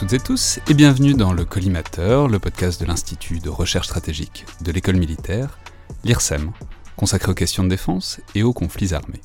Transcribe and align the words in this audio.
toutes 0.00 0.14
et 0.14 0.18
tous 0.18 0.60
et 0.66 0.72
bienvenue 0.72 1.12
dans 1.12 1.34
le 1.34 1.44
Collimateur, 1.44 2.26
le 2.26 2.38
podcast 2.38 2.80
de 2.80 2.86
l'Institut 2.86 3.38
de 3.38 3.50
recherche 3.50 3.86
stratégique 3.86 4.46
de 4.62 4.72
l'école 4.72 4.96
militaire, 4.96 5.58
l'IRSEM, 6.04 6.52
consacré 6.96 7.30
aux 7.30 7.34
questions 7.34 7.64
de 7.64 7.68
défense 7.68 8.18
et 8.34 8.42
aux 8.42 8.54
conflits 8.54 8.94
armés. 8.94 9.20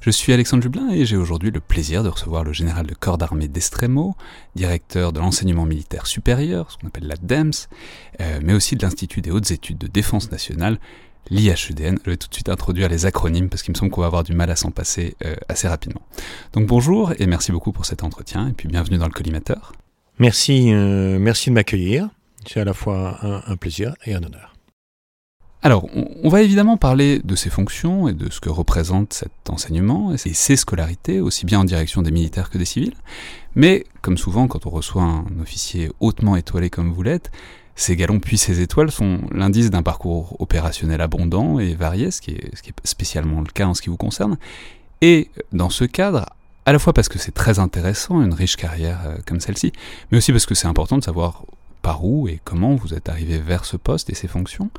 Je 0.00 0.08
suis 0.08 0.32
Alexandre 0.32 0.62
Jublin 0.62 0.88
et 0.92 1.04
j'ai 1.04 1.18
aujourd'hui 1.18 1.50
le 1.50 1.60
plaisir 1.60 2.02
de 2.04 2.08
recevoir 2.08 2.42
le 2.42 2.54
général 2.54 2.86
de 2.86 2.94
corps 2.94 3.18
d'armée 3.18 3.48
d'Estremo, 3.48 4.16
directeur 4.54 5.12
de 5.12 5.20
l'enseignement 5.20 5.66
militaire 5.66 6.06
supérieur, 6.06 6.70
ce 6.70 6.78
qu'on 6.78 6.86
appelle 6.86 7.06
la 7.06 7.16
DEMS, 7.16 7.68
euh, 8.22 8.40
mais 8.42 8.54
aussi 8.54 8.76
de 8.76 8.82
l'Institut 8.82 9.20
des 9.20 9.30
hautes 9.30 9.50
études 9.50 9.76
de 9.76 9.88
défense 9.88 10.32
nationale, 10.32 10.78
l'IHEDN. 11.28 11.98
Je 12.02 12.10
vais 12.10 12.16
tout 12.16 12.28
de 12.28 12.34
suite 12.34 12.48
introduire 12.48 12.88
les 12.88 13.04
acronymes 13.04 13.50
parce 13.50 13.62
qu'il 13.62 13.72
me 13.72 13.78
semble 13.78 13.90
qu'on 13.90 14.00
va 14.00 14.06
avoir 14.06 14.24
du 14.24 14.32
mal 14.32 14.50
à 14.50 14.56
s'en 14.56 14.70
passer 14.70 15.16
euh, 15.26 15.36
assez 15.50 15.68
rapidement. 15.68 16.00
Donc 16.54 16.66
bonjour 16.66 17.12
et 17.18 17.26
merci 17.26 17.52
beaucoup 17.52 17.72
pour 17.72 17.84
cet 17.84 18.02
entretien 18.02 18.48
et 18.48 18.52
puis 18.52 18.68
bienvenue 18.68 18.96
dans 18.96 19.04
le 19.04 19.12
collimateur. 19.12 19.74
Merci, 20.18 20.72
euh, 20.72 21.18
merci 21.18 21.50
de 21.50 21.54
m'accueillir. 21.54 22.08
C'est 22.46 22.60
à 22.60 22.64
la 22.64 22.74
fois 22.74 23.18
un 23.22 23.56
plaisir 23.56 23.94
et 24.06 24.14
un 24.14 24.22
honneur. 24.22 24.54
Alors, 25.62 25.88
on 26.22 26.28
va 26.28 26.42
évidemment 26.42 26.76
parler 26.76 27.18
de 27.18 27.34
ses 27.34 27.50
fonctions 27.50 28.08
et 28.08 28.12
de 28.12 28.30
ce 28.30 28.40
que 28.40 28.48
représente 28.48 29.12
cet 29.12 29.50
enseignement 29.50 30.14
et 30.14 30.16
ses 30.16 30.56
scolarités, 30.56 31.20
aussi 31.20 31.46
bien 31.46 31.60
en 31.60 31.64
direction 31.64 32.00
des 32.00 32.12
militaires 32.12 32.48
que 32.48 32.58
des 32.58 32.64
civils. 32.64 32.94
Mais, 33.56 33.84
comme 34.00 34.16
souvent, 34.16 34.46
quand 34.46 34.66
on 34.66 34.70
reçoit 34.70 35.02
un 35.02 35.26
officier 35.42 35.90
hautement 35.98 36.36
étoilé 36.36 36.70
comme 36.70 36.92
vous 36.92 37.02
l'êtes, 37.02 37.32
ces 37.74 37.96
galons 37.96 38.20
puis 38.20 38.38
ces 38.38 38.60
étoiles 38.60 38.92
sont 38.92 39.20
l'indice 39.32 39.70
d'un 39.70 39.82
parcours 39.82 40.40
opérationnel 40.40 41.00
abondant 41.00 41.58
et 41.58 41.74
varié, 41.74 42.12
ce 42.12 42.20
qui, 42.20 42.32
est, 42.32 42.56
ce 42.56 42.62
qui 42.62 42.70
est 42.70 42.86
spécialement 42.86 43.40
le 43.40 43.50
cas 43.52 43.66
en 43.66 43.74
ce 43.74 43.82
qui 43.82 43.90
vous 43.90 43.96
concerne. 43.96 44.38
Et 45.00 45.28
dans 45.52 45.70
ce 45.70 45.84
cadre, 45.84 46.26
à 46.68 46.72
la 46.72 46.78
fois 46.78 46.92
parce 46.92 47.08
que 47.08 47.18
c'est 47.18 47.32
très 47.32 47.58
intéressant, 47.60 48.20
une 48.20 48.34
riche 48.34 48.56
carrière 48.56 49.00
euh, 49.06 49.16
comme 49.26 49.40
celle-ci, 49.40 49.72
mais 50.10 50.18
aussi 50.18 50.32
parce 50.32 50.44
que 50.44 50.54
c'est 50.54 50.66
important 50.66 50.98
de 50.98 51.02
savoir 51.02 51.44
par 51.80 52.04
où 52.04 52.28
et 52.28 52.42
comment 52.44 52.74
vous 52.74 52.92
êtes 52.92 53.08
arrivé 53.08 53.38
vers 53.38 53.64
ce 53.64 53.78
poste 53.78 54.10
et 54.10 54.14
ses 54.14 54.28
fonctions. 54.28 54.70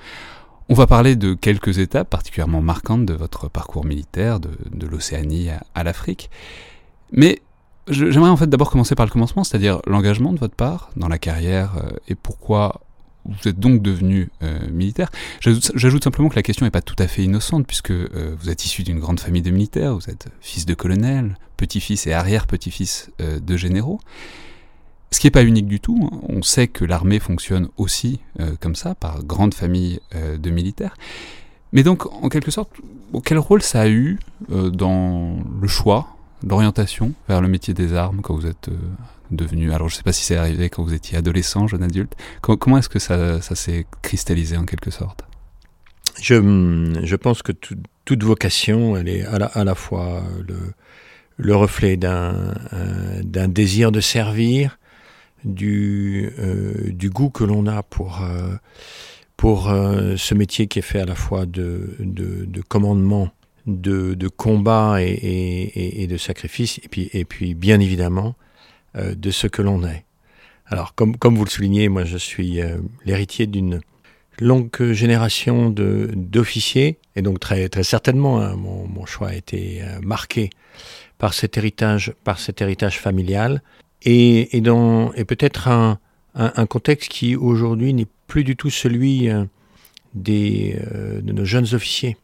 On 0.69 0.75
va 0.75 0.85
parler 0.85 1.15
de 1.15 1.33
quelques 1.33 1.79
étapes 1.79 2.07
particulièrement 2.07 2.61
marquantes 2.61 3.07
de 3.07 3.15
votre 3.15 3.49
parcours 3.49 3.85
militaire, 3.85 4.39
de, 4.39 4.51
l'Océanie 4.85 5.49
à, 5.73 5.83
l'Afrique. 5.83 6.29
Mais 7.11 7.41
j'aimerais 7.87 8.29
en 8.29 8.37
fait 8.37 8.45
d'abord 8.45 8.69
commencer 8.69 8.93
par 8.93 9.07
le 9.07 9.11
commencement, 9.11 9.43
c'est-à-dire 9.43 9.81
l'engagement 9.87 10.31
de 10.31 10.37
votre 10.37 10.53
part 10.53 10.91
dans 10.95 11.07
la 11.07 11.17
carrière 11.17 11.71
euh, 11.77 11.89
et 12.07 12.13
pourquoi 12.13 12.81
vous 13.25 13.47
êtes 13.47 13.59
donc 13.59 13.81
devenu 13.81 14.29
euh, 14.43 14.59
militaire. 14.69 15.09
J'ajoute 15.41 16.03
simplement 16.03 16.29
que 16.29 16.35
la 16.35 16.43
question 16.43 16.67
n'est 16.67 16.71
pas 16.71 16.83
tout 16.83 16.95
à 16.99 17.07
fait 17.07 17.23
innocente 17.23 17.65
puisque 17.65 17.91
vous 17.91 18.49
êtes 18.51 18.63
issu 18.63 18.83
d'une 18.83 18.99
grande 18.99 19.19
famille 19.19 19.41
de 19.41 19.49
militaires, 19.49 19.95
vous 19.95 20.07
êtes 20.07 20.27
fils 20.39 20.67
de 20.67 20.75
colonel, 20.75 21.35
petit-fils 21.59 22.07
et 22.07 22.13
arrière-petit-fils 22.13 23.11
de 23.19 23.57
généraux. 23.57 23.99
Ce 25.11 25.19
qui 25.19 25.27
n'est 25.27 25.31
pas 25.31 25.43
unique 25.43 25.67
du 25.67 25.79
tout, 25.79 26.09
hein. 26.11 26.19
on 26.29 26.41
sait 26.43 26.67
que 26.67 26.85
l'armée 26.85 27.19
fonctionne 27.19 27.69
aussi 27.77 28.19
euh, 28.39 28.55
comme 28.59 28.75
ça, 28.75 28.93
par 28.95 29.23
grande 29.23 29.53
famille 29.53 29.99
euh, 30.15 30.37
de 30.37 30.49
militaires. 30.51 30.95
Mais 31.73 31.83
donc, 31.83 32.05
en 32.23 32.29
quelque 32.29 32.51
sorte, 32.51 32.71
quel 33.25 33.39
rôle 33.39 33.61
ça 33.61 33.81
a 33.81 33.87
eu 33.87 34.19
euh, 34.51 34.69
dans 34.69 35.37
le 35.61 35.67
choix, 35.67 36.15
l'orientation 36.47 37.13
vers 37.27 37.41
le 37.41 37.47
métier 37.47 37.73
des 37.73 37.93
armes 37.93 38.21
quand 38.21 38.35
vous 38.35 38.45
êtes 38.45 38.69
devenu... 39.31 39.71
Alors, 39.73 39.89
je 39.89 39.95
ne 39.95 39.97
sais 39.97 40.03
pas 40.03 40.13
si 40.13 40.23
c'est 40.23 40.37
arrivé 40.37 40.69
quand 40.69 40.83
vous 40.83 40.93
étiez 40.93 41.17
adolescent, 41.17 41.67
jeune 41.67 41.83
adulte. 41.83 42.15
Comment, 42.41 42.77
est-ce 42.77 42.89
que 42.89 42.99
ça, 42.99 43.41
s'est 43.41 43.85
cristallisé 44.01 44.57
en 44.57 44.65
quelque 44.65 44.91
sorte? 44.91 45.25
Je, 46.21 46.35
je, 47.03 47.15
pense 47.15 47.41
que 47.41 47.51
toute 47.51 48.23
vocation, 48.23 48.95
elle 48.97 49.09
est 49.09 49.25
à 49.25 49.63
la 49.63 49.75
fois 49.75 50.23
le, 50.47 50.73
le 51.39 51.55
reflet 51.55 51.95
d'un 51.95 53.47
désir 53.47 53.91
de 53.91 54.01
servir, 54.01 54.77
du, 55.45 56.31
euh, 56.37 56.91
du 56.91 57.09
goût 57.09 57.29
que 57.29 57.45
l'on 57.45 57.65
a 57.65 57.81
pour, 57.81 58.21
euh, 58.21 58.55
pour 59.37 59.69
euh, 59.69 60.17
ce 60.17 60.35
métier 60.35 60.67
qui 60.67 60.79
est 60.79 60.83
fait 60.83 60.99
à 60.99 61.05
la 61.05 61.15
fois 61.15 61.45
de, 61.45 61.95
de, 61.99 62.43
de 62.43 62.61
commandement, 62.61 63.29
de, 63.65 64.15
de 64.15 64.27
combat 64.27 65.01
et, 65.01 65.05
et, 65.05 66.03
et, 66.03 66.07
de 66.07 66.17
sacrifice, 66.17 66.79
et 66.83 66.89
puis, 66.89 67.09
et 67.13 67.23
puis 67.23 67.53
bien 67.53 67.79
évidemment 67.79 68.35
de 68.95 69.31
ce 69.31 69.47
que 69.47 69.61
l'on 69.61 69.85
est. 69.85 70.03
Alors, 70.65 70.95
comme, 70.95 71.15
comme 71.15 71.35
vous 71.35 71.45
le 71.45 71.49
soulignez, 71.49 71.89
moi 71.89 72.03
je 72.03 72.17
suis 72.17 72.59
l'héritier 73.05 73.45
d'une 73.45 73.81
longue 74.39 74.91
génération 74.91 75.69
d'officiers, 75.69 76.97
et 77.15 77.21
donc 77.21 77.39
très, 77.39 77.69
très 77.69 77.83
certainement, 77.83 78.41
hein, 78.41 78.55
mon, 78.55 78.87
mon, 78.87 79.05
choix 79.05 79.29
a 79.29 79.35
été 79.35 79.83
marqué 80.01 80.49
par 81.19 81.33
cet 81.35 81.57
héritage, 81.57 82.13
par 82.23 82.39
cet 82.39 82.61
héritage 82.61 82.99
familial, 82.99 83.61
et, 84.01 84.57
et, 84.57 84.61
peut-être 85.25 85.67
un, 85.67 85.99
un, 86.33 86.65
contexte 86.65 87.09
qui 87.09 87.35
aujourd'hui 87.35 87.93
n'est 87.93 88.07
plus 88.27 88.45
du 88.45 88.55
tout 88.55 88.69
celui 88.69 89.29
euh, 89.29 89.43
des, 90.13 90.79
euh, 90.93 91.21
de 91.21 91.33
nos 91.33 91.43
jeunes 91.45 91.67
officiers. 91.73 92.17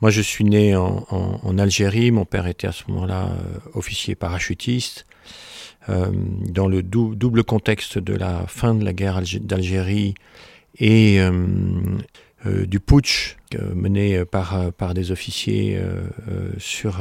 Moi, 0.00 0.10
je 0.10 0.20
suis 0.20 0.44
né 0.44 0.74
en, 0.74 1.06
en, 1.10 1.58
Algérie, 1.58 2.10
mon 2.10 2.24
père 2.24 2.48
était 2.48 2.66
à 2.66 2.72
ce 2.72 2.82
moment-là 2.88 3.28
euh, 3.28 3.58
officier 3.74 4.14
parachutiste. 4.14 5.06
Dans 5.88 6.68
le 6.68 6.84
dou 6.84 7.16
double 7.16 7.42
contexte 7.42 7.98
de 7.98 8.14
la 8.14 8.46
fin 8.46 8.72
de 8.72 8.84
la 8.84 8.92
guerre 8.92 9.20
d'Algérie 9.40 10.14
et 10.78 11.18
du 12.44 12.78
putsch 12.78 13.36
mené 13.74 14.24
par, 14.24 14.72
par 14.74 14.94
des 14.94 15.10
officiers 15.10 15.82
sur, 16.56 17.00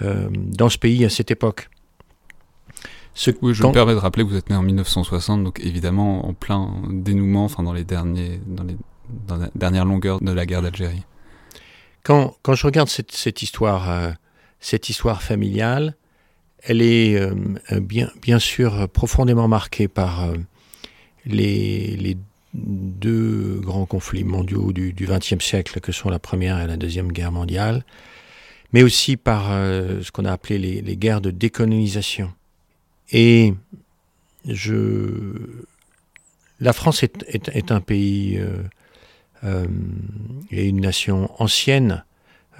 dans 0.00 0.68
ce 0.68 0.78
pays 0.78 1.04
à 1.04 1.10
cette 1.10 1.30
époque 1.30 1.68
oui, 3.42 3.54
je 3.54 3.62
me 3.64 3.72
permets 3.72 3.94
de 3.94 3.98
rappeler 3.98 4.24
que 4.24 4.28
vous 4.28 4.36
êtes 4.36 4.50
né 4.50 4.56
en 4.56 4.62
1960, 4.62 5.42
donc 5.42 5.60
évidemment 5.60 6.26
en 6.26 6.34
plein 6.34 6.70
dénouement, 6.90 7.44
enfin 7.44 7.62
dans 7.62 7.72
les 7.72 7.84
derniers, 7.84 8.40
dans 8.46 8.64
les, 8.64 8.76
dans 9.26 9.36
la 9.36 9.50
dernière 9.54 9.84
longueur 9.84 10.20
de 10.20 10.30
la 10.32 10.44
guerre 10.44 10.62
d'Algérie. 10.62 11.02
Quand, 12.02 12.36
quand 12.42 12.54
je 12.54 12.66
regarde 12.66 12.88
cette, 12.88 13.12
cette 13.12 13.42
histoire, 13.42 13.90
euh, 13.90 14.10
cette 14.60 14.88
histoire 14.88 15.22
familiale, 15.22 15.96
elle 16.62 16.82
est 16.82 17.16
euh, 17.16 17.34
bien, 17.80 18.10
bien 18.20 18.38
sûr 18.38 18.88
profondément 18.88 19.48
marquée 19.48 19.88
par 19.88 20.24
euh, 20.24 20.36
les, 21.24 21.96
les 21.96 22.16
deux 22.54 23.60
grands 23.62 23.86
conflits 23.86 24.24
mondiaux 24.24 24.72
du 24.72 24.94
XXe 25.00 25.44
siècle, 25.44 25.80
que 25.80 25.92
sont 25.92 26.10
la 26.10 26.18
Première 26.18 26.60
et 26.60 26.66
la 26.66 26.76
Deuxième 26.76 27.12
Guerre 27.12 27.32
mondiale, 27.32 27.84
mais 28.72 28.82
aussi 28.82 29.16
par 29.16 29.48
ce 29.48 30.10
qu'on 30.10 30.24
a 30.24 30.32
appelé 30.32 30.58
les, 30.82 30.96
guerres 30.96 31.20
de 31.20 31.30
décolonisation. 31.30 32.32
Et 33.12 33.54
je, 34.46 35.32
la 36.60 36.72
France 36.72 37.02
est, 37.02 37.70
un 37.70 37.80
pays 37.80 38.38
euh, 38.38 38.62
euh, 39.44 39.66
et 40.50 40.68
une 40.68 40.80
nation 40.80 41.30
ancienne, 41.40 42.04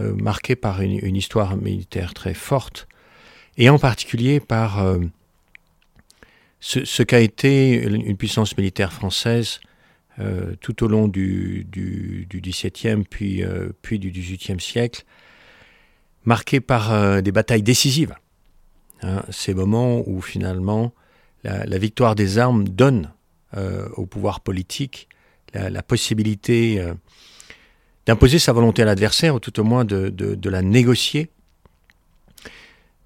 euh, 0.01 0.15
marquée 0.15 0.57
par 0.57 0.83
une, 0.83 1.17
histoire 1.17 1.57
militaire 1.57 2.13
très 2.13 2.35
forte, 2.35 2.87
et 3.57 3.71
en 3.71 3.79
particulier 3.79 4.41
par 4.41 4.85
euh, 4.85 4.99
ce, 6.61 7.03
qu'a 7.03 7.21
été 7.21 7.83
une 7.83 8.17
puissance 8.17 8.57
militaire 8.57 8.93
française 8.93 9.61
tout 10.63 10.83
au 10.83 10.89
long 10.89 11.09
du, 11.09 11.67
du, 11.71 12.27
XVIIe 12.33 13.05
puis, 13.05 13.45
puis 13.83 13.99
du 13.99 14.11
XVIIIe 14.11 14.59
siècle, 14.59 15.05
marqués 16.27 16.61
par 16.61 17.23
des 17.23 17.33
batailles 17.33 17.63
décisives. 17.63 18.15
Hein, 19.03 19.23
ces 19.31 19.55
moments 19.55 20.03
où 20.07 20.21
finalement 20.21 20.93
la, 21.45 21.79
victoire 21.79 22.15
des 22.15 22.39
armes 22.39 22.69
donne 22.69 23.11
au 23.97 24.05
pouvoir 24.07 24.41
politique 24.41 25.09
la, 25.55 25.83
possibilité 25.83 26.83
d'imposer 28.07 28.39
sa 28.39 28.53
volonté 28.53 28.83
à 28.83 28.85
l'adversaire, 28.85 29.35
ou 29.35 29.41
tout 29.41 29.59
au 29.61 29.65
moins 29.65 29.85
de, 29.85 30.49
la 30.49 30.63
négocier. 30.63 31.29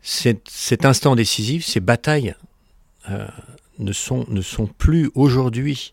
Cet, 0.02 0.84
instant 0.84 1.16
décisif, 1.16 1.64
ces 1.64 1.80
batailles 1.80 2.34
euh, 3.10 3.26
ne, 3.78 3.92
sont, 3.92 4.24
plus 4.78 5.10
aujourd'hui 5.14 5.90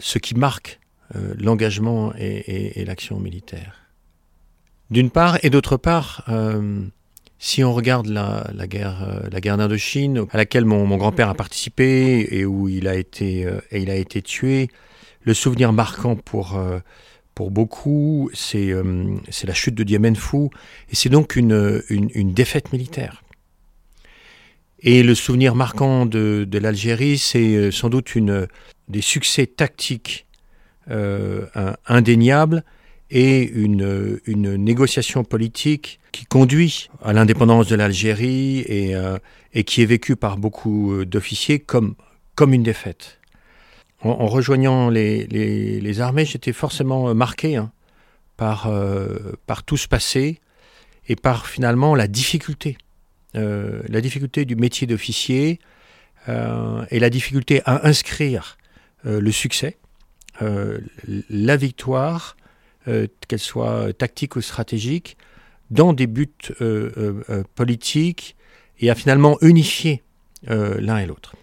ce 0.00 0.18
qui 0.18 0.34
marque 0.34 0.78
euh, 1.16 1.34
l'engagement 1.38 2.12
et, 2.16 2.84
l'action 2.84 3.18
militaire. 3.18 3.87
D'une 4.90 5.10
part, 5.10 5.38
et 5.42 5.50
d'autre 5.50 5.76
part, 5.76 6.24
euh, 6.28 6.82
si 7.38 7.62
on 7.62 7.72
regarde 7.72 8.06
la, 8.06 8.50
la 8.54 8.66
guerre, 8.66 9.28
d'Indochine, 9.30 10.24
à 10.30 10.36
laquelle 10.36 10.64
mon, 10.64 10.96
grand-père 10.96 11.28
a 11.28 11.34
participé 11.34 12.26
et 12.30 12.44
où 12.44 12.68
il 12.68 12.88
a 12.88 12.96
été, 12.96 13.46
été 13.70 14.22
tué, 14.22 14.68
le 15.22 15.34
souvenir 15.34 15.72
marquant 15.72 16.16
pour 16.16 16.58
beaucoup, 17.46 18.30
euh, 18.54 19.16
c'est 19.30 19.46
la 19.46 19.54
chute 19.54 19.74
de 19.74 19.84
Dien 19.84 20.14
Phu, 20.14 20.48
et 20.90 20.96
c'est 20.96 21.08
donc 21.08 21.36
une, 21.36 21.80
défaite 22.34 22.72
militaire. 22.72 23.22
Et 24.80 25.02
le 25.02 25.14
souvenir 25.14 25.54
marquant 25.54 26.06
de, 26.06 26.46
l'Algérie, 26.52 27.18
c'est 27.18 27.54
euh, 27.54 27.70
sans 27.70 27.88
doute 27.88 28.16
des 28.88 29.00
succès 29.00 29.46
tactiques 29.46 30.26
euh, 30.90 31.46
indéniables 31.86 32.64
et 33.10 33.48
une, 33.48 34.20
une, 34.26 34.56
négociation 34.56 35.24
politique 35.24 35.98
qui 36.12 36.26
conduit 36.26 36.90
à 37.02 37.12
l'indépendance 37.12 37.66
de 37.68 37.74
l'Algérie 37.74 38.58
et, 38.58 38.94
et, 39.54 39.64
qui 39.64 39.80
est 39.80 39.86
vécue 39.86 40.14
par 40.14 40.36
beaucoup 40.36 41.04
d'officiers 41.06 41.58
comme, 41.58 41.94
comme 42.34 42.52
une 42.52 42.62
défaite. 42.62 43.18
En, 44.00 44.28
rejoignant 44.28 44.90
les, 44.90 45.26
les, 45.26 46.00
armées, 46.00 46.24
j'étais 46.24 46.52
forcément 46.52 47.08
euh, 47.08 47.14
marqué 47.14 47.56
hein, 47.56 47.72
par, 48.36 48.68
euh, 48.68 49.32
par 49.46 49.64
tout 49.64 49.76
ce 49.76 49.88
passé 49.88 50.40
et 51.08 51.16
par 51.16 51.48
finalement 51.48 51.96
la 51.96 52.06
difficulté, 52.06 52.78
euh, 53.34 53.82
la 53.88 54.00
difficulté 54.00 54.44
du 54.44 54.54
métier 54.54 54.86
d'officier 54.86 55.58
et 56.90 56.98
la 56.98 57.08
difficulté 57.08 57.62
à 57.64 57.88
inscrire 57.88 58.58
le 59.02 59.32
succès, 59.32 59.78
la 60.42 61.56
victoire, 61.56 62.36
qu'elle 63.26 63.38
soit 63.38 63.92
tactique 63.92 64.36
ou 64.36 64.40
stratégique, 64.40 65.16
dans 65.70 65.92
des 65.92 66.06
buts 66.06 66.30
politiques 67.54 68.36
et 68.80 68.90
à 68.90 68.94
finalement 68.94 69.36
unifier 69.40 70.02
l'un 70.46 70.98
et 70.98 71.06
l'autre. 71.06 71.34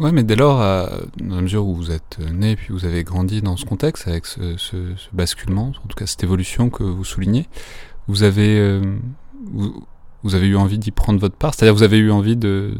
Ouais, 0.00 0.10
mais 0.10 0.24
dès 0.24 0.34
lors, 0.34 0.58
dans 0.58 1.36
la 1.36 1.42
mesure 1.42 1.66
où 1.66 1.74
vous 1.74 1.92
êtes 1.92 2.18
né 2.18 2.56
puis 2.56 2.72
vous 2.72 2.84
avez 2.84 3.04
grandi 3.04 3.42
dans 3.42 3.56
ce 3.56 3.64
contexte, 3.64 4.08
avec 4.08 4.26
ce, 4.26 4.56
basculement, 5.12 5.68
en 5.68 5.86
tout 5.86 5.96
cas 5.96 6.06
cette 6.06 6.24
évolution 6.24 6.68
que 6.68 6.82
vous 6.82 7.04
soulignez, 7.04 7.46
vous 8.08 8.22
avez, 8.22 8.58
euh, 8.58 8.96
vous, 10.22 10.34
avez 10.34 10.48
eu 10.48 10.56
envie 10.56 10.78
d'y 10.78 10.90
prendre 10.90 11.20
votre 11.20 11.36
part? 11.36 11.54
C'est-à-dire 11.54 11.74
vous 11.74 11.82
avez 11.82 11.98
eu 11.98 12.10
envie 12.10 12.36
de 12.36 12.74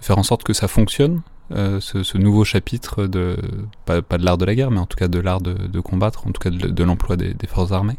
faire 0.00 0.18
en 0.18 0.22
sorte 0.22 0.42
que 0.42 0.52
ça 0.52 0.68
fonctionne, 0.68 1.22
euh, 1.50 1.80
ce, 1.80 2.18
nouveau 2.18 2.44
chapitre 2.44 3.06
de, 3.06 3.38
pas, 3.86 4.00
de 4.00 4.24
l'art 4.24 4.36
de 4.36 4.44
la 4.44 4.54
guerre, 4.54 4.70
mais 4.70 4.80
en 4.80 4.86
tout 4.86 4.98
cas 4.98 5.08
de 5.08 5.18
l'art 5.18 5.40
de, 5.40 5.80
combattre, 5.80 6.26
en 6.26 6.32
tout 6.32 6.40
cas 6.40 6.50
de, 6.50 6.84
l'emploi 6.84 7.16
des, 7.16 7.34
forces 7.46 7.72
armées. 7.72 7.96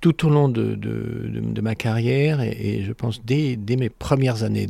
Tout 0.00 0.26
au 0.26 0.30
long 0.30 0.48
de, 0.48 1.60
ma 1.60 1.74
carrière, 1.74 2.40
et, 2.40 2.84
je 2.86 2.92
pense 2.92 3.24
dès, 3.24 3.58
mes 3.68 3.88
premières 3.88 4.44
années 4.44 4.68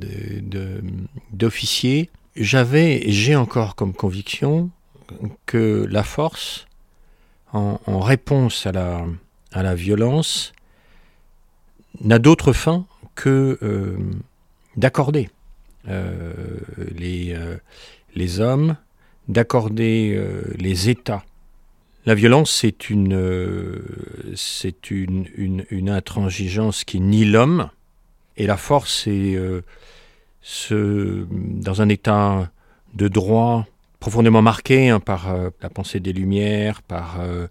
d'officier, 1.33 2.09
j'avais 2.35 3.07
et 3.07 3.13
j'ai 3.13 3.37
encore 3.37 3.75
comme 3.75 3.93
conviction 3.93 4.71
que 5.45 5.87
la 5.91 6.03
force, 6.03 6.67
en, 7.53 8.01
réponse 8.01 8.65
à 8.65 8.73
la, 8.73 9.75
violence, 9.75 10.55
n'a 12.01 12.19
d'autre 12.19 12.55
fin 12.55 12.87
que 13.17 13.59
euh, 13.63 13.99
d'accorder 14.77 15.29
les, 15.87 17.33
euh, 17.35 17.57
les 18.15 18.41
hommes, 18.41 18.77
d'accorder 19.29 20.21
les 20.57 20.89
États. 20.89 21.25
La 22.07 22.15
violence, 22.15 22.51
c'est 22.51 22.91
une, 22.91 23.83
c'est 24.35 24.91
une, 24.91 25.27
une, 25.37 25.65
une, 25.71 25.91
intransigeance 25.91 26.85
qui 26.85 27.01
nie 27.01 27.25
l'homme, 27.25 27.71
et 28.37 28.47
la 28.47 28.57
force, 28.57 29.03
c'est 29.05 29.39
ce, 30.41 31.27
dans 31.31 31.83
un 31.83 31.89
état 31.89 32.51
de 32.95 33.09
droit 33.09 33.67
profondément 34.01 34.43
marqué 34.43 34.89
hein, 34.89 34.99
par 34.99 35.31
euh, 35.31 35.51
la 35.63 35.69
pensée 35.69 36.01
des 36.01 36.13
Lumières, 36.13 36.83
par 36.83 37.21
euh, 37.21 37.47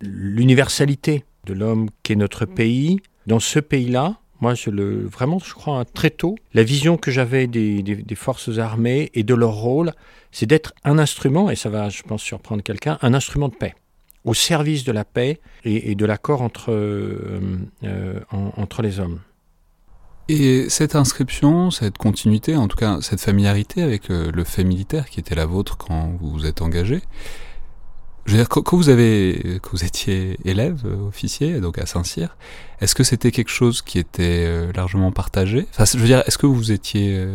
l'universalité 0.00 1.24
de 1.46 1.54
l'homme 1.54 1.88
qu'est 2.02 2.16
notre 2.16 2.44
pays. 2.44 3.00
Dans 3.26 3.40
ce 3.40 3.60
pays-là, 3.60 4.16
moi, 4.44 4.52
vraiment, 5.10 5.38
je 5.38 5.54
crois, 5.54 5.78
hein, 5.78 5.84
très 5.94 6.10
tôt, 6.10 6.34
la 6.52 6.62
vision 6.62 6.98
que 6.98 7.10
j'avais 7.10 7.46
des, 7.46 8.14
forces 8.14 8.58
armées 8.58 9.10
et 9.14 9.22
de 9.22 9.34
leur 9.34 9.54
rôle, 9.54 9.92
c'est 10.32 10.44
d'être 10.44 10.74
un 10.84 10.98
instrument, 10.98 11.50
et 11.50 11.56
ça 11.56 11.70
va, 11.70 11.88
je 11.88 12.02
pense, 12.02 12.22
surprendre 12.22 12.62
quelqu'un, 12.62 12.98
un 13.00 13.14
instrument 13.14 13.48
de 13.48 13.54
paix, 13.54 13.74
au 14.24 14.34
service 14.34 14.84
de 14.84 14.92
la 14.92 15.06
paix 15.06 15.40
et, 15.64 15.90
et 15.90 15.94
de 15.94 16.04
l'accord 16.04 16.42
entre, 16.42 16.72
euh, 16.72 17.40
euh, 17.84 18.20
entre 18.30 18.82
les 18.82 19.00
hommes. 19.00 19.20
Et 20.28 20.68
cette 20.68 20.94
inscription, 20.94 21.70
cette 21.70 21.96
continuité, 21.96 22.54
en 22.54 22.68
tout 22.68 22.76
cas 22.76 22.98
cette 23.00 23.20
familiarité 23.20 23.82
avec 23.82 24.10
euh, 24.10 24.30
le 24.30 24.44
fait 24.44 24.64
militaire 24.64 25.08
qui 25.08 25.20
était 25.20 25.34
la 25.34 25.46
vôtre 25.46 25.78
quand 25.78 26.16
vous 26.20 26.30
vous 26.30 26.46
êtes 26.46 26.60
engagé, 26.60 27.00
je 28.26 28.32
veux 28.32 28.38
dire, 28.38 28.48
quand 28.48 28.76
vous 28.76 28.88
avez, 28.88 29.60
quand 29.62 29.70
vous 29.72 29.84
étiez 29.84 30.38
élève, 30.44 30.82
euh, 30.86 31.08
officier, 31.08 31.60
donc 31.60 31.78
à 31.78 31.86
Saint-Cyr, 31.86 32.36
est-ce 32.80 32.94
que 32.94 33.04
c'était 33.04 33.30
quelque 33.30 33.50
chose 33.50 33.82
qui 33.82 33.98
était 33.98 34.44
euh, 34.46 34.72
largement 34.72 35.12
partagé? 35.12 35.66
Enfin, 35.70 35.84
je 35.84 35.98
veux 35.98 36.06
dire, 36.06 36.22
est-ce 36.26 36.38
que 36.38 36.46
vous 36.46 36.72
étiez 36.72 37.26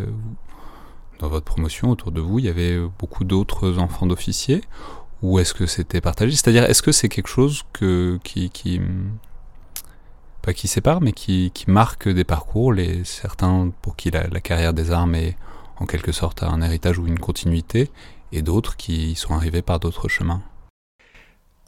dans 1.19 1.27
votre 1.27 1.45
promotion 1.45 1.91
autour 1.91 2.11
de 2.11 2.21
vous, 2.21 2.39
il 2.39 2.45
y 2.45 2.49
avait 2.49 2.79
beaucoup 2.97 3.23
d'autres 3.23 3.77
enfants 3.77 4.07
d'officiers, 4.07 4.61
ou 5.21 5.39
est-ce 5.39 5.53
que 5.53 5.65
c'était 5.65 6.01
partagé? 6.01 6.35
C'est-à-dire, 6.35 6.63
est-ce 6.63 6.81
que 6.81 6.91
c'est 6.91 7.09
quelque 7.09 7.27
chose 7.27 7.63
que 7.73 8.19
qui, 8.23 8.49
qui 8.49 8.81
pas 10.41 10.53
qui 10.53 10.67
sépare, 10.67 11.01
mais 11.01 11.11
qui, 11.11 11.51
qui 11.53 11.69
marque 11.69 12.07
des 12.07 12.23
parcours, 12.23 12.73
les, 12.73 13.03
certains 13.03 13.71
pour 13.81 13.95
qui 13.95 14.09
la, 14.11 14.27
la, 14.27 14.39
carrière 14.39 14.73
des 14.73 14.91
armes 14.91 15.15
est 15.15 15.35
en 15.77 15.85
quelque 15.85 16.11
sorte 16.11 16.43
un 16.43 16.61
héritage 16.61 16.97
ou 16.97 17.07
une 17.07 17.19
continuité, 17.19 17.91
et 18.31 18.41
d'autres 18.41 18.77
qui 18.77 19.15
sont 19.15 19.33
arrivés 19.33 19.61
par 19.61 19.79
d'autres 19.79 20.07
chemins? 20.07 20.41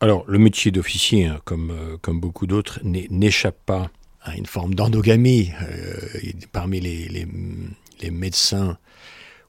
Alors, 0.04 0.26
le 0.28 0.40
métier 0.40 0.72
d'officier, 0.72 1.28
hein, 1.28 1.40
comme, 1.46 1.70
euh, 1.70 1.96
comme 2.02 2.20
beaucoup 2.20 2.48
d'autres, 2.48 2.80
n'échappe 2.84 3.58
pas 3.68 3.92
à 4.24 4.36
une 4.36 4.48
forme 4.48 4.74
d'endogamie. 4.74 5.52
Euh, 5.62 5.96
parmi 6.52 6.80
les, 6.80 7.08
les, 7.08 8.10
médecins 8.10 8.80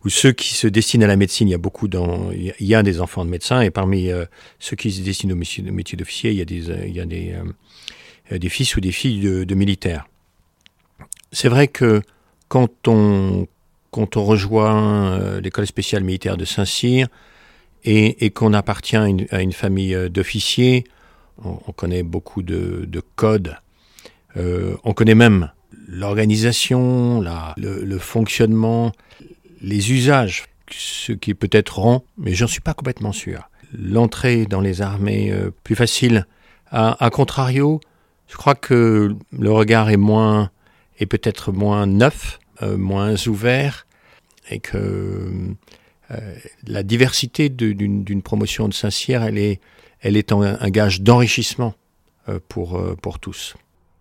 ou 0.04 0.10
ceux 0.10 0.32
qui 0.32 0.52
se 0.52 0.66
destinent 0.66 1.04
à 1.04 1.06
la 1.06 1.16
médecine, 1.16 1.48
il 1.48 1.52
y 1.52 1.54
a 1.54 1.58
beaucoup 1.58 1.88
il 1.88 2.52
y 2.60 2.74
a 2.74 2.82
des 2.82 3.00
enfants 3.00 3.24
de 3.24 3.30
médecins, 3.30 3.62
et 3.62 3.70
parmi 3.70 4.10
euh, 4.10 4.26
ceux 4.58 4.76
qui 4.76 4.92
se 4.92 5.00
destinent 5.00 5.32
au 5.32 5.36
métier, 5.36 5.96
d'officier, 5.96 6.32
il 6.32 6.36
y 6.36 6.42
a 6.42 6.44
des, 6.44 6.68
il 6.86 6.94
y 6.94 7.00
a 7.00 7.06
des 7.06 7.34
des 8.30 8.48
fils 8.50 8.76
ou 8.76 8.80
des 8.80 8.92
filles 8.92 9.20
de, 9.20 9.54
militaires. 9.54 10.06
C'est 11.32 11.48
vrai 11.48 11.68
que 11.68 12.02
quand 12.48 12.88
on, 12.88 13.46
quand 13.90 14.16
on 14.16 14.24
rejoint 14.24 15.40
l'école 15.40 15.66
spéciale 15.66 16.04
militaire 16.04 16.36
de 16.36 16.44
Saint-Cyr 16.44 17.08
et, 17.84 18.30
qu'on 18.30 18.52
appartient 18.52 18.96
à 18.96 19.06
une, 19.06 19.52
famille 19.52 19.94
euh, 19.94 20.08
d'officiers, 20.08 20.84
on, 21.44 21.72
connaît 21.72 22.02
beaucoup 22.02 22.42
de, 22.42 23.02
codes, 23.16 23.56
on 24.36 24.92
connaît 24.94 25.16
même 25.16 25.50
l'organisation, 25.88 27.20
le, 27.56 27.98
fonctionnement, 27.98 28.92
les 29.60 29.92
usages, 29.92 30.44
ce 30.70 31.12
qui 31.12 31.34
peut 31.34 31.48
être 31.50 31.80
rend, 31.80 32.04
mais 32.16 32.34
j'en 32.34 32.46
suis 32.46 32.60
pas 32.60 32.74
complètement 32.74 33.12
sûr. 33.12 33.48
L'entrée 33.76 34.46
dans 34.46 34.60
les 34.60 34.82
armées 34.82 35.34
plus 35.64 35.74
facile. 35.74 36.26
À, 36.70 37.10
contrario, 37.10 37.80
je 38.28 38.36
crois 38.36 38.54
que 38.54 39.14
le 39.32 39.52
regard 39.52 39.90
est 39.90 39.96
moins, 39.96 40.50
est 40.98 41.06
peut-être 41.06 41.52
moins 41.52 41.86
neuf, 41.86 42.38
euh, 42.62 42.78
moins 42.78 43.14
ouvert, 43.26 43.86
et 44.50 44.58
que 44.58 44.78
euh, 44.78 45.54
la 46.66 46.82
diversité 46.82 47.48
d'une 47.48 48.22
promotion 48.22 48.68
de 48.68 48.74
Saint-Cyr, 48.74 49.22
elle 49.22 49.38
est, 49.38 49.60
elle 50.00 50.22
un, 50.30 50.70
gage 50.70 51.00
d'enrichissement 51.00 51.74
euh, 52.28 52.38
pour, 52.48 52.76
euh, 52.76 52.96
pour 53.00 53.18
tous. 53.18 53.54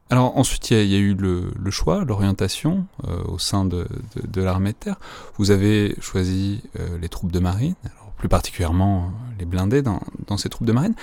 Alors 0.10 0.38
ensuite, 0.38 0.72
il 0.72 0.88
y, 0.88 0.96
a 0.96 1.00
eu 1.00 1.16
le, 1.16 1.72
choix, 1.72 2.04
l'orientation 2.04 2.86
euh, 3.08 3.24
au 3.24 3.40
sein 3.40 3.64
de, 3.64 3.88
de, 4.28 4.42
l'armée 4.42 4.74
de 4.74 4.78
terre. 4.78 5.00
Vous 5.38 5.52
avez 5.52 5.96
choisi 6.02 6.62
les 7.00 7.08
troupes 7.08 7.32
de 7.32 7.40
marine. 7.40 7.76
Plus 8.18 8.28
particulièrement 8.28 9.12
les 9.40 9.46
blindés 9.46 9.82
dans, 9.82 10.02
dans 10.28 10.38
ces 10.38 10.50
troupes 10.50 10.68
de 10.68 10.74
marine. 10.74 10.94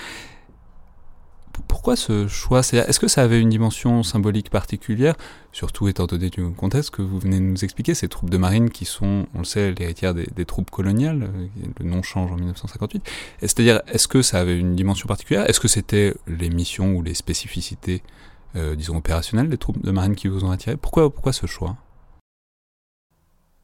Pourquoi 1.66 1.96
ce 1.96 2.28
choix? 2.28 2.60
Est-ce 2.60 3.00
que 3.00 3.08
ça 3.08 3.22
avait 3.22 3.40
une 3.40 3.48
dimension 3.48 4.02
symbolique 4.02 4.50
particulière, 4.50 5.16
surtout 5.52 5.88
étant 5.88 6.06
donné 6.06 6.30
du 6.30 6.50
contexte 6.50 6.90
que 6.90 7.02
vous 7.02 7.18
venez 7.18 7.36
de 7.36 7.44
nous 7.44 7.64
expliquer, 7.64 7.94
ces 7.94 8.08
troupes 8.08 8.30
de 8.30 8.36
marine 8.36 8.70
qui 8.70 8.84
sont, 8.84 9.26
on 9.34 9.38
le 9.38 9.44
sait, 9.44 9.72
l'héritière 9.72 10.14
des, 10.14 10.44
troupes 10.44 10.70
coloniales, 10.70 11.24
euh, 11.24 11.46
le 11.80 11.84
nom 11.84 12.02
change 12.02 12.30
en 12.30 12.36
1958. 12.36 13.02
C'est-à-dire, 13.40 13.82
est-ce 13.88 14.08
que 14.08 14.22
ça 14.22 14.38
avait 14.40 14.58
une 14.58 14.76
dimension 14.76 15.06
particulière? 15.06 15.48
Est-ce 15.48 15.60
que 15.60 15.68
c'était 15.68 16.14
les 16.26 16.50
missions 16.50 16.94
ou 16.94 17.02
les 17.02 17.14
spécificités, 17.14 18.02
euh, 18.56 18.76
disons, 18.76 18.96
opérationnelles 18.96 19.48
des 19.48 19.58
troupes 19.58 19.82
de 19.82 19.90
marine 19.90 20.14
qui 20.14 20.28
vous 20.28 20.44
ont 20.44 20.50
attiré? 20.50 20.76
Pourquoi, 20.76 21.32
ce 21.32 21.46
choix? 21.46 21.76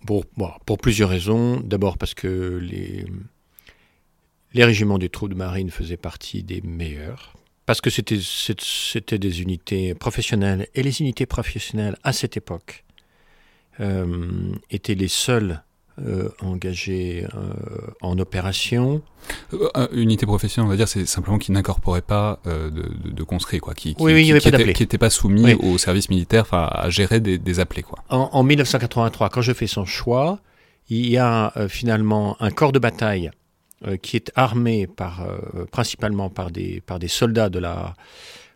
Pour, 0.06 0.24
pour 0.66 0.78
plusieurs 0.78 1.08
raisons. 1.08 1.60
D'abord 1.60 1.98
parce 1.98 2.14
que 2.14 2.58
les 2.58 3.04
régiments 4.64 4.98
des 4.98 5.08
troupes 5.08 5.30
de 5.30 5.34
marine 5.34 5.70
faisaient 5.70 5.96
partie 5.96 6.42
des 6.42 6.60
meilleurs 6.60 7.34
parce 7.66 7.80
que 7.80 7.90
c'était 7.90 9.18
des 9.18 9.42
unités 9.42 9.94
professionnelles, 9.94 10.68
et 10.74 10.82
les 10.82 11.00
unités 11.00 11.26
professionnelles 11.26 11.96
à 12.04 12.12
cette 12.12 12.36
époque 12.36 12.84
euh, 13.80 14.52
étaient 14.70 14.94
les 14.94 15.08
seules 15.08 15.62
euh, 15.98 16.28
engagées 16.40 17.26
euh, 17.34 17.52
en 18.02 18.18
opération. 18.18 19.02
unité 19.92 20.26
professionnelle, 20.26 20.66
on 20.66 20.70
va 20.70 20.76
dire, 20.76 20.88
c'est 20.88 21.06
simplement 21.06 21.38
qui 21.38 21.52
n'incorporait 21.52 22.02
pas 22.02 22.40
de, 22.44 22.70
de, 23.10 23.22
conscrits, 23.22 23.60
quoi, 23.60 23.74
qui 23.74 23.96
n'était 23.98 24.98
pas, 24.98 25.10
soumis 25.10 25.54
au 25.54 25.78
service 25.78 26.10
militaire, 26.10 26.52
à 26.52 26.90
gérer 26.90 27.20
des, 27.20 27.60
appelés. 27.60 27.82
Quoi. 27.82 27.98
En, 28.10 28.28
en, 28.32 28.42
1983, 28.42 29.30
quand 29.30 29.42
je 29.42 29.52
fais 29.52 29.66
son 29.66 29.86
choix, 29.86 30.40
il 30.90 31.08
y 31.08 31.16
a 31.16 31.52
finalement 31.68 32.36
un 32.40 32.50
corps 32.50 32.72
de 32.72 32.78
bataille 32.78 33.30
qui 34.02 34.16
est 34.16 34.32
armé 34.34 34.86
par, 34.86 35.22
euh, 35.22 35.66
principalement 35.70 36.30
par 36.30 36.50
des, 36.50 36.80
par 36.80 36.98
des 36.98 37.08
soldats 37.08 37.50
de 37.50 37.58
la, 37.58 37.94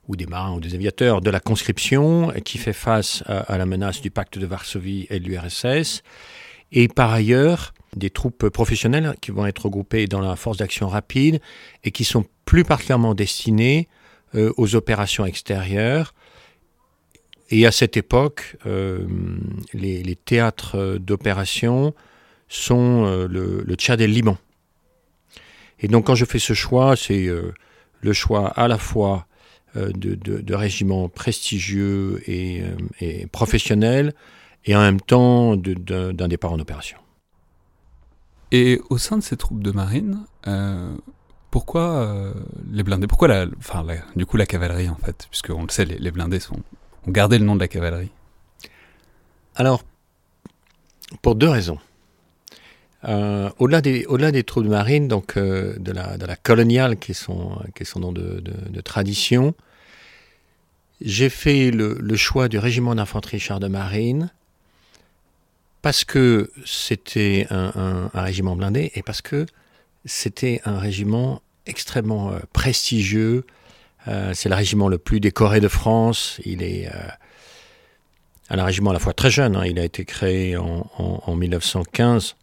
ou 0.09 0.17
des 0.17 0.27
marins 0.27 0.55
ou 0.55 0.61
des 0.61 0.75
aviateurs 0.75 1.21
de 1.21 1.31
la 1.31 1.41
conscription, 1.41 2.33
qui 2.45 2.59
fait 2.59 2.73
face 2.73 3.23
à, 3.27 3.59
la 3.59 3.67
menace 3.67 4.01
du 4.01 4.11
pacte 4.11 4.39
de 4.39 4.47
Varsovie 4.47 5.07
et 5.11 5.21
de 5.21 5.29
l'URSS, 5.29 6.03
et 6.73 6.89
par 6.89 7.13
ailleurs 7.13 7.75
des 7.97 8.11
troupes 8.11 8.49
professionnelles 8.49 9.15
qui 9.21 9.31
vont 9.31 9.47
être 9.47 9.65
regroupées 9.65 10.07
dans 10.07 10.21
la 10.21 10.37
force 10.37 10.59
d'action 10.59 10.89
rapide 10.89 11.41
et 11.85 11.91
qui 11.91 12.05
sont 12.05 12.25
plus 12.45 12.65
particulièrement 12.65 13.15
destinées 13.15 13.89
euh, 14.35 14.53
aux 14.57 14.75
opérations 14.75 15.25
extérieures. 15.25 16.15
Et 17.51 17.67
à 17.67 17.73
cette 17.73 17.97
époque, 17.97 18.59
les, 19.73 20.17
théâtres 20.17 20.99
d'opération 20.99 21.95
sont 22.47 23.27
le 23.27 23.75
Tchad 23.75 24.03
et 24.03 24.07
le 24.07 24.13
Liban. 24.13 24.37
Et 25.81 25.89
donc 25.89 26.07
quand 26.07 26.15
je 26.15 26.25
fais 26.25 26.39
ce 26.39 26.55
choix, 26.55 26.97
c'est 26.97 27.27
euh, 27.27 27.53
le 28.01 28.13
choix 28.13 28.49
à 28.49 28.69
la 28.69 28.79
fois 28.79 29.27
euh, 29.77 29.91
de, 29.95 30.55
régiments 30.55 31.09
prestigieux 31.09 32.23
et, 32.27 32.63
euh, 32.63 32.77
et, 33.01 33.27
professionnels, 33.27 34.15
et 34.65 34.75
en 34.75 34.81
même 34.81 35.01
temps 35.01 35.57
d'un 35.57 36.29
départ 36.29 36.53
en 36.53 36.59
opération. 36.59 36.99
Et 38.51 38.81
au 38.91 38.99
sein 38.99 39.19
de 39.19 39.23
ces 39.23 39.37
troupes 39.37 39.63
de 39.63 39.71
marine, 39.71 40.25
pourquoi 41.51 42.35
les 42.71 42.83
blindés 42.83 43.07
Pourquoi 43.07 43.29
la, 43.29 43.47
enfin, 43.59 43.87
du 44.17 44.25
coup 44.25 44.39
la 44.39 44.47
cavalerie 44.47 44.89
en 44.89 44.97
fait? 44.97 45.27
Puisqu'on 45.31 45.63
le 45.63 45.69
sait, 45.69 45.85
les, 45.85 45.99
les, 45.99 46.11
blindés 46.11 46.41
sont, 46.41 46.57
ont 47.07 47.11
gardé 47.11 47.39
le 47.39 47.45
nom 47.45 47.55
de 47.55 47.61
la 47.61 47.69
cavalerie. 47.69 48.11
Alors, 49.55 49.83
pour 51.21 51.35
deux 51.35 51.49
raisons. 51.49 51.79
Euh, 53.05 53.49
au-delà 53.59 53.81
des, 53.81 54.05
au-delà 54.07 54.33
des 54.33 54.43
troupes 54.43 54.67
donc 54.67 55.37
euh, 55.37 55.77
de, 55.79 55.93
la, 55.93 56.19
de 56.19 56.27
la 56.27 56.37
coloniale, 56.37 56.97
qui 56.97 57.13
est 57.13 57.15
son, 57.15 57.61
qui 57.75 57.83
est 57.85 57.87
son 57.87 58.01
nom 58.01 58.13
de, 58.13 58.43
tradition, 58.81 59.55
j'ai 61.01 61.29
fait 61.29 61.71
le, 61.71 62.17
choix 62.17 62.49
du 62.49 62.59
régiment 62.59 62.95
d'infanterie 62.95 63.39
char 63.39 63.61
de 63.61 63.69
marine 63.69 64.31
parce 65.81 66.05
que 66.05 66.51
c'était 66.65 67.47
un, 67.51 68.11
régiment 68.15 68.57
blindé 68.57 68.91
et 68.95 69.03
parce 69.03 69.23
que 69.23 69.47
c'était 70.05 70.61
un 70.65 70.79
régiment 70.79 71.41
extrêmement 71.67 72.33
euh, 72.33 72.39
prestigieux. 72.53 73.45
c'est 74.33 74.49
le 74.49 74.55
régiment 74.55 74.89
le 74.89 74.99
plus 74.99 75.21
décoré 75.21 75.61
de 75.61 75.69
France. 75.69 76.41
Il 76.45 76.63
est 76.63 76.91
un 78.49 78.65
régiment 78.65 78.91
à 78.91 78.95
la 78.95 78.99
fois 78.99 79.13
très 79.13 79.31
jeune. 79.31 79.55
Hein. 79.55 79.67
Il 79.67 79.79
a 79.79 79.85
été 79.85 80.05
créé 80.05 80.57
en 80.57 81.37
1915 81.37 82.35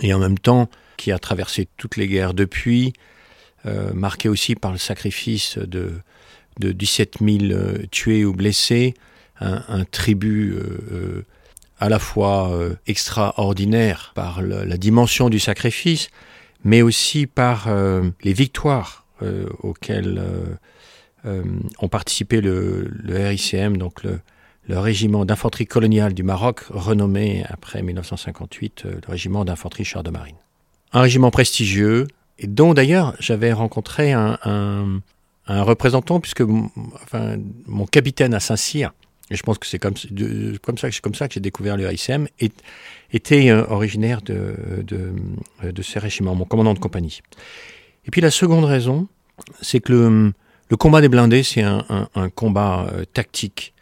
et 0.00 0.12
en 0.14 0.18
même 0.18 0.38
temps 0.38 0.68
qui 0.96 1.12
a 1.12 1.18
traversé 1.18 1.68
toutes 1.76 1.96
les 1.96 2.08
guerres 2.08 2.34
depuis, 2.34 2.92
euh, 3.66 3.92
marqué 3.94 4.28
aussi 4.28 4.54
par 4.54 4.72
le 4.72 4.78
sacrifice 4.78 5.58
de, 5.58 5.92
de 6.60 6.72
17 6.72 7.18
000 7.20 7.38
euh, 7.52 7.86
tués 7.90 8.24
ou 8.24 8.32
blessés, 8.32 8.94
un, 9.40 9.84
tribut 9.84 10.52
euh, 10.52 11.24
à 11.78 11.88
la 11.88 12.00
fois 12.00 12.58
extraordinaire 12.88 14.10
par 14.16 14.42
la 14.42 14.76
dimension 14.76 15.30
du 15.30 15.38
sacrifice, 15.38 16.08
mais 16.64 16.82
aussi 16.82 17.28
par 17.28 17.68
les 18.24 18.32
victoires 18.32 19.06
auxquelles 19.60 20.20
ont 21.24 21.88
participé 21.88 22.40
le, 22.40 22.90
le 22.90 23.28
RICM, 23.28 23.76
donc 23.76 24.02
le, 24.02 24.18
le 24.68 24.78
régiment 24.78 25.24
d'infanterie 25.24 25.66
coloniale 25.66 26.14
du 26.14 26.22
Maroc, 26.22 26.60
renommé 26.70 27.44
après 27.48 27.82
1958 27.82 28.82
euh, 28.84 29.00
le 29.06 29.10
régiment 29.10 29.44
d'infanterie 29.44 29.84
char 29.84 30.02
de 30.02 30.10
marine. 30.10 30.36
Un 30.92 31.00
régiment 31.00 31.30
prestigieux, 31.30 32.06
et 32.38 32.46
dont 32.46 32.74
d'ailleurs 32.74 33.14
j'avais 33.18 33.52
rencontré 33.52 34.12
un, 34.12 35.00
représentant, 35.46 36.20
puisque 36.20 36.42
mon 36.42 37.86
capitaine 37.86 38.34
à 38.34 38.40
Saint-Cyr, 38.40 38.92
et 39.30 39.36
je 39.36 39.42
pense 39.42 39.58
que 39.58 39.66
c'est 39.66 39.78
comme, 39.78 39.96
ça, 39.96 41.28
que 41.28 41.34
j'ai 41.34 41.40
découvert 41.40 41.76
le 41.76 41.86
RICM, 41.86 42.28
était 43.12 43.50
euh, 43.50 43.66
originaire 43.68 44.22
de, 44.22 44.54
de, 44.82 45.12
de, 45.70 45.82
ces 45.82 45.98
régiments, 45.98 46.34
mon 46.34 46.44
commandant 46.44 46.74
de 46.74 46.78
compagnie. 46.78 47.20
Et 48.06 48.10
puis 48.10 48.20
la 48.20 48.30
seconde 48.30 48.64
raison, 48.64 49.06
c'est 49.60 49.80
que 49.80 49.92
le, 49.92 50.76
combat 50.76 51.00
des 51.00 51.08
blindés, 51.08 51.42
c'est 51.42 51.62
un, 51.62 51.84
combat 52.34 52.88
euh, 52.92 53.04
tactique 53.04 53.74
euh, 53.76 53.77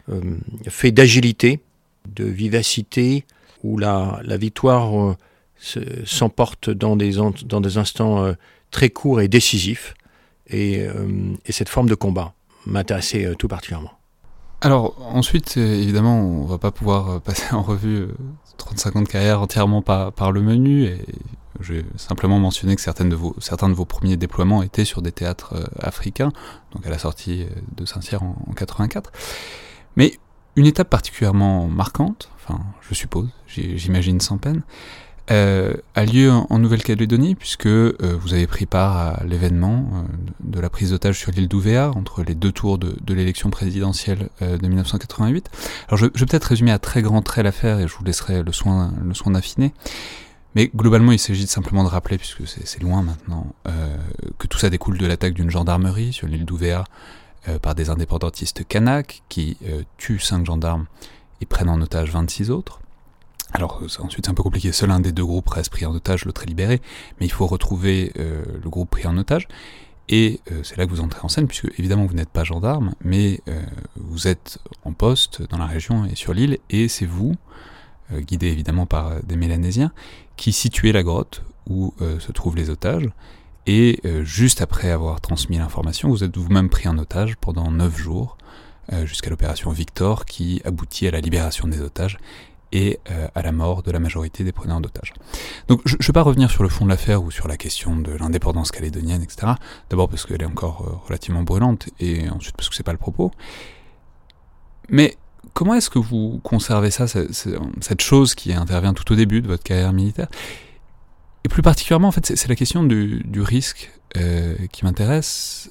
fait 0.67 0.91
d'agilité, 0.91 1.61
de 2.15 2.23
vivacité, 2.23 3.25
où 3.63 3.77
la, 3.77 4.19
la 4.23 4.37
victoire 4.37 4.97
euh, 4.97 5.15
s'emporte 6.05 6.69
dans 6.69 6.95
des, 6.95 7.15
dans 7.45 7.61
des 7.61 7.77
instants 7.77 8.23
euh, 8.23 8.33
très 8.71 8.89
courts 8.89 9.21
et 9.21 9.27
décisifs. 9.27 9.93
Et, 10.49 10.87
et 11.45 11.51
cette 11.51 11.67
forme 11.67 11.89
de 11.89 11.95
combat 11.95 12.33
m'intéressait 12.65 13.35
tout 13.37 13.49
particulièrement. 13.49 13.91
Alors 14.61 14.95
ensuite, 15.01 15.57
évidemment, 15.57 16.21
on 16.21 16.45
va 16.45 16.57
pas 16.57 16.71
pouvoir 16.71 17.19
passer 17.19 17.53
en 17.53 17.61
revue 17.61 18.07
35 18.55 18.95
ans 18.95 19.01
de 19.01 19.09
carrière 19.09 19.41
entièrement 19.41 19.81
par, 19.81 20.13
par 20.13 20.31
le 20.31 20.41
menu, 20.41 20.85
et 20.85 21.01
je 21.59 21.73
vais 21.73 21.85
simplement 21.97 22.39
mentionner 22.39 22.77
que 22.77 22.81
certaines 22.81 23.09
de 23.09 23.17
vos, 23.17 23.35
certains 23.39 23.67
de 23.67 23.73
vos 23.73 23.83
premiers 23.83 24.15
déploiements 24.15 24.63
étaient 24.63 24.85
sur 24.85 25.01
des 25.01 25.11
théâtres 25.11 25.69
africains, 25.81 26.31
donc 26.71 26.87
à 26.87 26.89
la 26.89 26.97
sortie 26.97 27.45
de 27.75 27.83
Saint-Cyr 27.83 28.23
en, 28.23 28.37
en 28.49 28.53
84. 28.53 29.11
Mais 29.95 30.13
une 30.55 30.65
étape 30.65 30.89
particulièrement 30.89 31.67
marquante, 31.67 32.29
enfin 32.35 32.59
je 32.89 32.93
suppose, 32.93 33.29
j'imagine 33.47 34.19
sans 34.19 34.37
peine, 34.37 34.63
euh, 35.29 35.73
a 35.93 36.05
lieu 36.05 36.31
en, 36.31 36.57
Nouvelle-Calédonie 36.57 37.35
puisque 37.35 37.65
euh, 37.65 37.93
vous 38.21 38.33
avez 38.33 38.47
pris 38.47 38.65
part 38.65 38.95
à 38.95 39.23
l'événement 39.25 39.89
euh, 39.93 40.01
de 40.39 40.59
la 40.61 40.69
prise 40.69 40.91
d'otage 40.91 41.19
sur 41.19 41.31
l'île 41.31 41.49
d'Ouvéa 41.49 41.91
entre 41.91 42.23
les 42.23 42.33
deux 42.33 42.53
tours 42.53 42.77
de, 42.77 43.13
l'élection 43.13 43.49
présidentielle 43.49 44.29
de 44.41 44.65
1988. 44.65 45.49
Alors 45.89 45.97
je, 45.97 46.05
vais 46.05 46.11
peut-être 46.11 46.45
résumer 46.45 46.71
à 46.71 46.79
très 46.79 47.01
grands 47.01 47.21
traits 47.21 47.43
l'affaire 47.43 47.79
et 47.79 47.87
je 47.87 47.95
vous 47.95 48.05
laisserai 48.05 48.41
le 48.41 48.51
soin, 48.53 48.93
le 49.03 49.13
soin 49.13 49.33
d'affiner. 49.33 49.73
Mais 50.55 50.71
globalement, 50.73 51.11
il 51.11 51.19
s'agit 51.19 51.45
simplement 51.45 51.83
de 51.83 51.89
rappeler, 51.89 52.17
puisque 52.17 52.47
c'est 52.47 52.81
loin 52.81 53.03
maintenant, 53.03 53.53
que 54.39 54.47
tout 54.47 54.57
ça 54.57 54.71
découle 54.71 54.97
de 54.97 55.05
l'attaque 55.05 55.33
d'une 55.33 55.51
gendarmerie 55.51 56.13
sur 56.13 56.27
l'île 56.27 56.45
d'Ouvéa 56.45 56.83
par 57.61 57.75
des 57.75 57.89
indépendantistes 57.89 58.67
kanaks 58.67 59.23
qui 59.29 59.57
euh, 59.65 59.83
tuent 59.97 60.19
5 60.19 60.45
gendarmes 60.45 60.85
et 61.41 61.45
prennent 61.45 61.69
en 61.69 61.81
otage 61.81 62.11
26 62.11 62.51
autres. 62.51 62.81
Alors 63.53 63.81
ensuite 63.99 64.25
c'est 64.25 64.31
un 64.31 64.33
peu 64.33 64.43
compliqué, 64.43 64.71
seul 64.71 64.91
un 64.91 64.99
des 64.99 65.13
deux 65.13 65.25
groupes 65.25 65.47
reste 65.49 65.69
pris 65.69 65.85
en 65.85 65.95
otage, 65.95 66.25
l'autre 66.25 66.43
est 66.43 66.47
libéré, 66.47 66.81
mais 67.19 67.25
il 67.25 67.31
faut 67.31 67.47
retrouver 67.47 68.11
euh, 68.19 68.43
le 68.61 68.69
groupe 68.69 68.89
pris 68.89 69.07
en 69.07 69.17
otage. 69.17 69.47
Et 70.09 70.39
c'est 70.63 70.77
là 70.77 70.85
que 70.85 70.91
vous 70.91 71.01
entrez 71.01 71.19
en 71.21 71.27
scène, 71.27 71.47
puisque 71.47 71.67
évidemment 71.77 72.05
vous 72.05 72.13
n'êtes 72.13 72.29
pas 72.29 72.45
gendarme, 72.45 72.93
mais 73.03 73.41
vous 73.97 74.29
êtes 74.29 74.57
en 74.85 74.93
poste 74.93 75.41
dans 75.49 75.57
la 75.57 75.65
région 75.65 76.05
et 76.05 76.15
sur 76.15 76.33
l'île, 76.33 76.59
et 76.69 76.87
c'est 76.87 77.05
vous, 77.05 77.35
guidé 78.13 78.47
évidemment 78.47 78.85
par 78.85 79.21
des 79.23 79.35
Mélanésiens, 79.35 79.91
qui 80.37 80.53
situez 80.53 80.93
la 80.93 81.03
grotte 81.03 81.43
où 81.69 81.93
se 81.99 82.31
trouvent 82.31 82.55
les 82.55 82.69
otages, 82.69 83.09
et 83.67 83.99
euh, 84.05 84.23
juste 84.23 84.61
après 84.61 84.89
avoir 84.89 85.19
transmis 85.19 85.57
l'information, 85.57 86.09
vous 86.09 86.23
êtes 86.23 86.35
vous-même 86.35 86.69
pris 86.69 86.87
en 86.87 86.97
otage 86.97 87.35
pendant 87.35 87.69
9 87.69 87.95
jours, 87.97 88.37
euh, 88.93 89.05
jusqu'à 89.05 89.29
l'opération 89.29 89.69
Victor 89.71 90.25
qui 90.25 90.61
aboutit 90.63 91.05
à 91.05 91.11
la 91.11 91.19
libération 91.19 91.67
des 91.67 91.81
otages 91.81 92.17
et 92.71 92.99
euh, 93.11 93.27
à 93.35 93.41
la 93.41 93.51
mort 93.51 93.83
de 93.83 93.91
la 93.91 93.99
majorité 93.99 94.45
des 94.45 94.53
preneurs 94.53 94.79
d'otages. 94.79 95.13
Donc 95.67 95.81
je 95.83 95.95
ne 95.95 96.03
vais 96.03 96.13
pas 96.13 96.21
revenir 96.21 96.49
sur 96.49 96.63
le 96.63 96.69
fond 96.69 96.85
de 96.85 96.89
l'affaire 96.89 97.21
ou 97.21 97.29
sur 97.29 97.49
la 97.49 97.57
question 97.57 97.97
de 97.97 98.13
l'indépendance 98.13 98.71
calédonienne, 98.71 99.21
etc. 99.21 99.53
D'abord 99.89 100.07
parce 100.07 100.25
qu'elle 100.25 100.41
est 100.41 100.45
encore 100.45 101.03
relativement 101.05 101.43
brûlante, 101.43 101.89
et 101.99 102.29
ensuite 102.29 102.55
parce 102.55 102.69
que 102.69 102.75
c'est 102.75 102.83
pas 102.83 102.93
le 102.93 102.97
propos. 102.97 103.31
Mais 104.89 105.17
comment 105.53 105.73
est-ce 105.75 105.89
que 105.89 105.99
vous 105.99 106.39
conservez 106.43 106.91
ça, 106.91 107.05
cette 107.07 108.01
chose 108.01 108.33
qui 108.33 108.53
intervient 108.53 108.93
tout 108.93 109.11
au 109.11 109.15
début 109.15 109.41
de 109.41 109.47
votre 109.47 109.63
carrière 109.63 109.91
militaire? 109.91 110.27
Plus 111.49 111.61
particulièrement, 111.61 112.07
en 112.07 112.11
fait, 112.11 112.25
c'est 112.35 112.47
la 112.47 112.55
question 112.55 112.83
du, 112.83 113.41
risque 113.41 113.91
euh, 114.17 114.55
qui 114.71 114.85
m'intéresse, 114.85 115.69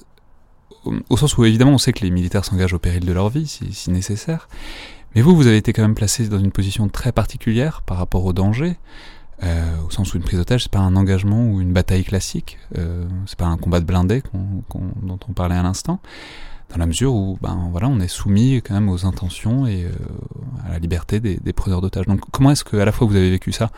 au, 0.85 1.17
sens 1.17 1.37
où 1.37 1.45
évidemment 1.45 1.73
on 1.73 1.77
sait 1.77 1.93
que 1.93 2.01
les 2.01 2.11
militaires 2.11 2.45
s'engagent 2.45 2.73
au 2.73 2.79
péril 2.79 3.05
de 3.05 3.11
leur 3.11 3.29
vie, 3.29 3.47
si 3.47 3.91
nécessaire, 3.91 4.47
mais 5.15 5.21
vous, 5.21 5.35
vous 5.35 5.47
avez 5.47 5.57
été 5.57 5.73
quand 5.73 5.81
même 5.81 5.95
placé 5.95 6.27
dans 6.27 6.39
une 6.39 6.51
position 6.51 6.87
très 6.89 7.11
particulière 7.11 7.81
par 7.81 7.97
rapport 7.97 8.25
au 8.25 8.33
danger, 8.33 8.77
euh, 9.43 9.81
au 9.85 9.89
sens 9.89 10.13
où 10.13 10.17
une 10.17 10.23
prise 10.23 10.39
d'otage, 10.39 10.63
c'est 10.63 10.71
pas 10.71 10.79
un 10.79 10.95
engagement 10.95 11.49
ou 11.49 11.61
une 11.61 11.73
bataille 11.73 12.03
classique, 12.03 12.57
euh, 12.77 13.05
c'est 13.25 13.37
pas 13.37 13.45
un 13.45 13.57
combat 13.57 13.79
de 13.79 13.85
blindés 13.85 14.23
dont 14.33 15.19
on 15.27 15.33
parlait 15.33 15.55
à 15.55 15.63
l'instant, 15.63 15.99
dans 16.69 16.77
la 16.77 16.85
mesure 16.85 17.13
où, 17.13 17.37
ben 17.41 17.69
voilà, 17.71 17.87
on 17.87 17.99
est 17.99 18.07
soumis 18.07 18.61
quand 18.63 18.73
même 18.73 18.89
aux 18.89 19.05
intentions 19.05 19.67
et 19.67 19.85
euh, 19.85 19.91
à 20.67 20.71
la 20.73 20.79
liberté 20.79 21.19
des, 21.19 21.53
preneurs 21.53 21.81
d'otages. 21.81 22.05
Donc, 22.05 22.21
comment 22.31 22.51
est-ce 22.51 22.63
que 22.63 22.77
à 22.77 22.85
la 22.85 22.91
fois 22.91 23.07
vous 23.07 23.15
avez 23.15 23.29
vécu 23.29 23.51
ça 23.51 23.71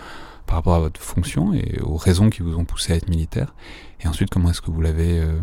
par 0.50 0.56
rapport 0.56 0.74
à 0.74 0.80
votre 0.80 1.00
fonction 1.00 1.54
et 1.54 1.80
aux 1.84 1.96
raisons 1.96 2.32
qui 2.32 2.42
vous 2.42 2.58
ont 2.58 2.66
poussé 2.66 2.92
à 2.94 2.96
être 2.96 3.08
militaire, 3.08 3.54
et 4.02 4.08
ensuite 4.08 4.32
comment 4.32 4.50
est-ce 4.50 4.62
que 4.62 4.72
vous 4.72 4.82
l'avez 4.82 5.20
euh, 5.20 5.40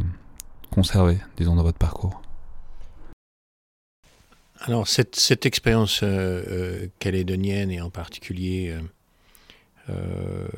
conservé, 0.72 1.18
disons, 1.36 1.54
dans 1.54 1.62
votre 1.62 1.78
parcours? 1.78 2.20
Alors 4.62 4.88
cette, 4.88 5.14
cette 5.14 5.46
expérience 5.46 6.00
euh, 6.02 6.42
euh, 6.48 6.86
calédonienne 6.98 7.70
et 7.70 7.80
en 7.80 7.88
particulier 7.88 8.76
euh, 9.88 10.48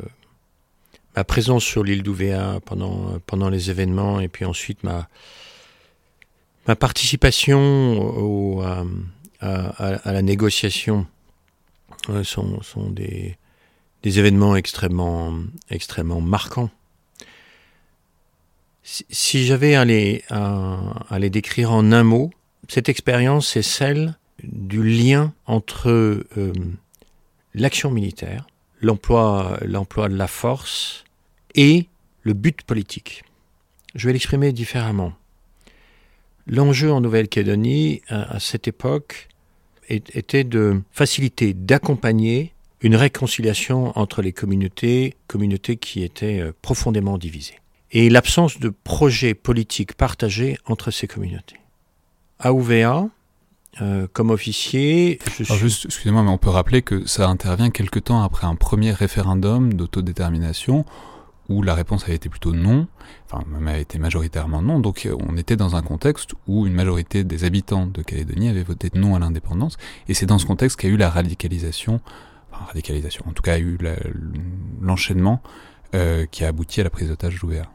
ma 1.14 1.25
présence 1.25 1.62
sur 1.62 1.85
l'île 1.85 2.02
d'Ouvéa 2.02 2.61
pendant, 2.64 3.19
pendant 3.26 3.50
les 3.50 3.69
événements 3.69 4.19
et 4.19 4.28
puis 4.28 4.47
ensuite 4.47 4.83
ma, 4.83 5.11
ma 6.67 6.75
participation 6.75 7.59
au, 8.00 8.62
à, 8.62 8.87
à, 9.40 10.11
la 10.11 10.23
négociation 10.23 11.07
sont, 12.23 12.62
sont 12.62 12.88
des, 12.88 13.37
des, 14.02 14.19
événements 14.19 14.57
extrêmement, 14.57 15.35
extrêmement 15.71 16.21
marquants. 16.21 16.71
Si, 18.83 19.45
j'avais 19.45 19.75
à 19.75 19.85
les, 19.85 20.23
décrire 21.31 21.73
en 21.73 21.93
un 21.93 22.05
mot, 22.05 22.31
cette 22.69 22.88
expérience, 22.88 23.49
c'est 23.49 23.62
celle 23.62 24.17
du 24.43 24.83
lien 24.83 25.35
entre 25.47 25.88
euh, 25.90 26.52
l'action 27.55 27.90
militaire, 27.90 28.47
l'emploi, 28.81 29.59
l'emploi 29.62 30.09
de 30.09 30.17
la 30.17 30.26
force 30.26 31.05
et 31.55 31.87
le 32.23 32.33
but 32.33 32.62
politique. 32.62 33.25
Je 33.95 34.07
vais 34.07 34.12
l'exprimer 34.12 34.52
différemment. 34.52 35.12
L'enjeu 36.47 36.90
en 36.93 37.00
Nouvelle-Calédonie, 37.00 38.02
à, 38.09 38.40
cette 38.40 38.69
époque, 38.69 39.28
était 39.88 40.45
de 40.45 40.83
faciliter, 40.93 41.55
d'accompagner 41.55 42.52
une 42.80 42.97
réconciliation 42.97 43.99
entre 43.99 44.23
les 44.23 44.32
communautés, 44.32 45.16
communautés 45.26 45.76
qui 45.76 46.02
étaient 46.02 46.40
euh, 46.40 46.52
profondément 46.62 47.18
divisées, 47.18 47.61
et 47.90 48.11
l'absence 48.11 48.58
de 48.61 48.68
projets 48.68 49.35
politiques 49.35 49.94
partagés 49.94 50.58
entre 50.66 50.90
ces 50.90 51.06
communautés. 51.06 51.56
À 52.38 52.52
UVA, 52.52 53.08
euh, 53.80 54.06
comme 54.12 54.30
officier. 54.30 55.18
juste, 55.38 55.87
excusez-moi, 55.87 56.23
mais 56.23 56.30
on 56.30 56.38
peut 56.38 56.50
rappeler 56.50 56.82
que 56.82 57.06
ça 57.06 57.28
intervient 57.28 57.70
quelque 57.70 57.99
temps 57.99 58.23
après 58.23 58.47
un 58.47 58.56
premier 58.56 58.92
référendum 58.92 59.75
d'autodétermination 59.75 60.85
où 61.49 61.62
la 61.62 61.75
réponse 61.75 62.04
avait 62.04 62.14
été 62.14 62.28
plutôt 62.28 62.52
non, 62.52 62.88
enfin 63.26 63.44
même 63.49 63.68
avait 63.68 63.80
été 63.80 63.99
majoritairement 63.99 64.62
non, 64.62 64.80
donc 64.80 65.06
euh, 65.06 65.16
on 65.28 65.37
était 65.37 65.56
dans 65.56 65.76
un 65.76 65.82
contexte 65.82 66.32
où 66.47 66.66
une 66.66 66.75
majorité 66.75 67.25
des 67.25 67.44
habitants 67.44 67.87
de 67.87 68.02
Calédonie 68.02 68.49
avaient 68.49 68.62
voté 68.62 68.90
non 68.94 69.14
à 69.14 69.18
l'indépendance, 69.18 69.76
et 70.08 70.14
c'est 70.14 70.26
dans 70.26 70.38
ce 70.38 70.47
contexte 70.47 70.78
qu'a 70.78 70.88
eu 70.88 70.97
la 70.97 71.08
radicalisation, 71.08 72.00
radicalisation, 72.66 73.25
en 73.27 73.33
tout 73.33 73.42
cas 73.42 73.55
a 73.55 73.59
eu 73.59 73.79
l'enchaînement 74.81 75.42
euh, 75.94 76.27
qui 76.27 76.44
a 76.44 76.49
abouti 76.49 76.81
à 76.81 76.85
la 76.85 76.90
prise 76.90 77.09
d'otage 77.09 77.38
d'Ouvéa. 77.40 77.71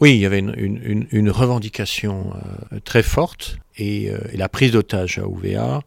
Oui, 0.00 0.14
il 0.14 0.18
y 0.18 0.26
avait 0.26 0.40
une, 0.40 1.30
revendication 1.30 2.34
euh, 2.34 2.80
très 2.80 3.02
forte 3.02 3.58
et, 3.76 4.10
euh, 4.10 4.18
la 4.34 4.48
prise 4.48 4.72
d'otage 4.72 5.18
à 5.18 5.26
OVA, 5.26 5.82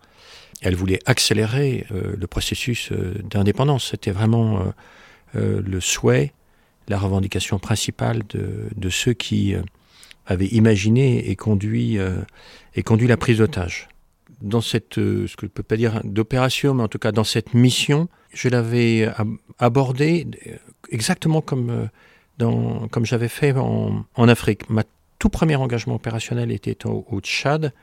elle 0.61 0.75
voulait 0.75 0.99
accélérer 1.05 1.85
le 1.89 2.27
processus 2.27 2.91
d'indépendance. 2.91 3.91
C'était 3.91 4.11
vraiment 4.11 4.73
le 5.33 5.79
souhait, 5.79 6.33
la 6.89 6.97
revendication 6.97 7.59
principale 7.59 8.23
de, 8.27 8.89
ceux 8.89 9.13
qui 9.13 9.55
avaient 10.25 10.47
imaginé 10.47 11.29
et 11.29 11.37
conduit, 11.37 11.97
et 12.75 12.83
conduit 12.83 13.07
la 13.07 13.15
prise 13.15 13.37
d'otage. 13.37 13.87
Dans 14.41 14.61
cette, 14.61 14.95
ce 14.95 15.35
que 15.35 15.47
je 15.47 15.51
peux 15.51 15.63
pas 15.63 15.75
dire 15.75 16.01
d'opération, 16.05 16.73
mais 16.73 16.83
en 16.83 16.87
tout 16.87 16.99
cas 16.99 17.11
dans 17.11 17.25
cette 17.25 17.53
mission, 17.53 18.07
je 18.33 18.47
l'avais 18.47 19.09
abordée 19.57 20.27
exactement 20.91 21.41
comme 21.41 21.89
comme 22.91 23.05
j'avais 23.05 23.27
fait 23.27 23.53
en, 23.57 24.05
Afrique. 24.27 24.69
Ma 24.69 24.83
tout 25.17 25.29
premier 25.29 25.55
engagement 25.55 25.95
opérationnel 25.95 26.51
était 26.51 26.77
au, 26.85 27.19
Tchad, 27.21 27.73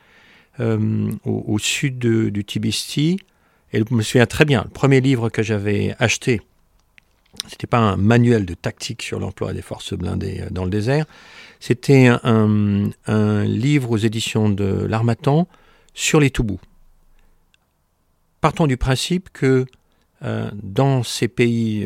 euh, 0.60 1.10
au, 1.24 1.58
sud 1.58 1.98
du 1.98 2.44
Tibesti. 2.44 3.18
Et 3.72 3.80
je 3.80 3.94
me 3.94 4.02
souviens 4.02 4.26
très 4.26 4.44
bien, 4.44 4.62
le 4.64 4.70
premier 4.70 5.00
livre 5.00 5.28
que 5.28 5.42
j'avais 5.42 5.94
acheté, 5.98 6.40
c'était 7.48 7.66
pas 7.66 7.78
un 7.78 7.96
manuel 7.96 8.46
de 8.46 8.54
tactique 8.54 9.02
sur 9.02 9.20
l'emploi 9.20 9.52
des 9.52 9.60
forces 9.60 9.92
blindées 9.92 10.40
euh, 10.40 10.50
dans 10.50 10.64
le 10.64 10.70
désert, 10.70 11.04
c'était 11.60 12.08
un, 12.22 12.90
livre 13.44 13.90
aux 13.90 13.96
éditions 13.96 14.48
de 14.48 14.86
l'Armatan 14.88 15.48
sur 15.96 16.20
les 16.20 16.30
Toubous. 16.30 16.60
Partons 18.40 18.68
du 18.68 18.76
principe 18.76 19.30
que 19.32 19.66
euh, 20.22 20.48
dans 20.62 21.02
ces 21.02 21.26
pays 21.26 21.84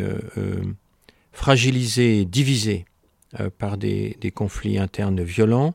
divisé 2.27 2.85
euh, 3.39 3.49
par 3.57 3.77
des, 3.77 4.17
conflits 4.35 4.77
internes 4.77 5.23
violents, 5.23 5.75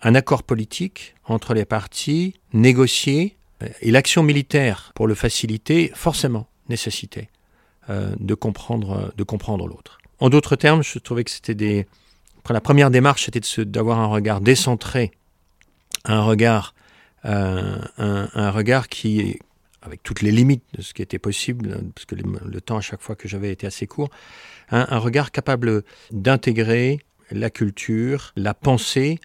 un 0.00 0.14
accord 0.14 0.42
politique 0.42 1.14
entre 1.26 1.52
les 1.52 1.66
partis 1.66 2.34
négocié 2.54 3.36
euh, 3.62 3.68
et 3.82 3.90
l'action 3.90 4.22
militaire 4.22 4.90
pour 4.94 5.06
le 5.06 5.14
faciliter 5.14 5.92
forcément 5.94 6.46
nécessitait 6.70 7.28
euh, 7.90 8.14
de 8.18 8.34
comprendre, 8.34 9.12
de 9.14 9.22
comprendre 9.22 9.66
l'autre. 9.66 9.98
En 10.18 10.30
d'autres 10.30 10.56
termes, 10.56 10.82
je 10.82 10.98
trouvais 10.98 11.24
que 11.24 11.30
c'était 11.30 11.54
des... 11.54 11.86
La 12.48 12.62
première 12.62 12.90
démarche, 12.90 13.26
c'était 13.26 13.64
d'avoir 13.64 13.98
un 13.98 14.06
regard 14.06 14.40
décentré, 14.40 15.12
un 16.06 16.22
regard, 16.22 16.74
un, 17.24 18.50
regard 18.50 18.88
qui, 18.88 19.38
avec 19.82 20.02
toutes 20.02 20.22
les 20.22 20.30
limites 20.30 20.64
de 20.74 20.82
ce 20.82 20.94
qui 20.94 21.02
était 21.02 21.18
possible, 21.18 21.80
parce 21.94 22.04
que 22.04 22.14
le 22.14 22.60
temps 22.60 22.76
à 22.76 22.80
chaque 22.80 23.00
fois 23.00 23.16
que 23.16 23.28
j'avais 23.28 23.50
été 23.50 23.66
assez 23.66 23.86
court, 23.86 24.10
un 24.70 24.98
regard 24.98 25.30
capable 25.30 25.82
d'intégrer 26.10 27.00
la 27.30 27.50
culture, 27.50 28.32
la 28.36 28.54
pensée 28.54 29.18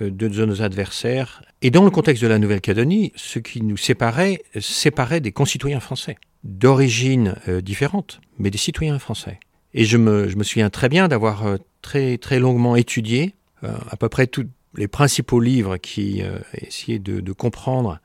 euh, 0.00 0.10
de 0.10 0.28
nos 0.44 0.62
adversaires. 0.62 1.42
Et 1.62 1.70
dans 1.72 1.82
le 1.82 1.90
contexte 1.90 2.22
de 2.22 2.28
la 2.28 2.38
Nouvelle-Calédonie, 2.38 3.12
ce 3.16 3.40
qui 3.40 3.60
nous 3.60 3.76
séparait, 3.76 4.40
séparait 4.60 5.20
des 5.20 5.32
concitoyens 5.32 5.80
français, 5.80 6.16
d'origine 6.44 7.34
euh, 7.48 7.60
différente, 7.60 8.20
mais 8.38 8.50
des 8.50 8.58
citoyens 8.58 9.00
français. 9.00 9.40
Et 9.74 9.84
je 9.84 9.96
me, 9.96 10.28
je 10.28 10.36
me 10.36 10.44
souviens 10.44 10.70
très 10.70 10.88
bien 10.88 11.08
d'avoir 11.08 11.44
euh, 11.44 11.56
très, 11.82 12.18
très 12.18 12.38
longuement 12.38 12.76
étudié 12.76 13.34
à 13.62 13.96
peu 13.98 14.08
près 14.08 14.26
tous 14.26 14.46
les 14.74 14.88
principaux 14.88 15.40
livres 15.40 15.76
qui 15.76 16.22
essayaient 16.54 16.98
de, 16.98 17.32
comprendre 17.32 17.98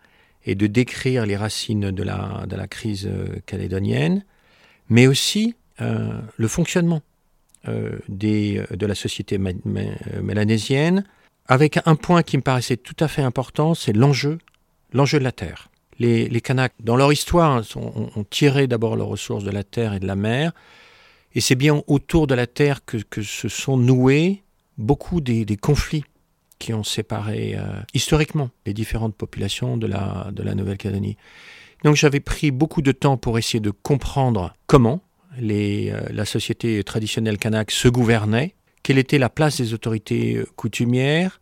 et 0.46 0.56
de 0.56 0.68
décrire 0.68 1.26
les 1.26 1.36
racines 1.36 1.92
de 1.92 2.04
la, 2.04 2.68
crise 2.68 3.10
calédonienne, 3.46 4.24
mais 4.90 5.08
aussi 5.08 5.56
euh, 5.82 6.22
le 6.38 6.48
fonctionnement 6.48 7.02
euh, 7.68 8.00
euh, 8.24 8.66
de 8.70 8.86
la 8.86 8.96
société 8.96 9.38
mélanésienne, 9.38 11.04
avec 11.48 11.80
un 11.86 11.96
point 11.96 12.24
qui 12.24 12.38
me 12.38 12.42
paraissait 12.42 12.78
tout 12.78 12.96
à 13.00 13.08
fait 13.08 13.22
important, 13.22 13.74
c'est 13.74 13.94
l'enjeu, 13.94 14.40
l'enjeu 14.94 15.20
de 15.20 15.24
la 15.24 15.32
terre. 15.32 15.70
Les, 16.00 16.42
Kanaks, 16.42 16.74
dans 16.80 16.96
leur 16.96 17.12
histoire, 17.14 17.64
ont, 17.76 18.26
tiré 18.30 18.68
d'abord 18.68 18.96
leurs 18.96 19.08
ressources 19.08 19.44
de 19.44 19.52
la 19.52 19.64
terre 19.64 19.94
et 19.94 20.00
de 20.00 20.08
la 20.08 20.16
mer, 20.16 20.52
et 21.34 21.42
c'est 21.42 21.56
bien 21.56 21.84
autour 21.88 22.28
de 22.28 22.36
la 22.36 22.48
terre 22.48 22.84
que, 22.86 23.22
se 23.22 23.50
sont 23.50 23.78
noués 23.78 24.44
beaucoup 24.78 25.22
des 25.22 25.58
conflits 25.58 26.04
qui 26.60 26.74
ont 26.74 26.84
séparé 26.84 27.58
historiquement 27.94 28.50
les 28.66 28.74
différentes 28.74 29.16
populations 29.16 29.78
de 29.78 29.88
la, 29.88 30.32
Nouvelle-Calédonie. 30.56 31.18
Donc 31.84 31.96
j'avais 31.96 32.20
pris 32.20 32.52
beaucoup 32.52 32.82
de 32.82 32.92
temps 32.92 33.18
pour 33.18 33.38
essayer 33.38 33.60
de 33.60 33.72
comprendre 33.72 34.54
comment 34.68 35.02
les, 35.40 35.92
euh, 35.92 36.02
la 36.12 36.26
société 36.26 36.84
traditionnelle 36.84 37.38
kanak 37.38 37.72
se 37.72 37.88
gouvernait, 37.88 38.56
quelle 38.84 38.98
était 38.98 39.18
la 39.18 39.30
place 39.30 39.58
des 39.58 39.74
autorités 39.74 40.42
coutumières, 40.56 41.40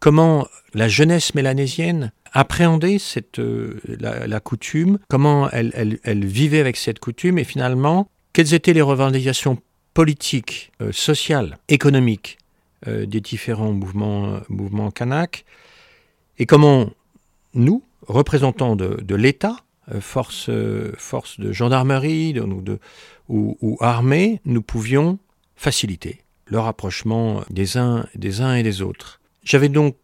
comment 0.00 0.46
la 0.74 0.88
jeunesse 0.88 1.34
mélanésienne 1.34 2.12
appréhendait 2.32 2.98
cette, 2.98 3.38
euh, 3.38 3.80
la, 3.98 4.40
coutume, 4.40 4.98
comment 5.08 5.50
elle, 5.50 5.98
vivait 6.24 6.60
avec 6.60 6.76
cette 6.76 6.98
coutume 6.98 7.38
et 7.38 7.44
finalement, 7.44 8.08
quelles 8.32 8.54
étaient 8.54 8.72
les 8.72 8.82
revendications 8.82 9.58
politiques, 9.94 10.72
euh, 10.80 10.92
sociales, 10.92 11.58
économiques 11.68 12.38
euh, 12.86 13.06
des 13.06 13.20
différents 13.20 13.72
mouvements, 13.72 14.40
mouvements 14.48 14.90
kanak 14.90 15.44
et 16.38 16.46
comment 16.46 16.90
nous, 17.54 17.82
représentants 18.06 18.76
de, 18.76 19.00
de 19.02 19.14
l'État, 19.14 19.56
force, 20.00 20.50
force 20.98 21.40
de 21.40 21.50
gendarmerie 21.50 22.34
de, 22.34 22.42
de, 22.42 22.78
ou, 23.28 23.56
ou 23.62 23.78
armée, 23.80 24.40
nous 24.44 24.62
pouvions 24.62 25.18
faciliter 25.56 26.20
le 26.44 26.58
rapprochement 26.58 27.42
des 27.50 27.78
uns, 27.78 28.06
des 28.14 28.40
uns 28.40 28.54
et 28.54 28.62
des 28.62 28.82
autres. 28.82 29.20
J'avais 29.42 29.68
donc 29.68 29.96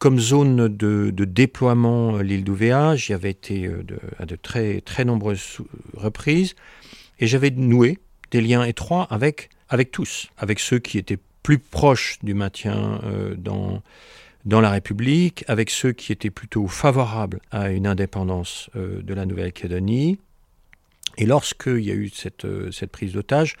comme 0.00 0.18
zone 0.18 0.68
de, 0.68 1.10
déploiement 1.12 2.18
l'île 2.18 2.42
d'Ouvéa. 2.42 2.96
J'y 2.96 3.12
avais 3.12 3.30
été 3.30 3.66
euh, 3.66 3.84
à 4.18 4.26
de 4.26 4.34
très, 4.34 4.80
très 4.80 5.04
nombreuses 5.04 5.58
reprises 5.94 6.54
et 7.20 7.26
j'avais 7.26 7.50
noué 7.50 7.98
des 8.30 8.40
liens 8.40 8.64
étroits 8.64 9.06
avec, 9.10 9.50
avec 9.68 9.92
tous, 9.92 10.28
avec 10.38 10.58
ceux 10.58 10.78
qui 10.78 10.98
étaient 10.98 11.18
plus 11.42 11.58
proches 11.58 12.18
du 12.22 12.34
maintien 12.34 13.00
euh, 13.04 13.34
dans, 13.36 13.82
dans 14.44 14.60
la 14.60 14.70
République, 14.70 15.44
avec 15.48 15.70
ceux 15.70 15.92
qui 15.92 16.12
étaient 16.12 16.30
plutôt 16.30 16.66
favorables 16.66 17.40
à 17.50 17.70
une 17.70 17.86
indépendance 17.86 18.70
euh, 18.76 19.02
de 19.02 19.14
la 19.14 19.26
Nouvelle-Calédonie. 19.26 20.18
Et 21.18 21.26
lorsqu'il 21.26 21.80
y 21.80 21.90
a 21.90 21.94
eu 21.94 22.08
cette, 22.08 22.46
cette 22.72 22.90
prise 22.90 23.12
d'otage, 23.12 23.56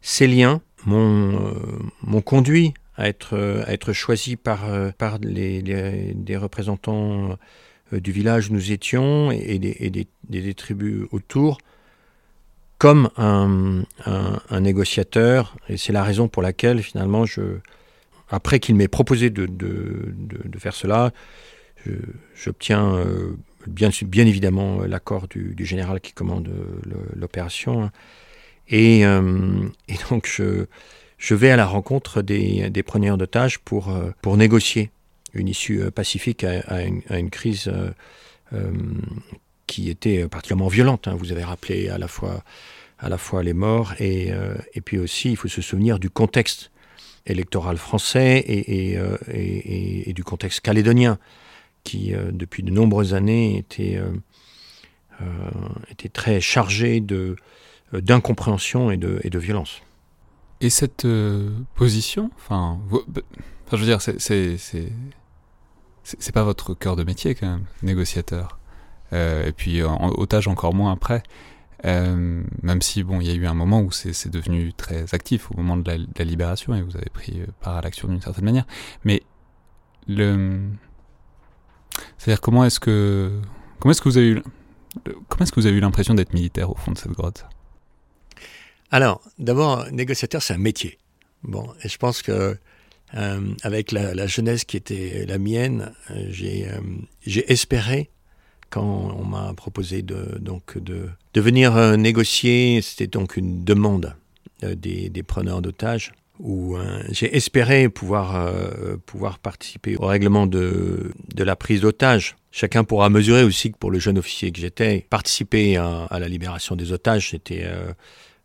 ces 0.00 0.26
liens 0.26 0.60
m'ont 0.86 2.20
conduit 2.24 2.74
à 2.96 3.08
être, 3.08 3.64
à 3.66 3.72
être 3.72 3.92
choisi 3.92 4.36
par, 4.36 4.70
euh, 4.72 4.90
par 4.96 5.18
les, 5.18 5.62
des 5.62 6.36
représentants 6.36 7.38
euh, 7.92 8.00
du 8.00 8.12
village 8.12 8.50
où 8.50 8.54
nous 8.54 8.72
étions 8.72 9.30
et, 9.30 9.58
des, 9.58 9.76
et 9.80 9.90
des, 9.90 10.06
des, 10.28 10.54
tribus 10.54 11.06
autour 11.10 11.58
comme 12.78 13.10
un, 13.16 13.84
négociateur. 14.60 15.56
Et 15.68 15.76
c'est 15.76 15.92
la 15.92 16.02
raison 16.02 16.28
pour 16.28 16.42
laquelle, 16.42 16.82
finalement, 16.82 17.24
après 18.28 18.58
qu'il 18.60 18.74
m'ait 18.74 18.88
proposé 18.88 19.30
de, 19.30 19.48
faire 20.58 20.74
cela, 20.74 21.12
j'obtiens 22.34 22.94
euh, 22.94 23.36
bien, 23.66 23.90
évidemment 24.26 24.82
l'accord 24.82 25.28
du, 25.28 25.64
général 25.64 26.00
qui 26.00 26.12
commande 26.12 26.50
l'opération. 27.14 27.90
Et, 28.68 29.00
et 29.00 29.96
donc, 30.10 30.40
je 31.24 31.34
vais 31.34 31.50
à 31.50 31.56
la 31.56 31.64
rencontre 31.64 32.20
des, 32.20 32.82
preneurs 32.84 33.16
d'otages 33.16 33.58
pour, 33.58 33.88
euh, 33.88 34.10
pour 34.20 34.36
négocier 34.36 34.90
une 35.32 35.48
issue 35.48 35.80
euh, 35.80 35.90
pacifique 35.90 36.44
à, 36.44 36.82
une, 36.82 37.30
crise 37.30 37.72
euh, 38.52 38.70
qui 39.74 39.90
était 39.90 40.28
particulièrement 40.28 40.68
violente. 40.68 41.08
Hein. 41.08 41.16
Vous 41.18 41.32
avez 41.32 41.42
rappelé 41.42 41.88
à 41.88 41.98
la 41.98 42.06
fois, 42.06 42.44
à 42.98 43.08
la 43.08 43.18
fois 43.18 43.42
les 43.42 43.54
morts 43.54 43.94
et, 43.98 44.30
et 44.74 44.80
puis 44.80 44.98
aussi, 44.98 45.30
il 45.30 45.36
faut 45.36 45.48
se 45.48 45.62
souvenir 45.62 45.98
du 45.98 46.10
contexte 46.10 46.70
électoral 47.26 47.76
français 47.76 48.38
et, 48.38 48.98
et, 50.08 50.12
du 50.12 50.22
contexte 50.22 50.60
calédonien 50.60 51.18
qui, 51.82 52.12
depuis 52.30 52.62
de 52.62 52.70
nombreuses 52.70 53.14
années, 53.14 53.58
était, 53.58 54.00
était 55.90 56.08
très 56.08 56.40
chargé 56.40 57.02
d'incompréhension 57.92 58.92
et 58.92 58.96
de, 58.96 59.18
et 59.24 59.30
de 59.30 59.38
violence. 59.40 59.82
Et 60.60 60.70
cette 60.70 61.04
euh, 61.04 61.50
position, 61.74 62.30
enfin, 62.36 62.78
je 63.72 63.76
veux 63.76 63.84
dire, 63.84 64.00
c'est 64.00 64.18
c'est 66.04 66.32
pas 66.32 66.44
votre 66.44 66.74
cœur 66.74 66.96
de 66.96 67.04
métier 67.04 67.34
quand 67.34 67.46
même, 67.46 67.64
négociateur. 67.82 68.58
Euh, 69.14 69.46
et 69.46 69.52
puis 69.52 69.82
en, 69.82 70.10
otage 70.16 70.48
encore 70.48 70.74
moins 70.74 70.92
après. 70.92 71.22
Euh, 71.86 72.42
même 72.62 72.80
si 72.80 73.02
bon, 73.02 73.20
il 73.20 73.26
y 73.26 73.30
a 73.30 73.34
eu 73.34 73.46
un 73.46 73.54
moment 73.54 73.80
où 73.80 73.90
c'est 73.92 74.30
devenu 74.30 74.72
très 74.72 75.14
actif 75.14 75.50
au 75.50 75.56
moment 75.56 75.76
de 75.76 75.90
la, 75.90 76.24
libération 76.24 76.74
et 76.74 76.82
vous 76.82 76.96
avez 76.96 77.10
pris 77.12 77.42
part 77.60 77.76
à 77.76 77.82
l'action 77.82 78.08
d'une 78.08 78.22
certaine 78.22 78.44
manière. 78.44 78.66
Mais 79.04 79.22
le, 80.08 80.60
c'est-à-dire 82.16 82.40
comment 82.40 82.64
est-ce 82.64 82.80
que 82.80 83.40
comment 83.78 83.90
est-ce 83.90 84.00
que 84.00 84.08
vous 84.08 84.18
avez 84.18 84.28
eu 84.28 84.42
comment 85.28 85.42
est-ce 85.42 85.52
que 85.52 85.60
vous 85.60 85.66
avez 85.66 85.76
eu 85.76 85.80
l'impression 85.80 86.14
d'être 86.14 86.32
militaire 86.32 86.70
au 86.70 86.74
fond 86.74 86.92
de 86.92 86.98
cette 86.98 87.12
grotte? 87.12 87.44
Alors, 88.90 89.20
d'abord, 89.38 89.90
négociateur, 89.90 90.42
c'est 90.42 90.54
un 90.54 90.58
métier. 90.58 90.98
Bon, 91.42 91.68
et 91.82 91.88
je 91.88 91.98
pense 91.98 92.22
que 92.22 92.56
euh, 93.16 93.54
avec 93.62 93.92
la, 93.92 94.26
jeunesse 94.26 94.64
qui 94.64 94.76
était 94.76 95.24
la 95.26 95.38
mienne, 95.38 95.92
euh, 96.10 96.32
euh, 96.42 96.80
j'ai 97.26 97.52
espéré 97.52 98.10
quand 98.74 99.16
on 99.18 99.24
m'a 99.24 99.54
proposé 99.54 100.02
de 100.02 100.38
donc 100.40 100.78
de, 100.78 101.08
venir 101.34 101.96
négocier. 101.96 102.80
C'était 102.82 103.06
donc 103.06 103.36
une 103.36 103.64
demande 103.64 104.14
des, 104.62 105.08
des 105.08 105.22
preneurs 105.22 105.62
d'otages 105.62 106.12
où 106.40 106.76
j'ai 107.10 107.36
espéré 107.36 107.88
pouvoir 107.88 108.52
pouvoir 109.06 109.38
participer 109.38 109.96
au 109.96 110.06
règlement 110.06 110.46
de, 110.48 111.12
de 111.34 111.44
la 111.44 111.54
prise 111.54 111.82
d'otages. 111.82 112.36
Chacun 112.50 112.82
pourra 112.82 113.08
mesurer 113.08 113.44
aussi 113.44 113.70
que 113.70 113.78
pour 113.78 113.92
le 113.92 114.00
jeune 114.00 114.18
officier 114.18 114.50
que 114.50 114.60
j'étais, 114.60 115.06
participer 115.10 115.76
à, 115.76 116.08
la 116.18 116.28
libération 116.28 116.74
des 116.74 116.92
otages, 116.92 117.30
c'était 117.30 117.64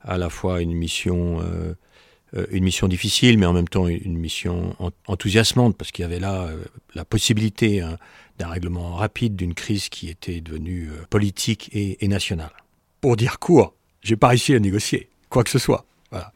à 0.02 0.18
la 0.18 0.30
fois 0.30 0.62
une 0.62 0.74
mission, 0.74 1.42
euh, 1.42 1.74
euh, 2.36 2.46
une 2.52 2.64
mission 2.64 2.88
difficile, 2.88 3.38
mais 3.38 3.46
en 3.46 3.54
même 3.54 3.68
temps 3.68 3.88
une 3.88 4.18
mission 4.18 4.76
enthousiasmante, 5.08 5.78
parce 5.78 5.92
qu'il 5.92 6.04
y 6.04 6.06
avait 6.06 6.20
là 6.20 6.44
euh, 6.44 6.64
la 6.96 7.06
possibilité 7.06 7.82
hein, 7.82 7.98
d'un 8.40 8.48
règlement 8.48 8.96
rapide 8.96 9.36
d'une 9.36 9.54
crise 9.54 9.90
qui 9.90 10.10
était 10.10 10.42
devenue 10.42 10.90
politique 11.10 11.70
et, 11.74 12.08
nationale. 12.08 12.52
Pour 13.02 13.16
dire 13.16 13.40
court, 13.40 13.74
j'ai 14.02 14.16
pas 14.16 14.30
réussi 14.30 14.56
à 14.56 14.60
négocier 14.60 15.10
quoi 15.30 15.44
que 15.44 15.50
ce 15.50 15.60
soit. 15.60 15.86
Voilà. 16.12 16.34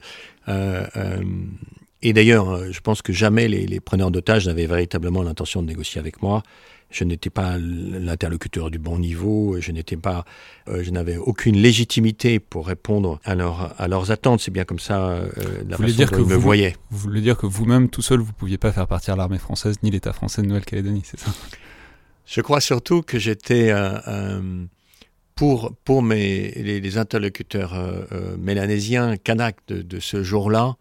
et 2.02 2.14
d'ailleurs, 2.14 2.72
je 2.72 2.80
pense 2.82 3.02
que 3.02 3.12
jamais 3.12 3.48
les, 3.48 3.66
les 3.66 3.80
preneurs 3.80 4.12
d'otages 4.12 4.46
n'avaient 4.46 4.68
véritablement 4.68 5.24
l'intention 5.24 5.64
de 5.64 5.68
négocier 5.68 6.00
avec 6.00 6.22
moi 6.22 6.44
je 6.94 7.04
n'étais 7.04 7.30
pas 7.30 7.58
l'interlocuteur 7.58 8.72
du 8.72 8.78
bon 8.78 9.00
niveau, 9.00 9.58
je 9.60 9.72
n'étais 9.72 9.98
pas, 9.98 10.26
euh, 10.68 10.84
je 10.84 10.92
n'avais 10.92 11.18
aucune 11.18 11.58
légitimité 11.58 12.40
pour 12.40 12.68
répondre 12.68 13.20
à, 13.26 13.32
à 13.32 13.88
leurs 13.88 14.12
attentes. 14.12 14.42
C'est 14.42 14.52
bien 14.52 14.64
comme 14.64 14.80
ça 14.80 15.10
euh, 15.10 15.28
la 15.68 15.78
façon 15.78 15.96
dire 15.96 16.12
que 16.12 16.18
me 16.18 16.36
vous, 16.36 16.40
voyez. 16.40 16.76
Vous 16.92 17.00
voulez 17.00 17.22
dire 17.22 17.36
que 17.36 17.48
vous-même, 17.48 17.90
tout 17.90 18.02
seul, 18.02 18.20
vous 18.20 18.28
ne 18.28 18.38
pouviez 18.38 18.58
pas 18.58 18.72
faire 18.72 18.88
partir 18.88 19.16
l'armée 19.16 19.40
française 19.40 19.78
ni 19.84 19.90
l'État 19.90 20.14
français 20.14 20.42
de 20.44 20.48
Nouvelle-Calédonie, 20.48 21.02
c'est 21.04 21.20
ça? 21.20 21.32
Je 22.26 22.42
crois 22.42 22.62
surtout 22.62 23.02
que 23.02 23.20
j'étais 23.20 23.70
euh, 23.72 24.66
pour 25.36 25.76
pour 25.84 26.02
mes 26.02 26.52
les, 26.52 26.98
interlocuteurs 26.98 27.76
mélanésiens, 28.38 29.18
Kanak 29.18 29.58
de, 29.68 30.00
ce 30.00 30.24
jour-là, 30.24 30.76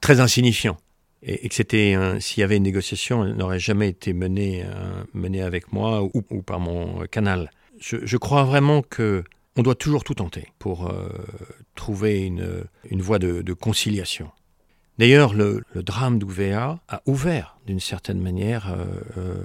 très 0.00 0.20
insignifiant 0.20 0.76
et, 1.24 1.48
que 1.48 1.54
c'était 1.54 1.96
s'il 2.20 2.40
y 2.40 2.44
avait 2.44 2.56
une 2.56 2.62
négociation, 2.62 3.24
elle 3.24 3.34
n'aurait 3.34 3.58
jamais 3.58 3.88
été 3.88 4.12
menée, 4.12 4.64
euh, 4.64 5.04
menée 5.14 5.42
avec 5.42 5.72
moi 5.72 6.02
ou, 6.02 6.42
par 6.42 6.60
mon 6.60 7.06
canal. 7.06 7.50
Je, 7.80 8.16
crois 8.16 8.44
vraiment 8.44 8.82
que 8.82 9.24
on 9.56 9.62
doit 9.62 9.74
toujours 9.74 10.04
tout 10.04 10.14
tenter 10.14 10.48
pour 10.58 10.88
euh, 10.90 11.08
trouver 11.74 12.24
une, 12.24 12.64
une 12.90 13.02
voie 13.02 13.18
de 13.18 13.52
conciliation. 13.52 14.30
D'ailleurs, 14.98 15.34
le, 15.34 15.64
drame 15.74 16.18
d'Ouvéa 16.18 16.78
a 16.88 17.02
ouvert 17.06 17.58
d'une 17.66 17.80
certaine 17.80 18.20
manière 18.20 18.72
euh, 18.72 18.84
euh 19.18 19.44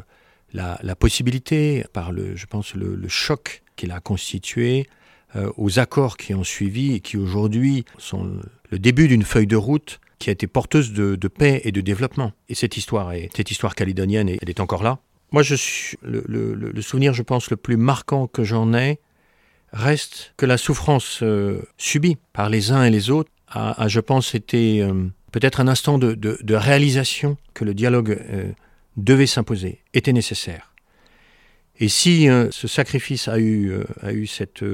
la, 0.52 0.96
possibilité, 0.96 1.86
par 1.94 2.12
le, 2.12 2.36
je 2.36 2.48
pense, 2.48 2.74
le, 2.74 3.08
choc 3.08 3.62
qu'il 3.76 3.92
a 3.92 4.00
constitué, 4.00 4.88
euh, 5.36 5.52
aux 5.58 5.78
accords 5.78 6.18
qui 6.18 6.34
ont 6.34 6.44
suivi 6.44 6.96
et 6.96 7.02
qui 7.02 7.18
aujourd'hui 7.18 7.86
sont 8.00 8.42
le 8.72 8.80
début 8.80 9.08
d'une 9.08 9.22
feuille 9.22 9.46
de 9.46 9.56
route 9.56 10.00
qui 10.18 10.32
a 10.32 10.34
été 10.34 10.48
porteuse 10.48 10.92
de, 10.92 11.28
paix 11.28 11.62
et 11.66 11.72
de 11.72 11.82
développement. 11.82 12.32
Et 12.50 12.56
cette 12.56 12.78
histoire, 12.78 13.14
cette 13.36 13.52
histoire 13.52 13.76
calédonienne, 13.76 14.28
elle 14.28 14.50
est 14.50 14.60
encore 14.60 14.82
là. 14.82 14.98
Moi, 15.32 15.44
je 15.44 15.54
le, 16.02 16.82
souvenir, 16.82 17.14
je 17.14 17.22
pense, 17.22 17.52
le 17.52 17.58
plus 17.58 17.78
marquant 17.78 18.26
que 18.26 18.44
j'en 18.44 18.74
ai 18.74 19.00
reste 19.72 20.34
que 20.36 20.48
la 20.48 20.58
souffrance 20.58 21.24
subie 21.78 22.18
par 22.34 22.50
les 22.50 22.72
uns 22.72 22.86
et 22.86 22.90
les 22.90 23.12
autres 23.12 23.30
a, 23.50 23.88
je 23.88 24.00
pense, 24.00 24.34
été 24.34 24.84
peut-être 25.32 25.60
un 25.60 25.68
instant 25.68 25.98
de, 25.98 26.54
réalisation 26.54 27.38
que 27.54 27.66
le 27.66 27.74
dialogue 27.74 28.12
euh, 28.30 28.52
devait 28.98 29.28
s'imposer, 29.28 29.82
était 29.94 30.14
nécessaire. 30.14 30.74
Et 31.82 31.88
si 31.88 32.28
ce 32.52 32.68
sacrifice 32.68 33.30
a 33.30 33.40
eu, 33.40 33.72
a 34.02 34.12
eu 34.12 34.28
cette, 34.28 34.66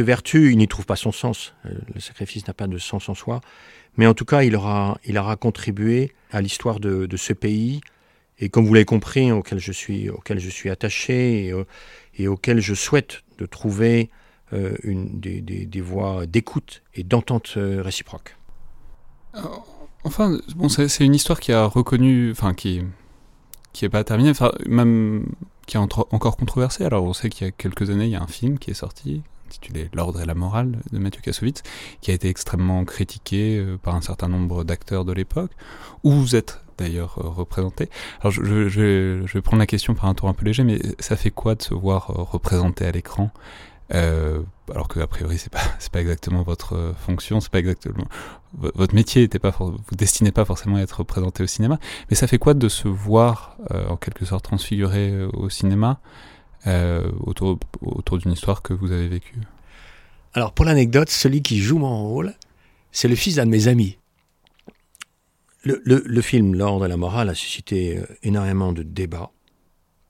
vertu, 0.00 0.50
il 0.50 0.58
n'y 0.58 0.66
trouve 0.66 0.86
pas 0.86 0.96
son 0.96 1.12
sens. 1.12 1.54
le 1.62 2.00
sacrifice 2.00 2.48
n'a 2.48 2.52
pas 2.52 2.66
de 2.66 2.78
sens 2.78 3.08
en 3.08 3.14
soi. 3.14 3.40
Mais 3.96 4.06
en 4.06 4.14
tout 4.14 4.24
cas, 4.24 4.42
il 4.42 4.56
aura, 4.56 5.36
contribué 5.36 6.12
à 6.30 6.40
l'histoire 6.40 6.80
de, 6.80 7.16
ce 7.16 7.32
pays, 7.32 7.80
et 8.38 8.48
comme 8.48 8.66
vous 8.66 8.74
l'avez 8.74 8.84
compris, 8.84 9.30
auquel 9.30 9.58
je 9.58 9.72
suis, 9.72 10.70
attaché 10.70 11.46
et, 11.46 11.52
euh, 11.52 12.26
auquel 12.28 12.60
je 12.60 12.74
souhaite 12.74 13.22
de 13.38 13.46
trouver 13.46 14.10
euh, 14.52 14.76
des, 14.84 15.40
des, 15.40 15.80
voies 15.80 16.26
d'écoute 16.26 16.82
et 16.94 17.04
d'entente 17.04 17.54
euh, 17.56 17.82
réciproque. 17.82 18.36
Enfin, 20.04 20.38
bon, 20.56 20.68
c'est 20.68 21.04
une 21.04 21.14
histoire 21.14 21.40
qui 21.40 21.52
a 21.52 21.64
reconnu, 21.64 22.30
enfin, 22.30 22.54
qui 22.54 22.82
qui 23.74 23.84
est 23.84 23.90
pas 23.90 24.04
terminée, 24.04 24.30
enfin, 24.30 24.52
même 24.66 25.26
qui 25.66 25.76
est 25.76 25.80
encore 25.80 26.36
controversée. 26.36 26.84
Alors, 26.84 27.04
on 27.04 27.12
sait 27.12 27.28
qu'il 27.28 27.46
y 27.46 27.48
a 27.48 27.50
quelques 27.50 27.90
années, 27.90 28.04
il 28.04 28.10
y 28.10 28.16
a 28.16 28.22
un 28.22 28.28
film 28.28 28.58
qui 28.58 28.70
est 28.70 28.74
sorti, 28.74 29.22
intitulé 29.46 29.90
L'ordre 29.92 30.20
et 30.20 30.26
la 30.26 30.34
morale 30.34 30.78
de 30.92 30.98
Mathieu 30.98 31.20
Kassovitz, 31.22 31.62
qui 32.00 32.10
a 32.10 32.14
été 32.14 32.28
extrêmement 32.28 32.84
critiqué 32.84 33.58
euh, 33.58 33.76
par 33.76 33.94
un 33.94 34.00
certain 34.00 34.28
nombre 34.28 34.64
d'acteurs 34.64 35.04
de 35.04 35.12
l'époque, 35.12 35.50
où 36.04 36.12
vous 36.12 36.36
êtes 36.36 36.60
d'ailleurs 36.78 37.18
euh, 37.18 37.28
représenté. 37.28 37.90
Alors, 38.20 38.30
je, 38.30 38.68
je, 38.68 39.32
vais 39.32 39.42
prendre 39.42 39.60
la 39.60 39.66
question 39.66 39.94
par 39.94 40.06
un 40.06 40.14
tour 40.14 40.28
un 40.28 40.34
peu 40.34 40.44
léger, 40.44 40.64
mais 40.64 40.80
ça 41.00 41.16
fait 41.16 41.30
quoi 41.30 41.54
de 41.54 41.62
se 41.62 41.74
voir 41.74 42.10
euh, 42.10 42.22
représenté 42.22 42.86
à 42.86 42.92
l'écran 42.92 43.30
euh, 43.92 44.40
alors 44.72 44.88
que 44.88 44.98
a 45.00 45.06
priori 45.06 45.36
c'est 45.36 45.52
pas 45.52 45.60
c'est 45.78 45.92
pas 45.92 46.00
exactement 46.00 46.42
votre 46.42 46.74
euh, 46.74 46.94
fonction, 46.94 47.40
c'est 47.40 47.50
pas 47.50 47.58
exactement 47.58 48.06
votre 48.54 48.94
métier 48.94 49.24
était 49.24 49.40
pas 49.40 49.50
vous 49.50 49.76
destinez 49.92 50.30
pas 50.30 50.44
forcément 50.44 50.76
à 50.76 50.80
être 50.80 51.00
représenté 51.00 51.42
au 51.42 51.46
cinéma, 51.46 51.78
mais 52.08 52.16
ça 52.16 52.26
fait 52.26 52.38
quoi 52.38 52.54
de 52.54 52.68
se 52.68 52.88
voir 52.88 53.56
euh, 53.72 53.88
en 53.88 53.96
quelque 53.96 54.24
sorte 54.24 54.44
transfiguré 54.44 55.24
au 55.32 55.50
cinéma 55.50 56.00
autour 57.20 57.58
autour 57.82 58.16
d'une 58.16 58.32
histoire 58.32 58.62
que 58.62 58.72
vous 58.72 58.90
avez 58.90 59.08
vécue? 59.08 59.38
Alors 60.32 60.52
pour 60.52 60.64
l'anecdote, 60.64 61.10
celui 61.10 61.42
qui 61.42 61.58
joue 61.58 61.78
mon 61.78 62.08
rôle, 62.08 62.32
c'est 62.90 63.08
le 63.08 63.16
fils 63.16 63.34
d'un 63.34 63.44
de 63.44 63.50
mes 63.50 63.68
amis. 63.68 63.98
Le, 65.62 65.82
le, 65.84 66.20
film 66.22 66.54
L'ordre 66.54 66.86
et 66.86 66.88
la 66.88 66.96
morale 66.96 67.28
a 67.28 67.34
suscité 67.34 68.00
énormément 68.22 68.72
de 68.72 68.82
débats. 68.82 69.30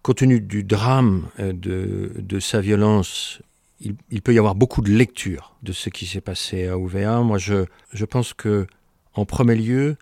Compte 0.02 0.18
tenu 0.18 0.40
du 0.40 0.64
drame 0.64 1.28
de, 1.38 2.12
de 2.16 2.40
sa 2.40 2.60
violence 2.60 3.40
il, 3.80 4.22
peut 4.22 4.34
y 4.34 4.38
avoir 4.38 4.54
beaucoup 4.54 4.82
de 4.82 4.90
lectures 4.90 5.56
de 5.62 5.72
ce 5.72 5.90
qui 5.90 6.06
s'est 6.06 6.20
passé 6.20 6.68
à 6.68 6.76
UVA. 6.76 7.20
Moi, 7.20 7.38
je, 7.38 8.04
pense 8.04 8.32
que, 8.32 8.66
en 9.14 9.24
premier 9.24 9.56
lieu, 9.56 9.96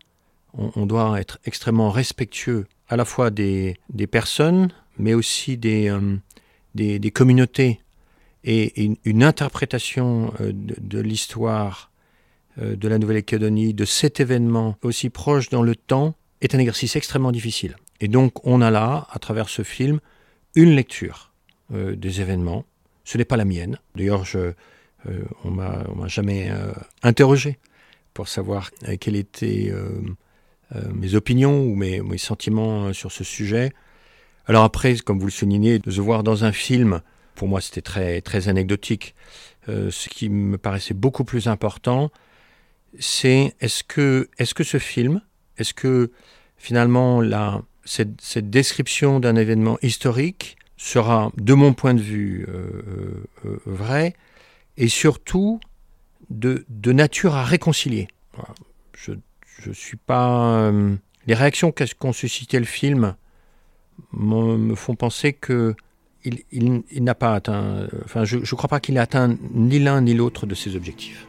on, 0.54 0.86
doit 0.86 1.20
être 1.20 1.38
extrêmement 1.44 1.90
respectueux 1.90 2.66
à 2.88 2.96
la 2.96 3.04
fois 3.04 3.30
des, 3.30 3.76
personnes, 4.10 4.68
mais 4.98 5.14
aussi 5.14 5.56
des, 5.56 5.88
euh, 5.88 7.10
communautés. 7.10 7.80
Et, 8.44 8.92
une, 9.04 9.22
interprétation 9.22 10.32
euh, 10.40 10.52
de, 10.52 11.00
l'histoire 11.00 11.90
euh, 12.60 12.76
de 12.76 12.88
la 12.88 12.98
Nouvelle-Calédonie, 12.98 13.72
de 13.72 13.84
cet 13.84 14.20
événement 14.20 14.76
aussi 14.82 15.10
proche 15.10 15.48
dans 15.48 15.62
le 15.62 15.76
temps, 15.76 16.14
est 16.40 16.54
un 16.54 16.58
exercice 16.58 16.96
extrêmement 16.96 17.32
difficile. 17.32 17.76
Et 18.00 18.08
donc, 18.08 18.44
on 18.46 18.60
a 18.60 18.70
là, 18.70 19.06
à 19.10 19.18
travers 19.18 19.48
ce 19.48 19.62
film, 19.62 20.00
une 20.54 20.74
lecture 20.74 21.30
des 21.70 22.20
événements 22.20 22.66
ce 23.04 23.18
n'est 23.18 23.24
pas 23.24 23.36
la 23.36 23.44
mienne. 23.44 23.78
D'ailleurs, 23.94 24.24
euh, 25.08 25.22
on 25.44 25.50
m'a 25.50 26.08
jamais 26.08 26.50
euh, 26.50 26.72
interrogé 27.02 27.58
pour 28.14 28.28
savoir 28.28 28.70
euh, 28.88 28.96
quelles 28.98 29.16
étaient 29.16 29.72
mes 30.94 31.14
opinions 31.14 31.64
ou 31.64 31.74
mes, 31.74 32.00
sentiments 32.16 32.94
sur 32.94 33.12
ce 33.12 33.24
sujet. 33.24 33.72
Alors 34.46 34.64
après, 34.64 34.96
comme 34.96 35.18
vous 35.18 35.26
le 35.26 35.32
soulignez, 35.32 35.78
de 35.78 35.90
se 35.90 36.00
voir 36.00 36.22
dans 36.22 36.44
un 36.44 36.52
film, 36.52 37.02
pour 37.34 37.46
moi 37.46 37.60
c'était 37.60 37.82
très, 37.82 38.22
très 38.22 38.48
anecdotique. 38.48 39.14
ce 39.66 40.08
qui 40.08 40.30
me 40.30 40.56
paraissait 40.56 40.94
beaucoup 40.94 41.24
plus 41.24 41.46
important, 41.46 42.10
c'est 42.98 43.54
est-ce 43.60 43.84
que, 43.84 44.30
est 44.38 44.54
que 44.54 44.64
ce 44.64 44.78
film, 44.78 45.20
est-ce 45.58 45.74
que 45.74 46.10
finalement 46.56 47.20
cette 47.84 48.48
description 48.48 49.20
d'un 49.20 49.36
événement 49.36 49.76
historique 49.82 50.56
sera, 50.82 51.30
de 51.36 51.54
mon 51.54 51.74
point 51.74 51.94
de 51.94 52.00
vue, 52.00 52.44
euh, 52.48 52.82
euh, 52.88 53.24
euh, 53.46 53.58
vrai, 53.66 54.14
et 54.76 54.88
surtout 54.88 55.60
de, 56.28 56.64
nature 56.84 57.36
à 57.36 57.44
réconcilier. 57.44 58.08
Je 58.94 59.12
ne 59.68 59.74
suis 59.74 59.96
pas... 59.96 60.72
les 61.26 61.34
réactions 61.34 61.72
qu'ont 61.72 62.12
suscité 62.12 62.58
le 62.58 62.64
film 62.64 63.14
me 64.12 64.74
font 64.74 64.96
penser 64.96 65.32
que 65.32 65.76
il, 66.24 66.82
n'a 67.04 67.14
pas 67.14 67.34
atteint... 67.34 67.86
Enfin, 68.04 68.24
je 68.24 68.38
ne 68.38 68.44
crois 68.44 68.68
pas 68.68 68.80
qu'il 68.80 68.96
ait 68.96 69.00
atteint 69.00 69.36
ni 69.52 69.78
l'un 69.78 70.00
ni 70.00 70.14
l'autre 70.14 70.46
de 70.46 70.54
ses 70.54 70.74
objectifs. 70.74 71.28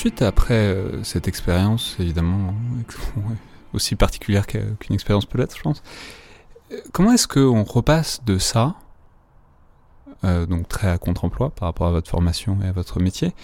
Ensuite, 0.00 0.22
après 0.22 0.54
euh, 0.54 1.04
cette 1.04 1.28
expérience, 1.28 1.96
évidemment, 1.98 2.54
aussi 3.74 3.96
particulière 3.96 4.46
qu'une 4.46 4.94
expérience 4.94 5.26
peut 5.26 5.36
l'être, 5.36 5.54
je 5.54 5.60
pense, 5.60 5.82
euh, 6.72 6.80
comment 6.92 7.12
est-ce 7.12 7.28
qu'on 7.28 7.64
repasse 7.64 8.24
de 8.24 8.38
ça, 8.38 8.76
euh, 10.24 10.46
donc 10.46 10.68
très 10.68 10.88
à 10.88 10.96
contre-emploi 10.96 11.50
par 11.50 11.68
rapport 11.68 11.86
à 11.86 11.90
votre 11.90 12.08
formation 12.08 12.56
et 12.64 12.68
à 12.68 12.72
votre 12.72 12.98
métier, 12.98 13.34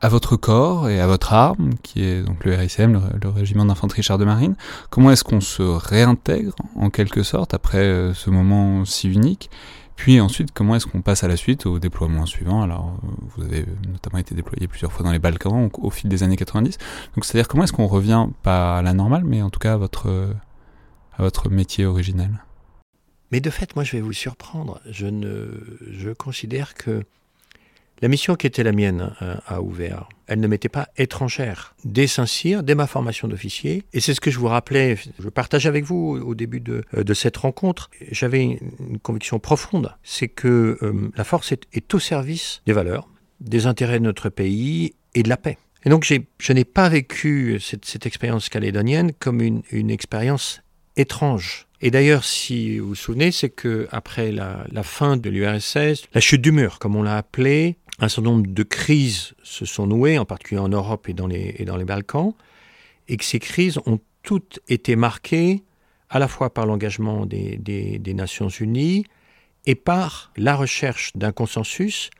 à 0.00 0.08
votre 0.08 0.36
corps 0.36 0.88
et 0.88 1.00
à 1.00 1.08
votre 1.08 1.32
arme, 1.32 1.74
qui 1.82 2.04
est 2.04 2.22
donc 2.22 2.44
le 2.44 2.54
RICM, 2.54 2.92
le, 2.92 3.00
le 3.20 3.28
régiment 3.28 3.64
d'infanterie 3.64 4.04
char 4.04 4.18
de 4.18 4.24
marine, 4.24 4.54
comment 4.90 5.10
est-ce 5.10 5.24
qu'on 5.24 5.40
se 5.40 5.64
réintègre 5.64 6.54
en 6.76 6.90
quelque 6.90 7.24
sorte 7.24 7.54
après 7.54 8.12
ce 8.14 8.30
moment 8.30 8.84
si 8.84 9.10
unique? 9.10 9.50
Puis 9.96 10.20
ensuite, 10.20 10.52
comment 10.52 10.76
est-ce 10.76 10.86
qu'on 10.86 11.02
passe 11.02 11.24
à 11.24 11.28
la 11.28 11.36
suite 11.36 11.66
au 11.66 11.78
déploiement 11.78 12.26
suivant? 12.26 12.62
Alors, 12.62 12.98
euh, 13.02 13.08
vous 13.34 13.42
avez 13.44 13.64
notamment 13.88 14.18
été 14.18 14.34
déployé 14.34 14.68
plusieurs 14.68 14.92
fois 14.92 15.04
dans 15.04 15.12
les 15.12 15.18
Balkans 15.18 15.70
au, 15.72 15.90
fil 15.90 16.08
des 16.08 16.22
années 16.22 16.36
90. 16.36 16.78
Donc, 17.14 17.24
c'est-à-dire 17.24 17.48
comment 17.48 17.64
est-ce 17.64 17.72
qu'on 17.72 17.86
revient, 17.86 18.26
pas 18.42 18.78
à 18.78 18.82
la 18.82 18.92
normale, 18.92 19.24
mais 19.24 19.42
en 19.42 19.50
tout 19.50 19.58
cas 19.58 19.72
à 19.72 19.76
votre, 19.76 20.34
à 21.16 21.22
votre 21.22 21.48
métier 21.48 21.86
originel? 21.86 22.44
Mais 23.32 23.40
de 23.40 23.50
fait, 23.50 23.74
moi, 23.74 23.84
je 23.84 23.92
vais 23.92 24.00
vous 24.00 24.12
surprendre. 24.12 24.80
Je, 24.88 25.06
ne, 25.06 25.48
je 25.90 26.10
considère 26.10 26.74
que 26.74 27.02
la 28.02 28.08
mission 28.08 28.36
qui 28.36 28.46
était 28.46 28.62
la 28.62 28.72
mienne 28.72 29.14
euh, 29.22 29.36
à 29.46 29.60
UVA, 29.60 30.08
elle 30.26 30.40
ne 30.40 30.46
m'était 30.46 30.68
pas 30.68 30.88
étrangère. 30.96 31.74
Dès 31.84 32.06
Saint-Cyr, 32.06 32.62
dès 32.62 32.74
ma 32.74 32.86
formation 32.86 33.28
d'officier, 33.28 33.84
et 33.92 34.00
c'est 34.00 34.14
ce 34.14 34.20
que 34.20 34.30
je 34.30 34.38
vous 34.38 34.48
rappelais, 34.48 34.96
je 35.18 35.28
partage 35.28 35.66
avec 35.66 35.84
vous 35.84 36.20
au 36.24 36.34
début 36.34 36.60
de, 36.60 36.84
euh, 36.94 37.14
cette 37.14 37.36
rencontre, 37.36 37.90
j'avais 38.10 38.42
une 38.42 38.98
conviction 39.02 39.38
profonde, 39.38 39.96
c'est 40.02 40.28
que 40.28 40.78
euh, 40.82 41.10
la 41.16 41.24
force 41.24 41.52
est, 41.52 41.94
au 41.94 41.98
service 41.98 42.62
des 42.66 42.72
valeurs, 42.72 43.08
des 43.40 43.66
intérêts 43.66 43.98
de 43.98 44.04
notre 44.04 44.28
pays 44.28 44.94
et 45.14 45.22
de 45.22 45.28
la 45.28 45.36
paix. 45.36 45.58
Et 45.84 45.88
donc 45.88 46.04
je 46.04 46.52
n'ai 46.52 46.64
pas 46.64 46.88
vécu 46.88 47.58
cette, 47.60 48.06
expérience 48.06 48.48
calédonienne 48.48 49.12
comme 49.18 49.40
une, 49.40 49.90
expérience 49.90 50.62
étrange. 50.96 51.66
Et 51.80 51.90
d'ailleurs, 51.90 52.24
si 52.24 52.78
vous 52.78 52.88
vous 52.88 52.94
souvenez, 52.94 53.30
c'est 53.30 53.50
que 53.50 53.86
après 53.92 54.32
la 54.32 54.82
fin 54.82 55.16
de 55.16 55.30
l'URSS, 55.30 56.08
la 56.12 56.20
chute 56.20 56.40
du 56.40 56.50
mur, 56.50 56.78
comme 56.78 56.96
on 56.96 57.02
l'a 57.02 57.16
appelé, 57.18 57.76
un 57.98 58.08
certain 58.08 58.30
nombre 58.30 58.46
de 58.46 58.62
crises 58.62 59.34
se 59.42 59.64
sont 59.64 59.86
nouées, 59.86 60.18
en 60.18 60.24
particulier 60.24 60.60
en 60.60 60.68
Europe 60.68 61.08
et 61.08 61.14
dans 61.14 61.26
les, 61.26 61.84
Balkans, 61.84 62.34
et 63.08 63.16
que 63.16 63.24
ces 63.24 63.38
crises 63.38 63.78
ont 63.86 64.00
toutes 64.22 64.60
été 64.68 64.96
marquées 64.96 65.62
à 66.10 66.18
la 66.18 66.28
fois 66.28 66.52
par 66.52 66.66
l'engagement 66.66 67.26
des, 67.26 68.00
Nations 68.14 68.48
Unies 68.48 69.04
et 69.64 69.74
par 69.74 70.32
la 70.36 70.54
recherche 70.54 71.12
d'un 71.16 71.32
consensus 71.32 72.10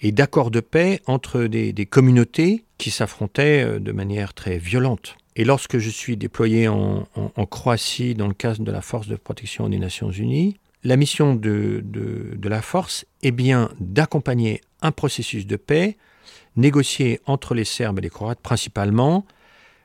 et 0.00 0.12
d'accords 0.12 0.50
de 0.50 0.60
paix 0.60 1.00
entre 1.06 1.44
des, 1.44 1.86
communautés 1.86 2.64
qui 2.78 2.90
s'affrontaient 2.90 3.64
euh, 3.64 3.78
de 3.78 3.92
manière 3.92 4.34
très 4.34 4.58
violente. 4.58 5.16
Et 5.36 5.44
lorsque 5.44 5.78
je 5.78 5.90
suis 5.90 6.16
déployé 6.16 6.68
en, 6.68 7.06
Croatie 7.50 8.14
dans 8.14 8.28
le 8.28 8.34
cadre 8.34 8.62
de 8.62 8.70
la 8.70 8.82
force 8.82 9.08
de 9.08 9.16
protection 9.16 9.68
des 9.68 9.78
Nations 9.78 10.10
Unies, 10.10 10.58
la 10.84 10.96
mission 10.96 11.34
de 11.34 11.82
la 12.44 12.62
force 12.62 13.04
est 13.22 13.32
bien 13.32 13.70
d'accompagner 13.80 14.60
un 14.84 14.92
processus 14.92 15.46
de 15.46 15.56
paix 15.56 15.96
négocié 16.56 17.20
entre 17.26 17.54
les 17.54 17.64
Serbes 17.64 17.98
et 17.98 18.02
les 18.02 18.10
Croates 18.10 18.40
principalement, 18.40 19.26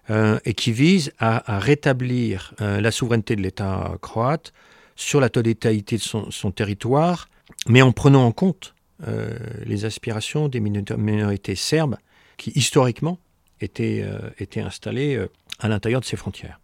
euh, 0.09 0.39
et 0.43 0.55
qui 0.55 0.71
vise 0.71 1.11
à, 1.19 1.59
rétablir 1.59 2.55
euh, 2.61 2.81
la 2.81 2.89
souveraineté 2.89 3.35
de 3.35 3.41
l'État 3.41 3.95
croate 4.01 4.53
sur 4.95 5.19
la 5.19 5.29
totalité 5.29 5.97
de 5.97 6.01
son, 6.01 6.51
territoire, 6.51 7.29
mais 7.67 7.83
en 7.83 7.91
prenant 7.91 8.25
en 8.25 8.31
compte 8.31 8.73
euh, 9.07 9.37
les 9.65 9.85
aspirations 9.85 10.47
des 10.47 10.59
minorités 10.59 11.55
serbes 11.55 11.97
qui 12.37 12.51
historiquement 12.55 13.19
étaient, 13.61 14.03
étaient 14.39 14.61
installées 14.61 15.23
à 15.59 15.67
l'intérieur 15.67 16.01
de 16.01 16.05
ces 16.05 16.17
frontières. 16.17 16.59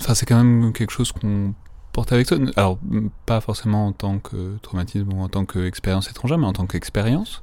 Ça, 0.00 0.14
c'est 0.14 0.26
quand 0.26 0.42
même 0.42 0.72
quelque 0.72 0.92
chose 0.92 1.12
qu'on 1.12 1.54
porte 1.94 2.12
avec 2.12 2.26
toi. 2.26 2.36
Alors, 2.56 2.78
pas 3.24 3.40
forcément 3.40 3.86
en 3.86 3.92
tant 3.92 4.18
que 4.18 4.58
traumatisme 4.60 5.10
ou 5.14 5.22
en 5.22 5.28
tant 5.28 5.46
qu'expérience 5.46 6.10
étrangère, 6.10 6.36
mais 6.36 6.46
en 6.46 6.52
tant 6.52 6.66
qu'expérience. 6.66 7.40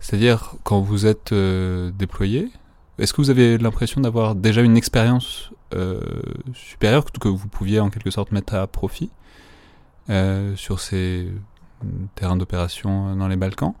C'est-à-dire, 0.00 0.54
quand 0.62 0.80
vous 0.80 1.04
êtes 1.04 1.32
euh, 1.32 1.90
déployé, 1.90 2.48
est-ce 2.98 3.12
que 3.12 3.20
vous 3.20 3.30
avez 3.30 3.58
l'impression 3.58 4.00
d'avoir 4.00 4.34
déjà 4.36 4.62
une 4.62 4.76
expérience 4.76 5.50
euh, 5.74 6.00
supérieure 6.54 7.04
que 7.04 7.28
vous 7.28 7.48
pouviez 7.48 7.80
en 7.80 7.90
quelque 7.90 8.10
sorte 8.10 8.32
mettre 8.32 8.54
à 8.54 8.66
profit 8.68 9.10
euh, 10.08 10.54
sur 10.56 10.80
ces 10.80 11.28
terrains 12.14 12.36
d'opération 12.36 13.16
dans 13.16 13.28
les 13.28 13.36
Balkans? 13.36 13.74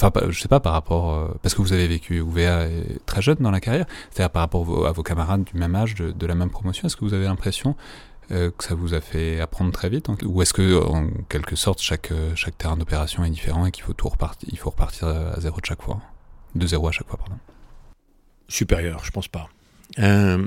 Enfin, 0.00 0.12
je 0.28 0.40
sais 0.40 0.48
pas 0.48 0.60
par 0.60 0.74
rapport 0.74 1.36
parce 1.42 1.56
que 1.56 1.60
vous 1.60 1.72
avez 1.72 1.88
vécu 1.88 2.18
UVA 2.18 2.68
très 3.04 3.20
jeune 3.20 3.38
dans 3.40 3.50
la 3.50 3.58
carrière, 3.58 3.86
c'est-à-dire 4.10 4.30
par 4.30 4.42
rapport 4.42 4.86
à 4.86 4.92
vos 4.92 5.02
camarades 5.02 5.42
du 5.42 5.58
même 5.58 5.74
âge, 5.74 5.96
de 5.96 6.26
la 6.26 6.36
même 6.36 6.50
promotion. 6.50 6.86
Est-ce 6.86 6.96
que 6.96 7.04
vous 7.04 7.14
avez 7.14 7.24
l'impression 7.24 7.74
euh, 8.30 8.50
que 8.50 8.64
ça 8.64 8.74
vous 8.74 8.94
a 8.94 9.00
fait 9.00 9.40
apprendre 9.40 9.72
très 9.72 9.88
vite 9.88 10.08
Ou 10.24 10.42
est-ce 10.42 10.52
que, 10.52 10.82
en 10.84 11.08
quelque 11.28 11.56
sorte, 11.56 11.80
chaque, 11.80 12.12
chaque 12.34 12.58
terrain 12.58 12.76
d'opération 12.76 13.24
est 13.24 13.30
différent 13.30 13.66
et 13.66 13.70
qu'il 13.70 13.84
faut, 13.84 13.94
tout 13.94 14.08
repartir, 14.08 14.48
il 14.52 14.58
faut 14.58 14.70
repartir 14.70 15.08
à 15.08 15.40
zéro 15.40 15.60
de 15.60 15.66
chaque 15.66 15.82
fois 15.82 16.00
De 16.54 16.66
zéro 16.66 16.88
à 16.88 16.92
chaque 16.92 17.08
fois, 17.08 17.18
pardon? 17.18 17.38
Supérieur, 18.48 19.04
je 19.04 19.10
pense 19.10 19.28
pas. 19.28 19.48
Euh, 19.98 20.46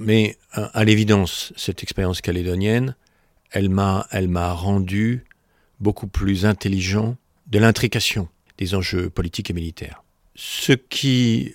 mais 0.00 0.36
à 0.52 0.84
l'évidence, 0.84 1.52
cette 1.56 1.82
expérience 1.82 2.20
calédonienne, 2.20 2.94
elle 3.50 3.70
m'a, 3.70 4.06
elle 4.10 4.28
m'a 4.28 4.52
rendu 4.52 5.24
beaucoup 5.80 6.08
plus 6.08 6.44
intelligent 6.44 7.16
de 7.46 7.58
l'intrication 7.58 8.28
des 8.58 8.74
enjeux 8.74 9.08
politiques 9.08 9.50
et 9.50 9.54
militaires. 9.54 10.02
Ce 10.34 10.72
qui 10.72 11.54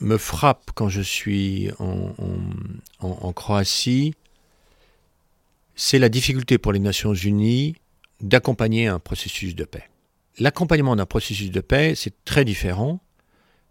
me 0.00 0.16
frappe 0.16 0.70
quand 0.74 0.88
je 0.88 1.02
suis 1.02 1.70
en 1.78 3.32
Croatie, 3.32 4.14
c'est 5.76 5.98
la 5.98 6.08
difficulté 6.08 6.58
pour 6.58 6.72
les 6.72 6.78
Nations 6.78 7.14
Unies 7.14 7.74
d'accompagner 8.20 8.86
un 8.86 8.98
processus 8.98 9.54
de 9.54 9.64
paix. 9.64 9.88
L'accompagnement 10.38 10.96
d'un 10.96 11.06
processus 11.06 11.50
de 11.50 11.60
paix, 11.60 11.94
c'est 11.94 12.24
très 12.24 12.44
différent 12.44 13.00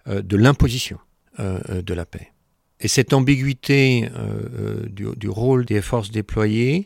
euh, 0.07 0.21
de 0.21 0.37
l'imposition 0.37 0.99
euh, 1.39 1.81
de 1.81 1.93
la 1.93 2.05
paix. 2.05 2.31
Et 2.79 2.87
cette 2.87 3.13
ambiguïté 3.13 4.09
euh, 4.15 4.87
du, 4.89 5.29
rôle 5.29 5.65
des 5.65 5.81
forces 5.81 6.11
déployées, 6.11 6.85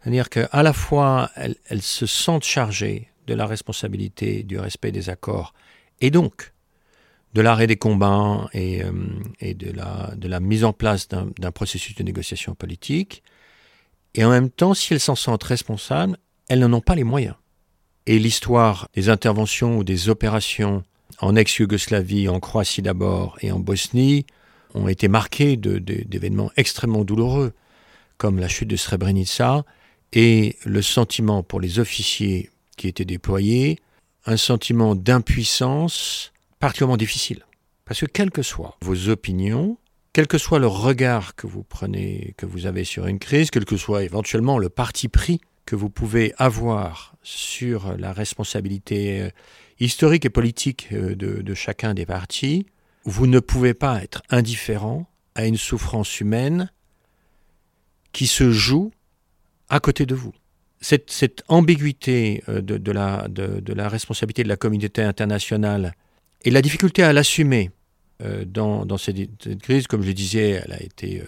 c'est-à-dire 0.00 0.30
qu'à 0.30 0.62
la 0.62 0.72
fois 0.72 1.30
elles, 1.34 1.82
se 1.82 2.06
sentent 2.06 2.44
chargées 2.44 3.08
de 3.26 3.34
la 3.34 3.46
responsabilité 3.46 4.44
du 4.44 4.58
respect 4.58 4.92
des 4.92 5.10
accords 5.10 5.52
et 6.00 6.10
donc 6.10 6.52
de 7.34 7.40
l'arrêt 7.40 7.66
des 7.66 7.76
combats 7.76 8.48
et, 8.52 8.82
de, 8.82 9.72
la, 10.28 10.40
mise 10.40 10.64
en 10.64 10.72
place 10.72 11.08
d'un 11.08 11.52
processus 11.52 11.94
de 11.94 12.02
négociation 12.02 12.54
politique, 12.54 13.22
et 14.14 14.24
en 14.24 14.30
même 14.30 14.50
temps, 14.50 14.74
si 14.74 14.92
elles 14.92 15.00
s'en 15.00 15.14
sentent 15.14 15.44
responsables, 15.44 16.16
elles 16.48 16.60
n'en 16.60 16.72
ont 16.72 16.80
pas 16.80 16.94
les 16.94 17.04
moyens. 17.04 17.34
Et 18.06 18.18
l'histoire 18.18 18.88
des 18.94 19.10
interventions 19.10 19.78
ou 19.78 19.84
des 19.84 20.08
opérations 20.08 20.82
en 21.20 21.36
ex-Yougoslavie, 21.36 22.28
en 22.28 22.40
Croatie 22.40 22.82
d'abord 22.82 23.36
et 23.42 23.52
en 23.52 23.58
Bosnie, 23.58 24.24
ont 24.74 24.88
été 24.88 25.08
marquées 25.08 25.56
d'événements 25.56 26.50
extrêmement 26.56 27.04
douloureux, 27.04 27.52
comme 28.16 28.38
la 28.38 28.48
chute 28.48 28.68
de 28.68 28.76
Srebrenica 28.76 29.64
et 30.12 30.56
le 30.64 30.82
sentiment 30.82 31.42
pour 31.42 31.60
les 31.60 31.78
officiers 31.78 32.50
qui 32.76 32.88
étaient 32.88 33.04
déployés, 33.04 33.78
un 34.26 34.36
sentiment 34.36 34.94
d'impuissance 34.94 36.32
particulièrement 36.58 36.96
difficile. 36.96 37.44
Parce 37.84 38.00
que 38.00 38.06
quelles 38.06 38.30
que 38.30 38.42
soient 38.42 38.76
vos 38.82 39.08
opinions, 39.08 39.78
quel 40.18 40.26
que 40.26 40.36
soit 40.36 40.58
le 40.58 40.66
regard 40.66 41.36
que 41.36 41.46
vous 41.46 41.62
prenez, 41.62 42.34
que 42.36 42.44
vous 42.44 42.66
avez 42.66 42.82
sur 42.82 43.06
une 43.06 43.20
crise, 43.20 43.52
quel 43.52 43.64
que 43.64 43.76
soit 43.76 44.02
éventuellement 44.02 44.58
le 44.58 44.68
parti 44.68 45.06
pris 45.06 45.40
que 45.64 45.76
vous 45.76 45.90
pouvez 45.90 46.34
avoir 46.38 47.14
sur 47.22 47.96
la 47.96 48.12
responsabilité 48.12 49.30
historique 49.78 50.24
et 50.24 50.28
politique 50.28 50.92
de, 50.92 51.14
de 51.14 51.54
chacun 51.54 51.94
des 51.94 52.04
partis, 52.04 52.66
vous 53.04 53.28
ne 53.28 53.38
pouvez 53.38 53.74
pas 53.74 54.02
être 54.02 54.24
indifférent 54.28 55.08
à 55.36 55.46
une 55.46 55.56
souffrance 55.56 56.18
humaine 56.18 56.72
qui 58.10 58.26
se 58.26 58.50
joue 58.50 58.90
à 59.68 59.78
côté 59.78 60.04
de 60.04 60.16
vous. 60.16 60.34
Cette, 60.80 61.44
ambiguïté 61.46 62.42
de, 62.48 62.76
de, 62.76 62.90
la, 62.90 63.88
responsabilité 63.88 64.42
de 64.42 64.48
la 64.48 64.56
communauté 64.56 65.00
internationale 65.00 65.94
et 66.42 66.50
la 66.50 66.60
difficulté 66.60 67.04
à 67.04 67.12
l'assumer 67.12 67.70
euh, 67.70 67.77
dans, 68.46 68.84
dans 68.84 68.98
cette, 68.98 69.60
crise, 69.62 69.86
comme 69.86 70.02
je 70.02 70.08
le 70.08 70.14
disais, 70.14 70.60
elle 70.64 70.72
a 70.72 70.82
été 70.82 71.20
euh, 71.20 71.24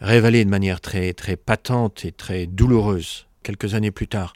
révélée 0.00 0.44
de 0.44 0.50
manière 0.50 0.80
très, 0.80 1.12
très 1.12 1.36
patente 1.36 2.04
et 2.04 2.12
très 2.12 2.46
douloureuse 2.46 3.26
quelques 3.42 3.74
années 3.74 3.90
plus 3.90 4.08
tard. 4.08 4.34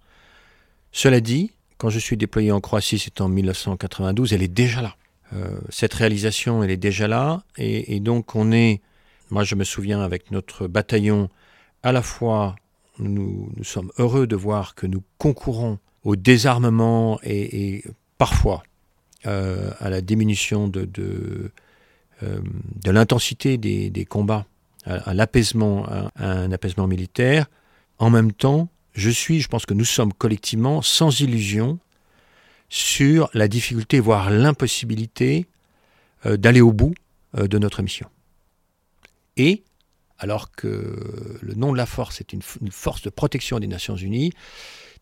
Cela 0.91 1.21
dit, 1.21 1.53
quand 1.79 1.91
je 1.91 1.99
suis 1.99 2.17
déployé 2.17 2.53
en 2.53 2.61
Croatie, 2.61 2.99
c'est 2.99 3.21
en 3.21 3.29
1992, 3.29 4.33
elle 4.33 4.43
est 4.43 4.49
déjà 4.49 4.83
là. 4.83 4.97
Euh, 5.33 5.59
cette 5.69 5.95
réalisation, 5.95 6.63
elle 6.63 6.71
est 6.71 6.77
déjà 6.77 7.09
là, 7.09 7.43
et, 7.57 8.01
donc 8.01 8.35
on 8.35 8.53
est, 8.53 8.81
moi 9.31 9.45
je 9.45 9.55
me 9.55 9.65
souviens 9.65 10.01
avec 10.03 10.31
notre 10.31 10.67
bataillon, 10.67 11.31
à 11.83 11.93
la 11.93 12.03
fois 12.03 12.57
nous, 12.99 13.51
sommes 13.63 13.91
heureux 13.99 14.27
de 14.27 14.37
voir 14.37 14.75
que 14.75 14.87
nous 14.87 15.03
concourons 15.19 15.79
au 16.05 16.17
désarmement 16.17 17.19
et, 17.23 17.85
parfois 18.19 18.63
euh, 19.27 19.71
à 19.81 19.89
la 19.89 20.01
diminution 20.01 20.69
de, 20.69 20.89
euh, 20.99 21.53
de 22.23 22.91
l'intensité 22.91 23.59
des, 23.59 24.05
combats, 24.05 24.47
à, 24.85 25.15
l'apaisement, 25.15 25.87
à, 25.87 26.11
un 26.17 26.53
apaisement 26.53 26.87
militaire. 26.87 27.47
En 27.99 28.11
même 28.11 28.33
temps, 28.33 28.69
je 28.95 29.11
suis, 29.11 29.41
je 29.41 29.49
pense 29.49 29.67
que 29.67 29.75
nous 29.75 29.85
sommes 29.85 30.13
collectivement 30.13 30.83
sans 30.83 31.21
illusion 31.21 31.79
sur 32.69 33.31
la 33.35 33.49
difficulté, 33.49 34.01
voire 34.01 34.31
l'impossibilité 34.31 35.47
euh, 36.27 36.37
d'aller 36.37 36.61
au 36.61 36.73
bout 36.73 36.95
euh, 37.37 37.47
de 37.47 37.59
notre 37.59 37.83
mission. 37.83 38.09
Et, 39.37 39.63
alors 40.19 40.53
que 40.53 41.39
le 41.41 41.55
nom 41.55 41.73
de 41.73 41.77
la 41.77 41.87
force 41.87 42.21
est 42.21 42.33
une, 42.33 42.43
force 42.71 43.03
de 43.03 43.11
protection 43.11 43.59
des 43.59 43.67
Nations 43.67 43.97
Unies, 43.97 44.33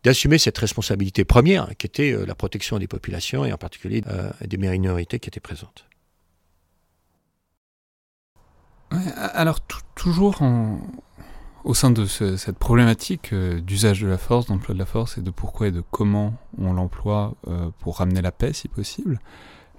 d'assumer 0.03 0.39
cette 0.39 0.57
responsabilité 0.57 1.25
première, 1.25 1.77
qui 1.77 1.87
était 1.87 2.13
euh, 2.13 2.25
la 2.25 2.35
protection 2.35 2.79
des 2.79 2.87
populations 2.87 3.45
et 3.45 3.53
en 3.53 3.59
particulier 3.59 4.03
euh, 4.07 4.31
des 4.47 4.57
minorités 4.57 5.19
qui 5.19 5.29
étaient 5.29 5.41
présentes. 5.41 5.85
Alors 8.91 9.61
toujours 9.95 10.43
en, 10.43 10.81
au 11.65 11.75
sein 11.75 11.91
de 11.91 12.05
ce, 12.07 12.37
cette 12.37 12.59
problématique 12.59 13.33
euh, 13.33 13.61
d'usage 13.61 14.01
de 14.01 14.09
la 14.09 14.19
force, 14.19 14.47
d'emploi 14.47 14.75
de 14.75 14.79
la 14.79 14.87
force 14.87 15.19
et 15.19 15.21
de 15.21 15.31
pourquoi 15.31 15.69
et 15.69 15.71
de 15.71 15.83
comment 15.91 16.35
on 16.59 16.73
l'emploie 16.73 17.35
euh, 17.49 17.71
pour 17.81 17.99
ramener 17.99 18.23
la 18.23 18.33
paix 18.33 18.53
si 18.53 18.69
possible. 18.69 19.21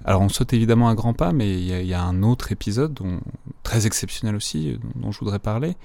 Alors 0.05 0.21
on 0.21 0.29
saute 0.29 0.53
évidemment 0.53 0.89
un 0.89 0.95
grand 0.95 1.13
pas, 1.13 1.31
mais 1.31 1.59
il 1.59 1.63
y, 1.63 1.87
y, 1.87 1.93
a 1.93 2.01
un 2.01 2.23
autre 2.23 2.51
épisode 2.51 2.93
dont, 2.93 3.19
très 3.63 3.85
exceptionnel 3.85 4.35
aussi 4.35 4.79
dont, 4.95 5.11
je 5.11 5.19
voudrais 5.19 5.39
parler. 5.39 5.75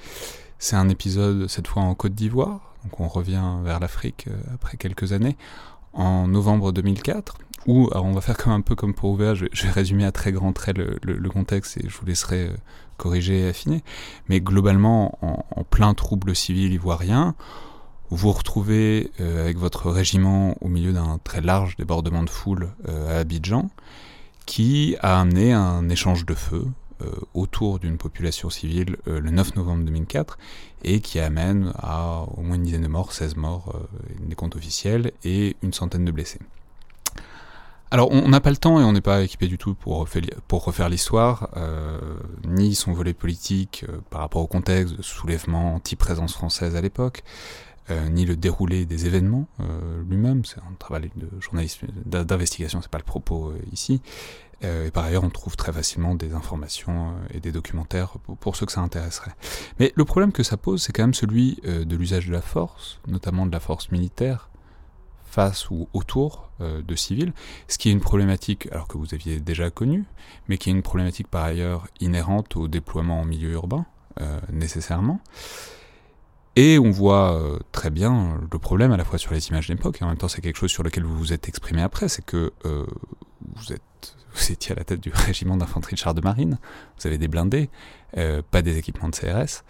C'est 0.58 0.76
un 0.76 0.88
épisode 0.88 1.48
cette 1.48 1.66
fois 1.66 1.82
en 1.82 1.94
Côte 1.94 2.14
d'Ivoire, 2.14 2.74
donc 2.84 2.98
on 3.00 3.08
revient 3.08 3.56
vers 3.62 3.78
l'Afrique 3.78 4.26
euh, 4.28 4.54
après 4.54 4.76
quelques 4.76 5.12
années, 5.12 5.36
en 5.92 6.28
novembre 6.28 6.72
2004, 6.72 7.36
où, 7.66 7.88
alors 7.90 8.04
on 8.04 8.12
va 8.12 8.20
faire 8.20 8.36
comme 8.36 8.52
un 8.52 8.60
peu 8.60 8.74
comme 8.74 8.94
pour 8.94 9.10
Ouvert, 9.10 9.34
je, 9.34 9.44
vais 9.44 9.70
résumer 9.70 10.04
à 10.04 10.12
très 10.12 10.32
grands 10.32 10.52
traits 10.52 10.76
le, 10.76 11.28
contexte 11.28 11.78
et 11.78 11.88
je 11.88 11.96
vous 11.98 12.06
laisserai 12.06 12.50
euh, 12.96 13.02
corriger 13.06 13.40
et 13.40 13.48
affiner. 13.48 13.82
Mais 14.28 14.40
globalement, 14.40 15.18
en, 15.22 15.64
plein 15.64 15.94
trouble 15.94 16.34
civil 16.34 16.72
ivoirien, 16.72 17.34
vous 18.10 18.16
vous 18.16 18.32
retrouvez 18.32 19.10
euh, 19.20 19.42
avec 19.42 19.58
votre 19.58 19.90
régiment 19.90 20.56
au 20.60 20.68
milieu 20.68 20.92
d'un 20.92 21.18
très 21.22 21.40
large 21.40 21.76
débordement 21.76 22.22
de 22.22 22.30
foule 22.30 22.70
euh, 22.88 23.16
à 23.16 23.20
Abidjan, 23.20 23.68
qui 24.46 24.96
a 25.00 25.20
amené 25.20 25.52
un 25.52 25.88
échange 25.88 26.24
de 26.24 26.34
feu 26.34 26.66
autour 27.34 27.78
d'une 27.78 27.98
population 27.98 28.48
civile 28.48 28.96
le 29.04 29.30
9 29.30 29.56
novembre 29.56 29.84
2004 29.84 30.38
et 30.82 31.00
qui 31.00 31.20
amène 31.20 31.74
à 31.78 32.22
au 32.38 32.40
moins 32.40 32.56
une 32.56 32.62
dizaine 32.62 32.84
de 32.84 32.88
morts, 32.88 33.12
16 33.12 33.36
morts, 33.36 33.78
des 34.18 34.34
comptes 34.34 34.56
officiels, 34.56 35.12
et 35.22 35.56
une 35.62 35.74
centaine 35.74 36.06
de 36.06 36.10
blessés. 36.10 36.38
Alors, 37.92 38.10
on 38.10 38.28
n'a 38.28 38.40
pas 38.40 38.50
le 38.50 38.56
temps 38.56 38.80
et 38.80 38.84
on 38.84 38.92
n'est 38.92 39.00
pas 39.00 39.22
équipé 39.22 39.46
du 39.46 39.58
tout 39.58 39.74
pour 39.74 39.98
refaire, 39.98 40.88
l'histoire, 40.88 41.50
euh, 41.56 41.98
ni 42.44 42.74
son 42.74 42.92
volet 42.92 43.14
politique 43.14 43.84
euh, 43.88 43.98
par 44.10 44.20
rapport 44.22 44.42
au 44.42 44.48
contexte 44.48 44.96
de 44.96 45.02
soulèvement 45.02 45.76
anti-présence 45.76 46.32
française 46.32 46.74
à 46.74 46.80
l'époque, 46.80 47.22
euh, 47.90 48.08
ni 48.08 48.24
le 48.24 48.34
déroulé 48.34 48.86
des 48.86 49.06
événements 49.06 49.46
lui-même. 50.08 50.44
C'est 50.44 50.58
un 50.58 50.74
travail 50.78 51.12
de 51.14 51.28
journaliste 51.40 51.84
d'investigation, 52.04 52.82
c'est 52.82 52.90
pas 52.90 52.98
le 52.98 53.04
propos 53.04 53.52
ici. 53.72 54.02
et 54.62 54.90
par 54.90 55.04
ailleurs, 55.04 55.22
on 55.22 55.30
trouve 55.30 55.56
très 55.56 55.72
facilement 55.72 56.16
des 56.16 56.32
informations 56.34 57.14
et 57.32 57.38
des 57.38 57.52
documentaires 57.52 58.18
pour, 58.40 58.56
ceux 58.56 58.66
que 58.66 58.72
ça 58.72 58.80
intéresserait. 58.80 59.34
Mais 59.78 59.92
le 59.94 60.04
problème 60.04 60.32
que 60.32 60.42
ça 60.42 60.56
pose, 60.56 60.82
c'est 60.82 60.92
quand 60.92 61.04
même 61.04 61.14
celui 61.14 61.60
de 61.62 61.96
l'usage 61.96 62.26
de 62.26 62.32
la 62.32 62.42
force, 62.42 62.98
notamment 63.06 63.46
de 63.46 63.52
la 63.52 63.60
force 63.60 63.92
militaire, 63.92 64.50
face 65.36 65.68
ou 65.70 65.86
autour 65.92 66.48
euh, 66.62 66.80
de 66.80 66.94
civils, 66.94 67.34
ce 67.68 67.76
qui 67.76 67.90
est 67.90 67.92
une 67.92 68.00
problématique 68.00 68.68
alors 68.72 68.88
que 68.88 68.96
vous 68.96 69.12
aviez 69.12 69.38
déjà 69.38 69.68
connue, 69.70 70.04
mais 70.48 70.56
qui 70.56 70.70
est 70.70 70.72
une 70.72 70.82
problématique 70.82 71.28
par 71.28 71.44
ailleurs 71.44 71.86
inhérente 72.00 72.56
au 72.56 72.68
déploiement 72.68 73.20
en 73.20 73.26
milieu 73.26 73.50
urbain, 73.50 73.84
euh, 74.22 74.40
nécessairement. 74.50 75.20
Et 76.56 76.78
on 76.78 76.90
voit 76.90 77.34
euh, 77.34 77.58
très 77.70 77.90
bien 77.90 78.40
le 78.50 78.58
problème 78.58 78.92
à 78.92 78.96
la 78.96 79.04
fois 79.04 79.18
sur 79.18 79.34
les 79.34 79.48
images 79.48 79.68
d'époque, 79.68 80.00
et 80.00 80.04
en 80.04 80.08
même 80.08 80.16
temps 80.16 80.28
c'est 80.28 80.40
quelque 80.40 80.56
chose 80.56 80.70
sur 80.70 80.82
lequel 80.82 81.04
vous 81.04 81.18
vous 81.18 81.34
êtes 81.34 81.48
exprimé 81.50 81.82
après, 81.82 82.08
c'est 82.08 82.24
que 82.24 82.54
vous, 82.64 83.72
êtes, 83.74 84.16
vous 84.34 84.52
étiez 84.52 84.72
à 84.72 84.76
la 84.76 84.84
tête 84.84 85.00
du 85.00 85.10
régiment 85.28 85.58
d'infanterie 85.58 85.96
de 85.96 85.98
chars 85.98 86.14
de 86.14 86.22
marine, 86.22 86.58
vous 86.98 87.06
avez 87.06 87.18
des 87.18 87.28
blindés, 87.28 87.68
pas 88.50 88.62
des 88.62 88.78
équipements 88.78 89.10
de 89.10 89.16
CRS, 89.16 89.64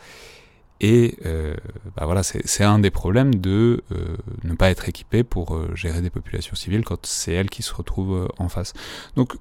et 0.81 1.17
euh, 1.25 1.57
bah 1.97 2.05
voilà, 2.05 2.23
c'est 2.23 2.65
un 2.65 2.79
des 2.79 2.91
problèmes 2.91 3.35
de 3.37 3.83
euh, 3.93 4.17
ne 4.45 4.55
pas 4.55 4.71
être 4.71 4.89
équipé 4.89 5.25
pour 5.25 5.55
euh, 5.55 5.75
gérer 5.75 6.03
des 6.03 6.11
populations 6.11 6.55
civiles 6.55 6.85
quand 6.85 7.07
c'est 7.07 7.33
elles 7.33 7.49
qui 7.49 7.63
se 7.63 7.73
retrouvent 7.73 8.31
en 8.39 8.49
face. 8.49 8.75
Donc, 9.15 9.35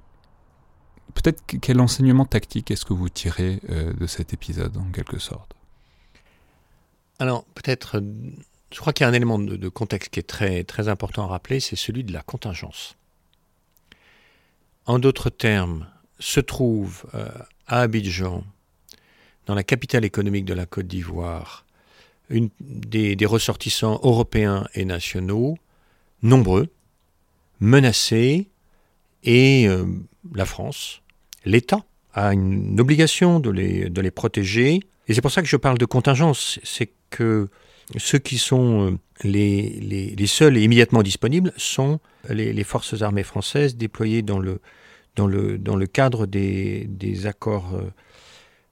peut-être 1.14 1.42
quel 1.46 1.80
enseignement 1.80 2.24
tactique 2.24 2.70
est-ce 2.70 2.86
que 2.86 2.94
vous 2.94 3.08
tirez 3.08 3.60
de 3.68 4.06
cet 4.06 4.32
épisode, 4.32 4.76
en 4.76 4.90
quelque 4.92 5.18
sorte? 5.18 5.54
Alors, 7.18 7.44
peut-être, 7.54 8.02
je 8.70 8.80
crois 8.80 8.92
qu'il 8.92 9.04
y 9.04 9.06
a 9.06 9.10
un 9.10 9.14
élément 9.14 9.38
de, 9.38 9.56
de, 9.56 9.68
contexte 9.68 10.10
qui 10.10 10.20
est 10.20 10.28
très, 10.28 10.64
très 10.64 10.88
important 10.88 11.24
à 11.24 11.28
rappeler, 11.28 11.60
c'est 11.60 11.76
celui 11.76 12.04
de 12.04 12.12
la 12.12 12.22
contingence. 12.22 12.96
En 14.84 14.98
d'autres 14.98 15.30
termes, 15.30 15.86
se 16.18 16.40
trouve 16.40 17.04
à 17.66 17.80
Abidjan 17.80 18.44
dans 19.46 19.54
la 19.54 19.62
capitale 19.62 20.04
économique 20.04 20.44
de 20.44 20.54
la 20.54 20.66
Côte 20.66 20.86
d'Ivoire, 20.86 21.64
des, 22.30 23.26
ressortissants 23.26 24.00
européens 24.02 24.66
et 24.74 24.84
nationaux, 24.84 25.56
nombreux, 26.22 26.68
menacés, 27.60 28.48
et 29.22 29.68
euh, 29.68 29.84
la 30.34 30.44
France, 30.44 31.02
l'État, 31.44 31.84
a 32.14 32.32
une 32.32 32.80
obligation 32.80 33.40
de 33.40 33.50
les, 33.50 34.10
protéger. 34.10 34.80
Et 35.08 35.14
c'est 35.14 35.20
pour 35.20 35.30
ça 35.30 35.42
que 35.42 35.48
je 35.48 35.56
parle 35.56 35.78
de 35.78 35.84
contingence, 35.84 36.58
c'est 36.64 36.90
que 37.10 37.48
ceux 37.98 38.18
qui 38.18 38.38
sont 38.38 38.92
euh, 38.92 38.98
les, 39.22 40.26
seuls 40.26 40.56
et 40.56 40.62
immédiatement 40.62 41.02
disponibles 41.02 41.52
sont 41.56 42.00
les, 42.28 42.64
forces 42.64 43.02
armées 43.02 43.22
françaises 43.22 43.76
déployées 43.76 44.22
dans 44.22 44.38
le, 44.38 45.86
cadre 45.86 46.26
des, 46.26 47.26
accords 47.26 47.74
euh, 47.74 47.90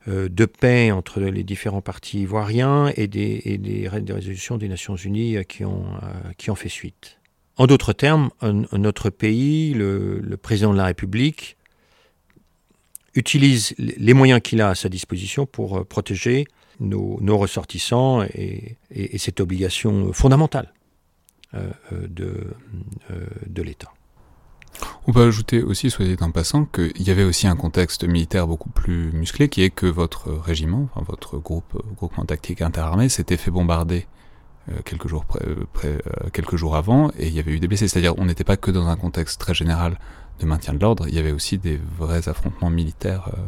de 0.07 0.45
paix 0.45 0.91
entre 0.91 1.21
les 1.21 1.45
différents 1.45 1.81
partis 1.81 2.23
ivoiriens 2.23 2.93
et 2.97 3.07
des, 3.07 3.41
et 3.45 3.59
des, 3.59 3.89
résolutions 3.89 4.59
des 4.59 4.69
Nations 4.69 4.97
Unies 4.97 5.45
qui 5.49 5.65
ont, 5.65 5.87
euh, 6.03 6.33
qui 6.37 6.51
ont 6.51 6.55
fait 6.55 6.69
suite. 6.69 7.19
En 7.57 7.67
d'autres 7.67 7.93
termes, 7.93 8.31
notre 8.73 9.11
pays, 9.11 9.73
le, 9.75 10.37
président 10.43 10.73
de 10.73 10.77
la 10.77 10.87
République, 10.87 11.57
utilise 13.15 13.75
les 13.79 14.13
moyens 14.13 14.41
qu'il 14.43 14.61
a 14.61 14.71
à 14.71 14.75
sa 14.75 14.89
disposition 14.89 15.47
pour 15.47 15.79
euh, 15.79 15.85
protéger 15.85 16.47
nos, 16.81 17.39
ressortissants 17.39 18.23
et, 18.25 18.77
et, 18.91 19.19
cette 19.19 19.41
obligation 19.41 20.13
fondamentale 20.13 20.73
de 21.93 23.63
l'État. 23.63 23.93
On 25.07 25.13
peut 25.13 25.23
ajouter 25.23 25.63
aussi, 25.63 25.91
soit 25.91 26.07
dit 26.07 26.17
en 26.21 26.31
passant, 26.31 26.65
qu'il 26.65 27.03
y 27.03 27.11
avait 27.11 27.25
aussi 27.25 27.47
un 27.47 27.57
contexte 27.57 28.05
militaire 28.05 28.47
beaucoup 28.47 28.71
plus 28.71 29.13
musclé, 29.13 29.49
qui 29.49 29.63
est 29.63 29.71
que 29.71 29.87
votre 29.87 30.33
régiment, 30.33 30.89
votre 31.07 31.39
groupe, 31.39 31.83
groupement 31.97 32.25
tactique 32.25 32.63
interarmé, 32.63 33.09
s'était 33.09 33.37
fait 33.37 33.51
bombarder 33.51 34.07
euh, 34.71 34.81
quelques, 34.85 35.09
jours 35.09 35.27
euh, 35.45 35.99
quelques 36.33 36.57
jours 36.57 36.75
avant, 36.75 37.11
et 37.19 37.27
il 37.29 37.35
y 37.35 37.39
avait 37.39 37.53
eu 37.53 37.61
des 37.61 37.69
blessés. 37.69 37.87
C'est-à-dire, 37.87 38.15
on 38.19 38.25
n'était 38.25 38.45
pas 38.45 38.57
que 38.57 38.71
dans 38.71 38.89
un 38.89 38.97
contexte 38.97 39.39
très 39.39 39.53
général 39.53 39.99
de 40.41 40.47
maintien 40.47 40.73
de 40.73 40.81
l'ordre, 40.81 41.07
il 41.07 41.15
y 41.15 41.19
avait 41.19 41.33
aussi 41.33 41.59
des 41.59 41.79
vrais 41.99 42.29
affrontements 42.29 42.71
militaires. 42.71 43.29
Euh. 43.35 43.41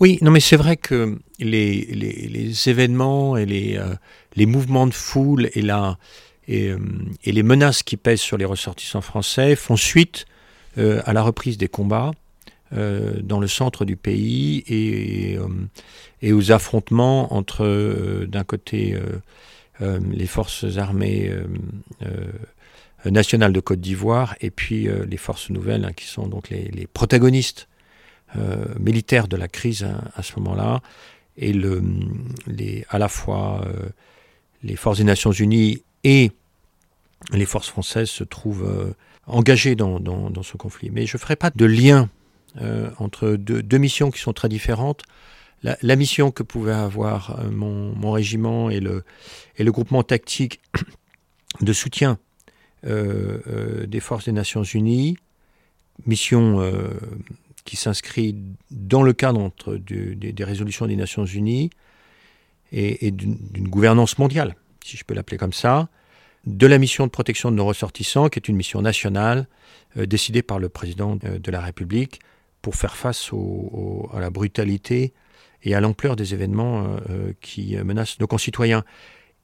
Oui, 0.00 0.18
non, 0.22 0.30
mais 0.30 0.40
c'est 0.40 0.56
vrai 0.56 0.78
que 0.78 1.18
les, 1.38 2.68
événements 2.70 3.36
et 3.36 3.44
les, 3.44 4.46
mouvements 4.46 4.86
de 4.86 4.94
foule 4.94 5.50
et 5.54 5.62
les 7.26 7.42
menaces 7.42 7.82
qui 7.82 7.98
pèsent 7.98 8.22
sur 8.22 8.38
les 8.38 8.46
ressortissants 8.46 9.02
français 9.02 9.56
font 9.56 9.76
suite 9.76 10.24
euh, 10.78 11.02
à 11.04 11.12
la 11.12 11.22
reprise 11.22 11.58
des 11.58 11.68
combats 11.68 12.12
euh, 12.72 13.20
dans 13.22 13.40
le 13.40 13.48
centre 13.48 13.84
du 13.84 13.96
pays 13.96 14.62
et, 14.68 15.36
euh, 15.36 16.32
aux 16.32 16.52
affrontements 16.52 17.34
entre, 17.34 18.24
d'un 18.26 18.44
côté, 18.44 18.96
les 19.80 20.26
forces 20.26 20.76
armées 20.76 21.32
nationales 23.06 23.54
de 23.54 23.60
Côte 23.60 23.80
d'Ivoire 23.80 24.36
et 24.42 24.50
puis 24.50 24.86
les 25.08 25.16
forces 25.16 25.48
nouvelles 25.48 25.86
hein, 25.86 25.92
qui 25.94 26.04
sont 26.04 26.28
donc 26.28 26.50
les, 26.50 26.86
protagonistes 26.92 27.66
militaires 28.78 29.26
de 29.26 29.36
la 29.36 29.48
crise 29.48 29.84
hein, 29.84 30.02
à 30.14 30.22
ce 30.22 30.38
moment-là. 30.38 30.82
Et 31.38 31.54
le, 31.54 31.82
les, 32.46 32.84
à 32.90 32.98
la 32.98 33.08
fois 33.08 33.64
les 34.62 34.76
forces 34.76 34.98
des 34.98 35.04
Nations 35.04 35.32
Unies 35.32 35.82
et 36.04 36.30
les 37.32 37.46
forces 37.46 37.68
françaises 37.68 38.10
se 38.10 38.24
trouvent 38.24 38.94
engagé 39.30 39.74
dans, 39.74 40.00
dans, 40.00 40.42
ce 40.42 40.56
conflit. 40.56 40.90
Mais 40.90 41.06
je 41.06 41.16
ne 41.16 41.20
ferai 41.20 41.36
pas 41.36 41.50
de 41.54 41.64
lien 41.64 42.08
euh, 42.60 42.90
entre 42.98 43.30
deux, 43.32 43.78
missions 43.78 44.10
qui 44.10 44.20
sont 44.20 44.32
très 44.32 44.48
différentes. 44.48 45.02
La, 45.62 45.96
mission 45.96 46.30
que 46.30 46.42
pouvait 46.42 46.72
avoir 46.72 47.38
euh, 47.38 47.50
mon, 47.50 48.12
régiment 48.12 48.70
et 48.70 48.80
le, 48.80 49.04
et 49.56 49.64
groupement 49.64 50.02
tactique 50.02 50.60
de 51.60 51.72
soutien 51.72 52.18
euh, 52.86 53.86
des 53.86 54.00
forces 54.00 54.24
des 54.24 54.32
Nations 54.32 54.62
Unies, 54.62 55.16
mission 56.06 56.66
qui 57.64 57.76
s'inscrit 57.76 58.34
dans 58.70 59.02
le 59.02 59.12
cadre 59.12 59.52
des, 59.66 60.44
résolutions 60.44 60.86
des 60.86 60.96
Nations 60.96 61.26
Unies 61.26 61.70
et 62.72 63.10
d'une 63.10 63.68
gouvernance 63.68 64.16
mondiale, 64.16 64.56
si 64.82 64.96
je 64.96 65.04
peux 65.04 65.12
l'appeler 65.12 65.36
comme 65.36 65.52
ça, 65.52 65.88
de 66.46 66.66
la 66.66 66.78
mission 66.78 67.06
de 67.06 67.10
protection 67.10 67.50
de 67.50 67.56
nos 67.56 67.66
ressortissants, 67.66 68.28
qui 68.28 68.38
est 68.38 68.48
une 68.48 68.56
mission 68.56 68.82
nationale 68.82 69.46
euh, 69.96 70.06
décidée 70.06 70.42
par 70.42 70.58
le 70.58 70.68
président 70.68 71.18
euh, 71.24 71.38
de 71.38 71.50
la 71.50 71.60
République 71.60 72.20
pour 72.62 72.76
faire 72.76 72.96
face 72.96 73.30
à 74.12 74.20
la 74.20 74.30
brutalité 74.30 75.14
et 75.62 75.74
à 75.74 75.80
l'ampleur 75.80 76.16
des 76.16 76.34
événements 76.34 76.96
euh, 77.08 77.32
qui 77.40 77.76
menacent 77.76 78.20
nos 78.20 78.26
concitoyens. 78.26 78.84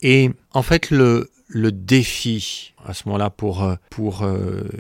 Et 0.03 0.31
en 0.53 0.63
fait, 0.63 0.91
le, 0.91 1.31
défi 1.73 2.75
à 2.85 2.93
ce 2.93 3.05
moment-là 3.07 3.31
pour, 3.31 3.67
pour 3.89 4.29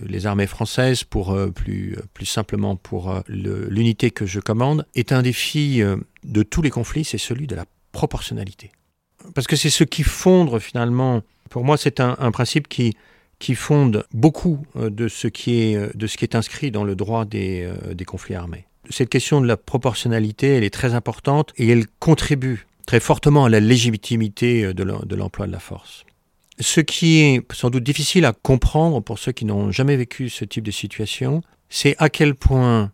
les 0.02 0.26
armées 0.26 0.46
françaises, 0.46 1.04
pour 1.04 1.34
plus, 1.54 1.96
plus 2.12 2.26
simplement 2.26 2.76
pour 2.76 3.22
l'unité 3.26 4.10
que 4.10 4.26
je 4.26 4.40
commande, 4.40 4.86
est 4.94 5.12
un 5.12 5.22
défi 5.22 5.80
de 6.24 6.42
tous 6.42 6.60
les 6.60 6.68
conflits, 6.68 7.04
c'est 7.04 7.16
celui 7.16 7.46
de 7.46 7.54
la 7.54 7.64
proportionnalité. 7.92 8.70
Parce 9.34 9.46
que 9.46 9.56
c'est 9.56 9.70
ce 9.70 9.84
qui 9.84 10.02
fonde 10.02 10.58
finalement 10.58 11.22
pour 11.48 11.64
moi, 11.64 11.76
c'est 11.76 12.00
un, 12.00 12.30
principe 12.30 12.68
qui, 12.68 12.94
fonde 13.54 14.04
beaucoup 14.12 14.64
euh, 14.76 14.90
de 14.90 15.08
ce 15.08 15.28
qui 15.28 15.60
est, 15.60 15.76
euh, 15.76 15.90
de 15.94 16.06
ce 16.06 16.16
qui 16.16 16.24
est 16.24 16.34
inscrit 16.34 16.70
dans 16.70 16.84
le 16.84 16.94
droit 16.94 17.24
euh, 17.34 17.94
des 17.94 18.04
conflits 18.04 18.34
armés. 18.34 18.66
Cette 18.90 19.08
question 19.08 19.40
de 19.40 19.46
la 19.46 19.56
proportionnalité, 19.56 20.48
elle 20.56 20.64
est 20.64 20.72
très 20.72 20.94
importante 20.94 21.52
et 21.56 21.68
elle 21.68 21.86
contribue 21.98 22.66
très 22.86 23.00
fortement 23.00 23.44
à 23.44 23.48
la 23.48 23.60
légitimité 23.60 24.72
de 24.72 25.14
l'emploi 25.16 25.48
de 25.48 25.52
la 25.52 25.58
force. 25.58 26.04
Ce 26.60 26.80
qui 26.80 27.18
est 27.18 27.52
sans 27.52 27.68
doute 27.68 27.82
difficile 27.82 28.24
à 28.24 28.32
comprendre 28.32 29.00
pour 29.00 29.18
ceux 29.18 29.32
qui 29.32 29.44
n'ont 29.44 29.72
jamais 29.72 29.96
vécu 29.96 30.28
ce 30.30 30.44
type 30.44 30.64
de 30.64 30.70
situation, 30.70 31.42
c'est 31.68 31.96
à 31.98 32.08
quel 32.08 32.36
point 32.36 32.92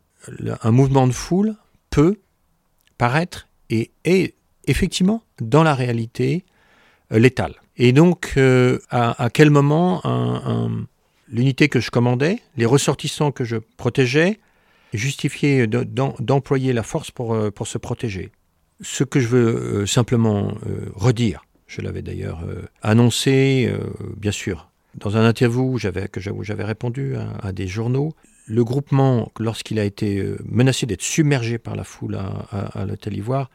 un 0.63 0.71
mouvement 0.71 1.07
de 1.07 1.13
foule 1.13 1.57
peut 1.91 2.17
paraître 2.97 3.49
et 3.69 3.91
est 4.05 4.35
effectivement 4.67 5.23
dans 5.41 5.63
la 5.63 5.75
réalité 5.75 6.45
euh. 7.13 7.55
Et 7.77 7.93
donc, 7.93 8.35
euh, 8.37 8.79
à, 8.91 9.29
quel 9.33 9.51
moment 9.51 10.03
l'unité 11.29 11.69
que 11.69 11.81
je 11.81 11.91
commandais, 11.91 12.41
les 12.57 12.67
ressortissants 12.67 13.33
que 13.33 13.45
je 13.45 13.57
protégeais, 13.77 14.41
justifiaient 14.93 15.67
d'employer 15.67 16.75
la 16.75 16.83
force 16.83 17.11
pour, 17.11 17.35
euh, 17.35 17.51
pour 17.51 17.67
se 17.67 17.79
protéger. 17.79 18.31
Ce 18.83 19.05
que 19.05 19.21
je 19.21 19.29
veux 19.29 19.87
simplement 19.87 20.55
redire, 20.95 21.45
je 21.69 21.81
l'avais 21.83 22.03
d'ailleurs 22.03 22.45
annoncé, 22.83 23.73
bien 24.17 24.33
sûr, 24.33 24.71
dans 24.97 25.17
un 25.17 25.25
interview 25.25 25.79
que 26.11 26.21
j'avais 26.21 26.65
répondu 26.65 27.15
à, 27.17 27.53
des 27.53 27.69
journaux, 27.69 28.13
le 28.47 28.65
groupement, 28.65 29.31
lorsqu'il 29.39 29.79
a 29.79 29.85
été 29.85 30.35
menacé 30.45 30.85
d'être 30.87 31.03
submergé 31.03 31.59
par 31.59 31.77
la 31.77 31.85
foule 31.85 32.19
à 32.51 32.85
l'hôtel 32.85 33.17
Ivoire, 33.17 33.51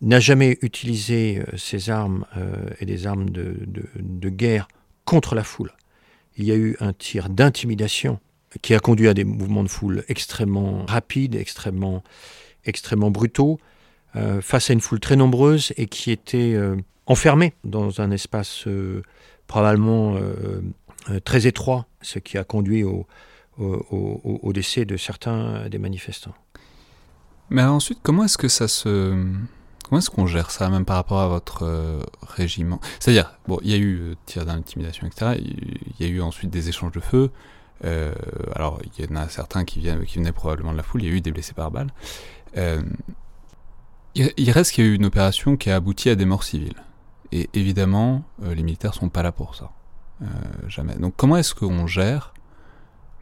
n'a 0.00 0.20
jamais 0.20 0.58
utilisé 0.62 1.40
euh, 1.40 1.56
ces 1.56 1.90
armes 1.90 2.24
euh, 2.36 2.70
et 2.80 2.86
des 2.86 3.06
armes 3.06 3.30
de, 3.30 4.28
guerre 4.28 4.68
contre 5.04 5.34
la 5.34 5.44
foule. 5.44 5.72
Il 6.36 6.44
y 6.44 6.52
a 6.52 6.54
eu 6.54 6.76
un 6.80 6.92
tir 6.92 7.28
d'intimidation 7.28 8.20
qui 8.62 8.74
a 8.74 8.78
conduit 8.78 9.08
à 9.08 9.14
des 9.14 9.24
mouvements 9.24 9.64
de 9.64 9.68
foule 9.68 10.04
extrêmement 10.08 10.84
rapides, 10.86 11.34
extrêmement, 11.34 12.02
extrêmement 12.64 13.10
brutaux, 13.10 13.58
euh, 14.16 14.40
face 14.40 14.70
à 14.70 14.72
une 14.72 14.80
foule 14.80 15.00
très 15.00 15.16
nombreuse 15.16 15.72
et 15.76 15.86
qui 15.86 16.10
était 16.10 16.56
enfermée 17.06 17.54
dans 17.64 18.00
un 18.00 18.10
espace 18.10 18.68
probablement 19.46 20.16
très 21.24 21.46
étroit, 21.46 21.86
ce 22.02 22.18
qui 22.18 22.38
a 22.38 22.44
conduit 22.44 22.84
au, 22.84 23.06
au, 23.58 24.52
décès 24.52 24.84
de 24.84 24.96
certains 24.96 25.68
des 25.68 25.78
manifestants. 25.78 26.34
Mais 27.50 27.62
ensuite, 27.62 27.98
comment 28.02 28.24
est-ce 28.24 28.38
que 28.38 28.48
ça 28.48 28.68
se 28.68 29.26
Comment 29.88 30.00
est-ce 30.00 30.10
qu'on 30.10 30.26
gère 30.26 30.50
ça, 30.50 30.68
même 30.68 30.84
par 30.84 30.96
rapport 30.96 31.20
à 31.20 31.28
votre 31.28 31.64
euh, 31.64 32.02
régiment 32.20 32.78
C'est-à-dire, 33.00 33.38
bon, 33.46 33.58
il 33.62 33.70
y 33.70 33.74
a 33.74 33.78
eu 33.78 34.00
euh, 34.00 34.14
tir 34.26 34.44
d'intimidation, 34.44 35.06
etc. 35.06 35.40
Il 35.40 35.94
y 35.98 36.04
a 36.04 36.12
eu 36.12 36.20
ensuite 36.20 36.50
des 36.50 36.68
échanges 36.68 36.92
de 36.92 37.00
feu. 37.00 37.30
Euh, 37.86 38.12
alors, 38.54 38.80
il 38.84 39.04
y 39.04 39.10
en 39.10 39.16
a 39.16 39.30
certains 39.30 39.64
qui, 39.64 39.80
viennent, 39.80 40.04
venaient 40.04 40.32
probablement 40.32 40.72
de 40.72 40.76
la 40.76 40.82
foule. 40.82 41.02
Il 41.02 41.08
y 41.08 41.12
a 41.12 41.14
eu 41.14 41.22
des 41.22 41.32
blessés 41.32 41.54
par 41.54 41.70
balle. 41.70 41.88
il, 44.14 44.50
reste 44.50 44.72
qu'il 44.72 44.84
y 44.84 44.88
a 44.88 44.90
eu 44.90 44.94
une 44.94 45.06
opération 45.06 45.56
qui 45.56 45.70
a 45.70 45.76
abouti 45.76 46.10
à 46.10 46.16
des 46.16 46.26
morts 46.26 46.44
civiles. 46.44 46.82
Et 47.32 47.48
évidemment, 47.54 48.24
les 48.42 48.62
militaires 48.62 48.92
sont 48.92 49.08
pas 49.08 49.22
là 49.22 49.32
pour 49.32 49.54
ça. 49.54 49.70
jamais. 50.66 50.96
Donc, 50.96 51.14
comment 51.16 51.38
est-ce 51.38 51.54
qu'on 51.54 51.86
gère, 51.86 52.34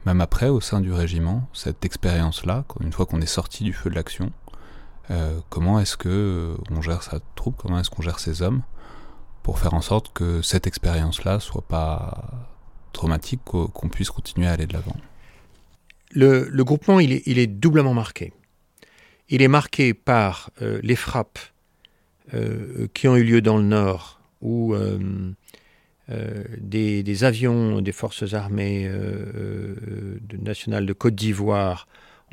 même 0.05 0.21
après, 0.21 0.49
au 0.49 0.61
sein 0.61 0.81
du 0.81 0.93
régiment, 0.93 1.49
cette 1.53 1.85
expérience-là, 1.85 2.64
une 2.81 2.93
fois 2.93 3.07
qu'on 3.07 3.21
est 3.21 3.27
sorti 3.27 3.62
du 3.62 3.73
feu 3.73 3.89
de 3.89 3.95
l'action? 3.95 4.33
Euh, 5.11 5.39
comment 5.51 5.79
est-ce 5.81 5.97
que 5.97 6.09
euh, 6.09 6.57
on 6.71 6.83
gère 6.83 7.03
sa 7.03 7.21
troupe, 7.35 7.57
comment 7.57 7.79
est-ce 7.79 7.91
qu'on 7.91 8.03
gère 8.03 8.19
ses 8.19 8.43
hommes 8.43 8.63
pour 9.43 9.59
faire 9.59 9.75
en 9.75 9.81
sorte 9.81 10.13
que 10.13 10.43
cette 10.43 10.67
expérience-là 10.67 11.39
soit 11.39 11.67
pas 11.67 12.49
traumatique, 12.93 13.41
qu'on 13.45 13.89
puisse 13.89 14.11
continuer 14.11 14.49
à 14.49 14.53
aller 14.53 14.67
de 14.67 14.73
l'avant? 14.73 14.97
Le, 16.13 16.49
groupement, 16.65 16.99
il 16.99 17.13
est, 17.13 17.47
doublement 17.47 17.95
marqué. 17.95 18.33
Il 19.29 19.43
est 19.43 19.49
marqué 19.49 19.95
par 19.95 20.51
euh, 20.63 20.81
les 20.83 20.97
frappes 20.97 21.39
qui 22.93 23.07
ont 23.07 23.15
eu 23.15 23.23
lieu 23.23 23.41
dans 23.41 23.57
le 23.57 23.63
Nord, 23.63 24.21
où 24.43 24.75
des, 26.09 27.25
avions 27.25 27.81
des 27.81 27.93
forces 27.93 28.35
armées 28.35 28.91
nationales 30.37 30.87
de 30.87 30.93
Côte 30.93 31.15
d'Ivoire 31.15 31.87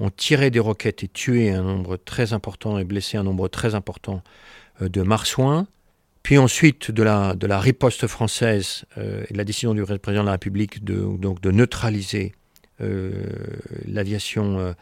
ont 0.04 0.10
tiré 0.10 0.52
des 0.52 0.60
roquettes 0.60 1.04
et 1.04 1.08
tué 1.08 1.52
un 1.52 1.64
nombre 1.64 1.96
très 1.96 2.34
important 2.34 2.78
et 2.78 2.84
blessé 2.84 3.18
un 3.18 3.24
nombre 3.24 3.48
très 3.48 3.74
important 3.74 4.22
euh, 4.82 4.90
de 4.90 5.02
marsouins. 5.02 5.66
Puis 6.24 6.38
ensuite 6.38 6.92
de 6.92 7.04
la, 7.04 7.36
de 7.36 7.48
riposte 7.52 8.08
française 8.08 8.84
euh, 8.98 9.24
et 9.30 9.34
de 9.34 9.38
la 9.38 9.46
décision 9.46 9.74
du 9.74 9.84
président 9.84 10.24
de 10.24 10.28
la 10.28 10.34
République 10.34 10.84
de, 10.84 11.08
de 11.42 11.52
neutraliser 11.52 12.34
euh, 12.82 13.12
l'aviation 13.88 14.74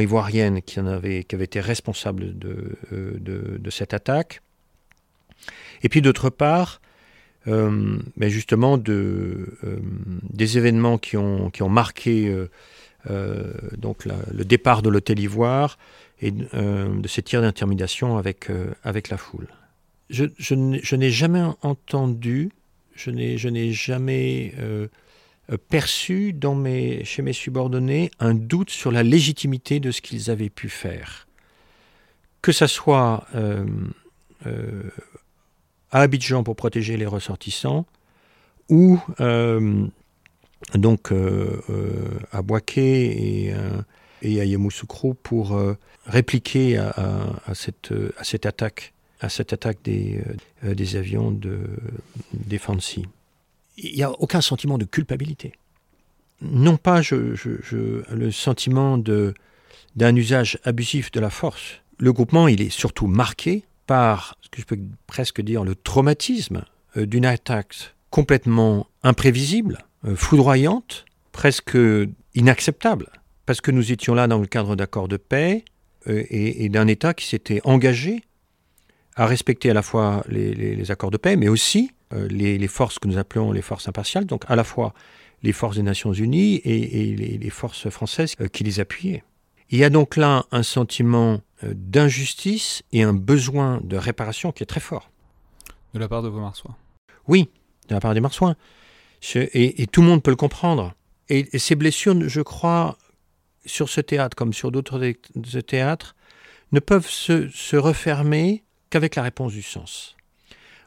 ivoirienne 0.00 0.62
qui, 0.62 0.80
avait, 0.80 1.20
été 1.20 1.60
responsable 1.60 2.38
de, 2.38 2.76
de, 2.90 3.70
cette 3.70 3.94
attaque. 3.94 4.42
Et 5.82 5.88
puis 5.88 6.02
d'autre 6.02 6.28
part, 6.28 6.80
mais 7.46 8.30
justement 8.30 8.78
de, 8.78 9.56
des 10.22 10.58
événements 10.58 10.98
qui 10.98 11.16
ont 11.16 11.50
marqué 11.68 12.30
euh, 13.08 13.52
donc 13.76 14.04
le 14.04 14.44
départ 14.44 14.82
de 14.82 14.90
l'hôtel 14.90 15.18
Ivoire 15.20 15.78
et 16.20 16.32
euh, 16.54 17.00
de 17.00 17.08
ces 17.08 17.22
tirs 17.22 17.40
d'intermédiation 17.40 18.18
avec, 18.18 18.50
euh, 18.50 18.72
avec 18.82 19.08
la 19.08 19.16
foule. 19.16 19.48
Je, 20.10 20.24
je 20.38 20.96
n'ai 20.96 21.10
jamais 21.10 21.42
entendu, 21.62 22.50
je 22.94 23.10
n'ai 23.10 23.72
jamais 23.72 24.52
perçu 25.68 26.34
chez 27.04 27.22
mes 27.22 27.32
subordonnés 27.32 28.10
un 28.18 28.34
doute 28.34 28.70
sur 28.70 28.90
la 28.90 29.04
légitimité 29.04 29.78
de 29.78 29.92
ce 29.92 30.00
qu'ils 30.00 30.30
avaient 30.30 30.50
pu 30.50 30.68
faire. 30.68 31.28
Que 32.42 32.50
ce 32.50 32.66
soit 32.66 33.24
à 35.92 36.00
Abidjan 36.00 36.42
pour 36.42 36.56
protéger 36.56 36.96
les 36.96 37.06
ressortissants 37.06 37.86
ou 38.70 39.00
euh, 39.20 39.86
euh, 41.12 42.18
à 42.32 42.42
Boaké 42.42 43.46
et, 43.46 43.54
euh, 43.54 43.82
et 44.22 44.40
à 44.40 44.44
Yamoussoukro 44.44 45.14
pour 45.14 45.60
répliquer 46.06 46.78
à, 46.78 47.54
cette, 47.54 47.92
à 48.16 48.24
cette 48.24 48.46
attaque 48.46 48.92
à 49.22 49.28
cette 49.28 49.52
attaque 49.52 49.78
des, 49.84 50.22
des 50.62 50.96
avions 50.96 51.30
de, 51.30 51.60
des 52.32 52.56
Fancy. 52.56 53.04
Il 53.76 53.94
n'y 53.94 54.02
a 54.02 54.10
aucun 54.10 54.40
sentiment 54.40 54.78
de 54.78 54.86
culpabilité? 54.86 55.52
Non 56.40 56.78
pas 56.78 57.02
je, 57.02 57.34
je, 57.34 58.02
le 58.14 58.30
sentiment 58.30 58.96
d'un 58.96 60.16
usage 60.16 60.58
abusif 60.64 61.12
de 61.12 61.20
la 61.20 61.28
force. 61.28 61.80
Le 61.98 62.14
groupement, 62.14 62.48
il 62.48 62.62
est 62.62 62.70
surtout 62.70 63.08
marqué 63.08 63.64
par, 63.86 64.36
ce 64.40 64.48
que 64.48 64.62
je 64.62 64.66
peux 64.66 64.78
presque 65.06 65.42
dire, 65.42 65.64
le 65.64 65.74
traumatisme 65.74 66.64
d'une 66.96 67.26
attaque 67.26 67.94
complètement 68.08 68.86
imprévisible, 69.02 69.78
euh, 69.78 69.89
foudroyante, 70.14 71.04
presque 71.32 71.76
inacceptable, 72.34 73.06
parce 73.46 73.60
que 73.60 73.70
nous 73.70 73.92
étions 73.92 74.14
là 74.14 74.26
dans 74.28 74.38
le 74.38 74.46
cadre 74.46 74.76
d'accords 74.76 75.08
de 75.08 75.16
paix 75.16 75.64
euh, 76.08 76.24
et, 76.30 76.68
d'un 76.68 76.86
État 76.86 77.14
qui 77.14 77.26
s'était 77.26 77.60
engagé 77.64 78.22
à 79.16 79.26
respecter 79.26 79.70
à 79.70 79.74
la 79.74 79.82
fois 79.82 80.24
les, 80.28 80.90
accords 80.90 81.10
de 81.10 81.16
paix, 81.16 81.36
mais 81.36 81.48
aussi 81.48 81.90
euh, 82.12 82.28
les, 82.28 82.68
forces 82.68 82.98
que 82.98 83.08
nous 83.08 83.18
appelons 83.18 83.52
les 83.52 83.62
forces 83.62 83.88
impartiales, 83.88 84.24
donc 84.24 84.44
à 84.48 84.56
la 84.56 84.64
fois 84.64 84.94
les 85.42 85.52
forces 85.52 85.76
des 85.76 85.82
Nations 85.82 86.12
Unies 86.12 86.60
et, 86.64 87.16
les, 87.16 87.50
forces 87.50 87.90
françaises 87.90 88.36
qui 88.52 88.64
les 88.64 88.80
appuyaient. 88.80 89.24
Il 89.70 89.78
y 89.78 89.84
a 89.84 89.90
donc 89.90 90.16
là 90.16 90.44
un 90.52 90.62
sentiment 90.62 91.40
d'injustice 91.62 92.82
et 92.92 93.02
un 93.02 93.14
besoin 93.14 93.80
de 93.82 93.96
réparation 93.96 94.52
qui 94.52 94.62
est 94.62 94.66
très 94.66 94.80
fort. 94.80 95.10
De 95.94 95.98
la 95.98 96.08
part 96.08 96.22
de 96.22 96.28
vos 96.28 96.40
marsouins 96.40 96.76
Oui, 97.26 97.48
de 97.88 97.94
la 97.94 98.00
part 98.00 98.14
des 98.14 98.20
marsouins. 98.20 98.54
Et, 99.34 99.86
tout 99.86 100.02
le 100.02 100.08
monde 100.08 100.22
peut 100.22 100.30
le 100.30 100.36
comprendre. 100.36 100.94
Et, 101.28 101.58
ces 101.58 101.74
blessures, 101.74 102.16
je 102.28 102.40
crois, 102.40 102.96
sur 103.66 103.88
ce 103.88 104.00
théâtre 104.00 104.36
comme 104.36 104.52
sur 104.52 104.72
d'autres 104.72 105.12
théâtres, 105.60 106.16
ne 106.72 106.80
peuvent 106.80 107.08
se, 107.08 107.76
refermer 107.76 108.64
qu'avec 108.90 109.16
la 109.16 109.22
réponse 109.22 109.52
du 109.52 109.62
sens. 109.62 110.16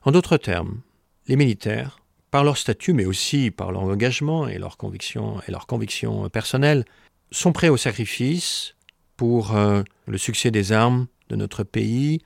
En 0.04 0.12
d'autres 0.12 0.38
termes, 0.38 0.82
les 1.28 1.36
militaires, 1.36 2.00
par 2.32 2.44
leur 2.44 2.58
statut, 2.58 2.94
mais 2.94 3.06
aussi 3.06 3.52
par 3.52 3.72
leur 3.72 3.84
engagement 3.84 4.48
et 4.48 4.58
leurs 4.58 4.78
convictions 4.78 5.40
et 5.48 5.52
leurs 5.52 5.68
convictions 5.68 6.30
personnelles, 6.30 6.84
sont 7.32 7.52
prêts 7.52 7.70
au 7.70 7.78
sacrifice 7.78 8.76
pour 9.18 9.56
euh, 9.56 9.84
le 10.08 10.18
succès 10.18 10.52
des 10.52 10.72
armes 10.72 11.08
de 11.30 11.36
notre 11.36 11.64
pays, 11.64 12.22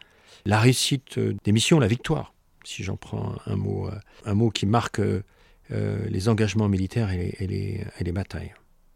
la 0.46 0.60
réussite 0.60 1.20
des 1.20 1.52
missions, 1.52 1.80
la 1.80 1.88
victoire. 1.88 2.34
Si 2.64 2.84
j'en 2.84 2.98
prends 2.98 3.36
un 3.46 3.56
mot, 3.56 3.88
euh, 3.88 4.00
un 4.26 4.34
mot 4.34 4.50
qui 4.50 4.66
marque 4.66 5.02
euh, 5.72 6.06
les 6.10 6.30
engagements 6.30 6.70
militaires 6.70 7.12
et 7.12 7.36
les, 7.40 8.12
batailles. 8.12 8.54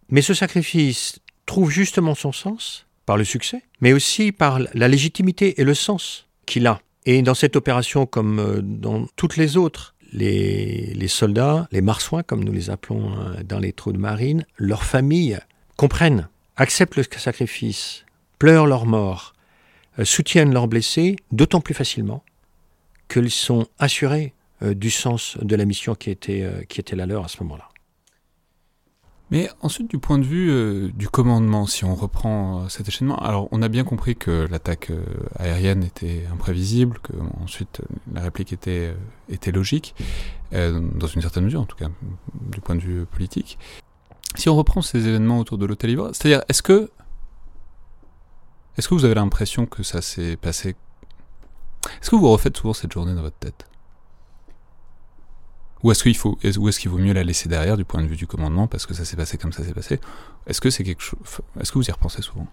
Mais 0.10 0.22
ce 0.22 0.34
sacrifice 0.34 1.20
trouve 1.46 1.70
justement 1.70 2.16
son 2.16 2.32
sens 2.32 2.88
par 3.06 3.18
le 3.18 3.26
succès, 3.26 3.62
mais 3.82 3.92
aussi 3.92 4.32
par 4.32 4.60
la 4.74 4.88
légitimité 4.88 5.60
et 5.60 5.66
le 5.66 5.74
sens 5.74 6.28
qu'il 6.46 6.68
a. 6.68 6.80
Et 7.06 7.22
dans 7.24 7.34
cette 7.34 7.58
opération, 7.58 8.06
comme 8.06 8.40
euh, 8.40 8.62
dans 8.62 9.06
toutes 9.18 9.36
les 9.36 9.58
autres, 9.58 9.96
les, 10.14 11.08
soldats, 11.08 11.68
les 11.72 11.82
marsouins, 11.82 12.24
comme 12.24 12.44
nous 12.44 12.54
les 12.54 12.70
appelons 12.70 13.12
euh, 13.20 13.44
dans 13.44 13.60
les 13.60 13.74
trous 13.74 13.92
de 13.92 13.98
marine, 13.98 14.46
leurs 14.58 14.86
familles 14.86 15.40
comprennent, 15.76 16.30
acceptent 16.56 16.96
le 16.96 17.04
sacrifice, 17.04 18.06
pleurent 18.40 18.68
leur 18.68 18.86
mort, 18.86 19.34
soutiennent 20.04 20.54
leurs 20.54 20.68
blessés, 20.68 21.18
d'autant 21.32 21.60
plus 21.60 21.74
facilement 21.74 22.24
qu'ils 23.10 23.30
sont 23.30 23.68
assurés 23.78 24.34
du 24.62 24.91
sens 24.91 25.38
de 25.41 25.55
la 25.55 25.66
mission 25.66 25.95
qui 25.95 26.09
était, 26.09 26.66
qui 26.70 26.80
était 26.80 26.95
la 26.95 27.05
leur 27.05 27.26
à 27.26 27.28
ce 27.28 27.41
moment-là. 27.43 27.72
Mais 29.32 29.49
ensuite, 29.62 29.89
du 29.89 29.97
point 29.97 30.20
de 30.20 30.26
vue 30.26 30.51
euh, 30.51 30.91
du 30.93 31.07
commandement, 31.07 31.66
si 31.66 31.86
on 31.86 31.95
reprend 31.95 32.64
euh, 32.64 32.68
cet 32.68 32.89
échaînement, 32.89 33.16
alors 33.16 33.47
on 33.51 33.62
a 33.62 33.70
bien 33.70 33.86
compris 33.86 34.18
que 34.18 34.45
l'attaque 34.51 34.89
euh, 34.89 35.05
aérienne 35.38 35.86
était 35.86 36.28
imprévisible, 36.30 36.99
que 37.01 37.14
ensuite 37.41 37.82
la 38.14 38.20
réplique 38.22 38.51
était, 38.51 38.93
était 39.30 39.51
logique, 39.51 39.95
dans 40.51 41.07
une 41.07 41.22
certaine 41.22 41.45
mesure 41.45 41.62
en 41.62 41.66
tout 41.66 41.78
cas, 41.78 41.88
du 42.41 42.59
point 42.59 42.76
de 42.76 42.82
vue 42.82 43.05
politique. 43.05 43.57
Si 44.36 44.49
on 44.49 44.55
reprend 44.55 44.82
ces 44.82 45.07
événements 45.07 45.39
autour 45.39 45.57
de 45.57 45.66
l'hôtel 45.66 45.91
Ivoire, 45.91 46.09
c'est-à-dire, 46.12 46.43
est-ce 46.49 46.62
que, 46.62 46.91
est-ce 48.78 48.89
que 48.89 48.95
vous 48.95 49.05
avez 49.05 49.16
l'impression 49.16 49.66
que 49.66 49.82
ça 49.82 50.01
s'est 50.01 50.36
passé? 50.36 50.76
Est-ce 52.01 52.09
que 52.09 52.18
vous 52.18 52.30
refaites 52.30 52.57
souvent 52.57 52.74
cette 52.74 52.91
journée 52.91 53.16
dans 53.16 53.22
votre 53.22 53.38
tête? 53.38 53.71
Ou 55.84 55.92
est-ce 55.92 56.04
qu'il 56.04 56.16
faut, 56.16 56.38
ou 56.58 56.70
est-ce 56.70 56.80
qu'il 56.80 56.92
vaut 56.92 56.98
mieux 56.98 57.14
la 57.14 57.24
laisser 57.24 57.50
derrière 57.50 57.78
du 57.78 57.86
point 57.86 58.02
de 58.02 58.08
vue 58.08 58.16
du 58.16 58.28
commandement 58.28 58.68
parce 58.68 58.86
que 58.86 58.94
ça 58.94 59.06
s'est 59.06 59.16
passé 59.18 59.38
comme 59.38 59.54
ça 59.54 59.64
s'est 59.64 59.74
passé? 59.74 60.00
Est-ce 60.48 60.62
que 60.62 60.70
c'est 60.70 60.84
quelque 60.84 61.02
chose 61.02 61.20
Est-ce 61.60 61.72
que 61.72 61.78
vous 61.78 61.88
y 61.88 61.92
repensez 61.92 62.22
souvent? 62.22 62.48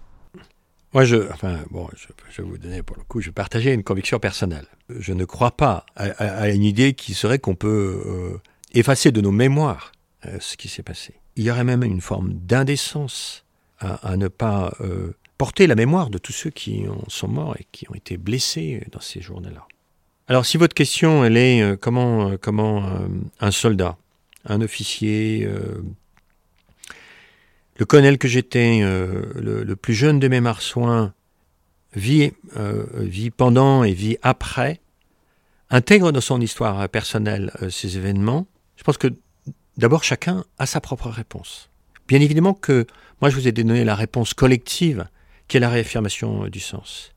Moi, 0.94 1.04
je, 1.04 1.30
enfin, 1.32 1.58
bon, 1.70 1.86
je, 1.94 2.42
vais 2.42 2.48
vous 2.48 2.56
donner 2.56 2.82
pour 2.82 2.96
le 2.96 3.02
coup, 3.02 3.20
je 3.20 3.30
partageais 3.30 3.74
une 3.74 3.84
conviction 3.84 4.18
personnelle. 4.18 4.66
Je 4.88 5.12
ne 5.12 5.26
crois 5.26 5.50
pas 5.50 5.84
à, 5.96 6.48
une 6.48 6.64
idée 6.64 6.94
qui 6.94 7.12
serait 7.12 7.38
qu'on 7.38 7.54
peut 7.54 8.02
euh, 8.06 8.38
effacer 8.72 9.12
de 9.12 9.20
nos 9.20 9.30
mémoires 9.30 9.92
euh, 10.24 10.38
ce 10.40 10.56
qui 10.56 10.68
s'est 10.68 10.82
passé. 10.82 11.14
Il 11.36 11.44
y 11.44 11.50
aurait 11.50 11.64
même 11.64 11.84
une 11.84 12.00
forme 12.00 12.32
d'indécence 12.32 13.44
à, 13.80 14.16
ne 14.16 14.26
pas 14.26 14.72
euh, 14.80 15.12
porter 15.36 15.68
la 15.68 15.76
mémoire 15.76 16.10
de 16.10 16.18
tous 16.18 16.32
ceux 16.32 16.50
qui 16.50 16.84
sont 17.06 17.28
morts 17.28 17.54
et 17.60 17.66
qui 17.70 17.88
ont 17.88 17.94
été 17.94 18.16
blessés 18.16 18.82
dans 18.90 19.00
ces 19.00 19.20
journées-là. 19.20 19.68
Alors 20.30 20.44
si 20.44 20.58
votre 20.58 20.74
question 20.74 21.24
elle 21.24 21.38
est 21.38 21.62
euh, 21.62 21.76
comment, 21.76 22.30
euh, 22.30 22.36
comment 22.36 22.84
euh, 22.84 23.08
un 23.40 23.50
soldat, 23.50 23.96
un 24.44 24.60
officier, 24.60 25.48
le 27.78 27.84
colonel 27.84 28.18
que 28.18 28.28
j'étais, 28.28 28.80
le, 28.80 29.74
plus 29.74 29.94
jeune 29.94 30.18
de 30.20 30.28
mes 30.28 30.40
marsouins, 30.40 31.12
vit, 31.94 32.32
vit 32.94 33.30
pendant 33.30 33.84
et 33.84 33.92
vit 33.92 34.16
après, 34.22 34.80
intègre 35.68 36.12
dans 36.12 36.22
son 36.22 36.40
histoire 36.40 36.88
personnelle 36.88 37.52
ces 37.68 37.98
événements, 37.98 38.46
je 38.76 38.84
pense 38.84 38.96
que 38.96 39.08
d'abord 39.76 40.02
chacun 40.02 40.44
a 40.58 40.64
sa 40.64 40.80
propre 40.80 41.08
réponse. 41.08 41.68
Bien 42.06 42.20
évidemment 42.20 42.54
que 42.54 42.86
moi 43.20 43.28
je 43.28 43.34
vous 43.34 43.48
ai 43.48 43.52
donné 43.52 43.84
la 43.84 43.96
réponse 43.96 44.32
collective 44.32 45.06
qui 45.46 45.58
est 45.58 45.60
la 45.60 45.68
réaffirmation 45.68 46.48
du 46.48 46.60
sens. 46.60 47.12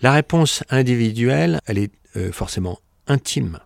La 0.00 0.12
réponse 0.12 0.62
individuelle, 0.70 1.60
elle 1.66 1.78
est 1.78 1.90
euh, 2.16 2.30
forcément 2.30 2.78
intime. 3.06 3.58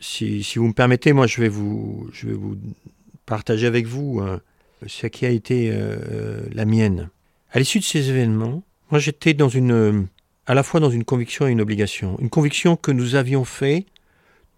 Si, 0.00 0.42
vous 0.56 0.68
me 0.68 0.72
permettez, 0.74 1.14
moi 1.14 1.26
je 1.26 1.40
vais 1.40 1.48
vous, 1.48 2.08
je 2.12 2.26
vais 2.26 2.34
vous 2.34 2.58
partager 3.24 3.66
avec 3.66 3.86
vous 3.86 4.20
euh, 4.20 4.38
ce 4.86 5.06
qui 5.06 5.24
a 5.24 5.30
été 5.30 5.70
euh, 5.72 6.40
la 6.52 6.66
mienne. 6.66 7.08
À 7.52 7.58
l'issue 7.58 7.78
de 7.78 7.84
ces 7.84 8.10
événements, 8.10 8.62
moi 8.90 9.00
j'étais 9.00 9.34
à 10.46 10.54
la 10.54 10.62
fois 10.62 10.80
dans 10.80 10.90
une 10.90 11.04
conviction 11.04 11.48
et 11.48 11.52
une 11.52 11.62
obligation. 11.62 12.18
Une 12.20 12.28
conviction 12.28 12.76
que 12.76 12.90
nous 12.90 13.14
avions 13.14 13.46
fait 13.46 13.86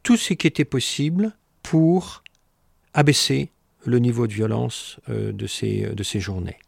tout 0.02 0.16
ce 0.16 0.34
qui 0.34 0.48
était 0.48 0.64
possible 0.64 1.32
pour 1.62 2.24
abaisser 2.94 3.50
le 3.84 4.00
niveau 4.00 4.26
de 4.26 4.32
violence 4.32 4.98
de, 5.08 5.46
ces, 5.46 5.82
de 5.94 6.02
ces 6.02 6.18
journées. 6.18 6.58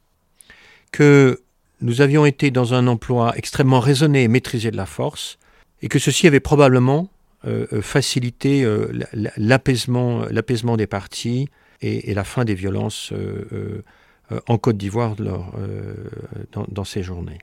Que 0.93 1.43
nous 1.81 2.01
avions 2.01 2.25
été 2.27 2.53
dans 2.53 2.75
un 2.75 2.87
emploi 2.87 3.33
extrêmement 3.37 3.81
raisonné 3.81 4.23
et 4.23 4.29
maîtrisé 4.29 4.71
de 4.71 4.77
la 4.77 4.87
force, 4.87 5.40
et 5.83 5.89
que 5.89 5.99
ceci 5.99 6.27
avait 6.27 6.41
probablement 6.41 7.09
euh, 7.47 7.67
euh, 7.73 7.81
facilité 7.81 8.65
euh, 8.65 8.93
l'apaisement, 9.37 10.27
des 10.77 10.87
partis 10.87 11.49
et, 11.81 12.13
la 12.13 12.25
fin 12.25 12.45
des 12.45 12.55
violences 12.55 13.15
en 14.47 14.59
Côte 14.59 14.77
d'Ivoire 14.77 15.17
dans, 15.17 16.85
ces 16.85 17.03
journées. 17.03 17.39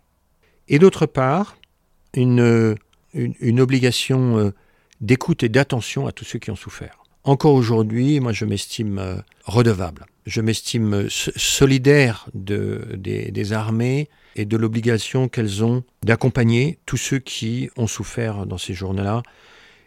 Et 0.68 0.78
d'autre 0.78 1.08
part, 1.08 1.58
une, 2.14 2.76
obligation 3.60 4.54
d'écoute 5.02 5.42
et 5.42 5.50
d'attention 5.50 6.06
à 6.06 6.12
tous 6.12 6.26
ceux 6.26 6.40
qui 6.40 6.52
ont 6.52 6.56
souffert. 6.56 7.04
Encore 7.24 7.56
aujourd'hui, 7.56 8.20
moi 8.20 8.32
je 8.32 8.46
m'estime 8.46 9.24
redevable, 9.46 10.06
je 10.28 10.42
m'estime 10.42 11.10
solidaire 11.10 12.30
de, 12.36 12.88
des, 12.96 13.32
des 13.32 13.54
armées 13.54 14.08
et 14.38 14.46
de 14.46 14.56
l'obligation 14.56 15.28
qu'elles 15.28 15.64
ont 15.64 15.84
d'accompagner 16.04 16.78
tous 16.86 16.98
ceux 16.98 17.20
qui 17.20 17.70
ont 17.76 17.88
souffert 17.88 18.46
dans 18.46 18.58
ces 18.58 18.74
journées-là. 18.74 19.24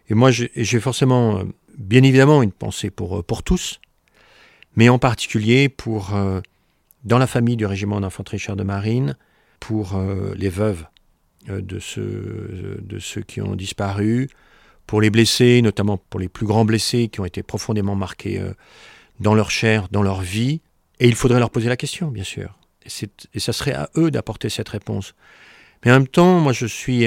Et 0.08 0.14
moi, 0.14 0.30
j'ai 0.32 0.80
forcément, 0.80 1.38
euh, 1.38 1.44
bien 1.78 2.02
évidemment, 2.02 2.42
une 2.42 2.52
pensée 2.52 2.90
pour, 2.90 3.18
euh, 3.18 3.22
pour 3.22 3.44
tous, 3.44 3.80
mais 4.76 4.88
en 4.88 4.98
particulier 4.98 5.68
pour, 5.68 6.14
euh, 6.14 6.40
dans 7.04 7.18
la 7.18 7.28
famille 7.28 7.56
du 7.56 7.64
régiment 7.64 8.00
d'infanterie 8.00 8.38
char 8.38 8.56
de 8.56 8.64
marine, 8.64 9.16
pour 9.60 10.00
les 10.36 10.48
veuves 10.48 10.86
de 11.46 11.78
ceux, 11.78 12.80
de 12.82 12.98
ceux 12.98 13.20
qui 13.20 13.42
ont 13.42 13.54
disparu, 13.54 14.30
pour 14.86 15.02
les 15.02 15.10
blessés, 15.10 15.60
notamment 15.60 15.98
pour 15.98 16.18
les 16.18 16.28
plus 16.28 16.46
grands 16.46 16.64
blessés 16.64 17.08
qui 17.08 17.20
ont 17.20 17.26
été 17.26 17.42
profondément 17.42 17.94
marqués 17.94 18.42
dans 19.18 19.34
leur 19.34 19.50
chair, 19.50 19.88
dans 19.90 20.02
leur 20.02 20.22
vie. 20.22 20.62
Et 20.98 21.08
il 21.08 21.14
faudrait 21.14 21.40
leur 21.40 21.50
poser 21.50 21.68
la 21.68 21.76
question, 21.76 22.08
bien 22.08 22.24
sûr 22.24 22.59
et 22.84 23.40
ça 23.40 23.52
serait 23.52 23.74
à 23.74 23.90
eux 23.96 24.10
d'apporter 24.10 24.48
cette 24.48 24.68
réponse. 24.68 25.14
Mais 25.84 25.90
en 25.90 25.94
même 25.94 26.08
temps, 26.08 26.40
moi, 26.40 26.52
je 26.52 26.66
suis, 26.66 27.06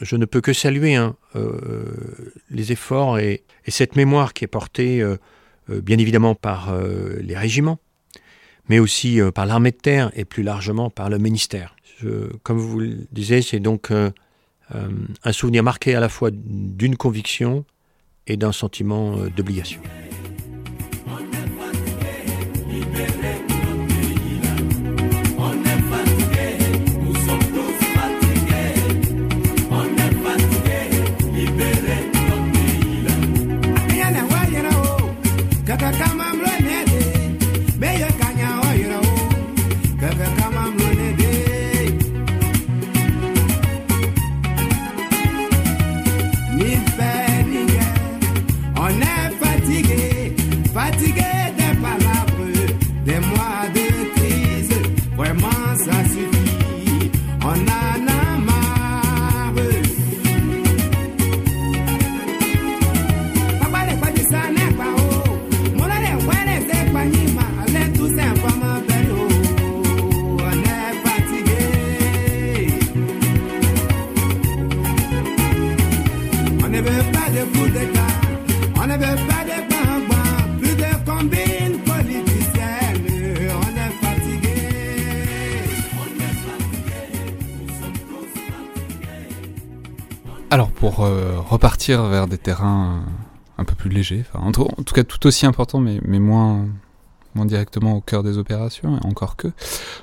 je 0.00 0.16
ne 0.16 0.24
peux 0.24 0.40
que 0.40 0.52
saluer 0.52 0.94
hein, 0.94 1.16
euh, 1.36 2.32
les 2.50 2.72
efforts 2.72 3.18
et, 3.18 3.44
cette 3.68 3.94
mémoire 3.94 4.32
qui 4.32 4.42
est 4.42 4.48
portée, 4.48 5.00
euh, 5.00 5.16
euh, 5.70 5.80
bien 5.80 5.98
évidemment, 5.98 6.34
par 6.34 6.74
les 7.20 7.36
régiments, 7.36 7.78
mais 8.68 8.80
aussi 8.80 9.20
par 9.34 9.46
l'armée 9.46 9.70
de 9.70 9.76
terre 9.76 10.10
et 10.14 10.24
plus 10.24 10.42
largement 10.42 10.90
par 10.90 11.08
le 11.08 11.18
ministère. 11.18 11.76
comme 12.42 12.58
vous 12.58 12.80
le 12.80 13.06
disiez, 13.12 13.42
c'est 13.42 13.60
donc 13.60 13.92
un 13.92 15.32
souvenir 15.32 15.62
marqué 15.62 15.94
à 15.94 16.00
la 16.00 16.08
fois 16.08 16.30
d'une 16.32 16.96
conviction 16.96 17.64
et 18.26 18.36
d'un 18.36 18.52
sentiment 18.52 19.16
d'obligation. 19.36 19.80
Pour 90.80 91.04
euh, 91.04 91.38
repartir 91.38 92.04
vers 92.04 92.26
des 92.26 92.38
terrains 92.38 93.04
un 93.58 93.64
peu 93.64 93.74
plus 93.74 93.90
légers, 93.90 94.24
enfin, 94.26 94.42
en, 94.42 94.50
tout, 94.50 94.94
cas 94.94 95.04
tout 95.04 95.26
aussi 95.26 95.44
importants, 95.44 95.78
mais, 95.78 96.00
moins, 96.18 96.66
directement 97.34 97.96
au 97.96 98.00
cœur 98.00 98.22
des 98.22 98.38
opérations, 98.38 98.96
et 98.96 99.06
encore 99.06 99.36
que. 99.36 99.48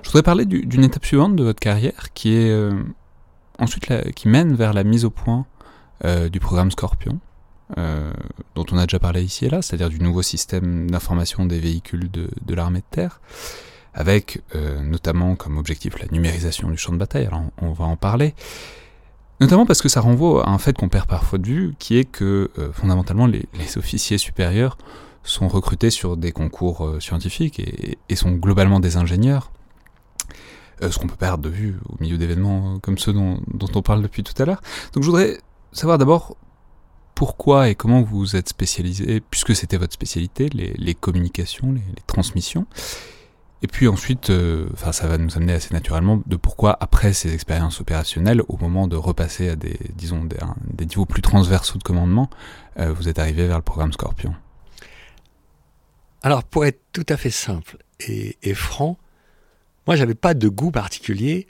Je 0.03 0.09
voudrais 0.09 0.21
parler 0.21 0.45
d'une 0.45 0.83
étape 0.83 1.03
suivante 1.03 1.35
de 1.35 1.43
votre 1.43 1.59
carrière, 1.59 2.13
qui 2.13 2.35
est 2.35 2.51
euh, 2.51 2.73
ensuite 3.57 3.91
qui 4.13 4.27
mène 4.27 4.53
vers 4.53 4.71
la 4.71 4.83
mise 4.83 5.03
au 5.03 5.09
point 5.09 5.47
euh, 6.05 6.29
du 6.29 6.39
programme 6.39 6.69
Scorpion, 6.69 7.19
dont 8.55 8.65
on 8.71 8.77
a 8.77 8.85
déjà 8.85 8.99
parlé 8.99 9.23
ici 9.23 9.45
et 9.45 9.49
là, 9.49 9.63
c'est-à-dire 9.63 9.89
du 9.89 9.99
nouveau 9.99 10.21
système 10.21 10.89
d'information 10.91 11.47
des 11.47 11.59
véhicules 11.59 12.09
de 12.11 12.53
l'armée 12.53 12.79
de 12.79 12.85
terre, 12.91 13.19
avec 13.95 14.43
notamment 14.83 15.35
comme 15.35 15.57
objectif 15.57 15.97
la 15.99 16.05
numérisation 16.11 16.69
du 16.69 16.77
champ 16.77 16.93
de 16.93 16.97
bataille, 16.97 17.25
alors 17.25 17.41
on 17.63 17.71
va 17.71 17.85
en 17.85 17.97
parler. 17.97 18.35
Notamment 19.39 19.65
parce 19.65 19.81
que 19.81 19.89
ça 19.89 20.01
renvoie 20.01 20.47
à 20.47 20.49
un 20.49 20.57
fait 20.57 20.75
qu'on 20.75 20.89
perd 20.89 21.07
parfois 21.07 21.37
de 21.37 21.45
vue, 21.45 21.75
qui 21.77 21.97
est 21.97 22.05
que 22.05 22.49
euh, 22.57 22.71
fondamentalement 22.73 23.27
les, 23.27 23.47
officiers 23.77 24.17
supérieurs 24.17 24.77
sont 25.23 25.47
recrutés 25.47 25.91
sur 25.91 26.17
des 26.17 26.31
concours 26.31 26.85
euh, 26.85 26.99
scientifiques 26.99 27.59
et, 27.59 28.15
sont 28.15 28.31
globalement 28.31 28.79
des 28.79 28.97
ingénieurs. 28.97 29.51
Euh, 30.81 30.89
ce 30.89 30.97
qu'on 30.97 31.07
peut 31.07 31.15
perdre 31.15 31.43
de 31.43 31.49
vue 31.49 31.75
au 31.89 32.01
milieu 32.01 32.17
d'événements 32.17 32.79
comme 32.79 32.97
ceux 32.97 33.13
dont, 33.13 33.39
on 33.75 33.81
parle 33.81 34.01
depuis 34.01 34.23
tout 34.23 34.33
à 34.41 34.45
l'heure. 34.45 34.61
Donc 34.93 35.03
je 35.03 35.09
voudrais 35.09 35.37
savoir 35.71 35.97
d'abord 35.97 36.35
pourquoi 37.13 37.69
et 37.69 37.75
comment 37.75 38.01
vous 38.01 38.35
êtes 38.35 38.49
spécialisé, 38.49 39.21
puisque 39.21 39.55
c'était 39.55 39.77
votre 39.77 39.93
spécialité, 39.93 40.49
les, 40.49 40.95
communications, 40.95 41.71
les 41.71 41.81
transmissions, 42.05 42.67
et 43.63 43.67
puis 43.67 43.87
ensuite, 43.87 44.29
euh, 44.29 44.67
ça 44.91 45.07
va 45.07 45.17
nous 45.17 45.35
amener 45.35 45.53
assez 45.53 45.73
naturellement 45.73 46.21
de 46.27 46.35
pourquoi, 46.35 46.77
après 46.79 47.13
ces 47.13 47.33
expériences 47.33 47.81
opérationnelles, 47.81 48.41
au 48.49 48.57
moment 48.57 48.87
de 48.87 48.95
repasser 48.95 49.49
à 49.49 49.55
des, 49.55 49.79
disons, 49.95 50.25
des, 50.25 50.85
niveaux 50.85 51.07
plus 51.07 51.23
transversaux 51.23 51.79
de 51.79 51.83
commandement, 51.83 52.29
euh, 52.77 52.93
vous 52.93 53.09
êtes 53.09 53.17
arrivé 53.17 53.47
vers 53.47 53.57
le 53.57 53.63
programme 53.63 53.91
Scorpion. 53.91 54.35
Alors, 56.21 56.43
pour 56.43 56.65
être 56.65 56.81
tout 56.93 57.05
à 57.09 57.17
fait 57.17 57.31
simple 57.31 57.77
et, 57.99 58.53
franc, 58.53 58.97
moi, 59.87 59.95
j'avais 59.95 60.15
pas 60.15 60.35
de 60.35 60.47
goût 60.49 60.71
particulier 60.71 61.47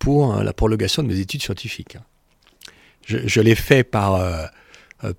pour 0.00 0.34
euh, 0.34 0.42
la 0.42 0.52
prolongation 0.52 1.04
de 1.04 1.08
mes 1.08 1.20
études 1.20 1.42
scientifiques. 1.42 1.96
Je, 3.06 3.40
l'ai 3.40 3.54
fait 3.54 3.82
par, 3.82 4.20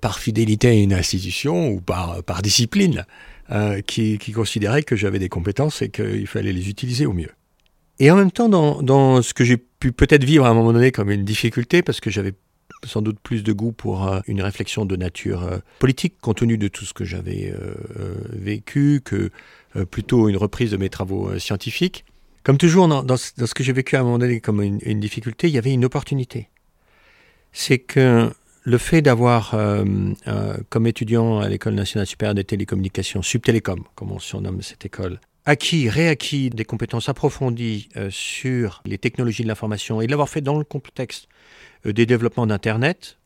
par 0.00 0.18
fidélité 0.18 0.68
à 0.68 0.72
une 0.72 0.94
institution 0.94 1.68
ou 1.68 1.80
par, 1.82 2.22
par 2.22 2.40
discipline. 2.40 3.04
Euh, 3.52 3.82
qui, 3.82 4.18
considérait 4.32 4.82
que 4.82 4.96
j'avais 4.96 5.18
des 5.18 5.28
compétences 5.28 5.82
et 5.82 5.90
qu'il 5.90 6.26
fallait 6.26 6.54
les 6.54 6.70
utiliser 6.70 7.04
au 7.04 7.12
mieux. 7.12 7.28
Et 7.98 8.10
en 8.10 8.16
même 8.16 8.30
temps, 8.30 8.48
dans, 8.48 9.20
ce 9.20 9.34
que 9.34 9.44
j'ai 9.44 9.58
pu 9.58 9.92
peut-être 9.92 10.24
vivre 10.24 10.46
à 10.46 10.48
un 10.48 10.54
moment 10.54 10.72
donné 10.72 10.90
comme 10.90 11.10
une 11.10 11.24
difficulté, 11.24 11.82
parce 11.82 12.00
que 12.00 12.08
j'avais 12.08 12.32
sans 12.86 13.02
doute 13.02 13.18
plus 13.22 13.42
de 13.42 13.52
goût 13.52 13.72
pour 13.72 14.08
euh, 14.08 14.20
une 14.26 14.40
réflexion 14.40 14.86
de 14.86 14.96
nature 14.96 15.42
euh, 15.42 15.58
politique, 15.80 16.14
compte 16.22 16.38
tenu 16.38 16.56
de 16.56 16.68
tout 16.68 16.86
ce 16.86 16.94
que 16.94 17.04
j'avais 17.04 17.52
vécu, 18.32 19.02
que 19.04 19.30
plutôt 19.90 20.30
une 20.30 20.38
reprise 20.38 20.70
de 20.70 20.78
mes 20.78 20.88
travaux 20.88 21.38
scientifiques. 21.38 22.06
Comme 22.44 22.56
toujours, 22.56 22.88
dans, 22.88 23.16
ce 23.18 23.54
que 23.54 23.62
j'ai 23.62 23.74
vécu 23.74 23.96
à 23.96 24.00
un 24.00 24.04
moment 24.04 24.18
donné 24.18 24.40
comme 24.40 24.62
une, 24.62 24.78
une 24.82 25.00
difficulté, 25.00 25.48
il 25.48 25.54
y 25.54 25.58
avait 25.58 25.72
une 25.72 25.84
opportunité. 25.84 26.48
C'est 27.52 27.78
que 27.78 28.30
le 28.64 28.78
fait 28.78 29.02
d'avoir, 29.02 29.54
euh, 29.54 29.84
euh, 30.28 30.56
comme 30.68 30.86
étudiant 30.86 31.40
à 31.40 31.48
l'École 31.48 31.74
nationale 31.74 32.06
supérieure 32.06 32.34
des 32.34 32.44
télécommunications, 32.44 33.22
Subtélécom, 33.22 33.84
comme 33.94 34.12
on 34.12 34.18
surnomme 34.18 34.62
cette 34.62 34.84
école, 34.84 35.20
acquis, 35.44 35.88
réacquis 35.88 36.50
des 36.50 36.64
compétences 36.64 37.08
approfondies 37.08 37.88
euh, 37.96 38.08
sur 38.10 38.82
les 38.84 38.98
technologies 38.98 39.42
de 39.42 39.48
l'information 39.48 40.00
et 40.00 40.06
l'avoir 40.06 40.28
fait 40.28 40.40
dans 40.40 40.58
le 40.58 40.64
contexte 40.64 41.28
des 41.84 42.06
développements 42.06 42.46
d'Internet, 42.46 43.18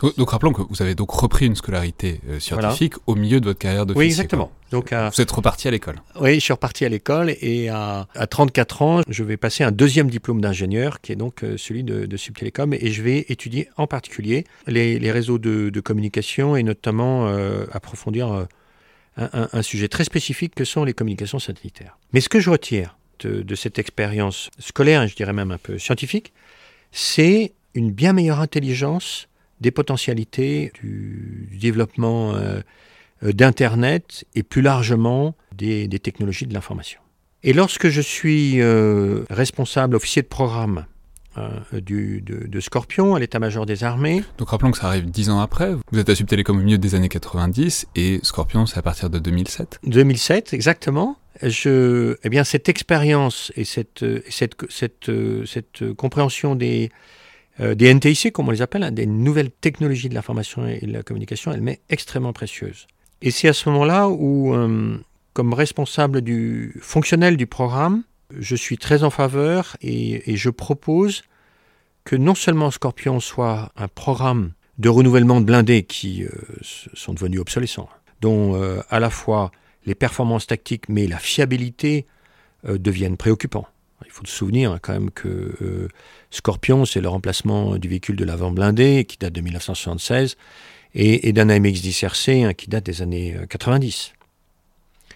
donc, 0.00 0.30
rappelons 0.30 0.52
que 0.52 0.62
vous 0.62 0.82
avez 0.82 0.94
donc 0.94 1.10
repris 1.10 1.46
une 1.46 1.56
scolarité 1.56 2.20
euh, 2.28 2.38
scientifique 2.38 2.94
au 3.06 3.14
milieu 3.14 3.40
de 3.40 3.46
votre 3.46 3.58
carrière 3.58 3.86
d'officier. 3.86 4.06
Oui, 4.06 4.06
exactement. 4.06 4.52
Donc, 4.70 4.92
vous 4.92 5.20
êtes 5.20 5.30
reparti 5.30 5.68
à 5.68 5.70
l'école. 5.70 5.96
Oui, 6.20 6.34
je 6.34 6.40
suis 6.40 6.52
reparti 6.52 6.84
à 6.84 6.88
l'école 6.88 7.34
et 7.40 7.68
à, 7.68 8.06
34 8.28 8.82
ans, 8.82 9.00
je 9.08 9.22
vais 9.22 9.36
passer 9.36 9.62
un 9.62 9.70
deuxième 9.70 10.10
diplôme 10.10 10.40
d'ingénieur 10.40 11.00
qui 11.00 11.12
est 11.12 11.16
donc 11.16 11.44
euh, 11.44 11.56
celui 11.56 11.84
de, 11.84 12.06
de 12.06 12.16
Subtelecom 12.16 12.74
et 12.74 12.90
je 12.90 13.02
vais 13.02 13.24
étudier 13.28 13.68
en 13.76 13.86
particulier 13.86 14.44
les, 14.66 15.12
réseaux 15.12 15.38
de, 15.38 15.80
communication 15.80 16.56
et 16.56 16.62
notamment 16.62 17.28
euh, 17.28 17.66
approfondir 17.72 18.46
un, 19.16 19.62
sujet 19.62 19.88
très 19.88 20.04
spécifique 20.04 20.54
que 20.54 20.64
sont 20.64 20.84
les 20.84 20.94
communications 20.94 21.38
satellitaires. 21.38 21.98
Mais 22.12 22.20
ce 22.20 22.28
que 22.28 22.40
je 22.40 22.50
retire 22.50 22.96
de, 23.20 23.42
de 23.42 23.54
cette 23.54 23.78
expérience 23.78 24.50
scolaire 24.58 25.06
je 25.06 25.14
dirais 25.14 25.32
même 25.32 25.52
un 25.52 25.58
peu 25.58 25.78
scientifique, 25.78 26.32
c'est 26.90 27.52
une 27.74 27.92
bien 27.92 28.12
meilleure 28.12 28.40
intelligence 28.40 29.28
des 29.60 29.70
potentialités 29.70 30.72
du, 30.80 31.48
développement 31.60 32.34
euh, 32.34 32.60
euh, 33.22 33.32
d'Internet 33.32 34.24
et 34.34 34.42
plus 34.42 34.62
largement 34.62 35.34
des, 35.56 35.88
technologies 35.88 36.46
de 36.46 36.54
l'information. 36.54 37.00
Et 37.42 37.52
lorsque 37.52 37.88
je 37.88 38.00
suis 38.00 38.60
euh, 38.60 39.24
responsable, 39.30 39.96
officier 39.96 40.22
de 40.22 40.28
programme 40.28 40.86
du, 41.72 42.22
de, 42.22 42.60
Scorpion 42.60 43.16
à 43.16 43.18
l'état-major 43.18 43.66
des 43.66 43.82
armées. 43.82 44.22
Donc 44.38 44.50
rappelons 44.50 44.70
que 44.70 44.78
ça 44.78 44.86
arrive 44.86 45.10
dix 45.10 45.30
ans 45.30 45.40
après. 45.40 45.74
Vous 45.90 45.98
êtes 45.98 46.08
à 46.08 46.14
Subtélécom 46.14 46.56
au 46.56 46.62
milieu 46.62 46.78
des 46.78 46.94
années 46.94 47.08
90 47.08 47.88
et 47.96 48.20
Scorpion 48.22 48.66
c'est 48.66 48.78
à 48.78 48.82
partir 48.82 49.10
de 49.10 49.18
2007. 49.18 49.80
2007 49.82 50.54
exactement. 50.54 51.16
Je, 51.42 52.16
eh 52.22 52.28
bien 52.28 52.44
cette 52.44 52.68
expérience 52.68 53.50
et 53.56 53.64
cette, 53.64 54.04
cette, 54.30 54.54
cette, 54.70 55.10
cette 55.44 55.92
compréhension 55.94 56.54
des, 56.54 56.92
euh, 57.60 57.74
des 57.74 57.92
NTIC, 57.92 58.32
comme 58.32 58.48
on 58.48 58.50
les 58.50 58.62
appelle, 58.62 58.82
hein, 58.82 58.90
des 58.90 59.06
nouvelles 59.06 59.50
technologies 59.50 60.08
de 60.08 60.14
l'information 60.14 60.66
et 60.66 60.84
de 60.84 60.92
la 60.92 61.02
communication, 61.02 61.52
elle 61.52 61.60
m'est 61.60 61.80
extrêmement 61.88 62.32
précieuse. 62.32 62.86
Et 63.22 63.30
c'est 63.30 63.48
à 63.48 63.52
ce 63.52 63.68
moment-là 63.70 64.08
où, 64.08 64.54
euh, 64.54 64.98
comme 65.32 65.54
responsable 65.54 66.20
du 66.20 66.76
fonctionnel 66.80 67.36
du 67.36 67.46
programme, 67.46 68.02
je 68.36 68.56
suis 68.56 68.76
très 68.76 69.04
en 69.04 69.10
faveur 69.10 69.76
et, 69.80 70.36
je 70.36 70.50
propose 70.50 71.22
que 72.04 72.16
non 72.16 72.34
seulement 72.34 72.70
Scorpion 72.70 73.20
soit 73.20 73.72
un 73.76 73.88
programme 73.88 74.52
de 74.78 74.88
renouvellement 74.88 75.40
de 75.40 75.46
blindés 75.46 75.84
qui 75.84 76.24
euh, 76.24 76.30
sont 76.62 77.14
devenus 77.14 77.40
obsolescents, 77.40 77.88
dont 78.20 78.60
à 78.90 79.00
la 79.00 79.10
fois 79.10 79.52
les 79.86 79.94
performances 79.94 80.46
tactiques 80.46 80.88
mais 80.88 81.06
la 81.06 81.18
fiabilité 81.18 82.06
deviennent 82.64 83.16
préoccupants. 83.16 83.68
Il 84.04 84.10
faut 84.10 84.24
se 84.24 84.32
souvenir 84.32 84.72
hein, 84.72 84.78
quand 84.80 84.92
même 84.92 85.10
que 85.10 85.28
euh, 85.62 85.88
Scorpion, 86.30 86.84
c'est 86.84 87.00
le 87.00 87.08
remplacement 87.08 87.76
du 87.76 87.88
véhicule 87.88 88.16
de 88.16 88.24
l'avant 88.24 88.50
blindé 88.50 89.04
qui 89.04 89.16
date 89.18 89.32
de 89.32 89.40
1976 89.40 90.36
et, 90.94 91.32
d'un 91.32 91.48
AMX-10 91.48 92.04
RC 92.04 92.44
hein, 92.44 92.54
qui 92.54 92.68
date 92.68 92.84
des 92.84 93.02
années 93.02 93.36
90. 93.48 94.12
Euh, 94.12 95.14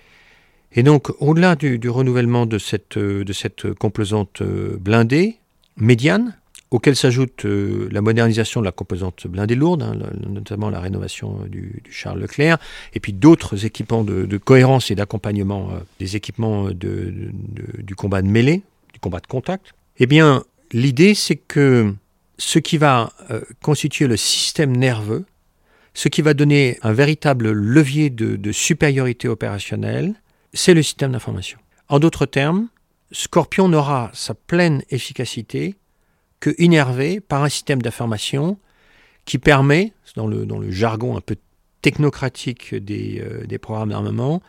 et 0.72 0.83
donc, 0.83 1.11
au-delà 1.20 1.57
du, 1.57 1.89
renouvellement 1.89 2.47
de 2.47 2.59
cette, 2.59 2.97
euh, 2.97 3.24
de 3.24 3.33
cette 3.33 3.72
composante 3.74 4.43
blindée, 4.43 5.39
médiane, 5.76 6.37
auquel 6.71 6.97
s'ajoute 6.97 7.45
la 7.45 8.01
modernisation 8.01 8.61
de 8.61 8.66
la 8.66 8.73
composante 8.73 9.27
blindée 9.27 9.55
lourde, 9.55 9.83
hein, 9.83 9.95
notamment 10.29 10.69
la 10.69 10.81
rénovation 10.81 11.41
du, 11.49 11.83
Charles 11.91 12.21
Leclerc, 12.21 12.59
et 12.95 13.01
puis 13.01 13.12
d'autres 13.12 13.64
équipements 13.64 14.05
de, 14.05 14.37
cohérence 14.37 14.91
et 14.91 14.95
d'accompagnement 14.95 15.71
des 15.99 16.16
équipements 16.16 16.69
du 16.71 17.95
combat 17.97 18.21
de 18.23 18.29
mêlée, 18.29 18.62
combat 18.99 19.21
de 19.21 19.27
contact, 19.27 19.75
eh 19.99 20.07
bien, 20.07 20.45
l'idée, 20.73 21.14
c'est 21.14 21.37
que 21.37 21.95
ce 22.39 22.59
qui 22.59 22.79
va 22.79 23.12
euh, 23.31 23.41
constituer 23.62 24.07
le 24.07 24.16
système 24.16 24.77
nerveux, 24.77 25.25
ce 25.95 26.09
qui 26.09 26.23
va 26.23 26.35
donner 26.35 26.79
un 26.83 26.93
véritable 26.93 27.51
levier 27.51 28.11
de, 28.11 28.53
supériorité 28.53 29.27
opérationnelle, 29.29 30.14
c'est 30.53 30.75
le 30.75 30.83
système 30.83 31.12
d'information. 31.12 31.59
En 31.89 31.99
d'autres 31.99 32.27
termes, 32.27 32.69
Scorpion 33.11 33.69
n'aura 33.69 34.11
sa 34.12 34.35
pleine 34.35 34.83
efficacité 34.91 35.75
que 36.41 36.51
innervé 36.59 37.20
par 37.20 37.45
un 37.45 37.49
système 37.49 37.82
d'information 37.82 38.59
qui 39.24 39.39
permet, 39.39 39.93
dans 40.16 40.26
le, 40.26 40.70
jargon 40.70 41.16
un 41.16 41.20
peu 41.20 41.36
technocratique 41.82 42.74
des, 42.74 43.20
euh, 43.20 43.47
des 43.47 43.59
programmes 43.59 43.91
d'armement, 43.91 44.43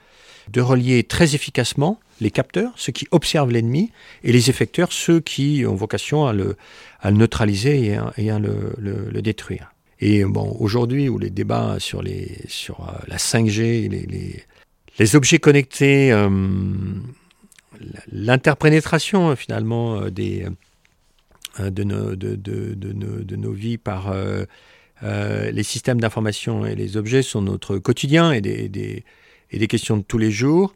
de 0.52 0.62
relier 0.62 1.04
très 1.04 1.36
efficacement 1.36 2.00
les 2.22 2.32
capteurs, 2.32 2.74
ceux 2.76 2.92
qui 2.92 3.08
observent 3.12 3.52
l'ennemi, 3.52 3.92
et 4.24 4.32
les 4.32 4.50
effecteurs, 4.50 4.92
ceux 4.92 5.20
qui 5.20 5.64
ont 5.66 5.76
vocation 5.76 6.26
à 6.26 6.34
le, 6.34 6.56
neutraliser 7.12 7.98
et 8.18 8.30
à, 8.30 8.40
le, 8.40 9.22
détruire. 9.22 9.74
Et 10.00 10.24
bon, 10.24 10.56
aujourd'hui, 10.60 11.10
où 11.10 11.18
les 11.18 11.30
débats 11.30 11.78
sur, 11.80 12.02
euh, 12.02 12.06
la 13.08 13.18
5G, 13.18 13.90
les, 15.00 15.16
objets 15.16 15.40
connectés, 15.40 16.12
euh, 16.12 16.30
l'interprénétration 18.12 19.36
finalement 19.36 20.02
euh, 20.02 20.10
des, 21.66 21.72
de, 21.72 21.84
nos, 21.84 22.16
de, 22.16 22.36
de, 22.36 23.36
nos, 23.36 23.52
vies 23.52 23.78
par 23.78 24.14
les 25.04 25.64
systèmes 25.64 26.00
d'information 26.00 26.66
et 26.66 26.76
les 26.76 26.98
objets 26.98 27.22
sont 27.22 27.42
notre 27.42 27.78
quotidien 27.78 28.32
et 28.32 28.42
des, 28.42 29.04
et 29.52 29.60
des 29.60 29.68
questions 29.68 29.98
de 29.98 30.04
tous 30.04 30.18
les 30.18 30.32
jours, 30.32 30.74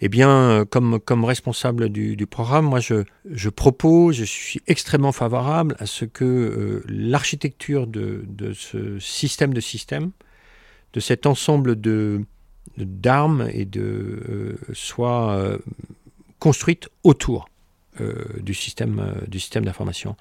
eh 0.00 0.08
bien, 0.08 0.30
euh, 0.30 0.64
comme, 0.64 1.00
comme 1.00 1.24
responsable 1.24 1.88
du, 1.88 2.26
programme, 2.26 2.66
moi, 2.66 2.80
je, 2.80 3.04
je, 3.30 3.48
propose, 3.48 4.16
je 4.16 4.24
suis 4.24 4.60
extrêmement 4.66 5.12
favorable 5.12 5.74
à 5.78 5.86
ce 5.86 6.04
que 6.04 6.24
euh, 6.24 6.84
l'architecture 6.88 7.86
de, 7.86 8.24
de, 8.26 8.52
ce 8.52 8.98
système 8.98 9.54
de 9.54 9.60
système, 9.60 10.10
de 10.92 11.00
cet 11.00 11.26
ensemble 11.26 11.80
de 11.80 12.22
d'armes 12.78 13.48
et 13.52 13.64
de 13.64 13.80
euh, 13.80 14.58
soit 14.74 15.56
construite 16.40 16.88
autour 17.04 17.48
du 18.42 18.54
système 18.54 19.14
du 19.26 19.40
système 19.40 19.64
d'information. 19.64 20.16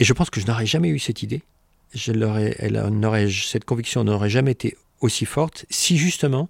Et 0.00 0.04
je 0.04 0.12
pense 0.12 0.30
que 0.30 0.40
je 0.40 0.46
n'aurais 0.46 0.66
jamais 0.66 0.88
eu 0.88 0.98
cette 0.98 1.22
idée. 1.22 1.42
Je 1.94 2.12
elle 2.58 3.32
cette 3.32 3.64
conviction 3.64 4.04
n'aurait 4.04 4.30
jamais 4.30 4.52
été 4.52 4.76
aussi 5.00 5.26
forte 5.26 5.66
si 5.70 5.96
justement 5.96 6.48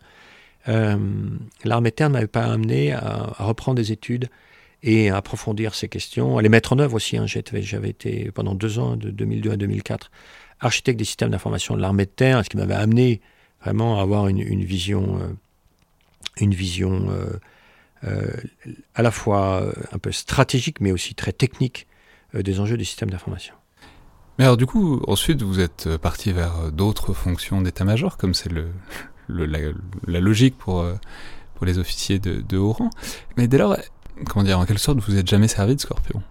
euh, 0.68 0.96
l'armée 1.64 1.90
de 1.90 1.94
terre 1.94 2.08
ne 2.08 2.14
m'avait 2.14 2.26
pas 2.26 2.44
amené 2.44 2.92
à, 2.92 3.34
reprendre 3.38 3.76
des 3.76 3.92
études 3.92 4.28
et 4.82 5.10
à 5.10 5.16
approfondir 5.16 5.74
ces 5.74 5.88
questions, 5.88 6.38
à 6.38 6.42
les 6.42 6.48
mettre 6.48 6.72
en 6.72 6.78
œuvre 6.78 6.94
aussi. 6.94 7.16
Hein. 7.16 7.26
J'avais 7.26 7.90
été 7.90 8.30
pendant 8.32 8.54
deux 8.54 8.78
ans, 8.78 8.96
de 8.96 9.10
2002 9.10 9.50
à 9.50 9.56
2004, 9.56 10.10
architecte 10.60 10.98
des 10.98 11.04
systèmes 11.04 11.30
d'information 11.30 11.76
de 11.76 11.80
l'armée 11.80 12.06
de 12.06 12.10
terre, 12.10 12.42
ce 12.44 12.50
qui 12.50 12.56
m'avait 12.56 12.74
amené 12.74 13.20
vraiment 13.62 13.98
à 13.98 14.02
avoir 14.02 14.28
une, 14.28 14.64
vision, 14.64 15.18
une 16.38 16.54
vision 16.54 17.08
euh, 17.10 17.24
euh, 17.24 17.38
à 18.94 19.02
la 19.02 19.10
fois 19.10 19.72
un 19.92 19.98
peu 19.98 20.12
stratégique, 20.12 20.80
mais 20.80 20.92
aussi 20.92 21.14
très 21.14 21.32
technique 21.32 21.86
des 22.34 22.60
enjeux 22.60 22.76
des 22.76 22.84
systèmes 22.84 23.10
d'information. 23.10 23.54
Mais 24.38 24.44
alors 24.44 24.56
du 24.56 24.66
coup, 24.66 25.00
ensuite, 25.06 25.42
vous 25.42 25.60
êtes 25.60 25.96
parti 25.96 26.32
vers 26.32 26.72
d'autres 26.72 27.12
fonctions 27.12 27.62
d'état-major, 27.62 28.16
comme 28.16 28.34
c'est 28.34 28.50
le, 28.50 28.68
la, 29.28 30.20
logique 30.20 30.58
pour, 30.58 30.84
pour 31.54 31.66
les 31.66 31.78
officiers 31.78 32.18
de, 32.18 32.56
haut 32.56 32.72
rang. 32.72 32.90
Mais 33.36 33.48
dès 33.48 33.58
lors, 33.58 33.76
comment 34.28 34.44
dire, 34.44 34.58
en 34.58 34.66
quelque 34.66 34.80
sorte, 34.80 34.98
vous 34.98 35.14
n'êtes 35.14 35.28
jamais 35.28 35.48
servi 35.48 35.76
de 35.76 35.80
Scorpion? 35.80 36.22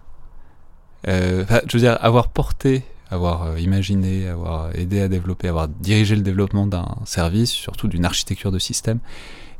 Euh, 1.08 1.44
je 1.66 1.76
veux 1.76 1.82
dire, 1.82 1.98
avoir 2.00 2.28
porté, 2.28 2.82
avoir 3.10 3.42
euh, 3.42 3.60
imaginé, 3.60 4.28
avoir 4.28 4.74
aidé 4.74 5.00
à 5.00 5.08
développer, 5.08 5.48
avoir 5.48 5.68
dirigé 5.68 6.16
le 6.16 6.22
développement 6.22 6.66
d'un 6.66 6.96
service, 7.04 7.50
surtout 7.50 7.88
d'une 7.88 8.04
architecture 8.04 8.50
de 8.50 8.58
système, 8.58 9.00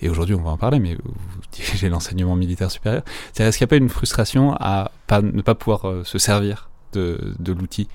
et 0.00 0.08
aujourd'hui 0.08 0.34
on 0.34 0.42
va 0.42 0.50
en 0.50 0.56
parler, 0.56 0.78
mais 0.78 0.94
vous 0.94 1.40
dirigez 1.52 1.88
l'enseignement 1.88 2.36
militaire 2.36 2.70
supérieur, 2.70 3.02
est-ce 3.36 3.58
qu'il 3.58 3.64
n'y 3.64 3.68
a 3.68 3.72
pas 3.72 3.76
une 3.76 3.88
frustration 3.88 4.54
à 4.58 4.92
ne 5.22 5.42
pas 5.42 5.54
pouvoir 5.54 5.88
euh, 5.88 6.04
se 6.04 6.18
servir 6.18 6.70
de, 6.92 7.34
l'outil 7.46 7.88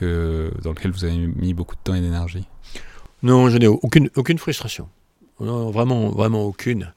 dans 0.00 0.70
lequel 0.70 0.90
vous 0.92 1.04
avez 1.04 1.16
mis 1.16 1.54
beaucoup 1.54 1.74
de 1.74 1.80
temps 1.82 1.94
et 1.94 2.00
d'énergie? 2.00 2.46
Non, 3.22 3.48
je 3.48 3.58
n'ai 3.58 3.66
aucune, 3.66 4.10
aucune 4.14 4.38
frustration. 4.38 4.88
Vraiment, 5.38 6.10
vraiment 6.10 6.44
aucune. 6.44 6.92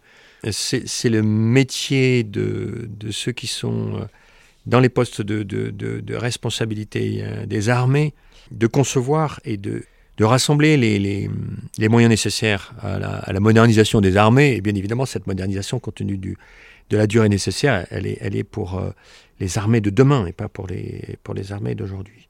C'est 0.51 1.09
le 1.09 1.21
métier 1.21 2.23
de, 2.23 2.87
ceux 3.11 3.31
qui 3.31 3.47
sont 3.47 3.95
euh, 3.95 4.05
dans 4.65 4.79
les 4.79 4.89
postes 4.89 5.21
de, 5.21 6.15
responsabilité 6.15 7.19
euh, 7.21 7.45
des 7.45 7.69
armées 7.69 8.13
de 8.51 8.67
concevoir 8.67 9.39
et 9.43 9.57
de, 9.57 9.83
rassembler 10.25 10.77
les, 10.77 11.29
moyens 11.89 12.09
nécessaires 12.09 12.73
à 12.81 13.31
la, 13.31 13.39
modernisation 13.39 14.01
des 14.01 14.17
armées. 14.17 14.55
Et 14.55 14.61
bien 14.61 14.75
évidemment, 14.75 15.05
cette 15.05 15.27
modernisation, 15.27 15.79
compte 15.79 15.95
tenu 15.95 16.17
de 16.17 16.97
la 16.97 17.07
durée 17.07 17.29
nécessaire, 17.29 17.87
elle 17.89 18.05
est, 18.07 18.43
pour 18.43 18.77
euh, 18.77 18.91
les 19.39 19.57
armées 19.57 19.81
de 19.81 19.89
demain 19.89 20.25
et 20.25 20.33
pas 20.33 20.49
pour 20.49 20.67
les, 20.67 21.51
armées 21.51 21.75
d'aujourd'hui. 21.75 22.27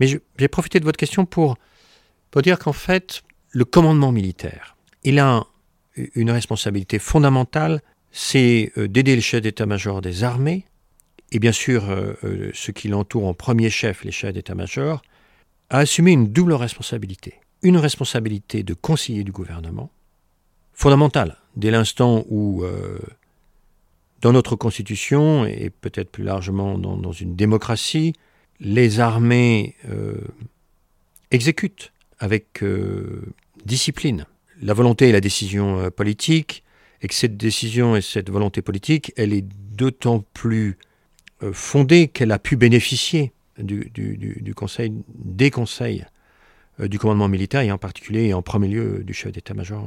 Mais 0.00 0.06
j'ai 0.06 0.48
profité 0.48 0.80
de 0.80 0.84
votre 0.84 0.98
question 0.98 1.24
pour, 1.24 1.56
dire 2.42 2.58
qu'en 2.58 2.72
fait, 2.72 3.22
le 3.52 3.64
commandement 3.64 4.10
militaire, 4.10 4.76
il 5.04 5.18
a 5.20 5.44
une 6.16 6.32
responsabilité 6.32 6.98
fondamentale, 6.98 7.80
c'est 8.10 8.72
euh, 8.76 8.88
d'aider 8.88 9.14
le 9.14 9.22
chef 9.22 9.40
d'état-major 9.40 10.00
des 10.00 10.24
armées, 10.24 10.64
et 11.30 11.38
bien 11.38 11.52
sûr 11.52 11.88
euh, 11.88 12.50
ceux 12.52 12.72
qui 12.72 12.88
l'entourent 12.88 13.28
en 13.28 13.34
premier 13.34 13.70
chef, 13.70 14.04
les 14.04 14.10
chefs 14.10 14.32
d'état-major, 14.32 15.02
à 15.70 15.78
assumer 15.78 16.12
une 16.12 16.28
double 16.28 16.52
responsabilité. 16.52 17.34
Une 17.62 17.76
responsabilité 17.76 18.62
de 18.62 18.74
conseiller 18.74 19.24
du 19.24 19.32
gouvernement, 19.32 19.90
fondamentale, 20.72 21.38
dès 21.56 21.70
l'instant 21.70 22.24
où, 22.28 22.62
dans 24.20 24.32
notre 24.32 24.54
Constitution, 24.56 25.46
et 25.46 25.70
peut-être 25.70 26.10
plus 26.10 26.24
largement 26.24 26.76
dans, 26.76 27.12
une 27.12 27.36
démocratie, 27.36 28.12
les 28.60 29.00
armées 29.00 29.76
exécutent 31.30 31.92
avec 32.18 32.62
discipline 33.64 34.26
la 34.64 34.74
volonté 34.74 35.08
et 35.08 35.12
la 35.12 35.20
décision 35.20 35.78
euh, 35.78 35.90
politique, 35.90 36.64
et 37.02 37.08
que 37.08 37.14
cette 37.14 37.36
décision 37.36 37.96
et 37.96 38.00
cette 38.00 38.30
volonté 38.30 38.62
politique, 38.62 39.12
elle 39.16 39.32
est 39.32 39.44
d'autant 39.76 40.24
plus 40.32 40.78
euh, 41.42 41.52
fondée 41.52 42.08
qu'elle 42.08 42.32
a 42.32 42.38
pu 42.38 42.56
bénéficier 42.56 43.32
du, 43.58 44.54
conseil, 44.54 44.92
des 45.14 45.50
conseils 45.50 46.04
euh, 46.80 46.88
du 46.88 46.98
commandement 46.98 47.28
militaire, 47.28 47.62
et 47.62 47.72
en 47.72 47.78
particulier 47.78 48.24
et 48.24 48.34
en 48.34 48.42
premier 48.42 48.68
lieu 48.68 49.04
du 49.04 49.14
chef 49.14 49.32
d'état-major 49.32 49.84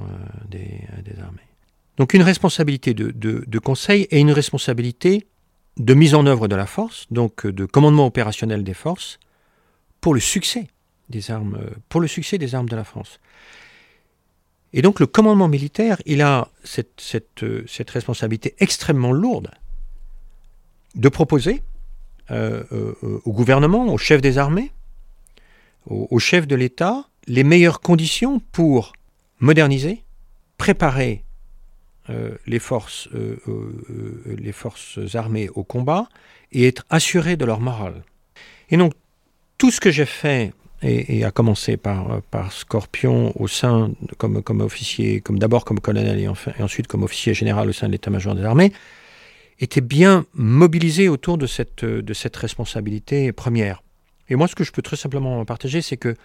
des, 0.50 0.82
armées. 1.22 1.42
Donc 1.98 2.14
une 2.14 2.22
responsabilité 2.22 2.94
de, 2.94 3.12
de, 3.12 3.60
conseil 3.60 4.08
et 4.12 4.20
une 4.20 4.32
responsabilité 4.32 5.28
de 5.78 5.94
mise 5.94 6.16
en 6.16 6.26
œuvre 6.26 6.48
de 6.48 6.56
la 6.56 6.66
force, 6.66 7.08
donc 7.12 7.46
de 7.46 7.66
commandement 7.66 8.06
opérationnel 8.06 8.64
des 8.64 8.74
forces, 8.74 9.20
pour 10.02 10.14
le 10.14 10.20
succès 10.20 10.68
des 11.10 11.32
armes, 11.32 11.60
pour 11.90 12.02
le 12.02 12.08
succès 12.08 12.38
des 12.38 12.56
armes 12.56 12.70
de 12.70 12.76
la 12.76 12.84
France. 12.84 13.20
Et 14.74 14.82
donc 14.82 15.00
le 15.00 15.08
commandement 15.08 15.48
militaire, 15.48 16.02
il 16.06 16.22
a 16.22 16.50
cette, 16.64 17.44
euh, 17.44 17.66
responsabilité 17.90 18.56
extrêmement 18.60 19.12
lourde 19.12 19.52
de 20.96 21.10
proposer 21.10 21.64
euh, 22.32 22.64
euh, 22.72 22.94
au 23.26 23.32
gouvernement, 23.32 23.88
au 23.88 23.98
chef 23.98 24.22
des 24.22 24.38
armées, 24.38 24.72
au, 25.90 26.20
chef 26.20 26.48
de 26.48 26.56
l'État, 26.56 27.06
les 27.28 27.46
meilleures 27.46 27.80
conditions 27.80 28.42
pour 28.52 28.92
moderniser, 29.40 30.04
préparer 30.58 31.24
les, 32.46 32.60
forces, 32.60 33.08
les 34.28 34.52
forces 34.52 35.00
armées 35.14 35.48
au 35.56 35.64
combat 35.64 36.10
et 36.52 36.68
être 36.68 36.86
assuré 36.90 37.38
de 37.38 37.46
leur 37.46 37.62
morale. 37.62 38.04
Et 38.70 38.76
donc 38.76 38.92
tout 39.58 39.72
ce 39.72 39.80
que 39.80 39.92
j'ai 39.92 40.06
fait 40.06 40.52
et, 40.82 41.24
a 41.24 41.32
commencé 41.32 41.78
par, 41.78 42.20
Scorpion 42.52 43.34
au 43.42 43.48
sein, 43.48 43.92
comme, 44.18 44.44
comme 44.44 44.62
officier, 44.62 45.22
comme 45.22 45.40
d'abord 45.40 45.66
comme 45.66 45.80
colonel 45.80 46.20
et, 46.20 46.24
et, 46.24 46.64
ensuite 46.64 46.88
comme 46.88 47.04
officier 47.04 47.34
général 47.34 47.70
au 47.70 47.74
sein 47.74 47.88
de 47.88 47.94
l'état-major 47.94 48.36
des 48.36 48.44
armées, 48.44 48.72
était 49.60 49.82
bien 49.82 50.26
mobilisé 50.34 51.10
autour 51.10 51.38
de 51.38 51.48
cette, 51.48 51.84
de 51.84 52.14
cette 52.14 52.36
responsabilité 52.36 53.32
première. 53.32 53.84
Et 54.30 54.36
moi, 54.36 54.48
ce 54.48 54.56
que 54.56 54.64
je 54.64 54.72
peux 54.72 54.82
très 54.82 54.98
simplement 54.98 55.44
partager, 55.46 55.82
c'est 55.82 55.98
que 55.98 56.16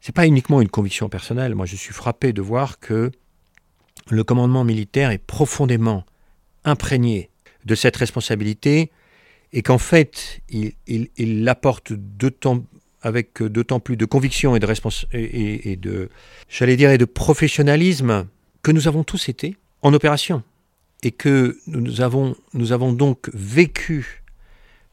c'est 0.00 0.14
pas 0.14 0.26
uniquement 0.26 0.60
une 0.60 0.68
conviction 0.68 1.08
personnelle. 1.08 1.54
Moi, 1.54 1.66
je 1.66 1.76
suis 1.76 1.92
frappé 1.92 2.32
de 2.32 2.42
voir 2.42 2.78
que 2.78 3.10
le 4.10 4.24
commandement 4.24 4.64
militaire 4.64 5.10
est 5.10 5.18
profondément 5.18 6.04
imprégné 6.64 7.30
de 7.64 7.74
cette 7.74 7.96
responsabilité 7.96 8.90
et 9.52 9.62
qu'en 9.62 9.78
fait, 9.78 10.40
il, 10.48 11.44
l'apporte 11.44 11.92
avec 13.02 13.42
d'autant 13.42 13.80
plus 13.80 13.96
de 13.96 14.04
conviction 14.04 14.56
et 14.56 14.60
de 14.60 14.66
et, 15.12 15.76
de, 15.76 16.10
dire, 16.76 16.90
et 16.90 16.98
de 16.98 17.04
professionnalisme 17.04 18.26
que 18.62 18.72
nous 18.72 18.88
avons 18.88 19.04
tous 19.04 19.28
été 19.28 19.56
en 19.82 19.94
opération 19.94 20.42
et 21.02 21.12
que 21.12 21.58
nous 21.66 22.00
avons, 22.00 22.36
nous 22.54 22.72
avons 22.72 22.92
donc 22.92 23.30
vécu 23.32 24.22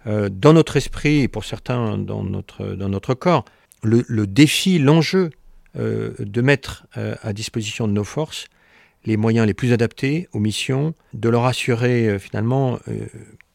euh, 0.08 0.30
dans 0.30 0.54
notre 0.54 0.78
esprit 0.78 1.22
et 1.22 1.28
pour 1.28 1.46
certains 1.46 1.98
dans 1.98 2.24
notre, 2.24 2.68
dans 2.76 2.90
notre 2.90 3.14
corps 3.14 3.46
le, 3.84 4.26
défi, 4.26 4.80
l'enjeu 4.80 5.30
euh, 5.78 6.14
de 6.20 6.42
mettre 6.42 6.88
euh, 6.98 7.16
à 7.22 7.34
disposition 7.34 7.88
de 7.88 7.94
nos 7.94 8.04
forces 8.04 8.46
les 9.06 9.18
moyens 9.18 9.46
les 9.46 9.54
plus 9.54 9.72
adaptés 9.72 10.28
aux 10.32 10.40
missions, 10.40 10.96
de 11.14 11.30
leur 11.30 11.46
assurer 11.46 12.18
finalement 12.18 12.80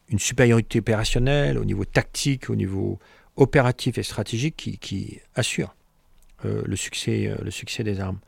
une 0.07 0.17
supériorité 0.17 0.79
opérationnelle 0.79 1.57
au 1.57 1.65
niveau 1.65 1.83
tactique, 1.83 2.49
au 2.49 2.55
niveau 2.55 2.99
opératif 3.35 3.97
et 3.97 4.03
stratégique 4.03 4.55
qui, 4.55 4.77
qui 4.77 5.19
assure 5.35 5.75
le, 6.45 6.75
succès, 6.77 7.35
le 7.43 7.51
succès 7.51 7.83
des 7.83 7.99
armes. 7.99 8.21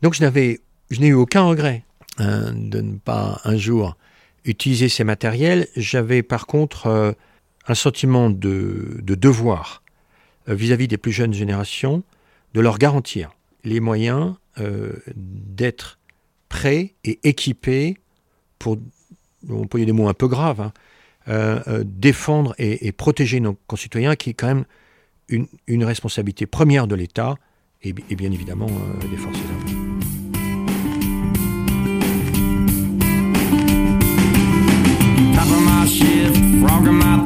Donc 0.00 0.14
je 0.14 0.22
n'avais, 0.22 0.60
je 0.90 1.00
n'ai 1.00 1.08
eu 1.08 1.12
aucun 1.12 1.42
regret 1.42 1.84
hein, 2.18 2.52
de 2.54 2.80
ne 2.80 2.96
pas 2.96 3.40
un 3.44 3.56
jour 3.56 3.96
utiliser 4.44 4.88
ces 4.88 5.04
matériels. 5.04 5.68
J'avais 5.76 6.22
par 6.22 6.46
contre 6.46 6.86
euh, 6.86 7.12
un 7.66 7.74
sentiment 7.74 8.30
de, 8.30 8.98
de 9.02 9.14
devoir 9.14 9.82
vis-à-vis 10.48 10.88
des 10.88 10.98
plus 10.98 11.12
jeunes 11.12 11.32
générations 11.32 12.02
de 12.54 12.60
leur 12.60 12.78
garantir 12.78 13.30
les 13.62 13.78
moyens 13.78 14.34
d'être 15.14 16.00
prêts 16.48 16.94
et 17.04 17.20
équipés 17.22 17.96
pour, 18.58 18.76
on 19.48 19.66
peut 19.66 19.80
y 19.80 19.86
des 19.86 19.92
mots 19.92 20.08
un 20.08 20.14
peu 20.14 20.28
graves, 20.28 20.60
hein, 20.60 20.72
euh, 21.28 21.60
euh, 21.68 21.84
défendre 21.86 22.54
et, 22.58 22.92
protéger 22.92 23.40
nos 23.40 23.54
concitoyens, 23.66 24.16
qui 24.16 24.30
est 24.30 24.34
quand 24.34 24.48
même 24.48 24.64
une, 25.28 25.84
responsabilité 25.84 26.46
première 26.46 26.86
de 26.86 26.94
l'État 26.94 27.36
et, 27.82 27.92
bien 27.92 28.30
évidemment 28.30 28.66
euh, 28.68 29.08
des 29.08 29.16
forces 29.16 29.38
armées. 29.38 30.21
shift, 35.92 36.36
frogging 36.60 36.94
my 36.94 37.21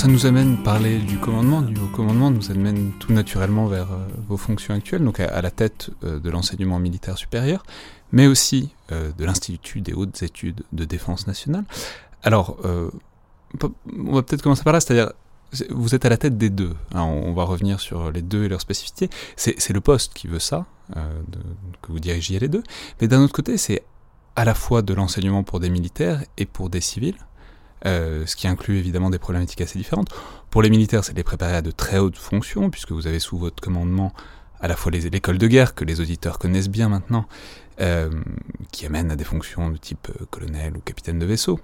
ça 0.00 0.08
nous 0.08 0.24
amène, 0.24 0.56
parler 0.56 0.98
du 0.98 1.18
commandement, 1.18 1.60
du 1.60 1.78
haut 1.78 1.86
commandement, 1.94 2.30
nous 2.30 2.50
amène 2.50 2.92
tout 2.98 3.12
naturellement 3.12 3.66
vers 3.66 3.92
euh, 3.92 4.08
vos 4.28 4.38
fonctions 4.38 4.72
actuelles, 4.72 5.04
donc 5.04 5.20
à, 5.20 5.42
la 5.42 5.50
tête 5.50 5.90
euh, 6.04 6.18
de 6.18 6.30
l'enseignement 6.30 6.78
militaire 6.78 7.18
supérieur, 7.18 7.62
mais 8.10 8.26
aussi 8.26 8.70
euh, 8.92 9.12
de 9.18 9.24
l'Institut 9.26 9.82
des 9.82 9.92
hautes 9.92 10.22
études 10.22 10.62
de 10.72 10.86
défense 10.86 11.26
nationale. 11.26 11.64
Alors, 12.22 12.56
on 12.64 14.12
va 14.14 14.22
peut-être 14.22 14.40
commencer 14.40 14.64
par 14.64 14.72
là, 14.72 14.80
c'est-à-dire, 14.80 15.12
vous 15.68 15.94
êtes 15.94 16.06
à 16.06 16.08
la 16.08 16.16
tête 16.16 16.38
des 16.38 16.48
deux, 16.48 16.74
hein, 16.94 17.02
on 17.02 17.34
va 17.34 17.44
revenir 17.44 17.78
sur 17.78 18.10
les 18.10 18.22
deux 18.22 18.44
et 18.44 18.48
leurs 18.48 18.62
spécificités, 18.62 19.10
c'est 19.36 19.68
le 19.68 19.82
poste 19.82 20.14
qui 20.14 20.28
veut 20.28 20.38
ça, 20.38 20.64
que 20.94 21.92
vous 21.92 22.00
dirigiez 22.00 22.38
les 22.38 22.48
deux, 22.48 22.62
mais 23.02 23.08
d'un 23.08 23.20
autre 23.20 23.34
côté, 23.34 23.58
c'est 23.58 23.82
à 24.34 24.46
la 24.46 24.54
fois 24.54 24.80
de 24.80 24.94
l'enseignement 24.94 25.42
pour 25.42 25.60
des 25.60 25.68
militaires 25.68 26.22
et 26.38 26.46
pour 26.46 26.70
des 26.70 26.80
civils, 26.80 27.18
euh, 27.86 28.26
ce 28.26 28.36
qui 28.36 28.46
inclut 28.48 28.78
évidemment 28.78 29.10
des 29.10 29.18
problématiques 29.18 29.60
assez 29.60 29.78
différentes. 29.78 30.08
Pour 30.50 30.62
les 30.62 30.70
militaires, 30.70 31.04
c'est 31.04 31.12
de 31.12 31.16
les 31.16 31.24
préparer 31.24 31.56
à 31.56 31.62
de 31.62 31.70
très 31.70 31.98
hautes 31.98 32.18
fonctions, 32.18 32.70
puisque 32.70 32.92
vous 32.92 33.06
avez 33.06 33.18
sous 33.18 33.38
votre 33.38 33.60
commandement 33.62 34.12
à 34.60 34.68
la 34.68 34.76
fois 34.76 34.92
l'école 34.92 35.38
de 35.38 35.46
guerre, 35.46 35.74
que 35.74 35.84
les 35.84 36.00
auditeurs 36.00 36.38
connaissent 36.38 36.68
bien 36.68 36.88
maintenant, 36.88 37.26
euh, 37.80 38.10
qui 38.72 38.84
amène 38.84 39.10
à 39.10 39.16
des 39.16 39.24
fonctions 39.24 39.70
de 39.70 39.78
type 39.78 40.08
euh, 40.10 40.26
colonel 40.30 40.76
ou 40.76 40.80
capitaine 40.80 41.18
de 41.18 41.26
vaisseau, 41.26 41.60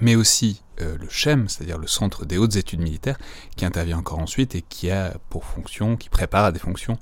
mais 0.00 0.16
aussi 0.16 0.62
le 0.80 1.08
CHEM, 1.08 1.48
c'est-à-dire 1.48 1.76
le 1.76 1.88
Centre 1.88 2.24
des 2.24 2.38
hautes 2.38 2.54
études 2.54 2.78
militaires, 2.78 3.18
qui 3.56 3.64
intervient 3.64 3.98
encore 3.98 4.20
ensuite 4.20 4.54
et 4.54 4.62
qui 4.62 4.92
a 4.92 5.16
pour 5.28 5.44
fonction, 5.44 5.96
qui 5.96 6.08
prépare 6.08 6.44
à 6.44 6.52
des 6.52 6.60
fonctions 6.60 7.00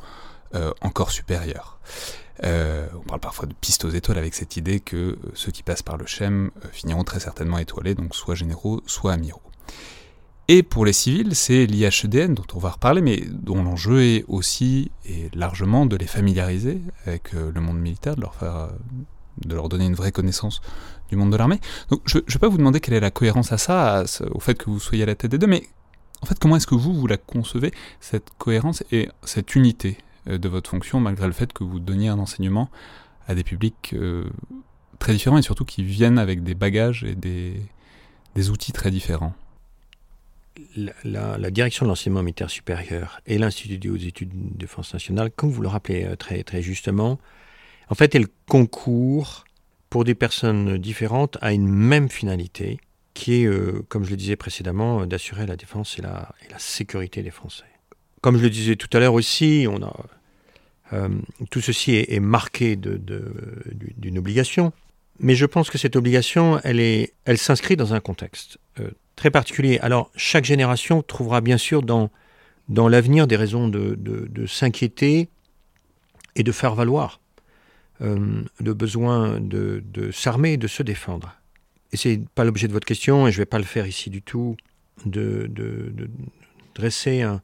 encore 0.81 1.11
supérieures. 1.11 1.79
Euh, 2.45 2.87
on 2.95 3.01
parle 3.01 3.21
parfois 3.21 3.47
de 3.47 3.55
piste 3.55 3.85
aux 3.85 3.91
étoiles 3.91 4.19
avec 4.19 4.35
cette 4.35 4.57
idée 4.57 4.81
que 4.81 4.97
euh, 4.97 5.17
ceux 5.35 5.53
qui 5.53 5.63
passent 5.63 5.83
par 5.83 5.97
le 5.97 6.07
CHEM 6.07 6.51
euh, 6.65 6.69
finiront 6.71 7.05
très 7.05 7.21
certainement 7.21 7.59
étoilés, 7.59 7.95
donc 7.95 8.15
soit 8.15 8.35
généraux, 8.35 8.83
soit 8.87 9.13
amiraux. 9.13 9.41
Et 10.49 10.63
pour 10.63 10.85
les 10.85 10.93
civils, 10.93 11.35
c'est 11.35 11.67
l'IHEDN 11.67 12.35
dont 12.35 12.47
on 12.55 12.59
va 12.59 12.71
reparler, 12.71 13.01
mais 13.01 13.25
dont 13.31 13.63
l'enjeu 13.65 14.03
est 14.03 14.25
aussi 14.29 14.93
et 15.05 15.29
largement 15.35 15.87
de 15.87 15.97
les 15.97 16.07
familiariser 16.07 16.81
avec 17.05 17.33
le 17.33 17.61
monde 17.61 17.81
militaire, 17.81 18.15
de 18.15 18.21
leur 18.21 18.37
faire, 18.37 18.69
de 19.45 19.55
leur 19.57 19.69
donner 19.69 19.87
une 19.87 19.97
vraie 19.97 20.13
connaissance 20.13 20.61
du 21.09 21.17
monde 21.17 21.33
de 21.33 21.37
l'armée. 21.37 21.59
Donc 21.91 22.03
je 22.05 22.19
ne 22.19 22.23
vais 22.29 22.39
pas 22.39 22.49
vous 22.49 22.59
demander 22.59 22.79
quelle 22.79 22.95
est 22.95 23.01
la 23.01 23.11
cohérence 23.11 23.51
à 23.51 23.59
ça, 23.59 24.05
au 24.31 24.39
fait 24.39 24.55
que 24.55 24.71
vous 24.71 24.79
soyez 24.79 25.03
à 25.03 25.07
la 25.07 25.17
tête 25.17 25.33
des 25.33 25.39
deux, 25.39 25.49
mais 25.49 25.65
en 26.23 26.27
fait 26.27 26.39
comment 26.39 26.55
est-ce 26.55 26.69
que 26.69 26.77
vous, 26.77 26.95
vous 26.95 27.09
la 27.09 27.17
concevez, 27.17 27.73
cette 27.99 28.31
cohérence 28.39 28.85
et 28.93 29.09
cette 29.25 29.57
unité? 29.57 29.99
euh, 29.99 30.06
de 30.27 30.49
votre 30.49 30.71
fonction, 30.71 31.01
malgré 31.01 31.27
le 31.27 31.33
fait 31.33 31.53
que 31.53 31.65
vous 31.65 31.81
donniez 31.81 32.09
un 32.09 32.19
enseignement 32.19 32.71
à 33.27 33.35
des 33.35 33.45
publics 33.45 33.93
euh, 33.95 34.25
très 34.99 35.13
différents 35.13 35.39
et 35.39 35.43
surtout 35.43 35.65
qui 35.65 35.83
viennent 35.83 36.19
avec 36.19 36.43
des 36.43 36.55
bagages 36.55 37.05
et 37.05 37.15
des, 37.15 37.61
des 38.35 38.51
outils 38.51 38.73
très 38.73 38.91
différents 38.91 39.35
la, 41.05 41.51
direction 41.51 41.85
de 41.85 41.91
l'enseignement 41.91 42.23
militaire 42.23 42.49
supérieur 42.49 43.21
et 43.27 43.37
l'Institut 43.37 43.77
des 43.77 44.07
études 44.07 44.31
de 44.31 44.57
défense 44.57 44.95
nationale, 44.95 45.31
comme 45.31 45.51
vous 45.51 45.61
le 45.61 45.69
rappelez 45.69 46.05
euh, 46.05 46.17
très, 46.17 46.43
très 46.45 46.63
justement, 46.63 47.19
en 47.91 47.95
fait, 47.95 48.15
elles 48.15 48.29
concourent 48.49 49.45
pour 49.91 50.05
des 50.05 50.15
personnes 50.15 50.79
différentes 50.79 51.37
à 51.43 51.53
une 51.53 51.69
même 51.69 52.09
finalité, 52.09 52.79
qui 53.13 53.45
est, 53.45 53.49
comme 53.89 54.05
je 54.05 54.11
le 54.11 54.17
disais 54.17 54.37
précédemment, 54.37 55.07
d'assurer 55.07 55.47
la 55.47 55.57
défense 55.57 55.99
et 55.99 56.03
la, 56.03 56.35
et 56.45 56.51
la 56.51 56.59
sécurité 56.59 57.23
des 57.23 57.31
Français. 57.31 57.65
Comme 58.21 58.37
je 58.37 58.43
le 58.43 58.51
disais 58.51 58.77
tout 58.77 58.95
à 58.95 59.01
l'heure 59.01 59.15
aussi, 59.15 59.67
on 59.71 59.83
a 59.83 59.95
euh, 60.93 61.09
tout 61.51 61.61
ceci 61.61 61.95
est, 61.97 62.21
marqué 62.21 62.77
d'une 62.77 64.19
obligation, 64.19 64.73
mais 65.19 65.35
je 65.35 65.47
pense 65.47 65.71
que 65.71 65.79
cette 65.79 65.97
obligation, 65.97 66.61
elle, 66.63 67.39
s'inscrit 67.39 67.77
dans 67.77 67.95
un 67.95 68.01
contexte 68.01 68.59
euh, 68.81 68.91
très 69.17 69.31
particulier. 69.31 69.79
Alors, 69.81 70.11
chaque 70.15 70.45
génération 70.45 71.03
trouvera 71.03 71.41
bien 71.41 71.59
sûr 71.59 71.83
dans, 71.83 72.11
l'avenir 72.69 73.27
des 73.27 73.37
raisons 73.37 73.69
de, 73.69 74.47
s'inquiéter 74.47 75.29
et 76.35 76.43
de 76.43 76.53
faire 76.53 76.75
valoir 76.75 77.21
euh, 78.03 78.43
le 78.63 78.75
besoin 78.75 79.41
de, 79.41 79.83
s'armer 80.13 80.57
de 80.57 80.69
se 80.69 80.83
défendre. 80.83 81.35
Et 81.93 81.97
c'est 81.97 82.21
pas 82.35 82.45
l'objet 82.45 82.69
de 82.69 82.73
votre 82.73 82.87
question, 82.87 83.27
et 83.27 83.33
je 83.33 83.39
ne 83.39 83.43
vais 83.43 83.47
pas 83.47 83.59
le 83.59 83.65
faire 83.65 83.87
ici 83.87 84.11
du 84.11 84.23
tout, 84.23 84.57
de, 85.05 85.51
dresser 86.75 87.23
un, 87.23 87.41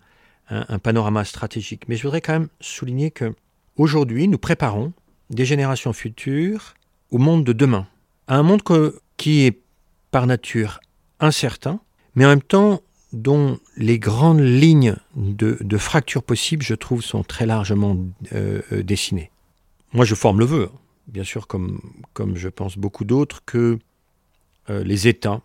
un, 0.53 0.79
panorama 0.79 1.25
stratégique. 1.25 1.89
Mais 1.89 1.97
je 1.97 2.03
voudrais 2.03 2.21
quand 2.21 2.33
même 2.33 2.49
souligner 2.61 3.11
que 3.11 3.35
aujourd'hui, 3.77 4.29
nous 4.29 4.39
préparons 4.39 4.93
des 5.31 5.45
générations 5.45 5.93
futures 5.93 6.75
au 7.11 7.19
monde 7.19 7.45
de 7.45 7.53
demain, 7.53 7.87
un 8.29 8.43
monde 8.43 8.63
qui 9.17 9.43
est 9.43 9.61
par 10.11 10.27
nature 10.27 10.81
incertain, 11.21 11.81
mais 12.15 12.27
en 12.27 12.29
même 12.29 12.43
temps 12.43 12.83
dont 13.13 13.59
les 13.77 13.99
grandes 13.99 14.41
lignes 14.41 14.97
de, 15.17 15.77
fracture 15.77 16.23
possibles, 16.23 16.63
je 16.63 16.75
trouve, 16.75 17.03
sont 17.03 17.23
très 17.23 17.45
largement 17.45 17.97
euh, 18.33 18.63
euh, 18.73 18.83
dessinées. 18.83 19.31
Moi, 19.93 20.07
je 20.07 20.15
forme 20.15 20.39
le 20.39 20.47
vœu, 20.47 20.71
bien 21.09 21.25
sûr, 21.25 21.47
comme, 21.47 21.81
comme 22.15 22.37
je 22.37 22.49
pense 22.49 22.79
beaucoup 22.79 23.05
d'autres, 23.05 23.45
que 23.45 23.79
euh, 24.71 24.83
les 24.83 25.09
États, 25.09 25.43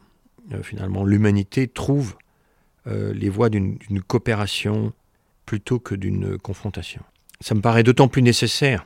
finalement, 0.63 1.03
l'humanité, 1.03 1.67
trouvent 1.67 2.15
euh, 2.87 3.13
les 3.13 3.29
voies 3.29 3.49
d'une 3.49 4.01
coopération 4.05 4.93
plutôt 5.45 5.79
que 5.79 5.95
d'une 5.95 6.37
confrontation. 6.37 7.01
Ça 7.41 7.55
me 7.55 7.61
paraît 7.61 7.83
d'autant 7.83 8.07
plus 8.07 8.21
nécessaire 8.21 8.85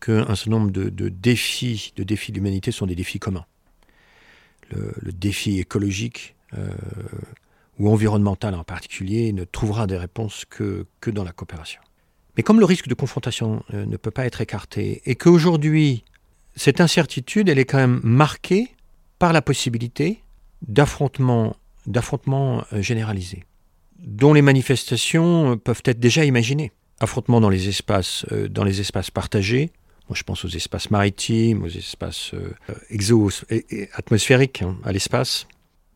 qu'un 0.00 0.34
certain 0.34 0.50
nombre 0.50 0.70
de, 0.70 1.08
défis, 1.08 1.92
de 1.96 2.02
défis 2.02 2.32
d'humanité 2.32 2.72
sont 2.72 2.86
des 2.86 2.94
défis 2.94 3.18
communs. 3.18 3.46
Le, 4.70 5.12
défi 5.12 5.58
écologique 5.58 6.36
euh, 6.56 6.68
ou 7.78 7.88
environnemental 7.88 8.54
en 8.54 8.64
particulier 8.64 9.32
ne 9.32 9.44
trouvera 9.44 9.86
des 9.86 9.96
réponses 9.96 10.44
que, 10.44 10.86
que 11.00 11.10
dans 11.10 11.24
la 11.24 11.32
coopération. 11.32 11.80
Mais 12.36 12.42
comme 12.42 12.60
le 12.60 12.66
risque 12.66 12.86
de 12.86 12.94
confrontation 12.94 13.64
euh, 13.72 13.86
ne 13.86 13.96
peut 13.96 14.10
pas 14.10 14.26
être 14.26 14.40
écarté 14.40 15.00
et 15.06 15.16
qu'aujourd'hui, 15.16 16.04
cette 16.54 16.80
incertitude, 16.80 17.48
elle 17.48 17.58
est 17.58 17.64
quand 17.64 17.78
même 17.78 18.00
marquée 18.02 18.68
par 19.18 19.32
la 19.32 19.42
possibilité 19.42 20.22
d'affrontements 20.66 21.56
d'affrontements 21.88 22.64
euh, 22.72 22.82
généralisés, 22.82 23.44
dont 23.98 24.32
les 24.32 24.42
manifestations 24.42 25.52
euh, 25.52 25.56
peuvent 25.56 25.82
être 25.84 25.98
déjà 25.98 26.24
imaginées. 26.24 26.70
Affrontements 27.00 27.40
dans 27.40 27.48
les 27.48 27.68
espaces, 27.68 28.26
euh, 28.30 28.48
dans 28.48 28.64
les 28.64 28.80
espaces 28.80 29.10
partagés. 29.10 29.70
Moi, 30.08 30.16
je 30.16 30.22
pense 30.22 30.44
aux 30.44 30.48
espaces 30.48 30.90
maritimes, 30.90 31.62
aux 31.62 31.68
espaces 31.68 32.32
exo 32.88 33.28
atmosphériques, 33.92 34.62
hein, 34.62 34.78
à 34.82 34.90
l'espace, 34.90 35.46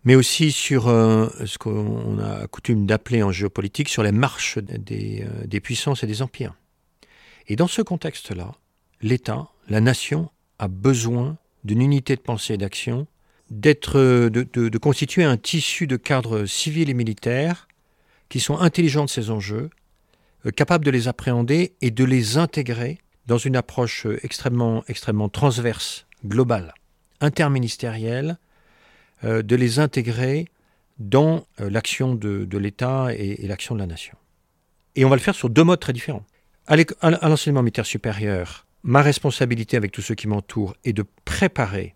mais 0.05 0.14
aussi 0.16 0.53
sur 0.53 0.82
ce 0.84 1.57
qu'on 1.57 2.18
a 2.18 2.47
coutume 2.47 2.84
d'appeler 2.84 3.22
en 3.22 3.32
géopolitique 3.32 3.88
sur 3.88 4.03
les 4.03 4.12
marches 4.12 4.59
des, 4.59 5.24
des 5.47 5.61
puissances 5.61 6.05
et 6.05 6.07
des 6.07 6.20
empires. 6.20 6.55
Et 7.49 7.57
dans 7.57 7.68
ce 7.68 7.80
contexte-là, 7.80 8.53
l'État, 9.01 9.49
la 9.70 9.80
nation, 9.80 10.28
a 10.59 10.68
besoin 10.68 11.38
d'une 11.64 11.80
unité 11.80 12.14
de 12.14 12.20
pensée 12.20 12.53
et 12.53 12.59
d'action 12.59 13.07
d'être, 13.53 13.98
euh, 13.98 14.30
de, 14.30 14.78
constituer 14.78 15.24
un 15.24 15.36
tissu 15.36 15.86
de 15.86 15.96
cadres 15.96 16.46
civils 16.46 16.88
et 16.88 16.94
militaires 16.94 17.68
qui 18.30 18.40
sont 18.40 18.59
intelligents 18.59 19.05
de 19.05 19.11
ces 19.11 19.30
enjeux, 19.30 19.68
euh, 20.46 20.50
capables 20.50 20.86
de 20.86 20.90
les 20.90 21.07
appréhender 21.07 21.74
et 21.82 21.90
de 21.90 22.05
les 22.05 22.38
intégrer 22.38 22.98
dans 23.26 23.36
une 23.36 23.55
approche 23.55 24.07
euh, 24.07 24.18
extrêmement, 24.24 24.84
extrêmement 24.88 25.28
transverse, 25.28 26.07
globale, 26.26 26.74
interministérielle, 27.20 28.38
de 29.22 29.55
les 29.55 29.78
intégrer 29.78 30.48
dans 30.98 31.46
l'action 31.59 32.16
de, 32.16 32.59
l'État 32.59 33.14
et, 33.14 33.46
l'action 33.46 33.76
de 33.76 33.80
la 33.80 33.86
nation. 33.86 34.16
Et 34.96 35.05
on 35.05 35.09
va 35.09 35.14
le 35.14 35.22
faire 35.22 35.36
sur 35.36 35.48
deux 35.48 35.62
modes 35.62 35.78
très 35.78 35.92
différents. 35.92 36.24
À 36.66 37.28
l'enseignement 37.28 37.62
militaire 37.62 37.86
supérieur, 37.86 38.66
ma 38.82 39.00
responsabilité 39.00 39.76
avec 39.76 39.92
tous 39.92 40.03
ceux 40.03 40.16
qui 40.16 40.26
m'entourent 40.26 40.74
est 40.84 40.92
de 40.92 41.05
préparer 41.24 41.94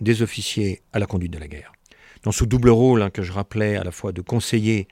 des 0.00 0.22
officiers 0.22 0.82
à 0.92 0.98
la 0.98 1.06
conduite 1.06 1.32
de 1.32 1.38
la 1.38 1.48
guerre. 1.48 1.72
Dans 2.22 2.32
ce 2.32 2.44
double 2.44 2.70
rôle 2.70 3.02
hein, 3.02 3.10
que 3.10 3.22
je 3.22 3.32
rappelais 3.32 3.76
à 3.76 3.84
la 3.84 3.92
fois 3.92 4.12
de 4.12 4.20
conseiller 4.20 4.88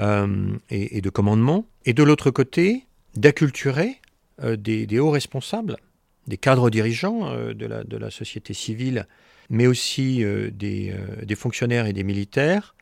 euh, 0.00 0.56
et, 0.70 1.00
de 1.00 1.10
commandement, 1.10 1.66
et 1.84 1.92
de 1.92 2.02
l'autre 2.02 2.30
côté, 2.30 2.84
d'acculturer 3.14 4.00
euh, 4.42 4.56
des, 4.56 4.98
hauts 4.98 5.10
responsables, 5.10 5.76
des 6.26 6.36
cadres 6.36 6.70
dirigeants 6.70 7.28
euh, 7.28 7.54
de, 7.54 7.96
la, 7.96 8.10
société 8.10 8.54
civile, 8.54 9.06
mais 9.50 9.66
aussi 9.66 10.24
des, 10.52 11.36
fonctionnaires 11.36 11.86
et 11.86 11.92
des 11.92 12.02
militaires, 12.02 12.74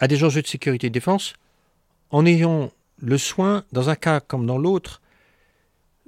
à 0.00 0.08
des 0.08 0.24
enjeux 0.24 0.42
de 0.42 0.46
sécurité 0.46 0.88
et 0.88 0.90
de 0.90 0.94
défense, 0.94 1.34
en 2.10 2.26
ayant 2.26 2.72
le 3.00 3.18
soin, 3.18 3.64
dans 3.72 3.88
un 3.88 3.94
cas 3.94 4.20
comme 4.20 4.46
dans 4.46 4.58
l'autre, 4.58 5.00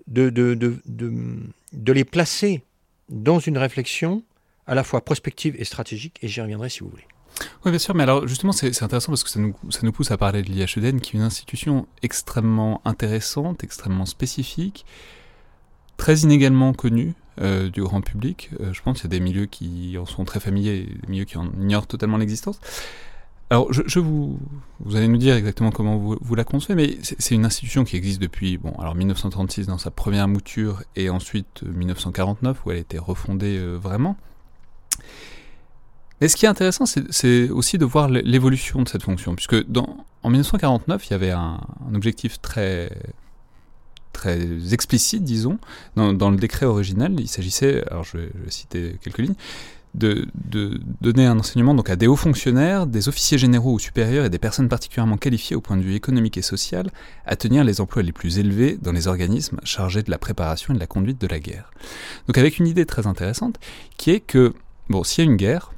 de 0.09 0.33
les 1.93 2.05
placer 2.05 2.63
dans 3.09 3.39
une 3.39 3.59
réflexion 3.59 4.23
à 4.67 4.75
la 4.75 4.85
fois 4.85 5.05
prospective 5.05 5.55
et 5.59 5.65
stratégique, 5.65 6.19
et 6.23 6.29
j'y 6.29 6.41
reviendrai 6.41 6.69
si 6.69 6.81
vous 6.81 6.89
voulez. 6.89 7.07
Oui, 7.65 7.71
bien 7.71 7.79
sûr, 7.79 7.95
mais 7.95 8.05
alors 8.05 8.27
justement, 8.27 8.53
c'est 8.53 8.83
intéressant 8.83 9.11
parce 9.11 9.25
que 9.25 9.31
ça 9.31 9.41
nous, 9.41 9.55
ça 9.71 9.81
nous 9.83 9.93
pousse 9.93 10.11
à 10.11 10.17
parler 10.17 10.43
de 10.43 10.49
l'IHEDN, 10.49 11.01
qui 11.01 11.17
est 11.17 11.19
une 11.19 11.25
institution 11.25 11.87
extrêmement 12.03 12.81
intéressante, 12.85 13.65
extrêmement 13.65 14.07
spécifique, 14.07 14.85
très 15.97 16.19
inégalement 16.19 16.73
connue 16.73 17.15
euh, 17.41 17.71
du 17.71 17.83
grand 17.83 18.01
public. 18.01 18.51
Euh, 18.61 18.73
je 18.73 18.83
pense 18.83 19.01
qu'il 19.01 19.11
y 19.11 19.15
a 19.15 19.19
des 19.19 19.25
milieux 19.25 19.47
qui 19.47 19.97
en 19.99 20.07
sont 20.07 20.25
très 20.25 20.41
familiers 20.41 20.87
des 21.03 21.09
milieux 21.09 21.25
qui 21.25 21.37
en 21.37 21.47
ignorent 21.61 21.87
totalement 21.87 22.17
l'existence. 22.17 22.61
Alors, 23.51 23.73
je, 23.73 23.99
vous, 23.99 24.39
vous 24.81 24.97
allez 24.97 25.07
nous 25.07 25.19
dire 25.19 25.35
exactement 25.35 25.71
comment 25.71 25.97
vous, 25.97 26.17
vous 26.21 26.35
la 26.35 26.45
concevez, 26.45 26.75
mais 26.75 26.99
c'est 27.03 27.35
une 27.35 27.45
institution 27.45 27.85
qui 27.85 27.97
existe 27.97 28.21
depuis, 28.21 28.57
bon, 28.57 28.73
alors 28.79 28.95
1936 28.95 29.67
dans 29.67 29.79
sa 29.79 29.91
première 29.91 30.29
mouture 30.29 30.83
et 30.97 31.11
ensuite 31.11 31.63
1949 31.63 32.65
où 32.65 32.71
elle 32.71 32.79
a 32.79 32.81
été 32.81 32.99
refondée 32.99 33.59
vraiment. 33.59 34.17
Et 36.21 36.29
ce 36.29 36.37
qui 36.37 36.47
est 36.47 36.49
intéressant, 36.49 36.87
c'est 36.87 37.51
aussi 37.51 37.77
de 37.77 37.85
voir 37.85 38.09
l'évolution 38.09 38.83
de 38.83 38.89
cette 38.89 39.03
fonction, 39.03 39.35
puisque 39.35 39.57
en 40.23 40.31
1949, 40.31 41.07
il 41.07 41.11
y 41.11 41.15
avait 41.15 41.33
un, 41.33 41.61
objectif 41.95 42.41
très, 42.41 42.91
très 44.13 44.73
explicite, 44.73 45.25
disons, 45.25 45.59
dans, 45.97 46.31
le 46.31 46.37
décret 46.37 46.67
original. 46.67 47.15
Il 47.19 47.29
s'agissait, 47.29 47.85
alors 47.91 48.05
je 48.05 48.19
vais, 48.19 48.31
citer 48.49 48.97
quelques 49.03 49.19
lignes, 49.19 49.35
de, 49.95 50.27
donner 51.01 51.27
un 51.27 51.39
enseignement 51.39 51.75
donc 51.75 51.91
à 51.91 51.97
des 51.97 52.07
hauts 52.07 52.17
fonctionnaires, 52.17 52.87
des 52.87 53.09
officiers 53.09 53.39
généraux 53.39 53.75
ou 53.75 53.79
supérieurs 53.79 54.25
et 54.25 54.31
des 54.31 54.39
personnes 54.39 54.69
particulièrement 54.69 55.17
qualifiées 55.17 55.57
au 55.57 55.61
point 55.61 55.77
de 55.77 55.83
vue 55.83 55.95
économique 55.95 56.37
et 56.37 56.43
social 56.43 56.91
à 57.27 57.37
tenir 57.37 57.65
les 57.65 57.81
emplois 57.81 58.03
les 58.03 58.13
plus 58.13 58.39
élevés 58.39 58.79
dans 58.81 58.93
les 58.93 59.07
organismes 59.07 59.61
chargés 59.63 60.03
de 60.03 60.11
la 60.11 60.19
préparation 60.19 60.73
et 60.73 60.77
de 60.77 60.81
la 60.81 60.87
conduite 60.87 61.21
de 61.21 61.27
la 61.27 61.39
guerre. 61.39 61.71
Donc 62.27 62.39
avec 62.39 62.59
une 62.59 62.67
idée 62.67 62.87
très 62.87 63.07
intéressante 63.07 63.61
qui 63.97 64.11
est 64.11 64.21
que, 64.21 64.53
bon, 64.89 65.05
s'il 65.05 65.25
y 65.25 65.27
a 65.27 65.31
une 65.31 65.37
guerre, 65.37 65.73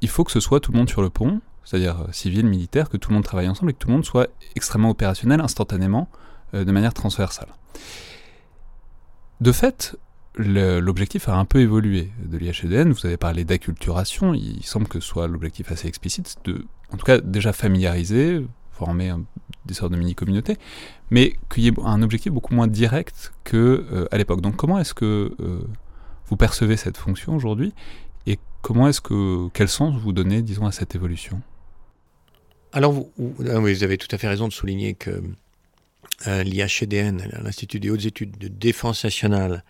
il 0.00 0.08
faut 0.08 0.24
que 0.24 0.32
ce 0.32 0.40
soit 0.40 0.60
tout 0.60 0.72
le 0.72 0.78
monde 0.78 0.88
sur 0.88 1.02
le 1.02 1.10
pont, 1.10 1.40
c'est-à-dire 1.64 2.02
euh, 2.02 2.12
civil, 2.12 2.46
militaire, 2.46 2.88
que 2.88 2.96
tout 2.96 3.10
le 3.10 3.14
monde 3.14 3.24
travaille 3.24 3.48
ensemble 3.48 3.70
et 3.70 3.74
que 3.74 3.78
tout 3.78 3.88
le 3.88 3.94
monde 3.94 4.04
soit 4.04 4.28
extrêmement 4.54 4.90
opérationnel 4.90 5.40
instantanément, 5.40 6.08
euh, 6.54 6.64
de 6.64 6.72
manière 6.72 6.94
transversale. 6.94 7.48
De 9.40 9.50
fait, 9.50 9.96
l'objectif 10.36 11.28
a 11.28 11.36
un 11.36 11.44
peu 11.44 11.60
évolué 11.60 12.10
de 12.24 12.36
l'IHEDN. 12.38 12.92
Vous 12.92 13.06
avez 13.06 13.16
parlé 13.16 13.44
d'acculturation, 13.44 14.34
il 14.34 14.64
semble 14.64 14.88
que 14.88 15.00
ce 15.00 15.06
soit 15.06 15.26
l'objectif 15.26 15.70
assez 15.72 15.88
explicite, 15.88 16.36
de, 16.44 16.66
en 16.92 16.96
tout 16.96 17.04
cas 17.04 17.18
déjà 17.18 17.52
familiariser, 17.52 18.46
former 18.70 19.14
des 19.66 19.74
sortes 19.74 19.92
de 19.92 19.96
mini-communautés, 19.96 20.56
mais 21.10 21.34
qu'il 21.50 21.64
y 21.64 21.68
ait 21.68 21.74
un 21.84 22.02
objectif 22.02 22.32
beaucoup 22.32 22.54
moins 22.54 22.66
direct 22.66 23.32
qu'à 23.44 23.56
euh, 23.56 24.06
l'époque. 24.12 24.40
Donc 24.40 24.56
comment 24.56 24.78
est-ce 24.78 24.94
que 24.94 25.34
vous 26.26 26.36
percevez 26.36 26.76
cette 26.76 26.96
fonction 26.96 27.34
aujourd'hui? 27.36 27.74
Comment 28.64 28.88
est-ce 28.88 29.02
que, 29.02 29.48
quel 29.52 29.68
sens 29.68 29.94
vous 30.00 30.14
donnez, 30.14 30.40
disons, 30.40 30.64
à 30.64 30.72
cette 30.72 30.94
évolution? 30.94 31.42
Alors, 32.72 32.92
vous, 32.92 33.12
ah 33.46 33.58
vous, 33.58 33.84
avez 33.84 33.98
tout 33.98 34.08
à 34.10 34.16
fait 34.16 34.26
raison 34.26 34.48
de 34.48 34.52
souligner 34.54 34.94
que 34.94 35.22
euh, 36.26 36.42
l'IHEDN, 36.42 37.28
l'Institut 37.42 37.78
des 37.78 37.90
hautes 37.90 38.06
études 38.06 38.38
de 38.38 38.48
défense 38.48 39.04
nationale, 39.04 39.64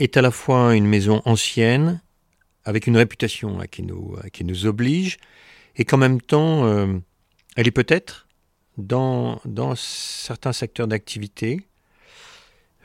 est 0.00 0.16
à 0.16 0.22
la 0.22 0.32
fois 0.32 0.74
une 0.74 0.86
maison 0.86 1.22
ancienne, 1.24 2.02
avec 2.64 2.88
une 2.88 2.96
réputation 2.96 3.60
qui, 3.70 3.84
nous, 3.84 4.16
qui 4.32 4.44
nous 4.44 4.66
oblige, 4.66 5.18
et 5.76 5.84
qu'en 5.84 5.98
même 5.98 6.20
temps, 6.20 6.64
euh, 6.66 6.98
elle 7.54 7.68
est 7.68 7.70
peut-être, 7.70 8.26
dans, 8.76 9.40
certains 9.76 10.52
secteurs 10.52 10.88
d'activité, 10.88 11.60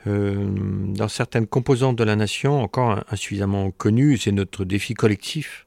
dans 0.06 1.08
certaines 1.08 1.46
composantes 1.46 1.96
de 1.96 2.04
la 2.04 2.16
nation 2.16 2.62
encore 2.62 3.04
insuffisamment 3.10 3.70
connues. 3.70 4.16
C'est 4.16 4.32
notre 4.32 4.64
défi 4.64 4.94
collectif 4.94 5.66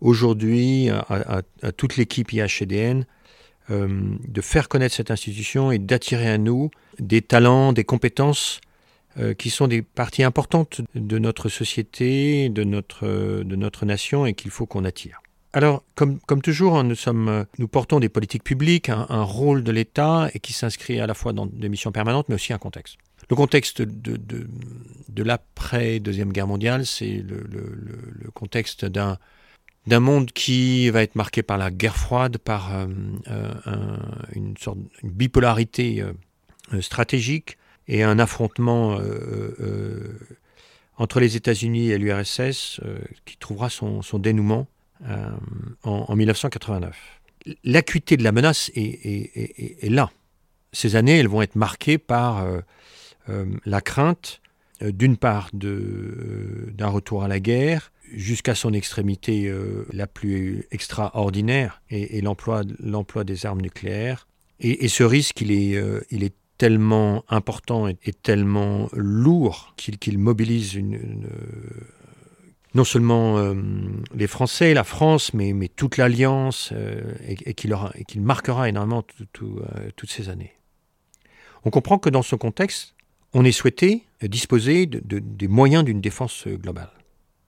aujourd'hui 0.00 0.90
à, 0.90 1.42
toute 1.72 1.96
l'équipe 1.96 2.32
IHEDN 2.32 3.06
euh, 3.70 4.16
de 4.28 4.40
faire 4.42 4.68
connaître 4.68 4.94
cette 4.94 5.10
institution 5.10 5.72
et 5.72 5.78
d'attirer 5.78 6.28
à 6.28 6.36
nous 6.36 6.70
des 6.98 7.22
talents, 7.22 7.72
des 7.72 7.84
compétences 7.84 8.60
euh, 9.18 9.32
qui 9.32 9.48
sont 9.48 9.68
des 9.68 9.80
parties 9.80 10.22
importantes 10.22 10.82
de 10.94 11.18
notre 11.18 11.48
société, 11.48 12.50
de 12.50 12.62
notre, 12.62 13.06
de 13.42 13.56
notre 13.56 13.86
nation 13.86 14.26
et 14.26 14.34
qu'il 14.34 14.50
faut 14.50 14.66
qu'on 14.66 14.84
attire. 14.84 15.22
Alors, 15.54 15.82
comme, 15.94 16.18
comme 16.20 16.42
toujours, 16.42 16.76
hein, 16.76 16.82
nous, 16.82 16.96
sommes, 16.96 17.46
nous 17.58 17.68
portons 17.68 18.00
des 18.00 18.10
politiques 18.10 18.44
publiques, 18.44 18.90
un 18.90 19.22
rôle 19.22 19.62
de 19.62 19.72
l'État 19.72 20.28
et 20.34 20.40
qui 20.40 20.52
s'inscrit 20.52 21.00
à 21.00 21.06
la 21.06 21.14
fois 21.14 21.32
dans 21.32 21.46
des 21.46 21.70
missions 21.70 21.92
permanentes, 21.92 22.28
mais 22.28 22.34
aussi 22.34 22.52
un 22.52 22.58
contexte. 22.58 22.98
Le 23.30 23.36
contexte 23.36 23.80
de, 23.80 24.16
de, 24.16 25.22
l'après-deuxième 25.22 26.32
guerre 26.32 26.46
mondiale, 26.46 26.84
c'est 26.84 27.24
le, 27.26 28.30
contexte 28.34 28.84
d'un 28.84 29.18
d'un 29.86 30.00
monde 30.00 30.32
qui 30.32 30.88
va 30.88 31.02
être 31.02 31.14
marqué 31.14 31.42
par 31.42 31.58
la 31.58 31.70
guerre 31.70 31.96
froide, 31.96 32.38
par 32.38 32.74
euh, 32.74 32.86
euh, 33.28 33.96
une 34.32 34.56
sorte 34.56 34.78
de 34.78 34.86
bipolarité 35.02 36.00
euh, 36.00 36.80
stratégique 36.80 37.58
et 37.86 38.02
un 38.02 38.18
affrontement 38.18 38.98
entre 40.96 41.20
les 41.20 41.36
États-Unis 41.36 41.90
et 41.90 41.98
l'URSS 41.98 42.80
qui 43.26 43.36
trouvera 43.36 43.68
son, 43.68 44.00
son 44.00 44.18
dénouement 44.18 44.66
en, 45.82 46.16
1989. 46.16 46.96
L'acuité 47.62 48.16
de 48.16 48.24
la 48.24 48.32
menace 48.32 48.70
est, 48.74 48.80
est, 48.80 49.84
est, 49.84 49.90
là. 49.90 50.10
Ces 50.72 50.96
années, 50.96 51.18
elles 51.18 51.28
vont 51.28 51.42
être 51.42 51.56
marquées 51.56 51.98
par 51.98 52.46
la 53.64 53.80
crainte, 53.80 54.40
euh, 54.82 54.92
d'une 54.92 55.16
part, 55.16 55.50
euh, 55.62 56.72
d'un 56.72 56.88
retour 56.88 57.22
à 57.22 57.28
la 57.28 57.40
guerre, 57.40 57.92
jusqu'à 58.12 58.54
son 58.54 58.72
extrémité 58.72 59.52
la 59.92 60.06
plus 60.06 60.66
extraordinaire, 60.70 61.82
et, 61.90 62.20
l'emploi, 62.20 62.62
des 63.24 63.46
armes 63.46 63.62
nucléaires. 63.62 64.28
Et, 64.60 64.86
ce 64.88 65.02
risque, 65.02 65.40
il 65.40 65.50
est, 65.50 65.82
il 66.10 66.22
est 66.22 66.34
tellement 66.58 67.24
important 67.28 67.88
et, 67.88 67.96
tellement 68.22 68.88
lourd 68.92 69.74
qu'il 69.76 70.18
mobilise 70.18 70.78
non 72.74 72.84
seulement 72.84 73.54
les 74.14 74.26
Français, 74.28 74.74
la 74.74 74.84
France, 74.84 75.32
mais, 75.34 75.52
mais 75.52 75.68
toute 75.68 75.96
l'Alliance, 75.96 76.72
et, 77.26 77.54
qu'il 77.54 78.20
marquera 78.20 78.68
énormément 78.68 79.02
toutes 79.32 80.10
ces 80.10 80.28
années. 80.28 80.52
On 81.64 81.70
comprend 81.70 81.98
que 81.98 82.10
dans 82.10 82.22
ce 82.22 82.36
contexte, 82.36 82.93
on 83.34 83.44
est 83.44 83.52
souhaité 83.52 84.04
disposer 84.22 84.86
des 84.86 85.48
moyens 85.48 85.84
d'une 85.84 86.00
défense 86.00 86.46
globale. 86.48 86.90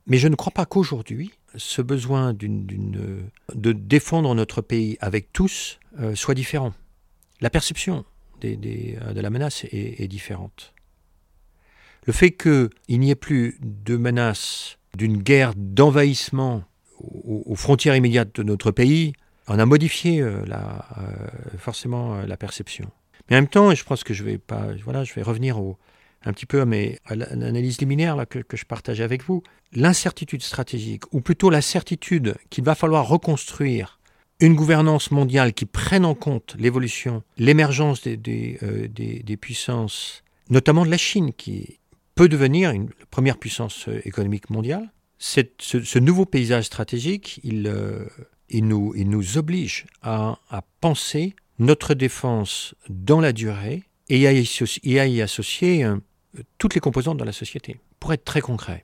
Mais 0.07 0.18
je 0.18 0.28
ne 0.28 0.34
crois 0.37 0.53
pas 0.53 0.66
qu'aujourd'hui, 0.66 1.32
ce 1.57 1.82
besoin 1.82 2.32
de 2.34 3.72
défendre 3.72 4.34
notre 4.34 4.61
pays 4.61 4.99
avec 5.01 5.32
tous 5.32 5.78
euh, 6.01 6.14
soit 6.14 6.34
différent. 6.34 6.74
La 7.41 7.51
perception 7.51 8.05
euh, 8.45 9.12
de 9.12 9.20
la 9.20 9.30
menace 9.30 9.64
est, 9.70 10.09
différente. 10.09 10.74
Le 12.05 12.12
fait 12.12 12.30
qu'il 12.30 12.70
n'y 12.89 13.11
ait 13.11 13.16
plus 13.16 13.59
de 13.61 13.97
menace 13.97 14.78
d'une 14.97 15.18
guerre 15.18 15.53
d'envahissement 15.57 16.64
aux, 17.01 17.57
frontières 17.57 17.97
immédiates 17.97 18.35
de 18.36 18.43
notre 18.43 18.70
pays 18.70 19.12
en 19.48 19.59
a 19.59 19.66
modifié 19.66 20.20
euh, 20.20 20.44
forcément 21.59 22.23
la 22.23 22.36
perception. 22.36 22.90
Mais 23.28 23.36
en 23.36 23.40
même 23.40 23.48
temps, 23.48 23.74
je 23.74 23.85
pense 23.85 24.05
que 24.05 24.15
je 24.15 24.23
vais 24.23 24.39
pas, 24.39 24.69
voilà, 24.85 25.05
je 25.05 25.15
vais 25.15 25.23
revenir 25.23 25.59
un 26.24 26.32
petit 26.32 26.47
peu 26.47 26.61
à, 26.61 26.65
mes, 26.65 26.98
à 27.07 27.15
l'analyse 27.15 27.78
liminaire 27.81 28.16
là, 28.16 28.27
que, 28.27 28.40
que, 28.40 28.57
je 28.57 28.65
partage 28.65 29.01
avec 29.01 29.24
vous. 29.24 29.43
L'incertitude 29.73 30.43
stratégique, 30.43 31.03
ou 31.12 31.20
plutôt 31.20 31.51
la 31.51 31.62
certitude 31.62 32.36
qu'il 32.51 32.65
va 32.65 32.74
falloir 32.74 33.09
reconstruire 33.09 33.98
une 34.40 34.55
gouvernance 34.55 35.11
mondiale 35.11 35.55
qui 35.55 35.65
prenne 35.65 36.05
en 36.05 36.15
compte 36.15 36.57
l'évolution, 36.59 37.23
l'émergence 37.39 38.03
des, 38.03 38.16
des, 38.16 38.59
euh, 38.62 38.86
des, 38.89 39.36
puissances, 39.36 40.23
notamment 40.51 40.85
de 40.85 40.90
la 40.90 40.98
Chine, 40.98 41.32
qui 41.32 41.78
peut 42.15 42.28
devenir 42.28 42.70
une 42.70 42.90
première 43.11 43.39
puissance 43.39 43.89
euh, 43.89 44.01
économique 44.05 44.51
mondiale. 44.51 44.93
Cette, 45.19 45.62
ce, 45.62 45.82
ce, 45.82 45.98
nouveau 45.98 46.27
paysage 46.27 46.65
stratégique, 46.65 47.40
il, 47.44 47.66
euh, 47.66 48.05
il, 48.51 48.66
nous, 48.69 48.93
il 48.94 49.09
nous 49.09 49.39
oblige 49.39 49.86
à, 50.03 50.39
à 50.51 50.62
penser 50.81 51.35
notre 51.59 51.95
défense 51.95 52.74
dans 52.89 53.20
la 53.20 53.33
durée 53.33 53.85
et 54.09 54.27
à 54.28 54.33
y 54.33 55.23
associer, 55.23 55.85
euh, 55.85 55.97
toutes 56.59 56.74
les 56.74 56.81
composantes 56.81 57.19
de 57.19 57.24
la 57.24 57.33
société. 57.33 57.81
Pour 57.99 58.12
être 58.12 58.24
très 58.24 58.41
concret, 58.41 58.83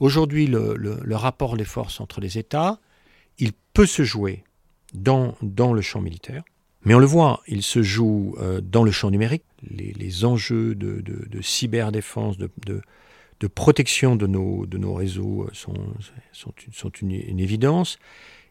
aujourd'hui, 0.00 0.46
le, 0.46 1.14
rapport 1.14 1.56
des 1.56 1.64
forces 1.64 2.00
entre 2.00 2.20
les 2.20 2.38
États, 2.38 2.78
il 3.38 3.52
peut 3.72 3.86
se 3.86 4.04
jouer 4.04 4.44
dans, 4.94 5.36
dans 5.42 5.72
le 5.72 5.82
champ 5.82 6.00
militaire, 6.00 6.44
mais 6.84 6.94
on 6.94 6.98
le 6.98 7.06
voit, 7.06 7.42
il 7.46 7.62
se 7.62 7.82
joue 7.82 8.34
euh, 8.40 8.60
dans 8.60 8.82
le 8.84 8.90
champ 8.90 9.10
numérique. 9.10 9.44
Les, 9.70 10.24
enjeux 10.24 10.74
de, 10.74 11.00
de, 11.00 11.42
cyberdéfense, 11.42 12.36
de, 12.36 12.50
de, 12.66 13.46
protection 13.46 14.16
de 14.16 14.26
nos, 14.26 14.66
de 14.66 14.78
nos 14.78 14.94
réseaux 14.94 15.48
sont, 15.52 15.94
sont, 16.32 16.52
sont 16.72 16.90
une, 16.90 17.12
une, 17.12 17.38
évidence. 17.38 17.98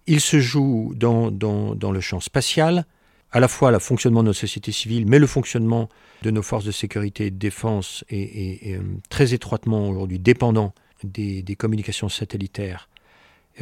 Il 0.07 0.21
se 0.21 0.39
joue 0.39 0.93
dans, 0.95 1.31
dans, 1.31 1.75
dans 1.75 1.91
le 1.91 1.99
champ 1.99 2.21
spatial, 2.21 2.85
à 3.31 3.39
la 3.39 3.47
fois 3.47 3.71
le 3.71 3.79
fonctionnement 3.79 4.23
de 4.23 4.27
nos 4.27 4.33
sociétés 4.33 4.71
civiles, 4.71 5.05
mais 5.07 5.19
le 5.19 5.27
fonctionnement 5.27 5.89
de 6.21 6.31
nos 6.31 6.41
forces 6.41 6.65
de 6.65 6.71
sécurité 6.71 7.27
et 7.27 7.31
de 7.31 7.37
défense 7.37 8.03
est, 8.09 8.75
euh, 8.75 8.81
très 9.09 9.33
étroitement 9.33 9.89
aujourd'hui 9.89 10.19
dépendant 10.19 10.73
des, 11.03 11.43
communications 11.57 12.09
satellitaires 12.09 12.89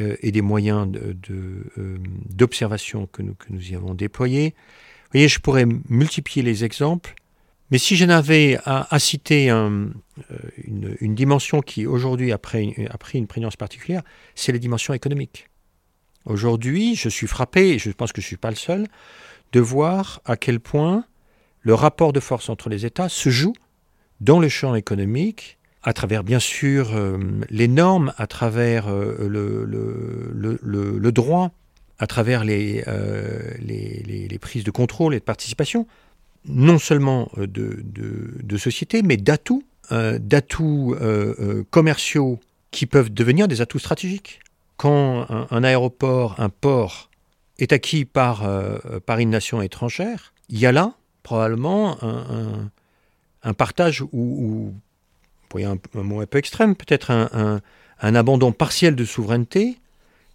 euh, 0.00 0.16
et 0.20 0.32
des 0.32 0.42
moyens 0.42 0.88
d'observation 2.28 3.02
euh, 3.02 3.06
que, 3.12 3.22
nous, 3.22 3.34
que 3.34 3.46
nous 3.50 3.70
y 3.70 3.74
avons 3.74 3.94
déployés. 3.94 4.54
Vous 4.56 5.12
voyez, 5.12 5.28
je 5.28 5.38
pourrais 5.38 5.66
multiplier 5.88 6.42
les 6.42 6.64
exemples, 6.64 7.14
mais 7.70 7.78
si 7.78 7.96
je 7.96 8.04
n'avais 8.04 8.58
à, 8.64 8.98
citer 8.98 9.48
une, 9.50 9.94
dimension 11.14 11.60
qui 11.60 11.86
aujourd'hui 11.86 12.32
a, 12.32 12.34
a, 12.34 12.38
pris 12.38 13.18
une 13.18 13.26
prégnance 13.28 13.54
particulière, 13.54 14.02
c'est 14.34 14.50
la 14.50 14.58
dimension 14.58 14.92
économique. 14.92 15.48
Aujourd'hui, 16.24 16.96
je 16.96 17.08
suis 17.08 17.28
frappé, 17.28 17.70
et 17.70 17.78
je 17.78 17.90
pense 17.90 18.12
que 18.12 18.20
je 18.20 18.26
ne 18.26 18.28
suis 18.28 18.36
pas 18.36 18.50
le 18.50 18.56
seul, 18.56 18.86
de 19.52 19.60
voir 19.60 20.20
à 20.24 20.36
quel 20.36 20.60
point 20.60 21.04
le 21.60 21.74
rapport 21.74 22.12
de 22.12 22.20
force 22.20 22.48
entre 22.48 22.68
les 22.68 22.86
États 22.86 23.08
se 23.08 23.30
joue 23.30 23.52
dans 24.20 24.38
le 24.38 24.48
champ 24.48 24.74
économique, 24.74 25.58
à 25.82 25.92
travers 25.92 26.24
bien 26.24 26.38
sûr 26.38 26.94
euh, 26.94 27.18
les 27.48 27.68
normes, 27.68 28.12
à 28.18 28.26
travers 28.26 28.88
euh, 28.88 29.28
le, 29.28 31.12
droit, 31.12 31.52
à 31.98 32.06
travers 32.06 32.44
les, 32.44 32.84
euh, 32.86 33.54
les, 33.60 34.38
prises 34.40 34.64
de 34.64 34.70
contrôle 34.70 35.14
et 35.14 35.18
de 35.18 35.24
participation, 35.24 35.86
non 36.46 36.78
seulement 36.78 37.30
de, 37.36 38.56
sociétés, 38.56 39.02
mais 39.02 39.16
d'atouts, 39.18 39.64
d'atouts 39.90 40.96
commerciaux 41.70 42.40
qui 42.70 42.86
peuvent 42.86 43.12
devenir 43.12 43.48
des 43.48 43.60
atouts 43.60 43.78
stratégiques. 43.78 44.40
Quand 44.78 45.26
un, 45.50 45.62
aéroport, 45.62 46.36
un 46.38 46.48
port 46.48 47.09
est 47.62 47.72
acquis 47.72 48.04
par, 48.04 48.48
par 49.06 49.18
une 49.18 49.30
nation 49.30 49.62
étrangère, 49.62 50.32
il 50.48 50.58
y 50.58 50.66
a 50.66 50.72
là 50.72 50.94
probablement 51.22 52.02
un, 52.02 52.70
un, 53.42 53.54
partage 53.54 54.02
ou, 54.12 54.74
voyez 55.50 55.66
un, 55.66 55.78
un, 55.94 56.02
mot 56.02 56.20
un 56.20 56.26
peu 56.26 56.38
extrême, 56.38 56.74
peut-être 56.74 57.10
un, 57.10 57.60
un, 58.00 58.14
abandon 58.14 58.52
partiel 58.52 58.96
de 58.96 59.04
souveraineté 59.04 59.78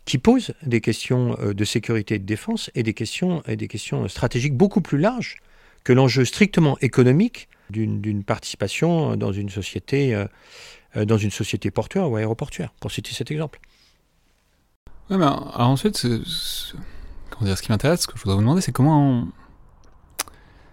qui 0.06 0.18
pose 0.20 0.54
des 0.62 0.82
questions 0.82 1.36
euh, 1.40 1.54
de 1.54 1.66
sécurité 1.66 2.16
et 2.16 2.20
de 2.20 2.26
défense 2.26 2.70
et 2.76 2.84
des 2.84 2.94
questions, 2.94 3.42
et 3.48 3.56
des 3.56 3.68
questions 3.68 4.08
stratégiques 4.08 4.56
beaucoup 4.56 4.82
plus 4.82 5.00
larges 5.00 5.38
que 5.84 5.94
l'enjeu 5.94 6.26
strictement 6.26 6.78
économique 6.82 7.50
d'une 7.72 8.24
participation 8.24 9.16
dans 9.16 9.32
une 9.32 9.50
société 9.50 10.14
euh, 10.14 10.26
euh, 10.96 11.06
dans 11.06 11.18
une 11.18 11.32
société 11.32 11.72
portuaire 11.72 12.10
ou 12.10 12.16
aéroportuaire, 12.16 12.72
pour 12.80 12.92
citer 12.92 13.12
cet 13.12 13.32
exemple. 13.32 13.60
Ouais, 15.10 15.18
mais 15.18 15.26
alors 15.26 15.70
ensuite, 15.70 16.06
dire, 17.44 17.58
ce 17.58 17.62
qui 17.62 17.72
m'intéresse, 17.72 18.02
ce 18.02 18.08
que 18.08 18.18
je 18.18 18.24
voudrais 18.24 18.36
vous 18.36 18.42
demander, 18.42 18.62
c'est 18.62 18.72
comment 18.72 19.28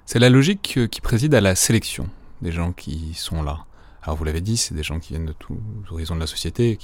c'est 0.06 0.18
la 0.18 0.30
logique 0.30 0.78
qui 0.90 1.00
préside 1.00 1.34
à 1.34 1.40
la 1.40 1.54
sélection 1.54 2.08
des 2.42 2.52
gens 2.52 2.72
qui 2.72 3.14
sont 3.14 3.42
là. 3.42 3.64
Alors 4.02 4.16
vous 4.16 4.24
l'avez 4.24 4.40
dit, 4.40 4.56
c'est 4.56 4.74
des 4.74 4.82
gens 4.82 4.98
qui 4.98 5.10
viennent 5.10 5.26
de 5.26 5.32
tous 5.32 5.56
horizons 5.90 6.16
de 6.16 6.20
la 6.20 6.26
société, 6.26 6.78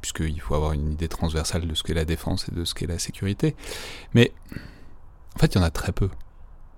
puisqu'il 0.00 0.40
faut 0.40 0.54
avoir 0.54 0.72
une 0.72 0.92
idée 0.92 1.08
transversale 1.08 1.66
de 1.66 1.74
ce 1.74 1.82
qu'est 1.82 1.94
la 1.94 2.04
défense 2.04 2.48
et 2.48 2.52
de 2.52 2.64
ce 2.64 2.74
qu'est 2.74 2.86
la 2.86 2.98
sécurité. 2.98 3.56
Mais 4.14 4.32
en 5.34 5.38
fait, 5.40 5.54
il 5.54 5.58
y 5.58 5.60
en 5.60 5.64
a 5.64 5.70
très 5.70 5.92
peu, 5.92 6.08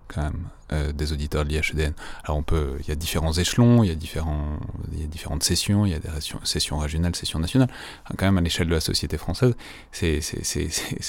quand 0.09 0.23
même, 0.23 0.49
euh, 0.73 0.93
des 0.93 1.12
auditeurs 1.12 1.45
de 1.45 1.51
l'IHEDN. 1.51 1.93
Alors 2.24 2.39
on 2.39 2.43
peut, 2.43 2.77
il 2.81 2.89
y 2.89 2.93
a 2.93 2.95
différents 2.95 3.33
échelons, 3.33 3.83
il 3.83 3.89
y 3.89 3.93
a, 3.93 3.95
différentes 3.95 5.43
sessions, 5.43 5.87
il 5.87 5.93
y 5.93 5.95
a 5.95 5.99
des 5.99 6.09
sessions 6.45 6.78
régionales, 6.78 7.15
sessions 7.15 7.39
nationales. 7.39 7.70
quand 8.16 8.27
même, 8.27 8.39
à 8.39 8.41
l'échelle 8.41 8.69
de 8.69 8.74
la 8.74 8.81
société 8.81 9.19
française, 9.19 9.55
c'est 9.93 10.20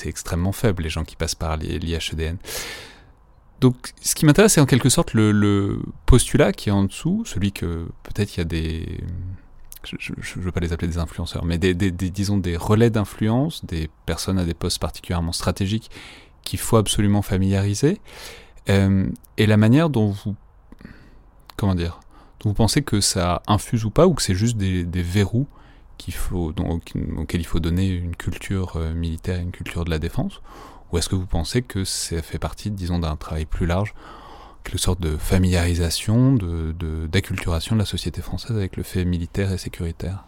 extrêmement 0.05 0.51
faible, 0.51 0.83
les 0.83 0.89
gens 0.89 1.03
qui 1.03 1.15
passent 1.15 1.35
par 1.35 1.57
l'IHEDN. 1.57 2.37
Donc, 3.59 3.75
ce 4.01 4.13
qui 4.13 4.25
m'intéresse, 4.25 4.53
c'est 4.53 4.61
en 4.61 4.65
quelque 4.65 4.89
sorte 4.89 5.13
le, 5.13 5.81
postulat 6.05 6.53
qui 6.53 6.69
est 6.69 6.71
en 6.71 6.83
dessous, 6.83 7.23
celui 7.25 7.51
que 7.51 7.87
peut-être 8.03 8.35
il 8.35 8.39
y 8.39 8.41
a 8.41 8.45
des. 8.45 8.99
Je 9.83 10.11
ne 10.37 10.43
veux 10.43 10.51
pas 10.51 10.59
les 10.59 10.73
appeler 10.73 10.89
des 10.89 10.97
influenceurs, 10.97 11.45
mais 11.45 11.57
des, 11.57 11.73
disons 11.73 12.37
des 12.37 12.57
relais 12.57 12.89
d'influence, 12.89 13.63
des 13.63 13.89
personnes 14.05 14.37
à 14.37 14.43
des 14.43 14.53
postes 14.53 14.79
particulièrement 14.79 15.31
stratégiques 15.31 15.89
qu'il 16.43 16.59
faut 16.59 16.77
absolument 16.77 17.21
familiariser, 17.21 17.99
euh, 18.69 19.07
et 19.37 19.45
la 19.45 19.57
manière 19.57 19.89
dont 19.89 20.07
vous. 20.07 20.35
Comment 21.55 21.75
dire 21.75 21.99
Dont 22.39 22.49
vous 22.49 22.55
pensez 22.55 22.83
que 22.83 23.01
ça 23.01 23.41
infuse 23.47 23.85
ou 23.85 23.89
pas, 23.89 24.05
ou 24.07 24.13
que 24.13 24.21
c'est 24.21 24.35
juste 24.35 24.57
des, 24.57 24.83
verrous 25.01 25.47
qu'il 25.97 26.13
faut, 26.13 26.53
auxquels 27.17 27.41
il 27.41 27.47
faut 27.47 27.59
donner 27.59 27.87
une 27.87 28.15
culture 28.15 28.75
euh, 28.75 28.93
militaire, 28.93 29.39
une 29.39 29.51
culture 29.51 29.83
de 29.83 29.89
la 29.89 29.97
défense 29.97 30.41
ou 30.91 30.97
est-ce 30.97 31.09
que 31.09 31.15
vous 31.15 31.25
pensez 31.25 31.61
que 31.61 31.83
ça 31.83 32.21
fait 32.21 32.39
partie, 32.39 32.71
disons, 32.71 32.99
d'un 32.99 33.15
travail 33.15 33.45
plus 33.45 33.65
large, 33.65 33.93
quelque 34.63 34.79
sorte 34.79 35.01
de 35.01 35.17
familiarisation, 35.17 36.33
d'acculturation 36.33 37.75
de, 37.75 37.79
de, 37.79 37.83
la 37.83 37.85
société 37.85 38.21
française 38.21 38.55
avec 38.55 38.77
le 38.77 38.83
fait 38.83 39.05
militaire 39.05 39.51
et 39.51 39.57
sécuritaire? 39.57 40.23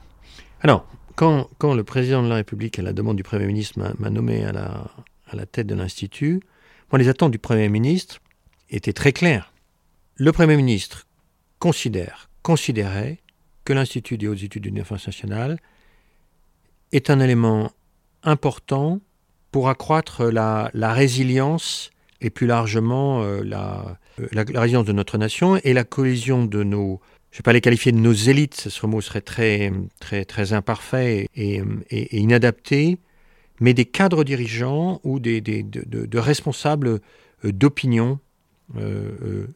Alors, 0.61 0.86
quand, 1.16 1.48
quand, 1.57 1.74
le 1.74 1.84
président 1.84 2.24
de 2.24 2.28
la 2.28 2.36
République, 2.36 2.80
à 2.80 2.82
la 2.82 2.94
demande 2.94 3.18
du 3.18 3.24
Premier 3.24 3.45
ministre, 3.45 3.80
m'a 3.98 4.10
nommé 4.10 4.44
à 4.44 4.52
la, 4.52 4.91
à 5.28 5.36
la 5.36 5.45
tête 5.45 5.68
de 5.68 5.76
l'Institut, 5.76 6.41
moi, 6.91 6.99
les 6.99 7.07
attentes 7.07 7.32
du 7.32 7.40
Premier 7.40 7.70
ministre 7.70 8.20
étaient 8.70 8.94
très 8.94 9.14
claires. 9.14 9.54
Le 10.16 10.32
Premier 10.32 10.58
ministre 10.58 11.08
considère, 11.60 12.30
considérait 12.41 13.20
que 13.66 13.74
l'Institut 13.74 14.18
des 14.18 14.28
hautes 14.28 14.44
études 14.44 14.64
de 14.64 14.70
défense 14.70 15.08
nationale 15.08 15.60
est 16.91 17.10
un 17.10 17.20
élément 17.20 17.72
important 18.24 19.00
pour 19.52 19.70
accroître 19.70 20.26
la, 20.26 20.72
résilience 20.74 21.91
et 22.22 22.30
plus 22.30 22.48
largement 22.48 23.24
euh, 23.24 23.41
la, 23.44 23.98
la, 24.32 24.62
résilience 24.62 24.86
de 24.86 24.91
notre 24.94 25.18
nation 25.18 25.58
et 25.58 25.74
la 25.74 25.84
cohésion 25.84 26.46
de 26.46 26.64
nos, 26.64 27.00
je 27.32 27.38
ne 27.38 27.40
vais 27.40 27.44
pas 27.44 27.54
les 27.54 27.62
qualifier 27.62 27.91
de 27.91 27.98
nos 27.98 28.14
élites, 28.14 28.56
ce 28.56 28.86
mot 28.88 29.02
serait 29.02 29.22
très, 29.22 29.72
très, 30.00 30.26
très 30.26 30.54
imparfait 30.54 31.28
et, 31.36 31.62
inadapté, 32.12 32.98
mais 33.60 33.74
des 33.74 33.86
cadres 33.86 34.24
dirigeants 34.24 35.00
ou 35.04 35.20
des, 35.20 35.41
de, 35.41 36.18
responsables 36.18 37.00
euh, 37.46 37.52
d'opinion, 37.52 38.14
euh, 38.14 38.29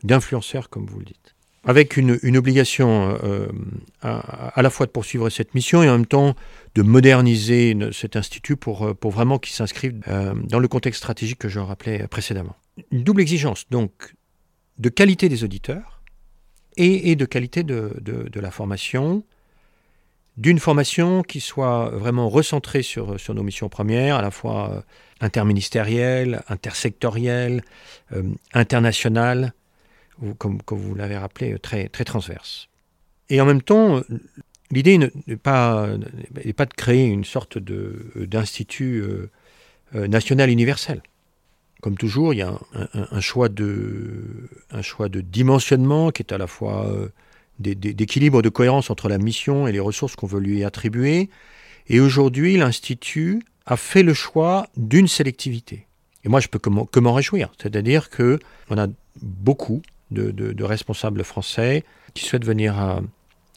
d'influenceurs, 0.03 0.69
comme 0.69 0.85
vous 0.85 0.99
le 0.99 1.05
dites 1.05 1.35
avec 1.65 1.95
une, 1.95 2.37
obligation 2.37 3.17
euh, 3.23 3.47
à, 4.01 4.61
la 4.61 4.69
fois 4.69 4.85
de 4.85 4.91
poursuivre 4.91 5.29
cette 5.29 5.55
mission 5.55 5.81
et 5.81 5.89
en 5.89 5.93
même 5.93 6.05
temps 6.05 6.35
de 6.75 6.81
moderniser 6.81 7.75
cet 7.93 8.15
institut 8.15 8.57
pour, 8.57 8.87
euh, 8.87 8.93
pour 8.93 9.11
vraiment 9.11 9.39
qu'il 9.39 9.53
s'inscrive 9.53 10.01
euh, 10.07 10.33
dans 10.35 10.59
le 10.59 10.67
contexte 10.67 10.99
stratégique 10.99 11.39
que 11.39 11.47
je 11.47 11.59
rappelais 11.59 12.05
précédemment. 12.07 12.55
Une 12.91 13.03
double 13.03 13.21
exigence, 13.21 13.65
donc, 13.69 14.13
de 14.77 14.89
qualité 14.89 15.29
des 15.29 15.43
auditeurs 15.43 16.01
et, 16.75 17.15
de 17.15 17.25
qualité 17.25 17.63
de, 17.63 17.95
de, 18.01 18.39
la 18.39 18.49
formation, 18.49 19.23
d'une 20.37 20.57
formation 20.57 21.21
qui 21.21 21.39
soit 21.39 21.91
vraiment 21.91 22.27
recentrée 22.29 22.81
sur, 22.81 23.19
sur 23.19 23.35
nos 23.35 23.43
missions 23.43 23.69
premières, 23.69 24.15
à 24.15 24.23
la 24.23 24.31
fois 24.31 24.83
interministérielle, 25.23 26.43
intersectorielle, 26.49 27.63
internationale, 28.53 29.53
comme, 30.37 30.59
vous 30.67 30.95
l'avez 30.95 31.17
rappelé, 31.17 31.57
très, 31.59 31.87
très 31.89 32.03
transverse. 32.03 32.67
Et 33.29 33.41
en 33.41 33.45
même 33.45 33.61
temps, 33.61 34.01
l'idée 34.71 34.97
n'est 34.97 35.37
pas, 35.37 35.87
de 35.87 36.73
créer 36.75 37.05
une 37.05 37.23
sorte 37.23 37.57
d'institut 37.57 39.01
euh, 39.01 39.29
euh, 39.95 40.07
national 40.07 40.49
universel. 40.49 41.01
Comme 41.81 41.97
toujours, 41.97 42.33
il 42.33 42.37
y 42.37 42.41
a 42.41 42.57
un, 42.93 43.19
choix, 43.19 43.49
de, 43.49 44.49
dimensionnement 45.21 46.11
qui 46.11 46.21
est 46.21 46.31
à 46.31 46.37
la 46.37 46.47
fois 46.47 46.87
euh, 46.87 47.09
d'équilibre, 47.59 48.41
de 48.41 48.49
cohérence 48.49 48.89
entre 48.89 49.09
la 49.09 49.17
mission 49.17 49.67
et 49.67 49.73
les 49.73 49.81
ressources 49.81 50.15
qu'on 50.15 50.27
veut 50.27 50.39
lui 50.39 50.63
attribuer. 50.63 51.29
Et 51.87 51.99
aujourd'hui, 51.99 52.55
l'Institut 52.55 53.43
a 53.65 53.77
fait 53.77 54.03
le 54.03 54.13
choix 54.13 54.67
d'une 54.77 55.07
sélectivité. 55.07 55.87
Et 56.23 56.29
moi, 56.29 56.39
je 56.39 56.47
peux 56.47 56.59
que 56.59 56.99
m'en 56.99 57.13
réjouir. 57.13 57.51
C'est-à-dire 57.61 58.09
qu'on 58.09 58.37
a 58.77 58.87
beaucoup 59.21 59.81
de, 60.11 60.63
responsables 60.63 61.23
français 61.23 61.83
qui 62.13 62.25
souhaitent 62.25 62.45
venir 62.45 62.79
à, 62.79 63.01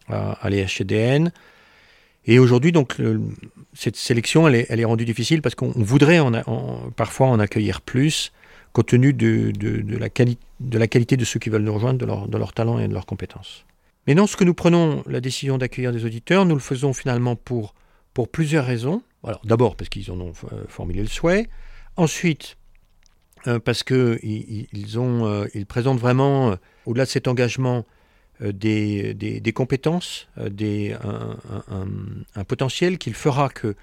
à, 0.08 0.50
l'EHDN. 0.50 1.32
Et 2.26 2.38
aujourd'hui, 2.38 2.72
donc, 2.72 2.96
cette 3.74 3.96
sélection, 3.96 4.48
elle 4.48 4.80
est, 4.80 4.84
rendue 4.84 5.04
difficile 5.04 5.42
parce 5.42 5.54
qu'on 5.54 5.72
voudrait 5.76 6.20
parfois 6.96 7.28
en 7.28 7.38
accueillir 7.38 7.80
plus, 7.80 8.32
compte 8.72 8.86
tenu 8.86 9.12
de, 9.12 9.52
la 9.98 10.08
de, 10.08 10.78
la 10.78 10.86
qualité 10.88 11.16
de 11.16 11.24
ceux 11.24 11.38
qui 11.38 11.50
veulent 11.50 11.62
nous 11.62 11.74
rejoindre, 11.74 11.98
de 11.98 12.06
leur, 12.06 12.26
de 12.26 12.52
talent 12.52 12.78
et 12.78 12.88
de 12.88 12.94
leurs 12.94 13.06
compétences. 13.06 13.64
Mais 14.06 14.14
non, 14.14 14.26
ce 14.26 14.36
que 14.36 14.44
nous 14.44 14.54
prenons 14.54 15.02
la 15.06 15.20
décision 15.20 15.58
d'accueillir 15.58 15.92
des 15.92 16.04
auditeurs, 16.04 16.46
nous 16.46 16.54
le 16.54 16.60
faisons 16.60 16.92
finalement 16.92 17.36
pour 17.36 17.74
plusieurs 18.32 18.64
raisons. 18.64 19.02
Alors, 19.26 19.40
d'abord 19.44 19.76
parce 19.76 19.90
qu'ils 19.90 20.10
en 20.10 20.20
ont 20.20 20.32
euh, 20.52 20.64
formulé 20.68 21.02
le 21.02 21.08
souhait. 21.08 21.48
Ensuite, 21.96 22.56
euh, 23.46 23.58
parce 23.58 23.82
ont, 24.98 25.26
euh, 25.26 25.46
ils 25.52 25.66
présentent 25.66 25.98
vraiment, 25.98 26.56
au-delà 26.86 27.04
de 27.04 27.10
cet 27.10 27.28
engagement, 27.28 27.84
des, 28.40 29.52
compétences, 29.54 30.28
des, 30.36 30.94
un, 32.34 32.44
potentiel 32.44 32.98
qui 32.98 33.12
fera 33.12 33.48
que 33.48 33.74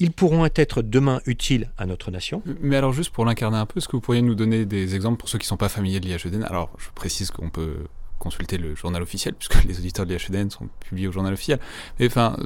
ils 0.00 0.10
pourront 0.10 0.44
être 0.56 0.82
demain 0.82 1.20
utiles 1.26 1.70
à 1.78 1.86
notre 1.86 2.10
nation. 2.10 2.42
Mais 2.60 2.74
alors 2.74 2.92
juste 2.92 3.12
pour 3.12 3.24
l'incarner 3.24 3.58
un 3.58 3.66
peu, 3.66 3.78
est-ce 3.78 3.86
que 3.86 3.94
vous 3.94 4.00
pourriez 4.00 4.22
nous 4.22 4.34
donner 4.34 4.66
des 4.66 4.96
exemples 4.96 5.18
pour 5.18 5.28
ceux 5.28 5.38
qui 5.38 5.44
ne 5.44 5.50
sont 5.50 5.56
pas 5.56 5.68
familiers 5.68 6.00
de 6.00 6.06
l'IHEDN 6.06 6.42
Alors 6.42 6.72
je 6.78 6.88
précise 6.96 7.30
qu'on 7.30 7.50
peut 7.50 7.84
consulter 8.24 8.56
le 8.58 8.74
journal 8.74 9.02
officiel, 9.02 9.34
puisque 9.38 9.62
les 9.64 9.76
auditeurs 9.78 10.06
de 10.06 10.14
l'IHEDN 10.14 10.50
sont 10.50 10.68
publiés 10.86 11.08
au 11.10 11.12
journal 11.12 11.32
officiel. 11.32 11.58
Mais 11.98 12.06
enfin, 12.06 12.36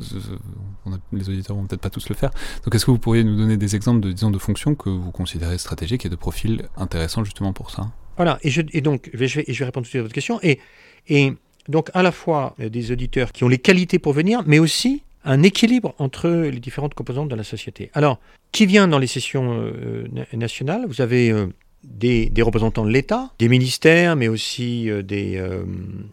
les 1.13 1.29
auditeurs 1.31 1.57
vont 1.57 1.67
peut-être 1.67 1.81
pas 1.89 1.95
tous 1.97 2.09
le 2.09 2.15
faire. 2.15 2.31
Donc 2.65 2.75
est-ce 2.75 2.85
que 2.87 2.91
vous 2.91 2.99
pourriez 2.99 3.25
nous 3.25 3.37
donner 3.37 3.57
des 3.57 3.73
exemples 3.79 4.01
de, 4.01 4.11
disons, 4.13 4.31
de 4.31 4.39
fonctions 4.49 4.75
que 4.75 4.91
vous 4.91 5.13
considérez 5.13 5.59
stratégiques 5.59 6.05
et 6.05 6.11
de 6.11 6.17
profils 6.27 6.69
intéressants 6.77 7.25
justement 7.25 7.53
pour 7.53 7.71
ça? 7.71 7.83
Voilà, 8.17 8.39
et, 8.43 8.51
je, 8.51 8.63
et 8.73 8.83
donc 8.89 9.09
je 9.13 9.19
vais, 9.19 9.29
je 9.29 9.59
vais 9.61 9.65
répondre 9.65 9.85
tout 9.85 9.91
de 9.91 9.95
suite 9.95 10.01
à 10.01 10.07
votre 10.09 10.15
question. 10.15 10.41
Et, 10.43 10.59
et 11.07 11.33
donc 11.69 11.91
à 11.95 12.03
la 12.03 12.13
fois 12.13 12.55
euh, 12.61 12.69
des 12.69 12.91
auditeurs 12.91 13.31
qui 13.33 13.45
ont 13.45 13.49
les 13.57 13.63
qualités 13.69 13.99
pour 13.99 14.13
venir, 14.13 14.43
mais 14.47 14.59
aussi 14.59 15.05
un 15.25 15.43
équilibre 15.43 15.95
entre 15.99 16.29
les 16.29 16.61
différentes 16.61 16.95
composantes 16.95 17.29
de 17.29 17.37
la 17.37 17.45
société. 17.45 17.91
Alors, 17.93 18.19
qui 18.51 18.67
vient 18.67 18.89
dans 18.89 18.99
les 18.99 19.07
sessions 19.07 19.61
euh, 19.61 20.07
nationales? 20.33 20.85
Vous 20.89 21.01
avez 21.01 21.31
euh, 21.31 21.47
des, 21.85 22.31
représentants 22.43 22.85
de 22.85 22.91
l'État, 22.91 23.31
des 23.39 23.49
ministères, 23.49 24.17
mais 24.17 24.29
aussi 24.29 24.91
euh, 24.91 25.03
des 25.03 25.43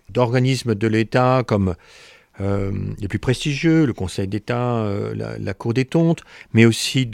d'organismes 0.09 0.75
de 0.75 0.87
l'État 0.87 1.43
comme 1.45 1.75
les 2.39 3.07
plus 3.07 3.19
prestigieux, 3.19 3.85
le 3.85 3.93
Conseil 3.93 4.27
d'État, 4.27 4.85
la, 5.15 5.53
Cour 5.53 5.73
des 5.73 5.85
Tontes, 5.85 6.21
mais 6.53 6.65
aussi 6.65 7.09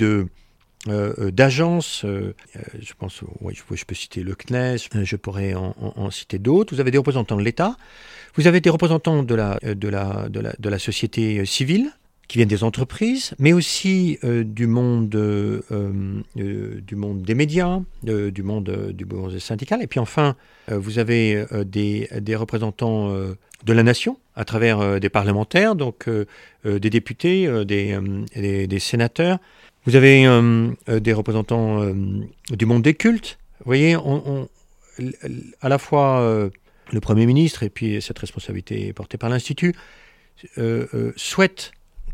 d'agences, 0.88 2.03
je 2.03 2.94
pense, 2.98 3.22
oui, 3.41 3.53
je, 3.56 3.86
peux 3.86 3.94
citer 3.94 4.23
le 4.23 4.34
CNES, 4.34 4.78
je 5.03 5.15
pourrais 5.18 5.53
en, 5.53 6.10
citer 6.10 6.40
d'autres. 6.40 6.73
Vous 6.73 6.82
avez 6.82 6.90
des 6.90 6.98
représentants 6.98 7.38
de 7.38 7.44
l'État, 7.44 7.78
vous 8.36 8.48
avez 8.48 8.61
des 8.61 8.69
représentants 8.69 9.23
de 9.23 9.36
la, 9.36 10.80
société 10.80 11.40
euh, 11.40 11.45
civile 11.45 11.91
qui 12.31 12.37
viennent 12.37 12.47
des 12.47 12.63
entreprises, 12.63 13.33
mais 13.39 13.51
aussi 13.51 14.17
euh, 14.23 14.45
du, 14.45 14.65
monde, 14.65 15.13
euh, 15.13 16.21
du 16.33 16.95
monde 16.95 17.23
des 17.23 17.35
médias, 17.35 17.81
du, 18.03 18.41
monde, 18.41 18.93
du 18.93 19.03
monde 19.03 19.37
syndical. 19.37 19.83
Et 19.83 19.87
puis 19.87 19.99
enfin, 19.99 20.37
vous 20.69 20.97
avez 20.97 21.45
des, 21.65 22.07
des, 22.21 22.35
représentants 22.37 23.09
de 23.09 23.73
la 23.73 23.83
nation 23.83 24.17
à 24.37 24.45
travers 24.45 25.01
des 25.01 25.09
parlementaires, 25.09 25.75
donc 25.75 26.07
des 26.63 26.89
députés, 26.89 27.65
des, 27.65 27.99
des, 28.33 28.79
sénateurs. 28.79 29.39
Vous 29.85 29.97
avez 29.97 30.25
des 30.87 31.11
représentants 31.11 31.85
du 32.49 32.65
monde 32.65 32.81
des 32.81 32.93
cultes. 32.93 33.39
Vous 33.59 33.65
voyez, 33.65 33.97
à 35.59 35.67
la 35.67 35.77
fois 35.77 36.49
le 36.93 36.99
Premier 37.01 37.25
ministre, 37.25 37.63
et 37.63 37.69
puis 37.69 38.01
cette 38.01 38.19
responsabilité 38.19 38.93
portée 38.93 39.17
par 39.17 39.29
l'Institut, 39.29 39.75
euh, 40.57 40.87
euh, 40.95 41.13
souhaitent 41.17 41.71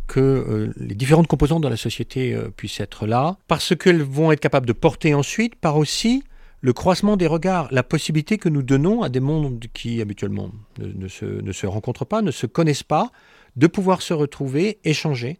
que 0.08 0.20
euh, 0.20 0.74
les 0.78 0.96
différentes 0.96 1.28
composantes 1.28 1.64
de 1.64 1.68
la 1.68 1.78
société 1.78 2.38
puissent 2.56 2.80
être 2.80 3.06
là, 3.06 3.38
parce 3.48 3.76
qu'elles 3.76 4.04
vont 4.04 4.32
être 4.32 4.40
capables 4.40 4.66
de 4.66 4.74
porter 4.74 5.14
ensuite 5.14 5.56
par 5.56 5.78
aussi 5.78 6.24
le 6.62 6.74
croisement 6.74 7.18
des 7.18 7.28
regards, 7.28 7.68
la 7.72 7.84
possibilité 7.84 8.38
que 8.38 8.50
nous 8.50 8.64
donnons 8.64 9.04
à 9.04 9.10
des 9.10 9.20
mondes 9.20 9.64
qui 9.74 10.02
habituellement 10.02 10.52
ne, 10.80 11.08
se, 11.08 11.66
rencontrent 11.68 12.06
pas, 12.06 12.22
ne 12.22 12.32
se 12.32 12.48
connaissent 12.48 12.84
pas, 12.84 13.12
de 13.56 13.68
pouvoir 13.68 14.02
se 14.02 14.14
retrouver, 14.14 14.80
échanger, 14.84 15.40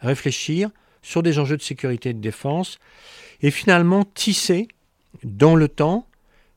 réfléchir 0.00 0.70
sur 1.02 1.22
des 1.22 1.38
enjeux 1.38 1.56
de 1.56 1.62
sécurité 1.62 2.10
et 2.10 2.14
de 2.14 2.20
défense, 2.20 2.78
et 3.42 3.50
finalement 3.50 4.04
tisser 4.04 4.66
dans 5.22 5.54
le 5.54 5.68
temps 5.68 6.08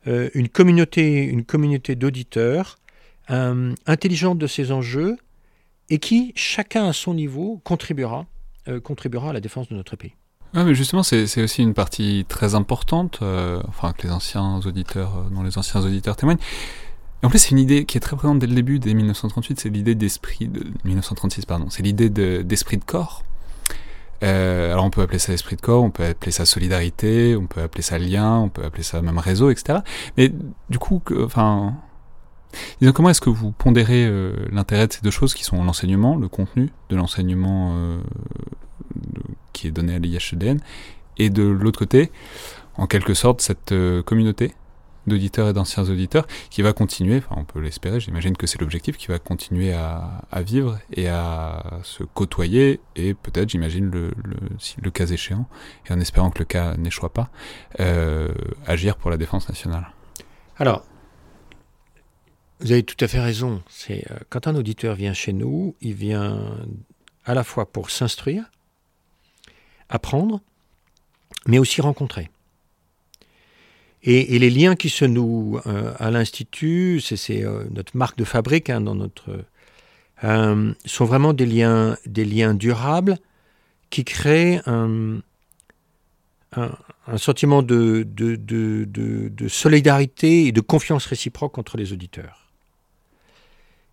euh, 0.07 0.29
une 0.33 0.49
communauté, 0.49 1.23
une 1.23 1.45
communauté 1.45 1.95
d'auditeurs 1.95 2.77
euh, 3.29 3.73
intelligente 3.85 4.39
de 4.39 4.47
ces 4.47 4.71
enjeux 4.71 5.17
et 5.89 5.99
qui, 5.99 6.33
chacun 6.35 6.85
à 6.85 6.93
son 6.93 7.13
niveau, 7.13 7.61
contribuera, 7.63 8.25
euh, 8.67 8.79
contribuera 8.79 9.31
à 9.31 9.33
la 9.33 9.39
défense 9.39 9.69
de 9.69 9.75
notre 9.75 9.95
pays. 9.95 10.13
mais 10.53 10.75
justement, 10.75 11.03
c'est 11.03 11.41
aussi 11.41 11.61
une 11.61 11.73
partie 11.73 12.25
très 12.27 12.55
importante, 12.55 13.19
enfin 13.67 13.93
que 13.93 14.07
les 14.07 14.13
anciens 14.13 14.59
auditeurs, 14.65 15.25
dont 15.31 15.43
les 15.43 15.57
anciens 15.57 15.81
auditeurs 15.81 16.15
témoignent. 16.15 16.39
en 17.23 17.29
plus, 17.29 17.39
c'est 17.39 17.51
une 17.51 17.59
idée 17.59 17.85
qui 17.85 17.97
est 17.97 18.01
très 18.01 18.15
présente 18.15 18.39
dès 18.39 18.47
le 18.47 18.55
début, 18.55 18.79
dès 18.79 18.93
1938, 18.93 19.59
c'est 19.59 19.69
l'idée 19.69 19.95
d'esprit 19.95 20.47
de 20.47 20.65
1936, 20.85 21.45
pardon, 21.45 21.69
c'est 21.69 21.83
l'idée 21.83 22.09
d'esprit 22.09 22.77
de 22.77 22.83
corps. 22.83 23.23
Euh, 24.23 24.73
alors 24.73 24.83
on 24.83 24.89
peut 24.89 25.01
appeler 25.01 25.19
ça 25.19 25.33
esprit 25.33 25.55
de 25.55 25.61
corps, 25.61 25.83
on 25.83 25.91
peut 25.91 26.05
appeler 26.05 26.31
ça 26.31 26.45
solidarité, 26.45 27.35
on 27.35 27.47
peut 27.47 27.61
appeler 27.61 27.81
ça 27.81 27.97
lien, 27.97 28.39
on 28.39 28.49
peut 28.49 28.63
appeler 28.63 28.83
ça 28.83 29.01
même 29.01 29.17
réseau, 29.17 29.49
etc. 29.49 29.79
Mais 30.17 30.31
du 30.69 30.79
coup, 30.79 31.01
enfin, 31.23 31.75
comment 32.93 33.09
est-ce 33.09 33.21
que 33.21 33.29
vous 33.29 33.51
pondérez 33.51 34.05
euh, 34.05 34.33
l'intérêt 34.51 34.87
de 34.87 34.93
ces 34.93 35.01
deux 35.01 35.11
choses 35.11 35.33
qui 35.33 35.43
sont 35.43 35.63
l'enseignement, 35.63 36.15
le 36.15 36.27
contenu 36.27 36.69
de 36.89 36.95
l'enseignement 36.95 37.73
euh, 37.75 38.01
qui 39.53 39.67
est 39.67 39.71
donné 39.71 39.95
à 39.95 39.99
l'IHEDN, 39.99 40.59
et 41.17 41.29
de 41.29 41.43
l'autre 41.43 41.79
côté, 41.79 42.11
en 42.77 42.87
quelque 42.87 43.13
sorte, 43.13 43.41
cette 43.41 43.73
communauté 44.05 44.53
d'auditeurs 45.09 45.49
et 45.49 45.53
d'anciens 45.53 45.83
auditeurs, 45.83 46.25
qui 46.49 46.61
va 46.61 46.71
continuer, 46.71 47.17
enfin 47.17 47.35
on 47.37 47.43
peut 47.43 47.59
l'espérer, 47.59 47.99
j'imagine 47.99 48.37
que 48.37 48.47
c'est 48.47 48.61
l'objectif, 48.61 48.97
qui 48.97 49.07
va 49.07 49.19
continuer 49.19 49.73
à, 49.73 50.21
vivre 50.41 50.79
et 50.93 51.09
à 51.09 51.79
se 51.83 52.03
côtoyer, 52.03 52.79
et 52.95 53.13
peut-être, 53.13 53.49
j'imagine, 53.49 53.89
le, 53.89 54.11
le, 54.81 54.91
cas 54.91 55.07
échéant, 55.07 55.47
et 55.89 55.93
en 55.93 55.99
espérant 55.99 56.29
que 56.29 56.39
le 56.39 56.45
cas 56.45 56.77
n'échoue 56.77 57.09
pas, 57.09 57.29
euh, 57.79 58.29
agir 58.65 58.95
pour 58.95 59.09
la 59.11 59.17
défense 59.17 59.49
nationale. 59.49 59.89
Alors, 60.57 60.83
vous 62.59 62.71
avez 62.71 62.83
tout 62.83 63.03
à 63.03 63.07
fait 63.07 63.21
raison. 63.21 63.61
C'est 63.69 64.05
euh, 64.11 64.17
quand 64.29 64.47
un 64.47 64.55
auditeur 64.55 64.95
vient 64.95 65.13
chez 65.13 65.33
nous, 65.33 65.75
il 65.81 65.93
vient 65.93 66.57
à 67.25 67.33
la 67.33 67.43
fois 67.43 67.71
pour 67.71 67.89
s'instruire, 67.89 68.43
apprendre, 69.87 70.41
mais 71.47 71.59
aussi 71.59 71.81
rencontrer. 71.81 72.29
Et, 74.01 74.39
les 74.39 74.49
liens 74.49 74.75
qui 74.75 74.87
se 74.89 75.03
nouent 75.03 75.59
euh, 75.65 75.93
à 75.99 76.09
l'Institut, 76.09 77.01
c'est 77.01 77.43
euh, 77.43 77.65
notre 77.71 77.97
marque 77.97 78.17
de 78.17 78.23
fabrique 78.23 78.69
hein, 78.69 78.79
dans 78.79 78.95
notre, 78.95 79.43
sont 80.85 81.05
vraiment 81.05 81.33
des 81.33 81.45
liens, 81.45 82.53
durables 82.53 83.17
qui 83.89 84.05
créent 84.05 84.61
un, 84.65 85.21
sentiment 87.17 87.61
de, 87.61 88.05
solidarité 89.47 90.47
et 90.47 90.51
de 90.53 90.61
confiance 90.61 91.05
réciproque 91.05 91.57
entre 91.57 91.77
les 91.77 91.91
auditeurs. 91.91 92.48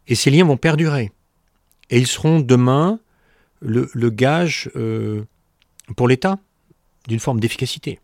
Et 0.08 0.14
ces 0.14 0.30
liens 0.30 0.44
vont 0.44 0.56
perdurer. 0.56 1.10
Et 1.90 1.98
ils 1.98 2.06
seront 2.06 2.40
demain 2.40 3.00
le, 3.60 4.10
gage 4.10 4.70
pour 5.96 6.08
l'État 6.08 6.38
d'une 7.08 7.20
forme 7.20 7.40
d'efficacité 7.40 8.00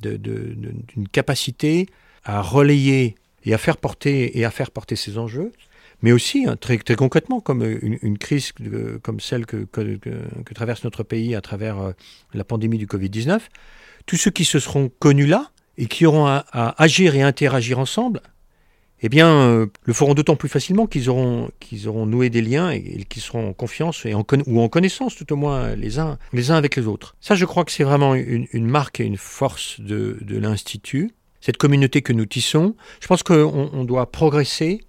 d'une 0.00 1.08
capacité 1.12 1.86
à 2.24 2.42
relayer 2.42 3.14
et 3.44 3.54
à 3.54 3.58
faire 3.58 3.76
porter 3.76 4.38
et 4.38 4.44
à 4.44 4.52
ces 4.94 5.18
enjeux, 5.18 5.52
mais 6.02 6.12
aussi 6.12 6.46
hein, 6.46 6.56
très, 6.56 6.78
concrètement 6.78 7.40
comme 7.40 7.62
une, 7.62 8.18
crise 8.18 8.52
comme 9.02 9.20
celle 9.20 9.46
que, 9.46 9.66
traverse 10.54 10.84
notre 10.84 11.02
pays 11.02 11.34
à 11.34 11.40
travers 11.40 11.78
euh, 11.78 11.92
la 12.34 12.44
pandémie 12.44 12.78
du 12.78 12.86
Covid-19, 12.86 13.40
tous 14.06 14.16
ceux 14.16 14.30
qui 14.30 14.44
se 14.44 14.58
seront 14.58 14.90
connus 14.98 15.26
là 15.26 15.50
et 15.78 15.86
qui 15.86 16.04
auront 16.04 16.26
à 16.26 16.44
agir 16.82 17.14
et 17.14 17.22
interagir 17.22 17.78
ensemble 17.78 18.20
eh 19.02 19.08
bien, 19.08 19.28
euh, 19.28 19.66
le 19.84 19.92
feront 19.92 20.14
d'autant 20.14 20.36
plus 20.36 20.48
facilement 20.48 20.86
qu'ils 20.86 21.08
auront, 21.08 21.50
auront 21.86 22.06
noué 22.06 22.28
des 22.28 22.42
liens 22.42 22.70
et, 22.70 23.04
qu'ils 23.08 23.22
seront 23.22 23.48
en 23.48 23.52
confiance 23.52 24.04
et 24.04 24.14
en 24.14 24.24
ou 24.46 24.60
en 24.60 24.68
connaissance, 24.68 25.16
tout 25.16 25.32
au 25.32 25.36
moins, 25.36 25.74
les 25.74 25.98
uns, 25.98 26.18
avec 26.50 26.76
les 26.76 26.86
autres. 26.86 27.16
Ça, 27.20 27.34
je 27.34 27.44
crois 27.44 27.64
que 27.64 27.72
c'est 27.72 27.84
vraiment 27.84 28.14
une, 28.14 28.66
marque 28.66 29.00
et 29.00 29.04
une 29.04 29.16
force 29.16 29.80
de, 29.80 30.18
l'Institut. 30.28 31.12
Cette 31.40 31.56
communauté 31.56 32.02
que 32.02 32.12
nous 32.12 32.26
tissons, 32.26 32.74
je 33.00 33.06
pense 33.06 33.22
qu'on 33.22 33.84
doit 33.84 34.10
progresser 34.10 34.84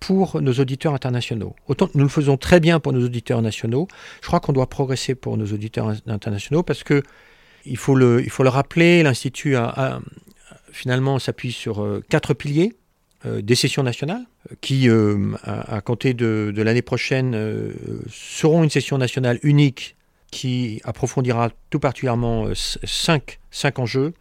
pour 0.00 0.42
nos 0.42 0.54
auditeurs 0.54 0.94
internationaux. 0.94 1.54
Autant 1.68 1.88
nous 1.94 2.02
le 2.02 2.08
faisons 2.08 2.36
très 2.36 2.58
bien 2.58 2.80
pour 2.80 2.92
nos 2.92 3.04
auditeurs 3.04 3.40
nationaux, 3.40 3.86
je 4.20 4.26
crois 4.26 4.40
qu'on 4.40 4.52
doit 4.52 4.68
progresser 4.68 5.14
pour 5.14 5.36
nos 5.36 5.46
auditeurs 5.46 5.94
internationaux 6.08 6.64
parce 6.64 6.82
que 6.82 7.04
il 7.64 7.76
faut 7.76 7.94
le, 7.94 8.20
il 8.24 8.30
faut 8.30 8.42
le 8.42 8.48
rappeler, 8.48 9.04
l'Institut 9.04 9.54
a, 9.54 10.00
finalement 10.72 11.20
s'appuie 11.20 11.52
sur 11.52 11.82
euh, 11.82 12.02
quatre 12.08 12.34
piliers. 12.34 12.74
Euh, 13.24 13.40
des 13.40 13.54
sessions 13.54 13.84
nationales 13.84 14.24
qui, 14.60 14.88
euh, 14.88 15.34
à, 15.44 15.80
compter 15.80 16.12
de, 16.12 16.52
l'année 16.56 16.82
prochaine, 16.82 17.34
euh, 17.36 17.72
seront 18.10 18.64
une 18.64 18.70
session 18.70 18.98
nationale 18.98 19.38
unique 19.42 19.96
qui 20.32 20.80
approfondira 20.84 21.50
tout 21.70 21.78
particulièrement 21.78 22.48
cinq 22.54 23.38
enjeux. 23.78 24.12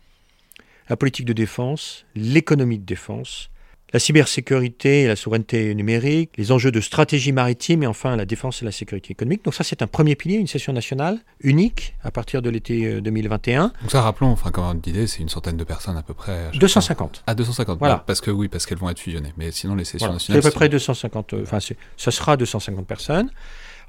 La 0.90 0.98
politique 0.98 1.26
de 1.26 1.34
défense, 1.34 2.06
l'économie 2.16 2.78
de 2.78 2.86
défense, 2.86 3.50
la 3.94 4.00
cybersécurité 4.00 5.02
et 5.04 5.08
la 5.08 5.16
souveraineté 5.16 5.76
numérique, 5.76 6.32
les 6.38 6.52
enjeux 6.52 6.72
de 6.72 6.80
stratégie 6.82 7.32
maritime 7.32 7.84
et 7.84 7.88
enfin 7.88 8.16
la 8.16 8.26
défense 8.26 8.62
et 8.62 8.66
la 8.66 8.72
sécurité 8.72 9.12
économique. 9.12 9.44
Donc 9.44 9.54
ça, 9.54 9.64
c'est 9.64 9.82
un 9.82 9.88
premier 9.88 10.16
pilier, 10.16 10.38
une 10.38 10.48
session 10.48 10.74
nationale 10.74 11.20
unique 11.42 11.96
à 12.04 12.12
partir 12.12 12.42
de 12.42 12.50
l'été 12.50 13.02
2021. 13.02 13.66
Euh, 13.66 13.68
Donc 13.82 13.92
ça, 13.92 14.02
rappelons, 14.02 14.30
enfin, 14.30 14.52
comme 14.52 14.80
disait, 14.80 15.08
c'est 15.08 15.20
une 15.20 15.30
centaine 15.30 15.58
de 15.58 15.64
personnes 15.64 15.98
à 15.98 16.04
peu 16.04 16.14
près. 16.14 16.52
250. 16.54 17.24
Ah, 17.28 17.36
250, 17.36 17.80
voilà. 17.80 18.04
Parce 18.06 18.22
que 18.22 18.32
oui, 18.32 18.48
parce 18.48 18.66
qu'elles 18.66 18.78
vont 18.78 18.90
être 18.90 19.00
fusionnées. 19.00 19.34
Mais 19.38 19.52
sinon, 19.52 19.76
les 19.76 19.86
sessions 19.86 20.14
nationales... 20.14 20.42
C'est 20.42 20.48
à 20.48 20.52
peu 20.52 20.56
près 20.56 20.70
250, 20.70 21.34
euh, 21.34 21.44
enfin, 21.44 21.60
ça 21.98 22.12
sera 22.12 22.38
250 22.38 22.88
personnes. 22.88 23.30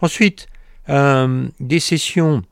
Ensuite, 0.00 0.48
euh, 0.88 1.48
des 1.60 1.80
sessions 1.80 2.42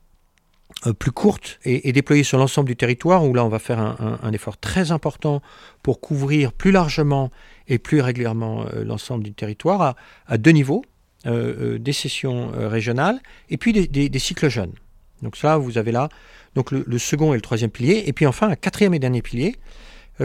plus 0.97 1.11
courte 1.11 1.59
et, 1.63 1.91
déployée 1.91 2.23
sur 2.23 2.37
l'ensemble 2.37 2.67
du 2.67 2.75
territoire, 2.75 3.23
où 3.23 3.33
là 3.33 3.45
on 3.45 3.49
va 3.49 3.59
faire 3.59 3.79
un, 3.79 4.31
effort 4.31 4.57
très 4.57 4.91
important 4.91 5.41
pour 5.83 6.01
couvrir 6.01 6.53
plus 6.53 6.71
largement 6.71 7.31
et 7.67 7.77
plus 7.77 8.01
régulièrement 8.01 8.65
euh, 8.65 8.83
l'ensemble 8.83 9.23
du 9.23 9.33
territoire 9.33 9.95
à, 10.27 10.37
deux 10.37 10.51
niveaux, 10.51 10.83
euh, 11.27 11.77
des 11.77 11.93
sessions 11.93 12.51
régionales 12.55 13.19
et 13.49 13.57
puis 13.57 13.73
des, 13.73 14.19
cycles 14.19 14.49
jeunes. 14.49 14.73
Donc 15.21 15.37
ça, 15.37 15.57
vous 15.57 15.77
avez 15.77 15.91
là 15.91 16.09
donc 16.55 16.71
le, 16.71 16.97
second 16.97 17.33
et 17.33 17.37
le 17.37 17.41
troisième 17.41 17.69
pilier, 17.69 18.03
et 18.07 18.13
puis 18.13 18.25
enfin 18.25 18.49
un 18.49 18.55
quatrième 18.55 18.93
et 18.93 18.99
dernier 18.99 19.21
pilier 19.21 19.55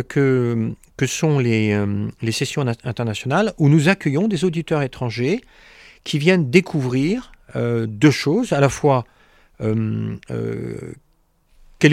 que, 0.09 0.73
que 0.97 1.07
sont 1.07 1.39
les, 1.39 1.79
sessions 2.33 2.65
internationales 2.85 3.53
où 3.59 3.69
nous 3.69 3.89
accueillons 3.89 4.27
des 4.27 4.45
auditeurs 4.45 4.83
étrangers 4.83 5.43
qui 6.03 6.19
viennent 6.19 6.51
découvrir 6.51 7.33
deux 7.55 8.11
choses, 8.11 8.53
à 8.53 8.61
la 8.61 8.69
fois 8.69 9.05
quelle 9.59 10.21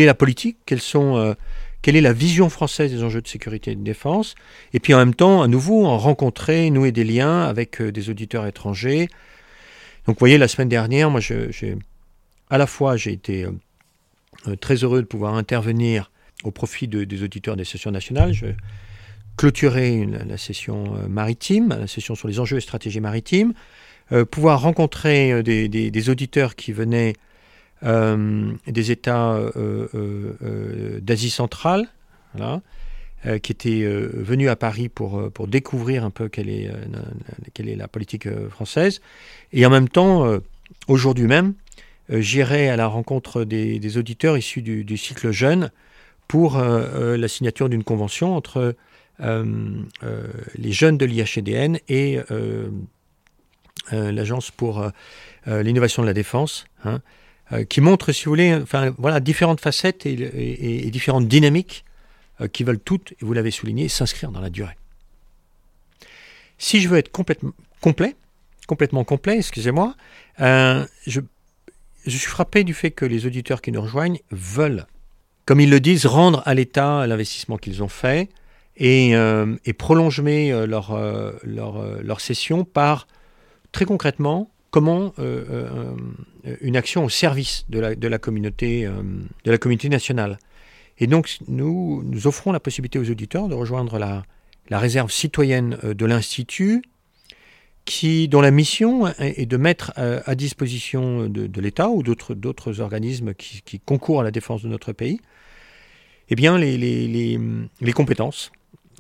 est 0.01 0.05
la 0.05 0.13
politique, 0.13 0.57
quelles 0.65 0.81
sont 0.81 1.35
quelle 1.81 1.95
est 1.97 2.01
la 2.01 2.13
vision 2.13 2.49
française 2.49 2.91
des 2.91 3.03
enjeux 3.03 3.21
de 3.21 3.27
sécurité 3.27 3.71
et 3.71 3.75
de 3.75 3.83
défense, 3.83 4.35
et 4.71 4.79
puis 4.79 4.93
en 4.93 4.97
même 4.97 5.13
temps, 5.13 5.41
à 5.41 5.47
nouveau, 5.47 5.85
en 5.85 5.97
rencontrer, 5.97 6.69
nouer 6.69 6.93
des 6.93 7.03
liens 7.03 7.41
avec 7.41 7.81
des 7.81 8.09
auditeurs 8.09 8.47
étrangers. 8.47 9.07
Donc, 10.05 10.15
vous 10.15 10.19
voyez, 10.19 10.37
la 10.37 10.47
semaine 10.47 10.69
dernière, 10.69 11.09
moi, 11.09 11.19
à 12.49 12.57
la 12.57 12.67
fois, 12.67 12.95
j'ai 12.95 13.11
été 13.11 13.45
très 14.61 14.75
heureux 14.75 15.01
de 15.01 15.07
pouvoir 15.07 15.35
intervenir 15.35 16.09
au 16.45 16.51
profit 16.51 16.87
des 16.87 17.23
auditeurs 17.23 17.57
des 17.57 17.65
sessions 17.65 17.91
nationales. 17.91 18.33
Je 18.33 18.47
clôturer 19.37 20.05
la 20.05 20.37
session 20.37 20.95
euh, 20.95 21.07
maritime, 21.07 21.69
la 21.69 21.87
session 21.87 22.15
sur 22.15 22.27
les 22.27 22.39
enjeux 22.39 22.57
et 22.57 22.61
stratégies 22.61 22.99
maritimes, 22.99 23.53
euh, 24.11 24.25
pouvoir 24.25 24.61
rencontrer 24.61 25.31
euh, 25.31 25.43
des, 25.43 26.09
auditeurs 26.09 26.55
qui 26.55 26.71
venaient 26.71 27.13
des 27.83 28.91
États 28.91 29.39
d'Asie 31.01 31.29
centrale, 31.29 31.87
qui 33.41 33.51
étaient 33.51 33.83
venus 33.85 34.49
à 34.49 34.55
Paris 34.55 34.89
pour, 34.89 35.31
pour 35.31 35.47
découvrir 35.47 36.03
un 36.03 36.09
peu 36.09 36.29
quelle 36.29 36.49
est, 36.49 36.71
quelle 37.53 37.69
est 37.69 37.75
la 37.75 37.87
politique 37.87 38.27
française. 38.49 39.01
Et 39.51 39.65
en 39.65 39.69
même 39.69 39.89
temps, 39.89 40.39
aujourd'hui 40.87 41.27
même, 41.27 41.53
j'irai 42.09 42.69
à 42.69 42.77
la 42.77 42.87
rencontre 42.87 43.43
des, 43.43 43.97
auditeurs 43.97 44.37
issus 44.37 44.61
du, 44.61 44.97
cycle 44.97 45.31
jeune 45.31 45.71
pour 46.27 46.57
la 46.57 47.27
signature 47.27 47.69
d'une 47.69 47.83
convention 47.83 48.35
entre 48.35 48.75
euh, 49.19 49.83
euh, 50.03 50.27
les 50.55 50.71
jeunes 50.71 50.97
de 50.97 51.05
l'IHEDN 51.05 51.77
et 51.87 52.19
euh, 52.31 52.69
l'Agence 53.91 54.49
pour 54.49 54.89
l'innovation 55.45 56.01
de 56.03 56.07
la 56.07 56.13
défense, 56.13 56.65
hein, 56.85 57.01
qui 57.69 57.81
montre, 57.81 58.11
si 58.11 58.25
vous 58.25 58.31
voulez, 58.31 58.53
enfin, 58.55 58.93
voilà, 58.97 59.19
différentes 59.19 59.59
facettes 59.59 60.05
et, 60.05 60.89
différentes 60.91 61.27
dynamiques 61.27 61.85
qui 62.51 62.63
veulent 62.63 62.79
toutes, 62.79 63.11
et 63.11 63.17
vous 63.21 63.33
l'avez 63.33 63.51
souligné, 63.51 63.89
s'inscrire 63.89 64.31
dans 64.31 64.41
la 64.41 64.49
durée. 64.49 64.77
Si 66.57 66.81
je 66.81 66.89
veux 66.89 66.97
être 66.97 67.11
complètement 67.11 67.51
complet, 67.79 68.15
complètement 68.67 69.03
complet, 69.03 69.37
excusez-moi, 69.37 69.95
je, 70.39 70.81
je, 71.05 72.17
suis 72.17 72.29
frappé 72.29 72.63
du 72.63 72.73
fait 72.73 72.91
que 72.91 73.05
les 73.05 73.25
auditeurs 73.25 73.61
qui 73.61 73.71
nous 73.71 73.81
rejoignent 73.81 74.19
veulent, 74.31 74.87
comme 75.45 75.59
ils 75.59 75.69
le 75.69 75.79
disent, 75.79 76.05
rendre 76.05 76.41
à 76.45 76.53
l'État 76.53 77.05
l'investissement 77.05 77.57
qu'ils 77.57 77.83
ont 77.83 77.89
fait, 77.89 78.29
et, 78.77 79.15
euh, 79.15 79.55
prolonger 79.77 80.51
euh, 80.51 80.65
leur, 80.65 80.91
euh, 80.91 81.33
leur, 81.43 82.21
session 82.21 82.63
par, 82.63 83.07
très 83.71 83.85
concrètement, 83.85 84.49
comment 84.73 85.13
une 86.61 86.75
action 86.75 87.05
au 87.05 87.09
service 87.09 87.65
de 87.69 87.79
la, 87.79 88.17
communauté, 88.17 88.89
de 89.45 89.51
la 89.51 89.57
communauté 89.59 89.87
nationale. 89.87 90.39
Et 90.97 91.05
donc, 91.05 91.37
nous, 91.47 92.01
nous 92.03 92.27
offrons 92.27 92.51
la 92.51 92.59
possibilité 92.59 92.97
aux 92.97 93.07
auditeurs 93.09 93.47
de 93.49 93.53
rejoindre 93.53 93.99
la, 93.99 94.23
réserve 94.71 95.11
citoyenne 95.11 95.77
de 95.83 96.05
l'Institut, 96.07 96.81
qui, 97.85 98.27
dont 98.27 98.41
la 98.41 98.49
mission 98.49 99.07
est 99.19 99.45
de 99.45 99.57
mettre 99.57 99.93
à, 99.95 100.33
disposition 100.33 101.29
de, 101.29 101.61
l'État 101.61 101.89
ou 101.89 102.01
d'autres 102.01 102.81
organismes 102.81 103.35
qui, 103.35 103.79
concourent 103.79 104.21
à 104.21 104.23
la 104.23 104.31
défense 104.31 104.63
de 104.63 104.69
notre 104.69 104.91
pays, 104.91 105.19
eh 106.29 106.35
bien, 106.35 106.57
les, 106.57 106.79
les, 106.79 107.39
les, 107.79 107.93
compétences 107.93 108.51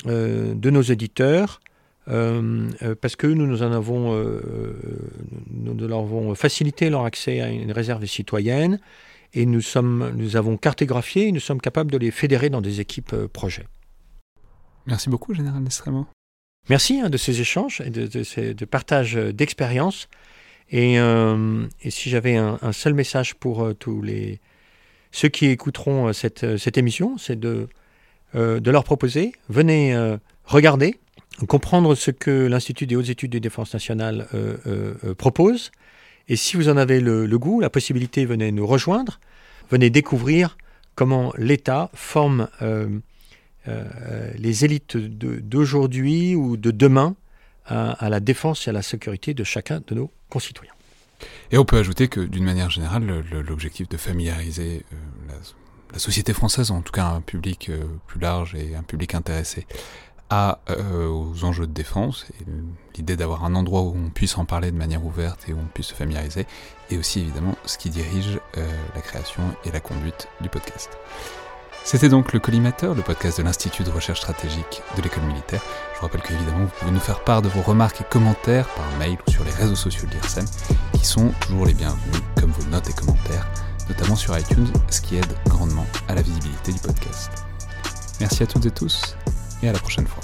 euh, 0.07 0.53
de 0.53 0.69
nos 0.69 0.81
éditeurs, 0.81 1.61
euh, 2.09 2.69
euh, 2.81 2.95
parce 2.99 3.15
que 3.15 3.27
nous, 3.27 3.47
nous 3.47 3.63
en 3.63 3.71
avons, 3.71 4.13
nous 5.49 5.87
leur 5.87 5.99
avons 5.99 6.35
facilité 6.35 6.89
leur 6.89 7.05
accès 7.05 7.41
à 7.41 7.49
une 7.49 7.71
réserve 7.71 8.05
citoyenne 8.05 8.79
et 9.33 9.45
nous, 9.45 9.61
sommes, 9.61 10.11
nous 10.15 10.35
avons 10.35 10.57
cartographié 10.57 11.27
et 11.27 11.31
nous 11.31 11.39
sommes 11.39 11.61
capables 11.61 11.91
de 11.91 11.97
les 11.97 12.11
fédérer 12.11 12.49
dans 12.49 12.61
des 12.61 12.79
équipes 12.81 13.15
projets. 13.27 13.65
Merci 14.85 15.09
beaucoup, 15.09 15.33
Général 15.33 15.63
Nestremo. 15.63 16.07
Merci 16.69 16.99
hein, 16.99 17.09
de 17.09 17.17
ces 17.17 17.41
échanges 17.41 17.81
et 17.81 17.89
de, 17.89 18.07
de, 18.07 18.23
ces, 18.23 18.53
de 18.53 18.65
partage 18.65 19.15
d'expériences. 19.15 20.07
Et, 20.69 20.95
et, 20.95 21.91
si 21.91 22.09
j'avais 22.09 22.35
un, 22.35 22.57
un, 22.61 22.71
seul 22.71 22.93
message 22.93 23.35
pour 23.35 23.75
tous 23.75 24.01
les 24.01 24.39
ceux 25.11 25.27
qui 25.27 25.45
écouteront 25.47 26.11
cette, 26.13 26.57
cette 26.57 26.77
émission, 26.77 27.17
c'est 27.17 27.39
de 27.39 27.67
euh, 28.35 28.59
de 28.59 28.71
leur 28.71 28.83
proposer, 28.83 29.31
venez 29.47 29.93
euh, 29.93 30.17
regarder, 30.45 30.99
comprendre 31.47 31.95
ce 31.95 32.11
que 32.11 32.47
l'Institut 32.47 32.87
des 32.87 32.95
hautes 32.95 33.09
études 33.09 33.31
de 33.31 33.39
défense 33.39 33.73
nationale 33.73 34.27
euh, 34.33 35.13
propose. 35.15 35.71
Et 36.29 36.35
si 36.35 36.55
vous 36.55 36.69
en 36.69 36.77
avez 36.77 36.99
le, 37.01 37.37
goût, 37.37 37.59
la 37.59 37.69
possibilité, 37.69 38.25
venez 38.25 38.51
nous 38.51 38.65
rejoindre, 38.65 39.19
venez 39.69 39.89
découvrir 39.89 40.57
comment 40.95 41.33
l'État 41.37 41.89
forme 41.93 42.47
les 43.65 44.63
élites 44.65 44.95
d'aujourd'hui 44.95 46.35
ou 46.35 46.55
de 46.55 46.71
demain 46.71 47.15
à, 47.65 48.09
la 48.09 48.21
défense 48.21 48.67
et 48.67 48.69
à 48.69 48.73
la 48.73 48.81
sécurité 48.81 49.33
de 49.33 49.43
chacun 49.43 49.81
de 49.85 49.95
nos 49.95 50.11
concitoyens. 50.29 50.73
Et 51.51 51.57
on 51.57 51.65
peut 51.65 51.77
ajouter 51.77 52.07
que 52.07 52.21
d'une 52.21 52.45
manière 52.45 52.69
générale, 52.69 53.23
l'objectif 53.31 53.89
de 53.89 53.97
familiariser 53.97 54.85
la 55.93 55.99
société 55.99 56.33
française, 56.33 56.71
en 56.71 56.81
tout 56.81 56.91
cas 56.91 57.05
un 57.05 57.21
public 57.21 57.69
euh, 57.69 57.83
plus 58.07 58.19
large 58.19 58.55
et 58.55 58.75
un 58.75 58.81
public 58.81 59.13
intéressé 59.13 59.67
à, 60.29 60.59
euh, 60.69 61.07
aux 61.07 61.43
enjeux 61.43 61.67
de 61.67 61.73
défense, 61.73 62.25
l'idée 62.95 63.15
d'avoir 63.15 63.45
un 63.45 63.55
endroit 63.55 63.81
où 63.81 63.95
on 63.95 64.09
puisse 64.09 64.37
en 64.37 64.45
parler 64.45 64.71
de 64.71 64.77
manière 64.77 65.05
ouverte 65.05 65.47
et 65.47 65.53
où 65.53 65.57
on 65.57 65.67
puisse 65.73 65.87
se 65.87 65.93
familiariser, 65.93 66.47
et 66.89 66.97
aussi 66.97 67.19
évidemment 67.21 67.55
ce 67.65 67.77
qui 67.77 67.89
dirige 67.89 68.39
euh, 68.57 68.67
la 68.95 69.01
création 69.01 69.43
et 69.65 69.71
la 69.71 69.79
conduite 69.79 70.27
du 70.41 70.49
podcast. 70.49 70.97
C'était 71.83 72.07
donc 72.07 72.31
le 72.31 72.39
Collimateur, 72.39 72.95
le 72.95 73.01
podcast 73.01 73.39
de 73.39 73.43
l'Institut 73.43 73.83
de 73.83 73.91
recherche 73.91 74.21
stratégique 74.21 74.81
de 74.95 75.01
l'école 75.01 75.23
militaire. 75.23 75.61
Je 75.93 75.99
vous 75.99 76.05
rappelle 76.05 76.21
qu'évidemment, 76.21 76.65
vous 76.65 76.71
pouvez 76.79 76.91
nous 76.91 76.99
faire 76.99 77.23
part 77.25 77.41
de 77.41 77.49
vos 77.49 77.61
remarques 77.61 77.99
et 77.99 78.05
commentaires 78.05 78.69
par 78.69 78.85
mail 78.99 79.17
ou 79.27 79.31
sur 79.31 79.43
les 79.43 79.51
réseaux 79.51 79.75
sociaux 79.75 80.07
de 80.07 80.13
l'IRSEM, 80.13 80.45
qui 80.93 81.05
sont 81.05 81.33
toujours 81.41 81.65
les 81.65 81.73
bienvenus, 81.73 82.21
comme 82.39 82.51
vos 82.51 82.69
notes 82.69 82.89
et 82.89 82.93
commentaires 82.93 83.45
notamment 83.89 84.15
sur 84.15 84.37
iTunes, 84.37 84.67
ce 84.89 85.01
qui 85.01 85.17
aide 85.17 85.35
grandement 85.47 85.85
à 86.07 86.15
la 86.15 86.21
visibilité 86.21 86.71
du 86.71 86.79
podcast. 86.79 87.31
Merci 88.19 88.43
à 88.43 88.47
toutes 88.47 88.65
et 88.65 88.71
tous, 88.71 89.15
et 89.63 89.69
à 89.69 89.73
la 89.73 89.79
prochaine 89.79 90.07
fois. 90.07 90.23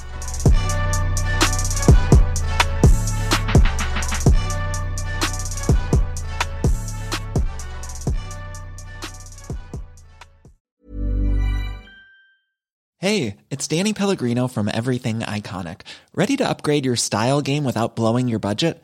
Hey, 13.02 13.38
it's 13.50 13.66
Danny 13.66 13.94
Pellegrino 13.94 14.50
from 14.50 14.68
Everything 14.68 15.22
Iconic. 15.22 15.82
Ready 16.14 16.36
to 16.36 16.48
upgrade 16.48 16.86
your 16.86 16.98
style 16.98 17.42
game 17.42 17.64
without 17.64 17.96
blowing 17.96 18.28
your 18.28 18.40
budget? 18.40 18.84